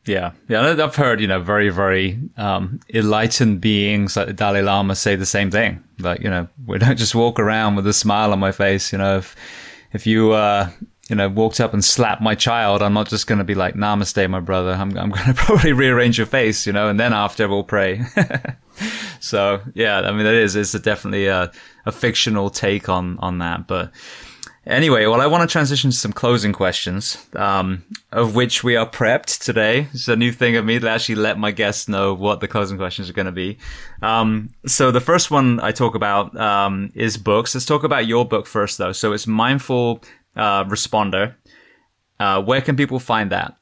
Yeah, 0.05 0.33
yeah, 0.49 0.77
I've 0.83 0.97
heard 0.97 1.21
you 1.21 1.29
know 1.29 1.41
very 1.41 1.69
very 1.69 2.19
um, 2.37 2.81
enlightened 2.93 3.61
beings 3.61 4.17
like 4.17 4.27
the 4.27 4.33
Dalai 4.33 4.63
Lama 4.63 4.95
say 4.97 5.17
the 5.17 5.27
same 5.27 5.51
thing. 5.51 5.83
Like 5.99 6.21
you 6.21 6.31
know 6.31 6.49
we 6.67 6.79
don't 6.79 6.99
just 6.99 7.15
walk 7.15 7.39
around 7.39 7.77
with 7.77 7.87
a 7.87 7.93
smile 7.93 8.33
on 8.33 8.39
my 8.39 8.53
face. 8.53 8.93
You 8.93 8.99
know 8.99 9.19
if 9.19 9.37
if 9.93 10.07
you 10.07 10.33
uh, 10.33 10.71
you 11.09 11.17
know 11.17 11.29
walked 11.29 11.61
up 11.61 11.73
and 11.73 11.85
slapped 11.85 12.23
my 12.23 12.35
child, 12.35 12.83
I'm 12.83 12.95
not 12.95 13.09
just 13.09 13.27
going 13.27 13.39
to 13.39 13.45
be 13.45 13.55
like 13.55 13.75
Namaste, 13.75 14.29
my 14.29 14.41
brother. 14.41 14.73
I'm 14.73 14.97
I'm 14.97 15.11
going 15.11 15.27
to 15.27 15.35
probably 15.35 15.73
rearrange 15.73 16.19
your 16.19 16.27
face, 16.27 16.67
you 16.67 16.73
know, 16.73 16.89
and 16.89 16.99
then 16.99 17.13
after 17.13 17.49
we'll 17.49 17.65
pray. 17.65 18.03
so 19.21 19.61
yeah, 19.75 20.01
I 20.01 20.13
mean 20.13 20.27
it 20.27 20.35
is 20.35 20.57
it's 20.57 20.75
a 20.75 20.79
definitely 20.79 21.27
a, 21.27 21.51
a 21.87 21.93
fictional 21.93 22.51
take 22.51 22.89
on 22.89 23.19
on 23.19 23.39
that, 23.39 23.67
but 23.67 23.93
Anyway, 24.65 25.05
well, 25.07 25.21
I 25.21 25.27
want 25.27 25.49
to 25.49 25.53
transition 25.53 25.91
to 25.91 25.97
some 25.97 26.13
closing 26.13 26.53
questions, 26.53 27.19
um, 27.35 27.83
of 28.13 28.37
which 28.37 28.63
we 28.63 28.77
are 28.77 28.89
prepped 28.89 29.43
today. 29.43 29.89
It's 29.93 30.07
a 30.07 30.15
new 30.15 30.31
thing 30.31 30.55
of 30.55 30.65
me 30.65 30.79
to 30.79 30.89
actually 30.89 31.17
let 31.17 31.37
my 31.37 31.51
guests 31.51 31.89
know 31.89 32.15
what 32.15 32.39
the 32.39 32.47
closing 32.47 32.79
questions 32.79 33.11
are 33.11 33.13
going 33.13 33.27
to 33.27 33.33
be. 33.33 33.59
Um, 34.03 34.51
so 34.65 34.93
the 34.93 35.01
first 35.01 35.33
one 35.33 35.59
I 35.59 35.73
talk 35.73 35.97
about 35.97 36.37
um, 36.37 36.93
is 36.95 37.17
books. 37.17 37.57
Let's 37.57 37.67
talk 37.67 37.83
about 37.83 38.07
your 38.07 38.25
book 38.25 38.47
first, 38.47 38.79
though. 38.79 38.93
So 38.93 39.13
it's 39.13 39.27
Mindful 39.27 40.01
uh, 40.37 40.63
Responder. 40.65 41.35
Uh, 42.21 42.41
where 42.41 42.61
can 42.61 42.77
people 42.77 43.01
find 43.01 43.33
that? 43.33 43.57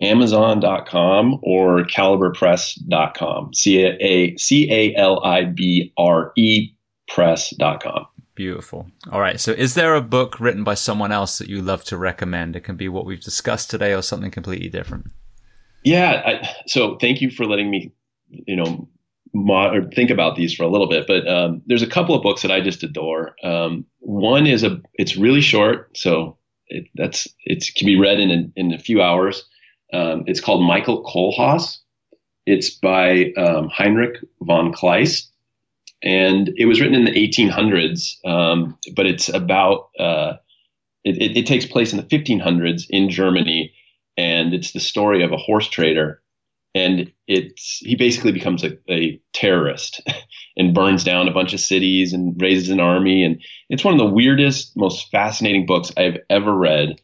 Amazon.com 0.00 1.40
or 1.42 1.84
calibrepress.com. 1.84 3.54
C 3.54 3.78
A 3.84 4.36
C 4.36 4.70
A 4.70 4.94
L 4.96 5.24
I 5.24 5.44
B 5.44 5.92
R 5.96 6.32
E 6.36 6.74
press.com. 7.08 8.06
Beautiful. 8.34 8.86
All 9.10 9.20
right. 9.20 9.40
So, 9.40 9.50
is 9.50 9.74
there 9.74 9.96
a 9.96 10.00
book 10.00 10.38
written 10.38 10.62
by 10.62 10.74
someone 10.74 11.10
else 11.10 11.38
that 11.38 11.48
you 11.48 11.60
love 11.60 11.82
to 11.84 11.96
recommend? 11.96 12.54
It 12.54 12.60
can 12.60 12.76
be 12.76 12.88
what 12.88 13.04
we've 13.04 13.20
discussed 13.20 13.70
today 13.70 13.92
or 13.92 14.02
something 14.02 14.30
completely 14.30 14.68
different. 14.68 15.10
Yeah. 15.82 16.22
I, 16.24 16.48
so, 16.66 16.96
thank 16.98 17.20
you 17.20 17.30
for 17.30 17.46
letting 17.46 17.68
me, 17.68 17.92
you 18.28 18.54
know, 18.54 18.88
mod, 19.34 19.92
think 19.92 20.10
about 20.10 20.36
these 20.36 20.54
for 20.54 20.62
a 20.62 20.68
little 20.68 20.88
bit. 20.88 21.08
But 21.08 21.26
um, 21.26 21.62
there's 21.66 21.82
a 21.82 21.88
couple 21.88 22.14
of 22.14 22.22
books 22.22 22.42
that 22.42 22.52
I 22.52 22.60
just 22.60 22.84
adore. 22.84 23.34
Um, 23.42 23.84
one 23.98 24.46
is 24.46 24.62
a, 24.62 24.80
it's 24.94 25.16
really 25.16 25.40
short, 25.40 25.96
so 25.96 26.38
it, 26.68 26.86
that's 26.94 27.26
it 27.44 27.64
can 27.74 27.86
be 27.86 27.98
read 27.98 28.20
in 28.20 28.30
a, 28.30 28.60
in 28.60 28.72
a 28.72 28.78
few 28.78 29.02
hours. 29.02 29.44
Um, 29.92 30.24
it's 30.26 30.40
called 30.40 30.66
Michael 30.66 31.02
Kohlhaas. 31.04 31.78
It's 32.46 32.70
by 32.70 33.32
um, 33.36 33.68
Heinrich 33.68 34.18
von 34.42 34.72
Kleist. 34.72 35.30
And 36.02 36.52
it 36.56 36.66
was 36.66 36.80
written 36.80 36.94
in 36.94 37.04
the 37.04 37.10
1800s, 37.10 38.24
um, 38.24 38.78
but 38.94 39.06
it's 39.06 39.28
about 39.28 39.90
uh, 39.98 40.34
it, 41.04 41.20
it, 41.20 41.36
it, 41.38 41.46
takes 41.46 41.66
place 41.66 41.92
in 41.92 41.96
the 41.96 42.04
1500s 42.04 42.86
in 42.88 43.10
Germany, 43.10 43.72
and 44.16 44.54
it's 44.54 44.72
the 44.72 44.80
story 44.80 45.24
of 45.24 45.32
a 45.32 45.36
horse 45.36 45.68
trader, 45.68 46.22
and 46.72 47.10
it's 47.26 47.78
he 47.78 47.96
basically 47.96 48.30
becomes 48.30 48.62
a, 48.62 48.78
a 48.88 49.20
terrorist 49.32 50.00
and 50.56 50.74
burns 50.74 51.02
down 51.02 51.26
a 51.26 51.34
bunch 51.34 51.52
of 51.52 51.60
cities 51.60 52.12
and 52.12 52.40
raises 52.40 52.68
an 52.68 52.78
army, 52.78 53.24
and 53.24 53.40
it's 53.68 53.84
one 53.84 53.94
of 53.94 53.98
the 53.98 54.14
weirdest, 54.14 54.76
most 54.76 55.10
fascinating 55.10 55.66
books 55.66 55.90
I've 55.96 56.18
ever 56.30 56.54
read, 56.54 57.00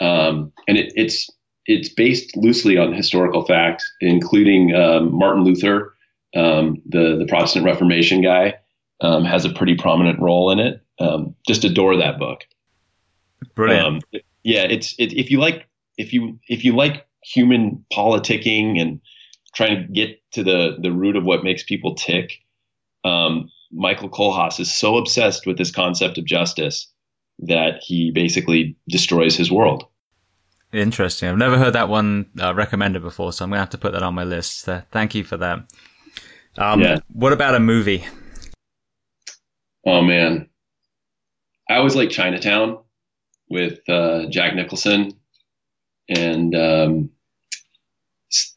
um, 0.00 0.52
and 0.66 0.78
it, 0.78 0.94
it's 0.96 1.28
it's 1.70 1.88
based 1.88 2.36
loosely 2.36 2.76
on 2.76 2.92
historical 2.92 3.44
facts, 3.44 3.90
including 4.00 4.74
um, 4.74 5.14
Martin 5.14 5.44
Luther 5.44 5.94
um, 6.34 6.80
the 6.86 7.16
the 7.16 7.26
Protestant 7.28 7.64
Reformation 7.64 8.22
guy, 8.22 8.54
um, 9.00 9.24
has 9.24 9.44
a 9.44 9.50
pretty 9.50 9.74
prominent 9.74 10.20
role 10.20 10.50
in 10.50 10.58
it. 10.58 10.82
Um, 10.98 11.34
just 11.46 11.64
adore 11.64 11.96
that 11.96 12.18
book. 12.18 12.44
Brilliant. 13.54 13.86
Um, 13.86 14.20
yeah, 14.42 14.62
it's 14.62 14.94
it, 14.98 15.12
if 15.12 15.30
you 15.30 15.38
like 15.38 15.68
if 15.96 16.12
you 16.12 16.38
if 16.48 16.64
you 16.64 16.74
like 16.74 17.06
human 17.22 17.84
politicking 17.92 18.80
and 18.80 19.00
trying 19.54 19.76
to 19.76 19.92
get 19.92 20.20
to 20.32 20.42
the 20.42 20.76
the 20.80 20.92
root 20.92 21.16
of 21.16 21.24
what 21.24 21.44
makes 21.44 21.62
people 21.62 21.94
tick. 21.94 22.38
Um, 23.04 23.50
Michael 23.72 24.10
Kohlhaas 24.10 24.58
is 24.58 24.76
so 24.76 24.96
obsessed 24.96 25.46
with 25.46 25.56
this 25.56 25.70
concept 25.70 26.18
of 26.18 26.24
justice 26.24 26.88
that 27.38 27.80
he 27.82 28.10
basically 28.10 28.76
destroys 28.88 29.36
his 29.36 29.50
world. 29.50 29.84
Interesting. 30.72 31.28
I've 31.28 31.38
never 31.38 31.58
heard 31.58 31.72
that 31.72 31.88
one 31.88 32.30
uh, 32.40 32.54
recommended 32.54 33.02
before, 33.02 33.32
so 33.32 33.44
I'm 33.44 33.50
gonna 33.50 33.60
have 33.60 33.70
to 33.70 33.78
put 33.78 33.92
that 33.92 34.02
on 34.02 34.14
my 34.14 34.24
list. 34.24 34.60
So 34.60 34.82
thank 34.92 35.14
you 35.14 35.24
for 35.24 35.36
that. 35.38 35.58
Um, 36.56 36.80
yeah. 36.80 36.98
What 37.12 37.32
about 37.32 37.54
a 37.54 37.60
movie? 37.60 38.04
Oh 39.84 40.02
man, 40.02 40.48
I 41.68 41.76
always 41.76 41.96
like 41.96 42.10
Chinatown 42.10 42.78
with 43.48 43.80
uh, 43.88 44.26
Jack 44.30 44.54
Nicholson 44.54 45.12
and 46.08 46.54
um, 46.54 47.10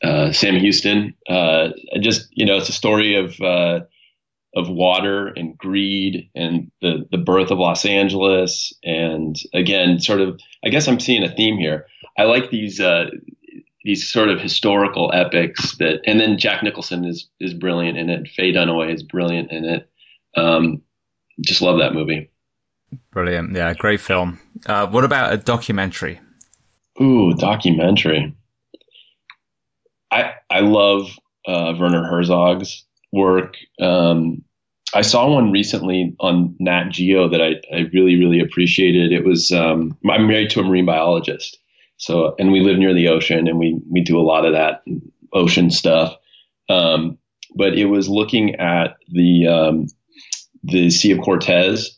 uh, 0.03 0.31
Sam 0.31 0.55
Houston. 0.55 1.15
Uh, 1.27 1.69
just 1.99 2.27
you 2.31 2.45
know, 2.45 2.57
it's 2.57 2.69
a 2.69 2.73
story 2.73 3.15
of 3.15 3.39
uh, 3.41 3.81
of 4.55 4.69
water 4.69 5.27
and 5.27 5.57
greed 5.57 6.29
and 6.35 6.71
the 6.81 7.07
the 7.11 7.17
birth 7.17 7.51
of 7.51 7.57
Los 7.57 7.85
Angeles. 7.85 8.73
And 8.83 9.35
again, 9.53 9.99
sort 9.99 10.21
of, 10.21 10.39
I 10.63 10.69
guess 10.69 10.87
I'm 10.87 10.99
seeing 10.99 11.23
a 11.23 11.33
theme 11.33 11.57
here. 11.57 11.87
I 12.17 12.23
like 12.23 12.49
these 12.49 12.79
uh, 12.79 13.09
these 13.83 14.09
sort 14.09 14.29
of 14.29 14.39
historical 14.39 15.11
epics 15.13 15.77
that, 15.77 16.01
and 16.05 16.19
then 16.19 16.37
Jack 16.37 16.63
Nicholson 16.63 17.05
is 17.05 17.27
is 17.39 17.53
brilliant 17.53 17.97
in 17.97 18.09
it. 18.09 18.27
Faye 18.27 18.53
Dunaway 18.53 18.93
is 18.93 19.03
brilliant 19.03 19.51
in 19.51 19.65
it. 19.65 19.89
Um, 20.35 20.81
just 21.41 21.61
love 21.61 21.79
that 21.79 21.93
movie. 21.93 22.29
Brilliant, 23.11 23.55
yeah, 23.55 23.73
great 23.73 23.99
film. 23.99 24.39
Uh, 24.65 24.87
what 24.87 25.03
about 25.03 25.33
a 25.33 25.37
documentary? 25.37 26.19
Ooh, 27.01 27.33
documentary. 27.33 28.35
I 30.11 30.33
I 30.49 30.59
love 30.59 31.17
uh, 31.47 31.73
Werner 31.77 32.05
Herzog's 32.05 32.85
work. 33.11 33.55
Um, 33.81 34.43
I 34.93 35.01
saw 35.01 35.27
one 35.27 35.51
recently 35.51 36.15
on 36.19 36.55
Nat 36.59 36.89
Geo 36.89 37.27
that 37.29 37.41
I, 37.41 37.55
I 37.75 37.89
really 37.93 38.15
really 38.15 38.39
appreciated. 38.39 39.11
It 39.11 39.25
was 39.25 39.51
um, 39.51 39.97
I'm 40.09 40.27
married 40.27 40.51
to 40.51 40.59
a 40.59 40.63
marine 40.63 40.85
biologist, 40.85 41.57
so, 42.03 42.35
and 42.37 42.51
we 42.51 42.59
live 42.59 42.77
near 42.77 42.93
the 42.93 43.07
ocean 43.07 43.47
and 43.47 43.57
we, 43.57 43.79
we 43.89 44.01
do 44.01 44.19
a 44.19 44.27
lot 44.27 44.45
of 44.45 44.51
that 44.51 44.83
ocean 45.31 45.71
stuff. 45.71 46.13
Um, 46.69 47.17
but 47.55 47.75
it 47.77 47.85
was 47.85 48.09
looking 48.09 48.55
at 48.55 48.97
the, 49.07 49.47
um, 49.47 49.87
the 50.63 50.89
Sea 50.89 51.11
of 51.11 51.21
Cortez 51.21 51.97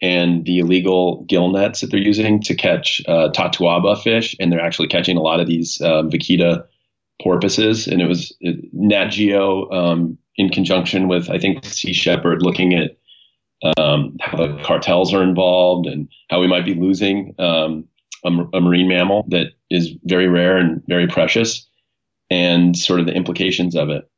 and 0.00 0.44
the 0.44 0.60
illegal 0.60 1.24
gill 1.24 1.50
nets 1.50 1.80
that 1.80 1.90
they're 1.90 1.98
using 1.98 2.40
to 2.42 2.54
catch 2.54 3.02
uh, 3.08 3.30
totoaba 3.34 4.00
fish. 4.00 4.36
And 4.38 4.52
they're 4.52 4.64
actually 4.64 4.86
catching 4.86 5.16
a 5.16 5.22
lot 5.22 5.40
of 5.40 5.48
these 5.48 5.80
um, 5.80 6.10
vaquita 6.10 6.64
porpoises. 7.20 7.88
And 7.88 8.00
it 8.00 8.06
was 8.06 8.32
Nat 8.40 9.06
Geo 9.06 9.68
um, 9.72 10.16
in 10.36 10.48
conjunction 10.50 11.08
with, 11.08 11.28
I 11.28 11.40
think, 11.40 11.64
Sea 11.64 11.92
Shepherd 11.92 12.40
looking 12.40 12.72
at 12.72 12.96
um, 13.76 14.16
how 14.20 14.36
the 14.36 14.62
cartels 14.62 15.12
are 15.12 15.24
involved 15.24 15.88
and 15.88 16.08
how 16.30 16.40
we 16.40 16.46
might 16.46 16.64
be 16.64 16.74
losing 16.74 17.34
um, 17.40 17.88
a, 18.24 18.28
a 18.54 18.60
marine 18.60 18.88
mammal 18.88 19.26
that 19.28 19.52
is 19.70 19.90
very 20.04 20.28
rare 20.28 20.56
and 20.56 20.82
very 20.86 21.06
precious, 21.06 21.66
and 22.30 22.76
sort 22.76 23.00
of 23.00 23.06
the 23.06 23.14
implications 23.14 23.74
of 23.74 23.90
it. 23.90 24.08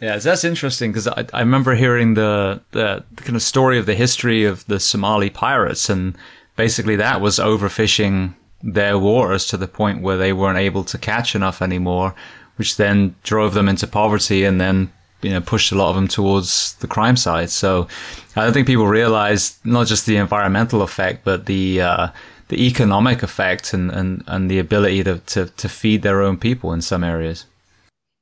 Yeah, 0.00 0.18
that's 0.18 0.44
interesting 0.44 0.90
because 0.90 1.06
I, 1.06 1.24
I 1.32 1.40
remember 1.40 1.76
hearing 1.76 2.14
the, 2.14 2.60
the, 2.72 3.04
the 3.12 3.22
kind 3.22 3.36
of 3.36 3.42
story 3.42 3.78
of 3.78 3.86
the 3.86 3.94
history 3.94 4.44
of 4.44 4.66
the 4.66 4.80
Somali 4.80 5.30
pirates, 5.30 5.88
and 5.88 6.16
basically 6.56 6.96
that 6.96 7.20
was 7.20 7.38
overfishing 7.38 8.34
their 8.62 8.98
waters 8.98 9.46
to 9.48 9.56
the 9.56 9.68
point 9.68 10.02
where 10.02 10.16
they 10.16 10.32
weren't 10.32 10.58
able 10.58 10.84
to 10.84 10.98
catch 10.98 11.34
enough 11.34 11.62
anymore, 11.62 12.14
which 12.56 12.76
then 12.76 13.14
drove 13.22 13.54
them 13.54 13.68
into 13.68 13.86
poverty 13.86 14.44
and 14.44 14.60
then 14.60 14.92
you 15.22 15.30
know 15.30 15.40
pushed 15.40 15.72
a 15.72 15.74
lot 15.74 15.90
of 15.90 15.96
them 15.96 16.08
towards 16.08 16.74
the 16.76 16.86
crime 16.86 17.16
side. 17.16 17.50
So 17.50 17.88
I 18.36 18.44
don't 18.44 18.52
think 18.52 18.66
people 18.66 18.86
realize 18.86 19.58
not 19.64 19.86
just 19.86 20.06
the 20.06 20.16
environmental 20.16 20.82
effect, 20.82 21.24
but 21.24 21.46
the 21.46 21.80
uh, 21.80 22.08
the 22.48 22.66
economic 22.66 23.22
effect 23.22 23.72
and, 23.72 23.90
and, 23.90 24.22
and 24.26 24.50
the 24.50 24.58
ability 24.58 25.02
to, 25.02 25.18
to, 25.20 25.46
to 25.46 25.68
feed 25.70 26.02
their 26.02 26.20
own 26.20 26.36
people 26.36 26.74
in 26.74 26.82
some 26.82 27.02
areas. 27.02 27.46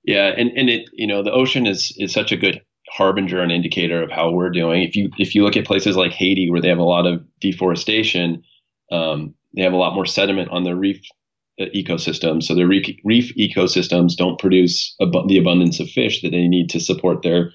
Yeah, 0.04 0.28
and, 0.28 0.50
and 0.56 0.70
it 0.70 0.88
you 0.92 1.06
know 1.06 1.22
the 1.22 1.32
ocean 1.32 1.66
is 1.66 1.94
is 1.98 2.12
such 2.12 2.32
a 2.32 2.36
good 2.36 2.62
harbinger 2.88 3.40
and 3.40 3.52
indicator 3.52 4.02
of 4.02 4.10
how 4.10 4.30
we're 4.30 4.50
doing. 4.50 4.82
If 4.82 4.96
you 4.96 5.10
if 5.18 5.34
you 5.34 5.42
look 5.42 5.56
at 5.56 5.66
places 5.66 5.96
like 5.96 6.12
Haiti 6.12 6.50
where 6.50 6.60
they 6.60 6.68
have 6.68 6.78
a 6.78 6.82
lot 6.84 7.06
of 7.06 7.22
deforestation, 7.40 8.42
um, 8.90 9.34
they 9.54 9.62
have 9.62 9.72
a 9.72 9.76
lot 9.76 9.94
more 9.94 10.06
sediment 10.06 10.50
on 10.50 10.64
their 10.64 10.76
reef 10.76 11.02
ecosystems. 11.66 12.44
So 12.44 12.54
reef, 12.54 12.86
reef 13.04 13.34
ecosystems 13.36 14.16
don't 14.16 14.38
produce 14.38 14.94
ab- 15.00 15.28
the 15.28 15.38
abundance 15.38 15.80
of 15.80 15.88
fish 15.88 16.22
that 16.22 16.30
they 16.30 16.48
need 16.48 16.70
to 16.70 16.80
support 16.80 17.22
their 17.22 17.52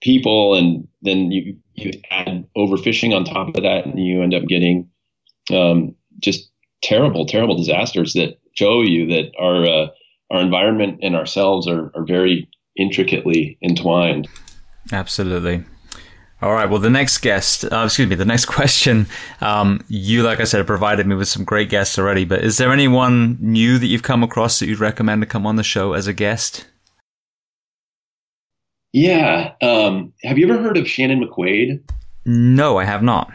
people, 0.00 0.54
and 0.54 0.86
then 1.02 1.30
you 1.30 1.56
you 1.74 1.92
add 2.10 2.46
overfishing 2.56 3.14
on 3.14 3.24
top 3.24 3.48
of 3.56 3.62
that, 3.62 3.86
and 3.86 3.98
you 3.98 4.22
end 4.22 4.34
up 4.34 4.44
getting 4.44 4.88
um, 5.52 5.94
just 6.18 6.50
terrible, 6.82 7.26
terrible 7.26 7.56
disasters 7.56 8.12
that 8.14 8.38
show 8.54 8.82
you 8.82 9.06
that 9.06 9.32
our 9.38 9.66
uh, 9.66 9.86
our 10.30 10.40
environment 10.40 11.00
and 11.02 11.16
ourselves 11.16 11.66
are, 11.66 11.90
are 11.94 12.04
very 12.04 12.48
intricately 12.76 13.58
entwined. 13.62 14.28
Absolutely. 14.92 15.64
All 16.42 16.52
right. 16.52 16.68
Well, 16.68 16.78
the 16.78 16.90
next 16.90 17.18
guest, 17.18 17.64
uh, 17.64 17.82
excuse 17.84 18.08
me, 18.08 18.14
the 18.14 18.24
next 18.24 18.44
question. 18.46 19.06
Um, 19.40 19.84
you, 19.88 20.22
like 20.22 20.40
I 20.40 20.44
said, 20.44 20.58
have 20.58 20.66
provided 20.66 21.06
me 21.06 21.14
with 21.14 21.28
some 21.28 21.44
great 21.44 21.68
guests 21.68 21.98
already. 21.98 22.24
But 22.24 22.42
is 22.42 22.56
there 22.56 22.72
anyone 22.72 23.36
new 23.40 23.78
that 23.78 23.86
you've 23.86 24.02
come 24.02 24.22
across 24.22 24.58
that 24.58 24.66
you'd 24.66 24.80
recommend 24.80 25.22
to 25.22 25.26
come 25.26 25.46
on 25.46 25.56
the 25.56 25.62
show 25.62 25.92
as 25.92 26.06
a 26.06 26.12
guest? 26.12 26.66
Yeah. 28.92 29.52
Um, 29.62 30.12
have 30.24 30.38
you 30.38 30.50
ever 30.50 30.60
heard 30.60 30.76
of 30.76 30.88
Shannon 30.88 31.22
McQuaid? 31.22 31.80
No, 32.24 32.78
I 32.78 32.84
have 32.84 33.02
not. 33.02 33.32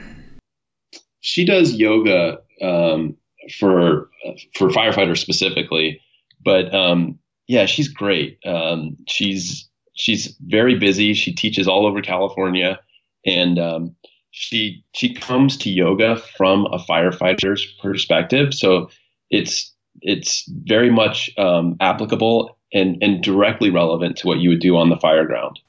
She 1.22 1.45
does 1.45 1.73
yoga 1.73 2.40
um, 2.61 3.15
for 3.57 4.10
for 4.56 4.69
firefighters 4.69 5.18
specifically, 5.18 5.99
but 6.44 6.73
um, 6.73 7.18
yeah, 7.48 7.65
she's 7.65 7.88
great. 7.88 8.38
Um, 8.45 8.95
she's 9.07 9.68
she's 9.95 10.36
very 10.45 10.77
busy. 10.77 11.14
She 11.14 11.34
teaches 11.34 11.68
all 11.68 11.88
over 11.88 12.02
California, 12.02 12.80
and 13.26 13.60
um, 13.60 13.95
she 14.31 14.84
she 14.93 15.14
comes 15.14 15.57
to 15.57 15.69
yoga 15.69 16.18
from 16.38 16.65
a 16.68 16.77
firefighter's 16.77 17.65
perspective. 17.81 18.53
So 18.53 18.89
it's 19.30 19.73
it's 20.02 20.47
very 20.49 20.91
much 20.91 21.30
um, 21.38 21.77
applicable 21.80 22.57
and 22.73 22.97
and 23.02 23.23
directly 23.23 23.69
relevant 23.69 24.18
to 24.18 24.27
what 24.27 24.39
you 24.39 24.49
would 24.49 24.60
do 24.60 24.77
on 24.77 24.89
the 24.89 24.97
fire 24.97 25.26
ground. 25.26 25.60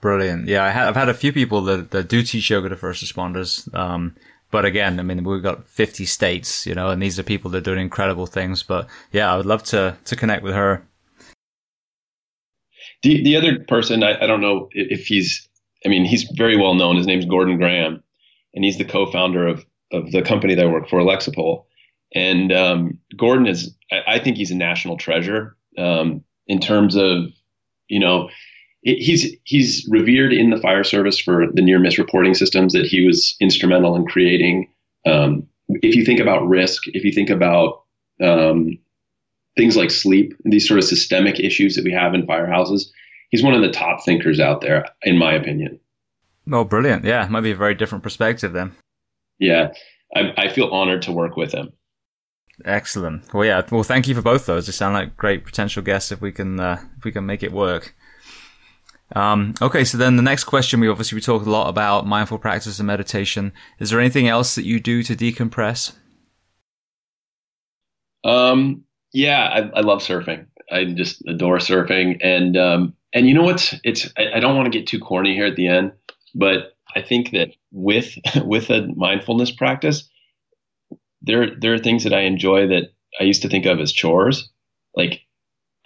Brilliant. 0.00 0.46
Yeah, 0.46 0.64
I 0.64 0.70
have 0.70 0.94
had 0.94 1.08
a 1.08 1.14
few 1.14 1.32
people 1.32 1.62
that, 1.62 1.90
that 1.90 2.08
do 2.08 2.22
teach 2.22 2.50
yoga 2.50 2.68
to 2.68 2.76
first 2.76 3.04
responders. 3.04 3.72
Um, 3.74 4.14
but 4.52 4.64
again, 4.64 5.00
I 5.00 5.02
mean, 5.02 5.24
we've 5.24 5.42
got 5.42 5.64
50 5.64 6.04
states, 6.04 6.66
you 6.66 6.74
know, 6.74 6.90
and 6.90 7.02
these 7.02 7.18
are 7.18 7.24
people 7.24 7.50
that 7.50 7.58
are 7.58 7.62
doing 7.62 7.80
incredible 7.80 8.26
things. 8.26 8.62
But 8.62 8.86
yeah, 9.10 9.32
I 9.32 9.36
would 9.36 9.46
love 9.46 9.64
to, 9.64 9.96
to 10.04 10.14
connect 10.14 10.44
with 10.44 10.54
her 10.54 10.84
the 13.02 13.22
the 13.22 13.36
other 13.36 13.58
person, 13.58 14.02
I, 14.02 14.22
I 14.22 14.26
don't 14.26 14.40
know 14.40 14.68
if 14.72 15.06
he's. 15.06 15.48
I 15.84 15.88
mean, 15.88 16.04
he's 16.04 16.24
very 16.36 16.56
well 16.56 16.74
known. 16.74 16.96
His 16.96 17.06
name's 17.06 17.24
Gordon 17.24 17.58
Graham, 17.58 18.02
and 18.54 18.64
he's 18.64 18.78
the 18.78 18.84
co-founder 18.84 19.46
of 19.46 19.64
of 19.92 20.10
the 20.10 20.22
company 20.22 20.54
that 20.54 20.64
I 20.64 20.70
work 20.70 20.88
for, 20.88 21.00
Alexipol. 21.00 21.64
And 22.14 22.52
um, 22.52 22.98
Gordon 23.16 23.46
is, 23.46 23.74
I, 23.90 24.14
I, 24.14 24.18
think 24.18 24.36
he's 24.36 24.50
a 24.50 24.56
national 24.56 24.96
treasure 24.96 25.56
um, 25.78 26.24
in 26.46 26.60
terms 26.60 26.96
of, 26.96 27.26
you 27.88 28.00
know, 28.00 28.30
he's 28.82 29.34
he's 29.44 29.86
revered 29.90 30.32
in 30.32 30.50
the 30.50 30.60
fire 30.60 30.84
service 30.84 31.18
for 31.18 31.46
the 31.52 31.62
near 31.62 31.78
miss 31.78 31.98
reporting 31.98 32.34
systems 32.34 32.72
that 32.72 32.86
he 32.86 33.06
was 33.06 33.36
instrumental 33.40 33.94
in 33.96 34.06
creating. 34.06 34.70
Um, 35.06 35.46
if 35.68 35.94
you 35.94 36.04
think 36.04 36.20
about 36.20 36.48
risk, 36.48 36.82
if 36.88 37.04
you 37.04 37.12
think 37.12 37.30
about 37.30 37.82
um, 38.22 38.78
things 39.56 39.76
like 39.76 39.90
sleep, 39.90 40.34
these 40.44 40.66
sort 40.66 40.78
of 40.78 40.84
systemic 40.84 41.38
issues 41.38 41.76
that 41.76 41.84
we 41.84 41.92
have 41.92 42.14
in 42.14 42.26
firehouses. 42.26 42.88
He's 43.32 43.42
one 43.42 43.54
of 43.54 43.62
the 43.62 43.70
top 43.70 44.04
thinkers 44.04 44.38
out 44.38 44.60
there, 44.60 44.86
in 45.02 45.18
my 45.18 45.32
opinion. 45.32 45.80
Oh, 46.52 46.64
brilliant. 46.64 47.04
Yeah, 47.04 47.26
might 47.28 47.40
be 47.40 47.50
a 47.50 47.56
very 47.56 47.74
different 47.74 48.04
perspective 48.04 48.52
then. 48.52 48.72
Yeah, 49.38 49.72
I, 50.14 50.32
I 50.36 50.48
feel 50.48 50.68
honored 50.68 51.02
to 51.02 51.12
work 51.12 51.36
with 51.36 51.52
him. 51.52 51.72
Excellent. 52.66 53.32
Well, 53.32 53.46
yeah. 53.46 53.62
Well, 53.70 53.82
thank 53.82 54.06
you 54.06 54.14
for 54.14 54.22
both 54.22 54.44
those. 54.44 54.66
They 54.66 54.72
sound 54.72 54.94
like 54.94 55.16
great 55.16 55.44
potential 55.44 55.82
guests 55.82 56.12
if 56.12 56.20
we 56.20 56.30
can 56.30 56.60
uh, 56.60 56.78
if 56.98 57.04
we 57.04 57.10
can 57.10 57.24
make 57.24 57.42
it 57.42 57.52
work. 57.52 57.94
Um, 59.16 59.54
okay, 59.60 59.84
so 59.84 59.98
then 59.98 60.16
the 60.16 60.22
next 60.22 60.44
question 60.44 60.80
we 60.80 60.88
obviously 60.88 61.16
we 61.16 61.22
talked 61.22 61.46
a 61.46 61.50
lot 61.50 61.68
about 61.68 62.06
mindful 62.06 62.38
practice 62.38 62.78
and 62.78 62.86
meditation. 62.86 63.52
Is 63.78 63.90
there 63.90 64.00
anything 64.00 64.28
else 64.28 64.54
that 64.54 64.64
you 64.64 64.78
do 64.78 65.02
to 65.02 65.16
decompress? 65.16 65.92
Um, 68.24 68.84
yeah, 69.12 69.70
I, 69.74 69.78
I, 69.78 69.80
love 69.80 70.00
surfing. 70.00 70.46
I 70.70 70.84
just 70.84 71.26
adore 71.26 71.58
surfing, 71.58 72.18
and 72.22 72.56
um, 72.56 72.94
and 73.14 73.28
you 73.28 73.34
know 73.34 73.42
what's 73.42 73.74
it's 73.84 74.10
I, 74.16 74.34
I 74.36 74.40
don't 74.40 74.56
want 74.56 74.72
to 74.72 74.78
get 74.78 74.86
too 74.86 74.98
corny 74.98 75.34
here 75.34 75.46
at 75.46 75.56
the 75.56 75.68
end, 75.68 75.92
but 76.34 76.76
I 76.94 77.02
think 77.02 77.30
that 77.32 77.50
with 77.70 78.16
with 78.44 78.70
a 78.70 78.86
mindfulness 78.96 79.50
practice, 79.50 80.08
there 81.22 81.54
there 81.58 81.74
are 81.74 81.78
things 81.78 82.04
that 82.04 82.14
I 82.14 82.20
enjoy 82.20 82.68
that 82.68 82.92
I 83.20 83.24
used 83.24 83.42
to 83.42 83.48
think 83.48 83.66
of 83.66 83.80
as 83.80 83.92
chores. 83.92 84.48
Like 84.94 85.20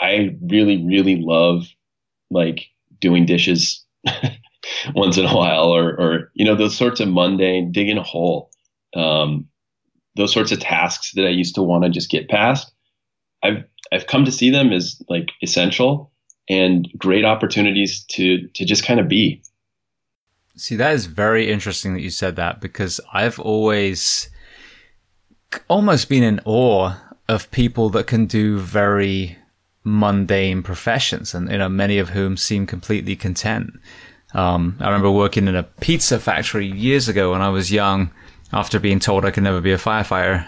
I 0.00 0.36
really 0.42 0.84
really 0.84 1.16
love 1.16 1.66
like 2.30 2.66
doing 3.00 3.26
dishes 3.26 3.84
once 4.94 5.18
in 5.18 5.26
a 5.26 5.36
while, 5.36 5.74
or 5.74 5.90
or 6.00 6.30
you 6.34 6.44
know 6.44 6.54
those 6.54 6.76
sorts 6.76 7.00
of 7.00 7.08
mundane 7.08 7.72
digging 7.72 7.98
a 7.98 8.02
hole, 8.02 8.50
um, 8.94 9.48
those 10.16 10.32
sorts 10.32 10.52
of 10.52 10.60
tasks 10.60 11.12
that 11.14 11.26
I 11.26 11.30
used 11.30 11.54
to 11.56 11.62
want 11.62 11.84
to 11.84 11.90
just 11.90 12.10
get 12.10 12.28
past 12.28 12.72
I've 13.42 13.64
I've 13.92 14.06
come 14.06 14.24
to 14.24 14.32
see 14.32 14.50
them 14.50 14.72
as 14.72 15.00
like 15.08 15.30
essential 15.42 16.12
and 16.48 16.88
great 16.96 17.24
opportunities 17.24 18.04
to 18.10 18.46
to 18.48 18.64
just 18.64 18.84
kind 18.84 19.00
of 19.00 19.08
be. 19.08 19.42
See, 20.56 20.76
that 20.76 20.94
is 20.94 21.06
very 21.06 21.50
interesting 21.50 21.92
that 21.94 22.00
you 22.00 22.10
said 22.10 22.36
that 22.36 22.60
because 22.60 23.00
I've 23.12 23.38
always 23.38 24.30
almost 25.68 26.08
been 26.08 26.22
in 26.22 26.40
awe 26.44 26.94
of 27.28 27.50
people 27.50 27.90
that 27.90 28.06
can 28.06 28.26
do 28.26 28.58
very 28.58 29.36
mundane 29.84 30.64
professions 30.64 31.32
and 31.32 31.48
you 31.50 31.58
know 31.58 31.68
many 31.68 31.98
of 31.98 32.10
whom 32.10 32.36
seem 32.36 32.66
completely 32.66 33.16
content. 33.16 33.72
Um, 34.34 34.76
I 34.80 34.86
remember 34.86 35.10
working 35.10 35.48
in 35.48 35.56
a 35.56 35.62
pizza 35.62 36.18
factory 36.18 36.66
years 36.66 37.08
ago 37.08 37.32
when 37.32 37.42
I 37.42 37.48
was 37.48 37.70
young 37.72 38.10
after 38.52 38.78
being 38.78 39.00
told 39.00 39.24
I 39.24 39.30
could 39.30 39.42
never 39.42 39.60
be 39.60 39.72
a 39.72 39.78
firefighter. 39.78 40.44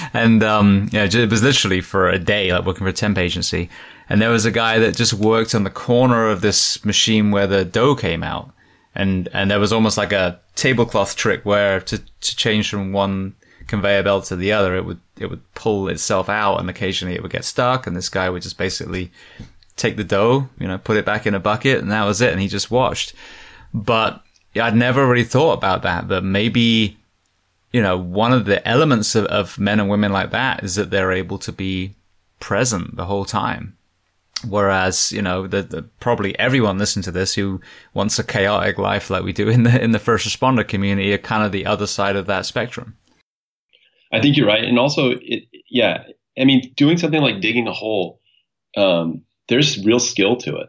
and 0.14 0.42
um, 0.42 0.88
yeah, 0.92 1.04
it 1.04 1.30
was 1.30 1.42
literally 1.42 1.80
for 1.80 2.08
a 2.08 2.18
day, 2.18 2.52
like 2.52 2.64
working 2.64 2.84
for 2.84 2.90
a 2.90 2.92
temp 2.92 3.18
agency. 3.18 3.68
And 4.08 4.20
there 4.20 4.30
was 4.30 4.44
a 4.44 4.50
guy 4.50 4.78
that 4.78 4.96
just 4.96 5.14
worked 5.14 5.54
on 5.54 5.64
the 5.64 5.70
corner 5.70 6.28
of 6.28 6.40
this 6.40 6.84
machine 6.84 7.30
where 7.30 7.46
the 7.46 7.64
dough 7.64 7.96
came 7.96 8.22
out. 8.22 8.52
And 8.94 9.28
and 9.32 9.50
there 9.50 9.60
was 9.60 9.72
almost 9.72 9.98
like 9.98 10.12
a 10.12 10.40
tablecloth 10.54 11.16
trick 11.16 11.44
where 11.44 11.80
to, 11.80 11.98
to 11.98 12.36
change 12.36 12.70
from 12.70 12.92
one 12.92 13.34
conveyor 13.66 14.04
belt 14.04 14.26
to 14.26 14.36
the 14.36 14.52
other, 14.52 14.76
it 14.76 14.84
would 14.84 15.00
it 15.18 15.26
would 15.26 15.42
pull 15.54 15.88
itself 15.88 16.28
out, 16.28 16.58
and 16.58 16.70
occasionally 16.70 17.14
it 17.14 17.22
would 17.22 17.32
get 17.32 17.44
stuck. 17.44 17.86
And 17.86 17.96
this 17.96 18.08
guy 18.08 18.30
would 18.30 18.42
just 18.42 18.58
basically 18.58 19.10
take 19.76 19.96
the 19.96 20.04
dough, 20.04 20.48
you 20.58 20.66
know, 20.66 20.78
put 20.78 20.96
it 20.96 21.04
back 21.04 21.26
in 21.26 21.34
a 21.34 21.40
bucket, 21.40 21.80
and 21.80 21.90
that 21.90 22.04
was 22.04 22.20
it. 22.20 22.32
And 22.32 22.40
he 22.40 22.48
just 22.48 22.70
watched. 22.70 23.12
But 23.74 24.22
I'd 24.58 24.74
never 24.74 25.06
really 25.06 25.24
thought 25.24 25.58
about 25.58 25.82
that. 25.82 26.08
That 26.08 26.22
maybe 26.22 26.96
you 27.76 27.82
know, 27.82 27.98
one 27.98 28.32
of 28.32 28.46
the 28.46 28.66
elements 28.66 29.14
of, 29.14 29.26
of 29.26 29.58
men 29.58 29.80
and 29.80 29.90
women 29.90 30.10
like 30.10 30.30
that 30.30 30.64
is 30.64 30.76
that 30.76 30.88
they're 30.88 31.12
able 31.12 31.38
to 31.38 31.52
be 31.52 31.94
present 32.40 32.96
the 32.96 33.04
whole 33.04 33.26
time. 33.26 33.76
Whereas, 34.44 35.12
you 35.12 35.22
know, 35.22 35.46
the, 35.46 35.62
the, 35.62 35.82
probably 35.82 36.38
everyone 36.38 36.78
listening 36.78 37.04
to 37.04 37.10
this 37.10 37.34
who 37.34 37.60
wants 37.94 38.18
a 38.18 38.24
chaotic 38.24 38.76
life 38.78 39.08
like 39.08 39.24
we 39.24 39.32
do 39.32 39.48
in 39.48 39.62
the 39.62 39.82
in 39.82 39.92
the 39.92 39.98
first 39.98 40.28
responder 40.28 40.66
community 40.66 41.12
are 41.12 41.18
kind 41.18 41.42
of 41.42 41.52
the 41.52 41.64
other 41.64 41.86
side 41.86 42.16
of 42.16 42.26
that 42.26 42.44
spectrum. 42.44 42.96
I 44.12 44.20
think 44.20 44.36
you're 44.36 44.46
right, 44.46 44.62
and 44.62 44.78
also, 44.78 45.12
it, 45.20 45.44
yeah, 45.70 46.04
I 46.38 46.44
mean, 46.44 46.72
doing 46.76 46.98
something 46.98 47.20
like 47.20 47.40
digging 47.40 47.66
a 47.66 47.72
hole, 47.72 48.20
um, 48.76 49.22
there's 49.48 49.84
real 49.84 49.98
skill 49.98 50.36
to 50.36 50.56
it. 50.56 50.68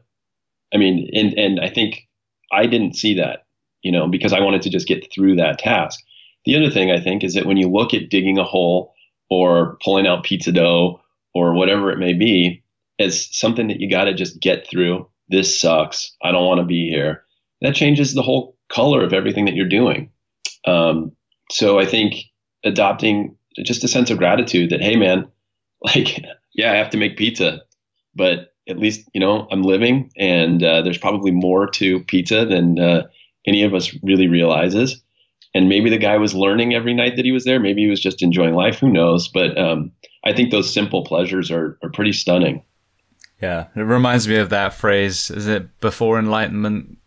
I 0.73 0.77
mean, 0.77 1.09
and 1.13 1.33
and 1.33 1.59
I 1.59 1.69
think 1.69 2.07
I 2.51 2.67
didn't 2.67 2.95
see 2.95 3.15
that, 3.15 3.45
you 3.81 3.91
know, 3.91 4.07
because 4.07 4.33
I 4.33 4.39
wanted 4.39 4.61
to 4.63 4.69
just 4.69 4.87
get 4.87 5.11
through 5.13 5.35
that 5.35 5.59
task. 5.59 5.99
The 6.45 6.55
other 6.55 6.71
thing 6.71 6.89
I 6.89 7.01
think 7.01 7.23
is 7.23 7.33
that 7.33 7.45
when 7.45 7.57
you 7.57 7.69
look 7.69 7.93
at 7.93 8.09
digging 8.09 8.37
a 8.37 8.43
hole 8.43 8.93
or 9.29 9.77
pulling 9.83 10.07
out 10.07 10.23
pizza 10.23 10.51
dough 10.51 11.01
or 11.33 11.53
whatever 11.53 11.91
it 11.91 11.99
may 11.99 12.13
be 12.13 12.63
as 12.99 13.27
something 13.35 13.67
that 13.67 13.79
you 13.79 13.89
got 13.89 14.05
to 14.05 14.13
just 14.13 14.41
get 14.41 14.67
through, 14.67 15.07
this 15.29 15.59
sucks. 15.59 16.15
I 16.23 16.31
don't 16.31 16.45
want 16.45 16.59
to 16.59 16.65
be 16.65 16.89
here. 16.89 17.23
That 17.61 17.75
changes 17.75 18.13
the 18.13 18.21
whole 18.21 18.57
color 18.69 19.03
of 19.03 19.13
everything 19.13 19.45
that 19.45 19.55
you're 19.55 19.67
doing. 19.67 20.11
Um, 20.65 21.11
so 21.51 21.79
I 21.79 21.85
think 21.85 22.15
adopting 22.63 23.35
just 23.63 23.83
a 23.83 23.87
sense 23.87 24.09
of 24.09 24.17
gratitude 24.17 24.69
that, 24.69 24.81
hey, 24.81 24.95
man, 24.95 25.27
like, 25.81 26.21
yeah, 26.53 26.71
I 26.71 26.75
have 26.75 26.89
to 26.91 26.97
make 26.97 27.17
pizza, 27.17 27.61
but 28.15 28.53
at 28.67 28.79
least 28.79 29.09
you 29.13 29.19
know 29.19 29.47
I'm 29.51 29.63
living, 29.63 30.11
and 30.17 30.61
uh, 30.63 30.81
there's 30.81 30.97
probably 30.97 31.31
more 31.31 31.67
to 31.71 32.03
pizza 32.03 32.45
than 32.45 32.79
uh, 32.79 33.03
any 33.45 33.63
of 33.63 33.73
us 33.73 33.95
really 34.03 34.27
realizes. 34.27 35.01
And 35.53 35.69
maybe 35.69 35.89
the 35.89 35.97
guy 35.97 36.17
was 36.17 36.35
learning 36.35 36.73
every 36.75 36.93
night 36.93 37.15
that 37.15 37.25
he 37.25 37.31
was 37.31 37.45
there. 37.45 37.59
Maybe 37.59 37.81
he 37.81 37.89
was 37.89 38.01
just 38.01 38.21
enjoying 38.21 38.53
life. 38.53 38.79
Who 38.79 38.89
knows? 38.89 39.27
But 39.27 39.57
um, 39.57 39.91
I 40.25 40.33
think 40.33 40.51
those 40.51 40.71
simple 40.71 41.03
pleasures 41.03 41.49
are 41.49 41.77
are 41.81 41.89
pretty 41.89 42.13
stunning. 42.13 42.63
Yeah, 43.41 43.67
it 43.75 43.81
reminds 43.81 44.27
me 44.27 44.37
of 44.37 44.49
that 44.49 44.73
phrase. 44.73 45.29
Is 45.29 45.47
it 45.47 45.79
before 45.79 46.17
enlightenment? 46.17 46.97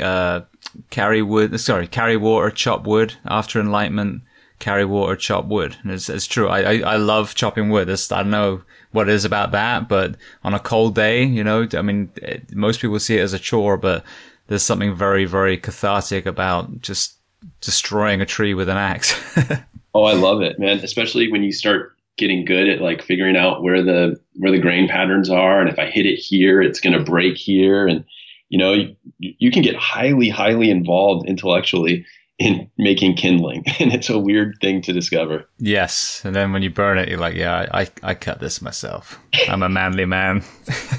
Uh, 0.00 0.42
carry 0.90 1.22
wood. 1.22 1.58
Sorry, 1.60 1.86
carry 1.86 2.16
water, 2.16 2.50
chop 2.50 2.86
wood. 2.86 3.14
After 3.24 3.60
enlightenment, 3.60 4.22
carry 4.58 4.84
water, 4.84 5.16
chop 5.16 5.46
wood. 5.46 5.76
And 5.82 5.92
it's, 5.92 6.08
it's 6.08 6.26
true. 6.26 6.48
I, 6.48 6.60
I, 6.60 6.78
I 6.80 6.96
love 6.96 7.34
chopping 7.34 7.70
wood. 7.70 7.88
It's, 7.88 8.10
I 8.10 8.22
don't 8.22 8.30
know 8.30 8.62
what 8.92 9.08
it 9.08 9.14
is 9.14 9.24
about 9.24 9.52
that, 9.52 9.88
but 9.88 10.16
on 10.42 10.54
a 10.54 10.58
cold 10.58 10.94
day, 10.94 11.22
you 11.22 11.44
know, 11.44 11.68
I 11.74 11.82
mean, 11.82 12.10
it, 12.16 12.54
most 12.54 12.80
people 12.80 12.98
see 12.98 13.18
it 13.18 13.22
as 13.22 13.32
a 13.32 13.38
chore, 13.38 13.76
but 13.76 14.04
there's 14.48 14.62
something 14.62 14.94
very, 14.94 15.24
very 15.24 15.56
cathartic 15.56 16.26
about 16.26 16.80
just 16.80 17.14
destroying 17.60 18.20
a 18.20 18.26
tree 18.26 18.54
with 18.54 18.68
an 18.68 18.76
axe. 18.76 19.14
oh, 19.94 20.04
I 20.04 20.14
love 20.14 20.42
it, 20.42 20.58
man. 20.58 20.78
Especially 20.78 21.30
when 21.30 21.42
you 21.42 21.52
start 21.52 21.95
getting 22.16 22.44
good 22.44 22.68
at 22.68 22.80
like 22.80 23.02
figuring 23.02 23.36
out 23.36 23.62
where 23.62 23.82
the 23.82 24.18
where 24.34 24.52
the 24.52 24.58
grain 24.58 24.88
patterns 24.88 25.30
are 25.30 25.60
and 25.60 25.68
if 25.68 25.78
I 25.78 25.86
hit 25.86 26.06
it 26.06 26.16
here, 26.16 26.62
it's 26.62 26.80
going 26.80 26.96
to 26.96 27.04
break 27.04 27.36
here. 27.36 27.86
And 27.86 28.04
you 28.48 28.58
know, 28.58 28.72
you, 28.72 28.94
you 29.18 29.50
can 29.50 29.62
get 29.62 29.76
highly 29.76 30.28
highly 30.28 30.70
involved 30.70 31.28
intellectually 31.28 32.06
in 32.38 32.70
making 32.76 33.16
kindling 33.16 33.64
and 33.80 33.92
it's 33.94 34.10
a 34.10 34.18
weird 34.18 34.56
thing 34.60 34.82
to 34.82 34.92
discover. 34.92 35.48
Yes 35.58 36.22
and 36.24 36.34
then 36.34 36.52
when 36.52 36.62
you 36.62 36.70
burn 36.70 36.98
it 36.98 37.08
you're 37.08 37.18
like 37.18 37.34
yeah 37.34 37.66
i, 37.72 37.88
I 38.02 38.14
cut 38.14 38.40
this 38.40 38.60
myself. 38.60 39.18
I'm 39.48 39.62
a 39.62 39.68
manly 39.68 40.04
man. 40.06 40.42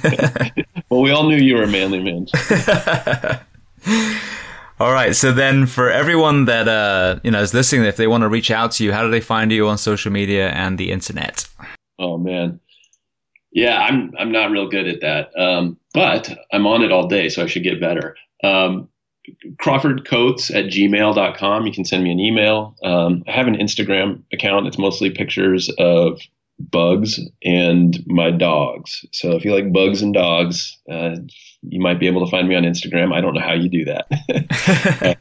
Well 0.89 1.01
we 1.01 1.11
all 1.11 1.27
knew 1.27 1.35
you 1.35 1.55
were 1.55 1.63
a 1.63 1.67
manly 1.67 1.99
man 1.99 2.27
all 4.79 4.93
right 4.93 5.15
so 5.15 5.31
then 5.31 5.65
for 5.65 5.89
everyone 5.89 6.45
that 6.45 6.67
uh 6.67 7.19
you 7.23 7.31
know 7.31 7.41
is 7.41 7.53
listening 7.53 7.85
if 7.85 7.97
they 7.97 8.07
want 8.07 8.21
to 8.21 8.29
reach 8.29 8.51
out 8.51 8.71
to 8.71 8.83
you 8.83 8.91
how 8.91 9.03
do 9.03 9.09
they 9.09 9.21
find 9.21 9.51
you 9.51 9.67
on 9.67 9.77
social 9.77 10.11
media 10.11 10.49
and 10.49 10.77
the 10.77 10.91
internet 10.91 11.47
oh 11.99 12.17
man 12.17 12.59
yeah 13.51 13.79
i'm 13.81 14.13
i'm 14.19 14.31
not 14.31 14.51
real 14.51 14.67
good 14.67 14.87
at 14.87 15.01
that 15.01 15.37
um 15.39 15.77
but 15.93 16.35
i'm 16.51 16.67
on 16.67 16.83
it 16.83 16.91
all 16.91 17.07
day 17.07 17.29
so 17.29 17.43
i 17.43 17.47
should 17.47 17.63
get 17.63 17.79
better 17.79 18.15
um 18.43 18.87
Crawford 19.57 20.07
Coates 20.07 20.49
at 20.51 20.65
gmail.com. 20.65 21.65
You 21.65 21.73
can 21.73 21.85
send 21.85 22.03
me 22.03 22.11
an 22.11 22.19
email. 22.19 22.75
Um, 22.83 23.23
I 23.27 23.31
have 23.31 23.47
an 23.47 23.57
Instagram 23.57 24.23
account. 24.31 24.67
It's 24.67 24.77
mostly 24.77 25.09
pictures 25.09 25.69
of 25.77 26.21
bugs 26.59 27.19
and 27.43 28.03
my 28.07 28.31
dogs. 28.31 29.05
So 29.11 29.31
if 29.31 29.45
you 29.45 29.53
like 29.53 29.71
bugs 29.71 30.01
and 30.01 30.13
dogs, 30.13 30.77
uh, 30.89 31.17
you 31.69 31.79
might 31.79 31.99
be 31.99 32.07
able 32.07 32.23
to 32.25 32.31
find 32.31 32.47
me 32.47 32.55
on 32.55 32.63
Instagram. 32.63 33.13
I 33.13 33.21
don't 33.21 33.33
know 33.33 33.41
how 33.41 33.53
you 33.53 33.69
do 33.69 33.85
that. 33.85 35.17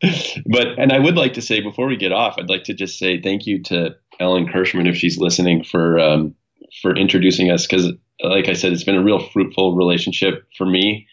but, 0.46 0.66
and 0.78 0.92
I 0.92 0.98
would 0.98 1.16
like 1.16 1.34
to 1.34 1.42
say 1.42 1.60
before 1.60 1.86
we 1.86 1.96
get 1.96 2.12
off, 2.12 2.36
I'd 2.38 2.48
like 2.48 2.64
to 2.64 2.74
just 2.74 2.98
say 2.98 3.20
thank 3.20 3.46
you 3.46 3.62
to 3.64 3.96
Ellen 4.20 4.48
Kirschman 4.48 4.88
if 4.88 4.96
she's 4.96 5.18
listening 5.18 5.64
for, 5.64 5.98
um, 5.98 6.34
for 6.82 6.96
introducing 6.96 7.50
us. 7.50 7.66
Cause 7.66 7.92
like 8.22 8.48
I 8.48 8.52
said, 8.52 8.72
it's 8.72 8.84
been 8.84 8.96
a 8.96 9.02
real 9.02 9.20
fruitful 9.20 9.76
relationship 9.76 10.46
for 10.56 10.66
me. 10.66 11.06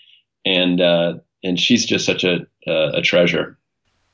And, 0.45 0.82
uh, 0.82 1.16
and 1.45 1.60
she's 1.60 1.86
just 1.86 2.06
such 2.06 2.24
a 2.24 2.40
uh, 2.68 2.91
a 2.94 3.02
treasure. 3.02 3.57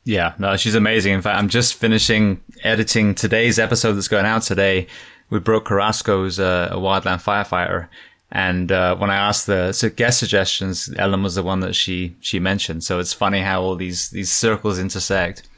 Yeah, 0.03 0.33
no, 0.39 0.57
she's 0.57 0.75
amazing. 0.75 1.13
In 1.13 1.21
fact, 1.21 1.37
I'm 1.37 1.49
just 1.49 1.75
finishing 1.75 2.41
editing 2.63 3.15
today's 3.15 3.59
episode 3.59 3.93
that's 3.93 4.07
going 4.07 4.25
out 4.25 4.41
today 4.41 4.87
with 5.29 5.43
Brooke 5.43 5.65
Carrasco, 5.65 6.23
who's 6.23 6.39
a, 6.39 6.69
a 6.71 6.77
wildland 6.77 7.23
firefighter. 7.23 7.87
And 8.31 8.71
uh, 8.71 8.95
when 8.95 9.09
I 9.09 9.15
asked 9.15 9.47
the 9.47 9.73
so 9.73 9.89
guest 9.89 10.19
suggestions, 10.19 10.89
Ellen 10.97 11.23
was 11.23 11.35
the 11.35 11.43
one 11.43 11.59
that 11.61 11.75
she 11.75 12.15
she 12.21 12.39
mentioned. 12.39 12.83
So 12.83 12.99
it's 12.99 13.13
funny 13.13 13.41
how 13.41 13.61
all 13.61 13.75
these 13.75 14.09
these 14.09 14.31
circles 14.31 14.79
intersect. 14.79 15.49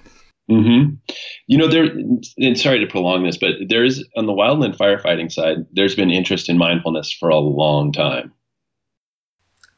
Mm-hmm. 0.50 0.96
You 1.48 1.58
know, 1.58 1.68
there. 1.68 1.86
And 2.38 2.60
sorry 2.60 2.80
to 2.80 2.88
prolong 2.88 3.24
this, 3.24 3.38
but 3.38 3.54
there 3.70 3.84
is 3.84 4.04
on 4.18 4.26
the 4.26 4.34
wildland 4.34 4.76
firefighting 4.76 5.32
side, 5.32 5.66
there's 5.72 5.96
been 5.96 6.10
interest 6.10 6.50
in 6.50 6.58
mindfulness 6.58 7.14
for 7.14 7.30
a 7.30 7.38
long 7.38 7.92
time. 7.92 8.34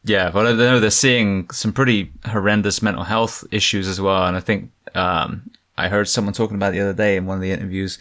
Yeah, 0.05 0.29
well, 0.29 0.47
I 0.47 0.53
know 0.53 0.79
they're 0.79 0.91
seeing 0.91 1.49
some 1.49 1.73
pretty 1.73 2.11
horrendous 2.25 2.81
mental 2.81 3.03
health 3.03 3.43
issues 3.51 3.87
as 3.87 3.99
well, 3.99 4.27
and 4.27 4.37
I 4.37 4.39
think 4.39 4.69
um, 4.93 5.49
I 5.77 5.89
heard 5.89 6.07
someone 6.07 6.33
talking 6.33 6.55
about 6.55 6.73
the 6.73 6.79
other 6.79 6.93
day 6.93 7.17
in 7.17 7.25
one 7.25 7.37
of 7.37 7.41
the 7.41 7.51
interviews, 7.51 7.97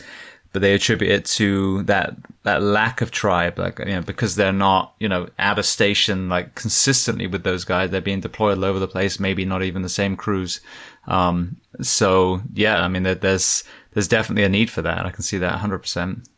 but 0.55 0.63
they 0.63 0.73
attribute 0.73 1.11
it 1.11 1.25
to 1.25 1.83
that 1.83 2.15
that 2.45 2.63
lack 2.63 3.01
of 3.01 3.11
tribe, 3.11 3.59
like 3.59 3.81
you 3.81 3.87
know, 3.87 4.03
because 4.03 4.37
they're 4.37 4.53
not 4.53 4.95
you 5.01 5.09
know 5.09 5.29
at 5.37 5.59
a 5.59 5.65
station 5.65 6.29
like 6.29 6.55
consistently 6.55 7.27
with 7.27 7.43
those 7.43 7.65
guys, 7.65 7.91
they're 7.91 8.01
being 8.01 8.21
deployed 8.21 8.57
all 8.57 8.65
over 8.65 8.79
the 8.79 8.89
place, 8.89 9.19
maybe 9.19 9.45
not 9.45 9.65
even 9.65 9.83
the 9.83 9.89
same 9.89 10.17
crews. 10.17 10.61
Um, 11.09 11.57
so 11.83 12.41
yeah, 12.55 12.81
I 12.83 12.89
mean, 12.89 13.03
there's 13.03 13.65
there's 13.93 14.09
definitely 14.09 14.45
a 14.45 14.49
need 14.49 14.71
for 14.71 14.81
that. 14.81 15.05
I 15.05 15.11
can 15.11 15.23
see 15.23 15.39
that 15.39 15.51
100. 15.51 15.81
percent 15.81 16.29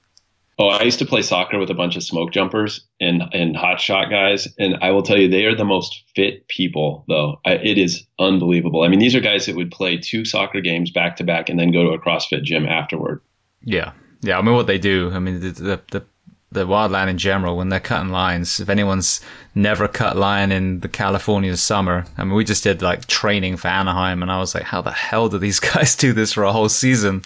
Oh, 0.59 0.69
I 0.69 0.85
used 0.85 0.99
to 1.01 1.05
play 1.05 1.21
soccer 1.21 1.59
with 1.59 1.69
a 1.69 1.75
bunch 1.75 1.97
of 1.97 2.03
smoke 2.03 2.33
jumpers 2.33 2.87
and 2.99 3.23
and 3.35 3.55
hot 3.55 3.79
shot 3.79 4.09
guys, 4.09 4.49
and 4.59 4.77
I 4.81 4.93
will 4.93 5.03
tell 5.03 5.19
you, 5.19 5.29
they 5.29 5.45
are 5.45 5.55
the 5.55 5.67
most 5.67 6.05
fit 6.15 6.49
people. 6.49 7.05
Though 7.07 7.39
I, 7.45 7.57
it 7.57 7.77
is 7.77 8.03
unbelievable. 8.19 8.83
I 8.83 8.89
mean, 8.89 8.99
these 8.99 9.15
are 9.15 9.21
guys 9.21 9.45
that 9.45 9.57
would 9.57 9.71
play 9.71 9.99
two 9.99 10.25
soccer 10.25 10.63
games 10.63 10.91
back 10.91 11.17
to 11.17 11.25
back 11.25 11.51
and 11.51 11.61
then 11.61 11.71
go 11.71 11.85
to 11.85 11.91
a 11.91 12.01
CrossFit 12.01 12.45
gym 12.45 12.65
afterward. 12.65 13.21
Yeah, 13.63 13.93
yeah. 14.21 14.39
I 14.39 14.43
mean, 14.43 14.55
what 14.55 14.67
they 14.67 14.79
do. 14.79 15.11
I 15.13 15.19
mean, 15.19 15.41
the 15.41 15.51
the, 15.51 15.81
the 15.91 16.05
the 16.53 16.67
wildland 16.67 17.09
in 17.09 17.19
general 17.19 17.57
when 17.57 17.69
they're 17.69 17.81
cutting 17.81 18.11
lines. 18.11 18.61
If 18.61 18.69
anyone's 18.69 19.21
never 19.55 19.89
cut 19.89 20.17
line 20.17 20.53
in 20.53 20.81
the 20.81 20.89
California 20.89 21.57
summer, 21.57 22.07
I 22.17 22.25
mean, 22.25 22.35
we 22.35 22.45
just 22.45 22.63
did 22.65 22.83
like 22.83 23.07
training 23.07 23.57
for 23.57 23.69
Anaheim, 23.69 24.23
and 24.23 24.31
I 24.31 24.39
was 24.39 24.55
like, 24.55 24.65
how 24.65 24.81
the 24.81 24.93
hell 24.93 25.29
do 25.29 25.39
these 25.39 25.61
guys 25.75 25.95
do 25.97 26.13
this 26.13 26.33
for 26.33 26.45
a 26.45 26.53
whole 26.53 26.69
season? 26.69 27.23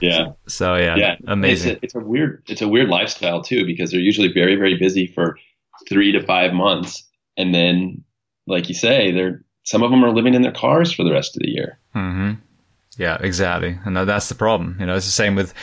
Yeah. 0.00 0.32
So 0.48 0.76
yeah, 0.76 0.96
yeah, 0.96 1.16
amazing. 1.26 1.72
It's 1.72 1.82
a, 1.82 1.84
it's 1.84 1.94
a 1.94 2.00
weird, 2.00 2.42
it's 2.48 2.62
a 2.62 2.68
weird 2.68 2.88
lifestyle 2.88 3.42
too 3.42 3.64
because 3.64 3.90
they're 3.90 4.00
usually 4.00 4.32
very, 4.32 4.56
very 4.56 4.76
busy 4.76 5.06
for 5.06 5.38
three 5.88 6.12
to 6.12 6.24
five 6.24 6.52
months, 6.52 7.08
and 7.36 7.54
then, 7.54 8.04
like 8.46 8.68
you 8.68 8.74
say, 8.74 9.12
they're 9.12 9.44
some 9.64 9.82
of 9.82 9.90
them 9.90 10.04
are 10.04 10.12
living 10.12 10.34
in 10.34 10.42
their 10.42 10.52
cars 10.52 10.92
for 10.92 11.04
the 11.04 11.12
rest 11.12 11.36
of 11.36 11.42
the 11.42 11.50
year. 11.50 11.78
Mm-hmm. 11.94 12.32
Yeah, 12.98 13.16
exactly, 13.20 13.78
and 13.84 13.96
that's 13.96 14.28
the 14.28 14.34
problem. 14.34 14.76
You 14.78 14.86
know, 14.86 14.96
it's 14.96 15.06
the 15.06 15.12
same 15.12 15.34
with 15.34 15.54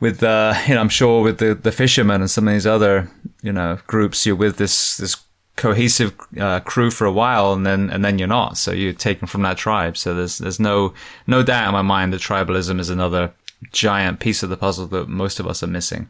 with 0.00 0.22
uh, 0.22 0.54
you 0.66 0.74
know, 0.74 0.80
I'm 0.80 0.88
sure 0.88 1.22
with 1.22 1.38
the 1.38 1.54
the 1.54 1.72
fishermen 1.72 2.20
and 2.20 2.30
some 2.30 2.48
of 2.48 2.54
these 2.54 2.66
other 2.66 3.10
you 3.42 3.52
know 3.52 3.78
groups, 3.86 4.26
you're 4.26 4.36
with 4.36 4.56
this 4.56 4.96
this 4.96 5.16
cohesive 5.56 6.14
uh, 6.38 6.60
crew 6.60 6.90
for 6.90 7.06
a 7.06 7.12
while 7.12 7.54
and 7.54 7.64
then 7.64 7.88
and 7.88 8.04
then 8.04 8.18
you're 8.18 8.28
not 8.28 8.58
so 8.58 8.72
you're 8.72 8.92
taken 8.92 9.26
from 9.26 9.40
that 9.40 9.56
tribe 9.56 9.96
so 9.96 10.12
there's 10.12 10.36
there's 10.36 10.60
no 10.60 10.92
no 11.26 11.42
doubt 11.42 11.66
in 11.66 11.72
my 11.72 11.80
mind 11.80 12.12
that 12.12 12.20
tribalism 12.20 12.78
is 12.78 12.90
another 12.90 13.32
giant 13.72 14.20
piece 14.20 14.42
of 14.42 14.50
the 14.50 14.56
puzzle 14.56 14.86
that 14.88 15.08
most 15.08 15.40
of 15.40 15.46
us 15.46 15.62
are 15.62 15.68
missing. 15.68 16.08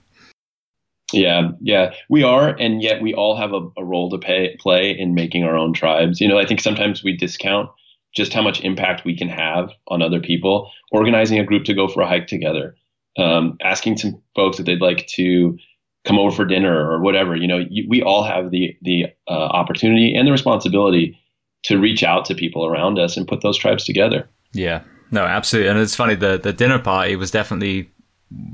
Yeah, 1.12 1.50
yeah, 1.60 1.92
we 2.08 2.24
are, 2.24 2.48
and 2.58 2.82
yet 2.82 3.00
we 3.00 3.14
all 3.14 3.36
have 3.36 3.52
a, 3.52 3.68
a 3.76 3.84
role 3.84 4.10
to 4.10 4.18
pay, 4.18 4.56
play 4.58 4.90
in 4.90 5.14
making 5.14 5.44
our 5.44 5.56
own 5.56 5.72
tribes. 5.72 6.20
You 6.20 6.26
know, 6.26 6.38
I 6.38 6.46
think 6.46 6.60
sometimes 6.60 7.04
we 7.04 7.16
discount 7.16 7.70
just 8.14 8.32
how 8.32 8.42
much 8.42 8.60
impact 8.62 9.04
we 9.04 9.16
can 9.16 9.28
have 9.28 9.70
on 9.86 10.02
other 10.02 10.18
people. 10.18 10.70
Organizing 10.90 11.38
a 11.38 11.44
group 11.44 11.64
to 11.66 11.74
go 11.74 11.86
for 11.86 12.00
a 12.00 12.08
hike 12.08 12.26
together, 12.26 12.74
um, 13.18 13.56
asking 13.62 13.98
some 13.98 14.22
folks 14.34 14.58
if 14.58 14.66
they'd 14.66 14.80
like 14.80 15.06
to 15.08 15.56
come 16.04 16.18
over 16.18 16.34
for 16.34 16.44
dinner 16.44 16.90
or 16.90 17.00
whatever. 17.00 17.36
You 17.36 17.48
know, 17.48 17.64
you, 17.68 17.86
we 17.88 18.02
all 18.02 18.22
have 18.22 18.50
the 18.50 18.76
the 18.82 19.06
uh, 19.28 19.32
opportunity 19.32 20.14
and 20.14 20.26
the 20.26 20.32
responsibility 20.32 21.18
to 21.64 21.78
reach 21.78 22.02
out 22.04 22.24
to 22.26 22.34
people 22.34 22.64
around 22.64 22.98
us 22.98 23.16
and 23.16 23.26
put 23.26 23.40
those 23.42 23.58
tribes 23.58 23.84
together. 23.84 24.28
Yeah, 24.52 24.82
no, 25.10 25.24
absolutely. 25.24 25.68
And 25.68 25.78
it's 25.78 25.96
funny, 25.96 26.14
the, 26.14 26.38
the 26.38 26.52
dinner 26.52 26.78
party 26.78 27.16
was 27.16 27.30
definitely 27.30 27.90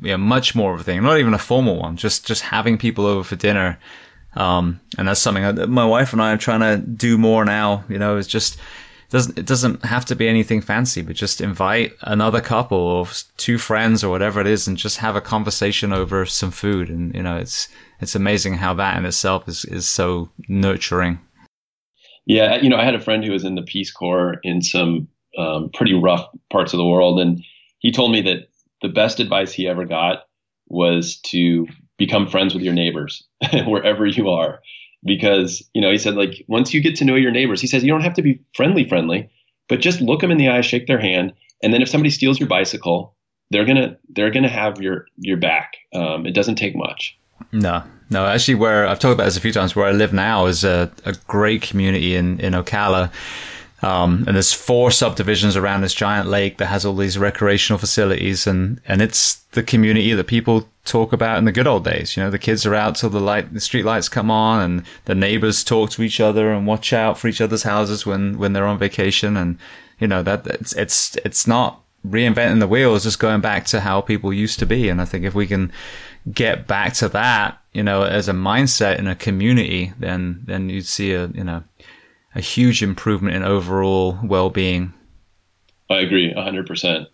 yeah, 0.03 0.17
much 0.17 0.55
more 0.55 0.75
of 0.75 0.81
a 0.81 0.85
thing. 0.85 1.03
Not 1.03 1.19
even 1.19 1.35
a 1.35 1.39
formal 1.39 1.79
one, 1.79 1.97
just, 1.97 2.27
just 2.27 2.43
having 2.43 2.79
people 2.79 3.05
over 3.05 3.23
for 3.23 3.37
dinner. 3.37 3.79
Um, 4.35 4.81
and 4.97 5.09
that's 5.09 5.21
something 5.21 5.71
my 5.71 5.85
wife 5.85 6.15
and 6.15 6.23
I 6.23 6.33
are 6.33 6.39
trying 6.39 6.61
to 6.61 6.79
do 6.79 7.19
more 7.19 7.45
now. 7.45 7.85
You 7.89 7.99
know, 7.99 8.17
it's 8.17 8.29
just, 8.29 8.57
doesn't, 9.13 9.39
it 9.39 9.47
doesn't 9.47 9.85
have 9.85 10.07
to 10.07 10.17
be 10.17 10.27
anything 10.27 10.63
fancy, 10.63 11.03
but 11.03 11.15
just 11.15 11.43
invite 11.43 11.93
another 12.01 12.41
couple 12.41 12.79
or 12.79 13.07
two 13.37 13.59
friends 13.59 14.03
or 14.03 14.11
whatever 14.11 14.41
it 14.41 14.47
is 14.47 14.67
and 14.67 14.79
just 14.79 14.97
have 14.97 15.15
a 15.15 15.21
conversation 15.21 15.93
over 15.93 16.25
some 16.25 16.51
food. 16.51 16.89
And, 16.89 17.15
you 17.15 17.23
know, 17.23 17.37
it's, 17.37 17.69
it's 18.01 18.15
amazing 18.15 18.55
how 18.55 18.73
that 18.75 18.97
in 18.97 19.05
itself 19.05 19.47
is, 19.49 19.67
is 19.67 19.87
so 19.87 20.31
nurturing. 20.49 21.21
Yeah. 22.25 22.57
You 22.57 22.71
know, 22.71 22.79
I 22.79 22.85
had 22.85 22.95
a 22.95 23.01
friend 23.01 23.23
who 23.23 23.33
was 23.33 23.45
in 23.45 23.55
the 23.55 23.63
Peace 23.63 23.93
Corps 23.93 24.37
in 24.45 24.63
some 24.63 25.09
um, 25.37 25.69
pretty 25.75 25.93
rough 25.93 26.27
parts 26.51 26.73
of 26.73 26.79
the 26.79 26.89
world. 26.89 27.21
And 27.21 27.45
he 27.81 27.93
told 27.93 28.13
me 28.13 28.23
that 28.23 28.49
the 28.81 28.89
best 28.89 29.21
advice 29.21 29.53
he 29.53 29.69
ever 29.69 29.85
got 29.85 30.25
was 30.69 31.19
to 31.27 31.67
become 31.99 32.27
friends 32.27 32.55
with 32.55 32.63
your 32.63 32.73
neighbors 32.73 33.23
wherever 33.67 34.07
you 34.07 34.31
are. 34.31 34.61
Because, 35.05 35.69
you 35.75 35.81
know, 35.81 35.91
he 35.91 35.99
said, 35.99 36.15
like, 36.15 36.45
once 36.47 36.73
you 36.73 36.81
get 36.81 36.97
to 36.97 37.05
know 37.05 37.17
your 37.17 37.33
neighbors, 37.33 37.61
he 37.61 37.67
says, 37.67 37.83
you 37.83 37.91
don't 37.91 38.03
have 38.03 38.15
to 38.15 38.23
be 38.23 38.41
friendly, 38.55 38.89
friendly, 38.89 39.29
but 39.69 39.81
just 39.81 40.01
look 40.01 40.21
them 40.21 40.31
in 40.31 40.39
the 40.39 40.49
eye, 40.49 40.61
shake 40.61 40.87
their 40.87 41.01
hand. 41.01 41.33
And 41.63 41.75
then 41.75 41.83
if 41.83 41.89
somebody 41.89 42.11
steals 42.11 42.39
your 42.39 42.49
bicycle, 42.49 43.15
they're 43.51 43.65
gonna 43.67 43.99
they're 44.09 44.31
gonna 44.31 44.49
have 44.49 44.81
your 44.81 45.07
your 45.19 45.37
back. 45.37 45.75
Um, 45.95 46.27
it 46.27 46.33
doesn't 46.33 46.57
take 46.57 46.75
much. 46.75 47.19
No, 47.53 47.83
no. 48.11 48.27
Actually, 48.27 48.55
where 48.55 48.87
I've 48.87 48.99
talked 48.99 49.15
about 49.15 49.25
this 49.25 49.37
a 49.37 49.41
few 49.41 49.53
times, 49.53 49.77
where 49.77 49.87
I 49.87 49.93
live 49.93 50.13
now 50.13 50.47
is 50.47 50.65
a, 50.65 50.91
a 51.05 51.15
great 51.27 51.63
community 51.63 52.17
in 52.17 52.41
in 52.41 52.55
Ocala. 52.55 53.13
Um, 53.83 54.25
and 54.29 54.37
there's 54.37 54.53
four 54.53 54.93
subdivisions 54.93 55.57
around 55.57 55.81
this 55.81 55.93
giant 55.93 56.29
lake 56.29 56.59
that 56.59 56.67
has 56.67 56.85
all 56.85 56.95
these 56.95 57.19
recreational 57.19 57.79
facilities, 57.79 58.47
and 58.47 58.81
and 58.87 59.03
it's 59.03 59.35
the 59.53 59.63
community 59.63 60.15
that 60.15 60.27
people 60.29 60.69
talk 60.85 61.13
about 61.13 61.39
in 61.39 61.47
the 61.47 61.53
good 61.53 61.67
old 61.67 61.85
days. 61.85 62.17
You 62.17 62.23
know, 62.23 62.31
the 62.31 62.39
kids 62.39 62.65
are 62.65 62.77
out 62.77 62.95
till 62.95 63.11
the 63.11 63.21
light, 63.21 63.53
the 63.53 63.61
street 63.61 63.85
lights 63.85 64.09
come 64.09 64.31
on, 64.31 64.61
and 64.61 64.87
the 65.07 65.17
neighbors 65.17 65.65
talk 65.65 65.91
to 65.91 66.03
each 66.03 66.21
other 66.21 66.53
and 66.53 66.67
watch 66.67 66.93
out 66.93 67.19
for 67.19 67.27
each 67.27 67.41
other's 67.41 67.65
houses 67.65 68.07
when 68.07 68.39
when 68.39 68.53
they're 68.53 68.67
on 68.67 68.79
vacation, 68.79 69.37
and 69.37 69.59
you 69.99 70.07
know 70.07 70.23
that 70.23 70.47
it's 70.47 70.73
it's 70.75 71.17
it's 71.25 71.47
not 71.49 71.83
reinventing 72.07 72.61
the 72.61 72.69
wheel; 72.69 72.97
just 73.01 73.19
going 73.19 73.41
back 73.41 73.67
to 73.67 73.81
how 73.81 74.01
people 74.01 74.33
used 74.33 74.61
to 74.61 74.67
be. 74.67 74.89
And 74.89 75.01
I 75.01 75.07
think 75.07 75.25
if 75.25 75.35
we 75.35 75.49
can 75.49 75.73
get 76.33 76.69
back 76.69 76.95
to 76.95 77.09
that, 77.09 77.61
you 77.73 77.83
know, 77.83 78.03
as 78.03 78.29
a 78.29 78.33
mindset 78.33 79.01
in 79.01 79.09
a 79.09 79.17
community, 79.17 79.93
then 79.99 80.43
then 80.45 80.69
you'd 80.69 80.87
see 80.87 81.15
a 81.15 81.27
you 81.29 81.43
know 81.43 81.65
a 82.35 82.41
huge 82.41 82.83
improvement 82.83 83.37
in 83.37 83.43
overall 83.43 84.19
well-being. 84.23 84.95
I 85.91 86.01
agree, 86.01 86.33
hundred 86.33 86.67
percent. 86.67 87.09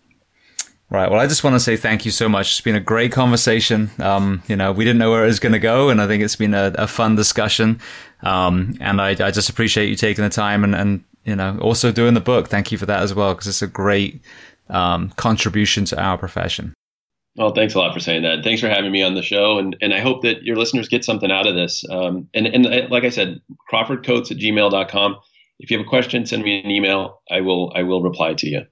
Right. 0.91 1.11
Well, 1.11 1.19
I 1.19 1.27
just 1.27 1.43
want 1.43 1.53
to 1.53 1.59
say 1.59 1.77
thank 1.77 2.03
you 2.03 2.09
so 2.09 2.27
much. 2.27 2.51
It's 2.51 2.61
been 2.61 2.75
a 2.75 2.79
great 2.79 3.11
conversation. 3.11 3.91
Um, 3.99 4.41
you 4.47 4.55
know, 4.55 4.71
we 4.71 4.85
didn't 4.85 4.97
know 4.97 5.11
where 5.11 5.23
it 5.23 5.27
was 5.27 5.39
going 5.39 5.53
to 5.53 5.59
go, 5.59 5.89
and 5.89 6.01
I 6.01 6.07
think 6.07 6.23
it's 6.23 6.35
been 6.35 6.55
a, 6.55 6.73
a 6.75 6.87
fun 6.87 7.15
discussion. 7.15 7.79
Um, 8.23 8.75
and 8.81 8.99
I, 8.99 9.09
I, 9.11 9.29
just 9.29 9.49
appreciate 9.49 9.89
you 9.89 9.95
taking 9.95 10.23
the 10.23 10.31
time 10.31 10.63
and, 10.63 10.73
and, 10.73 11.03
you 11.25 11.35
know, 11.35 11.59
also 11.61 11.91
doing 11.91 12.15
the 12.15 12.19
book. 12.19 12.47
Thank 12.47 12.71
you 12.71 12.77
for 12.77 12.87
that 12.87 13.03
as 13.03 13.13
well, 13.13 13.33
because 13.33 13.47
it's 13.47 13.61
a 13.61 13.67
great 13.67 14.21
um, 14.69 15.11
contribution 15.11 15.85
to 15.85 16.01
our 16.01 16.17
profession. 16.17 16.73
Well, 17.39 17.53
thanks 17.53 17.73
a 17.73 17.79
lot 17.79 17.93
for 17.93 18.01
saying 18.01 18.23
that. 18.23 18.43
Thanks 18.43 18.59
for 18.59 18.67
having 18.67 18.91
me 18.91 19.01
on 19.01 19.15
the 19.15 19.21
show. 19.21 19.59
And, 19.59 19.73
and 19.81 19.93
I 19.93 20.01
hope 20.01 20.23
that 20.23 20.43
your 20.43 20.57
listeners 20.57 20.89
get 20.89 21.05
something 21.05 21.31
out 21.31 21.47
of 21.47 21.55
this. 21.55 21.85
Um, 21.89 22.27
and, 22.33 22.45
and 22.47 22.67
uh, 22.67 22.87
like 22.89 23.05
I 23.05 23.09
said, 23.09 23.39
crawfordcoates 23.71 24.29
at 24.29 24.37
gmail.com. 24.37 25.15
If 25.59 25.71
you 25.71 25.77
have 25.77 25.87
a 25.87 25.89
question, 25.89 26.25
send 26.25 26.43
me 26.43 26.61
an 26.61 26.69
email. 26.69 27.21
I 27.31 27.39
will, 27.39 27.71
I 27.73 27.83
will 27.83 28.03
reply 28.03 28.33
to 28.33 28.49
you. 28.49 28.65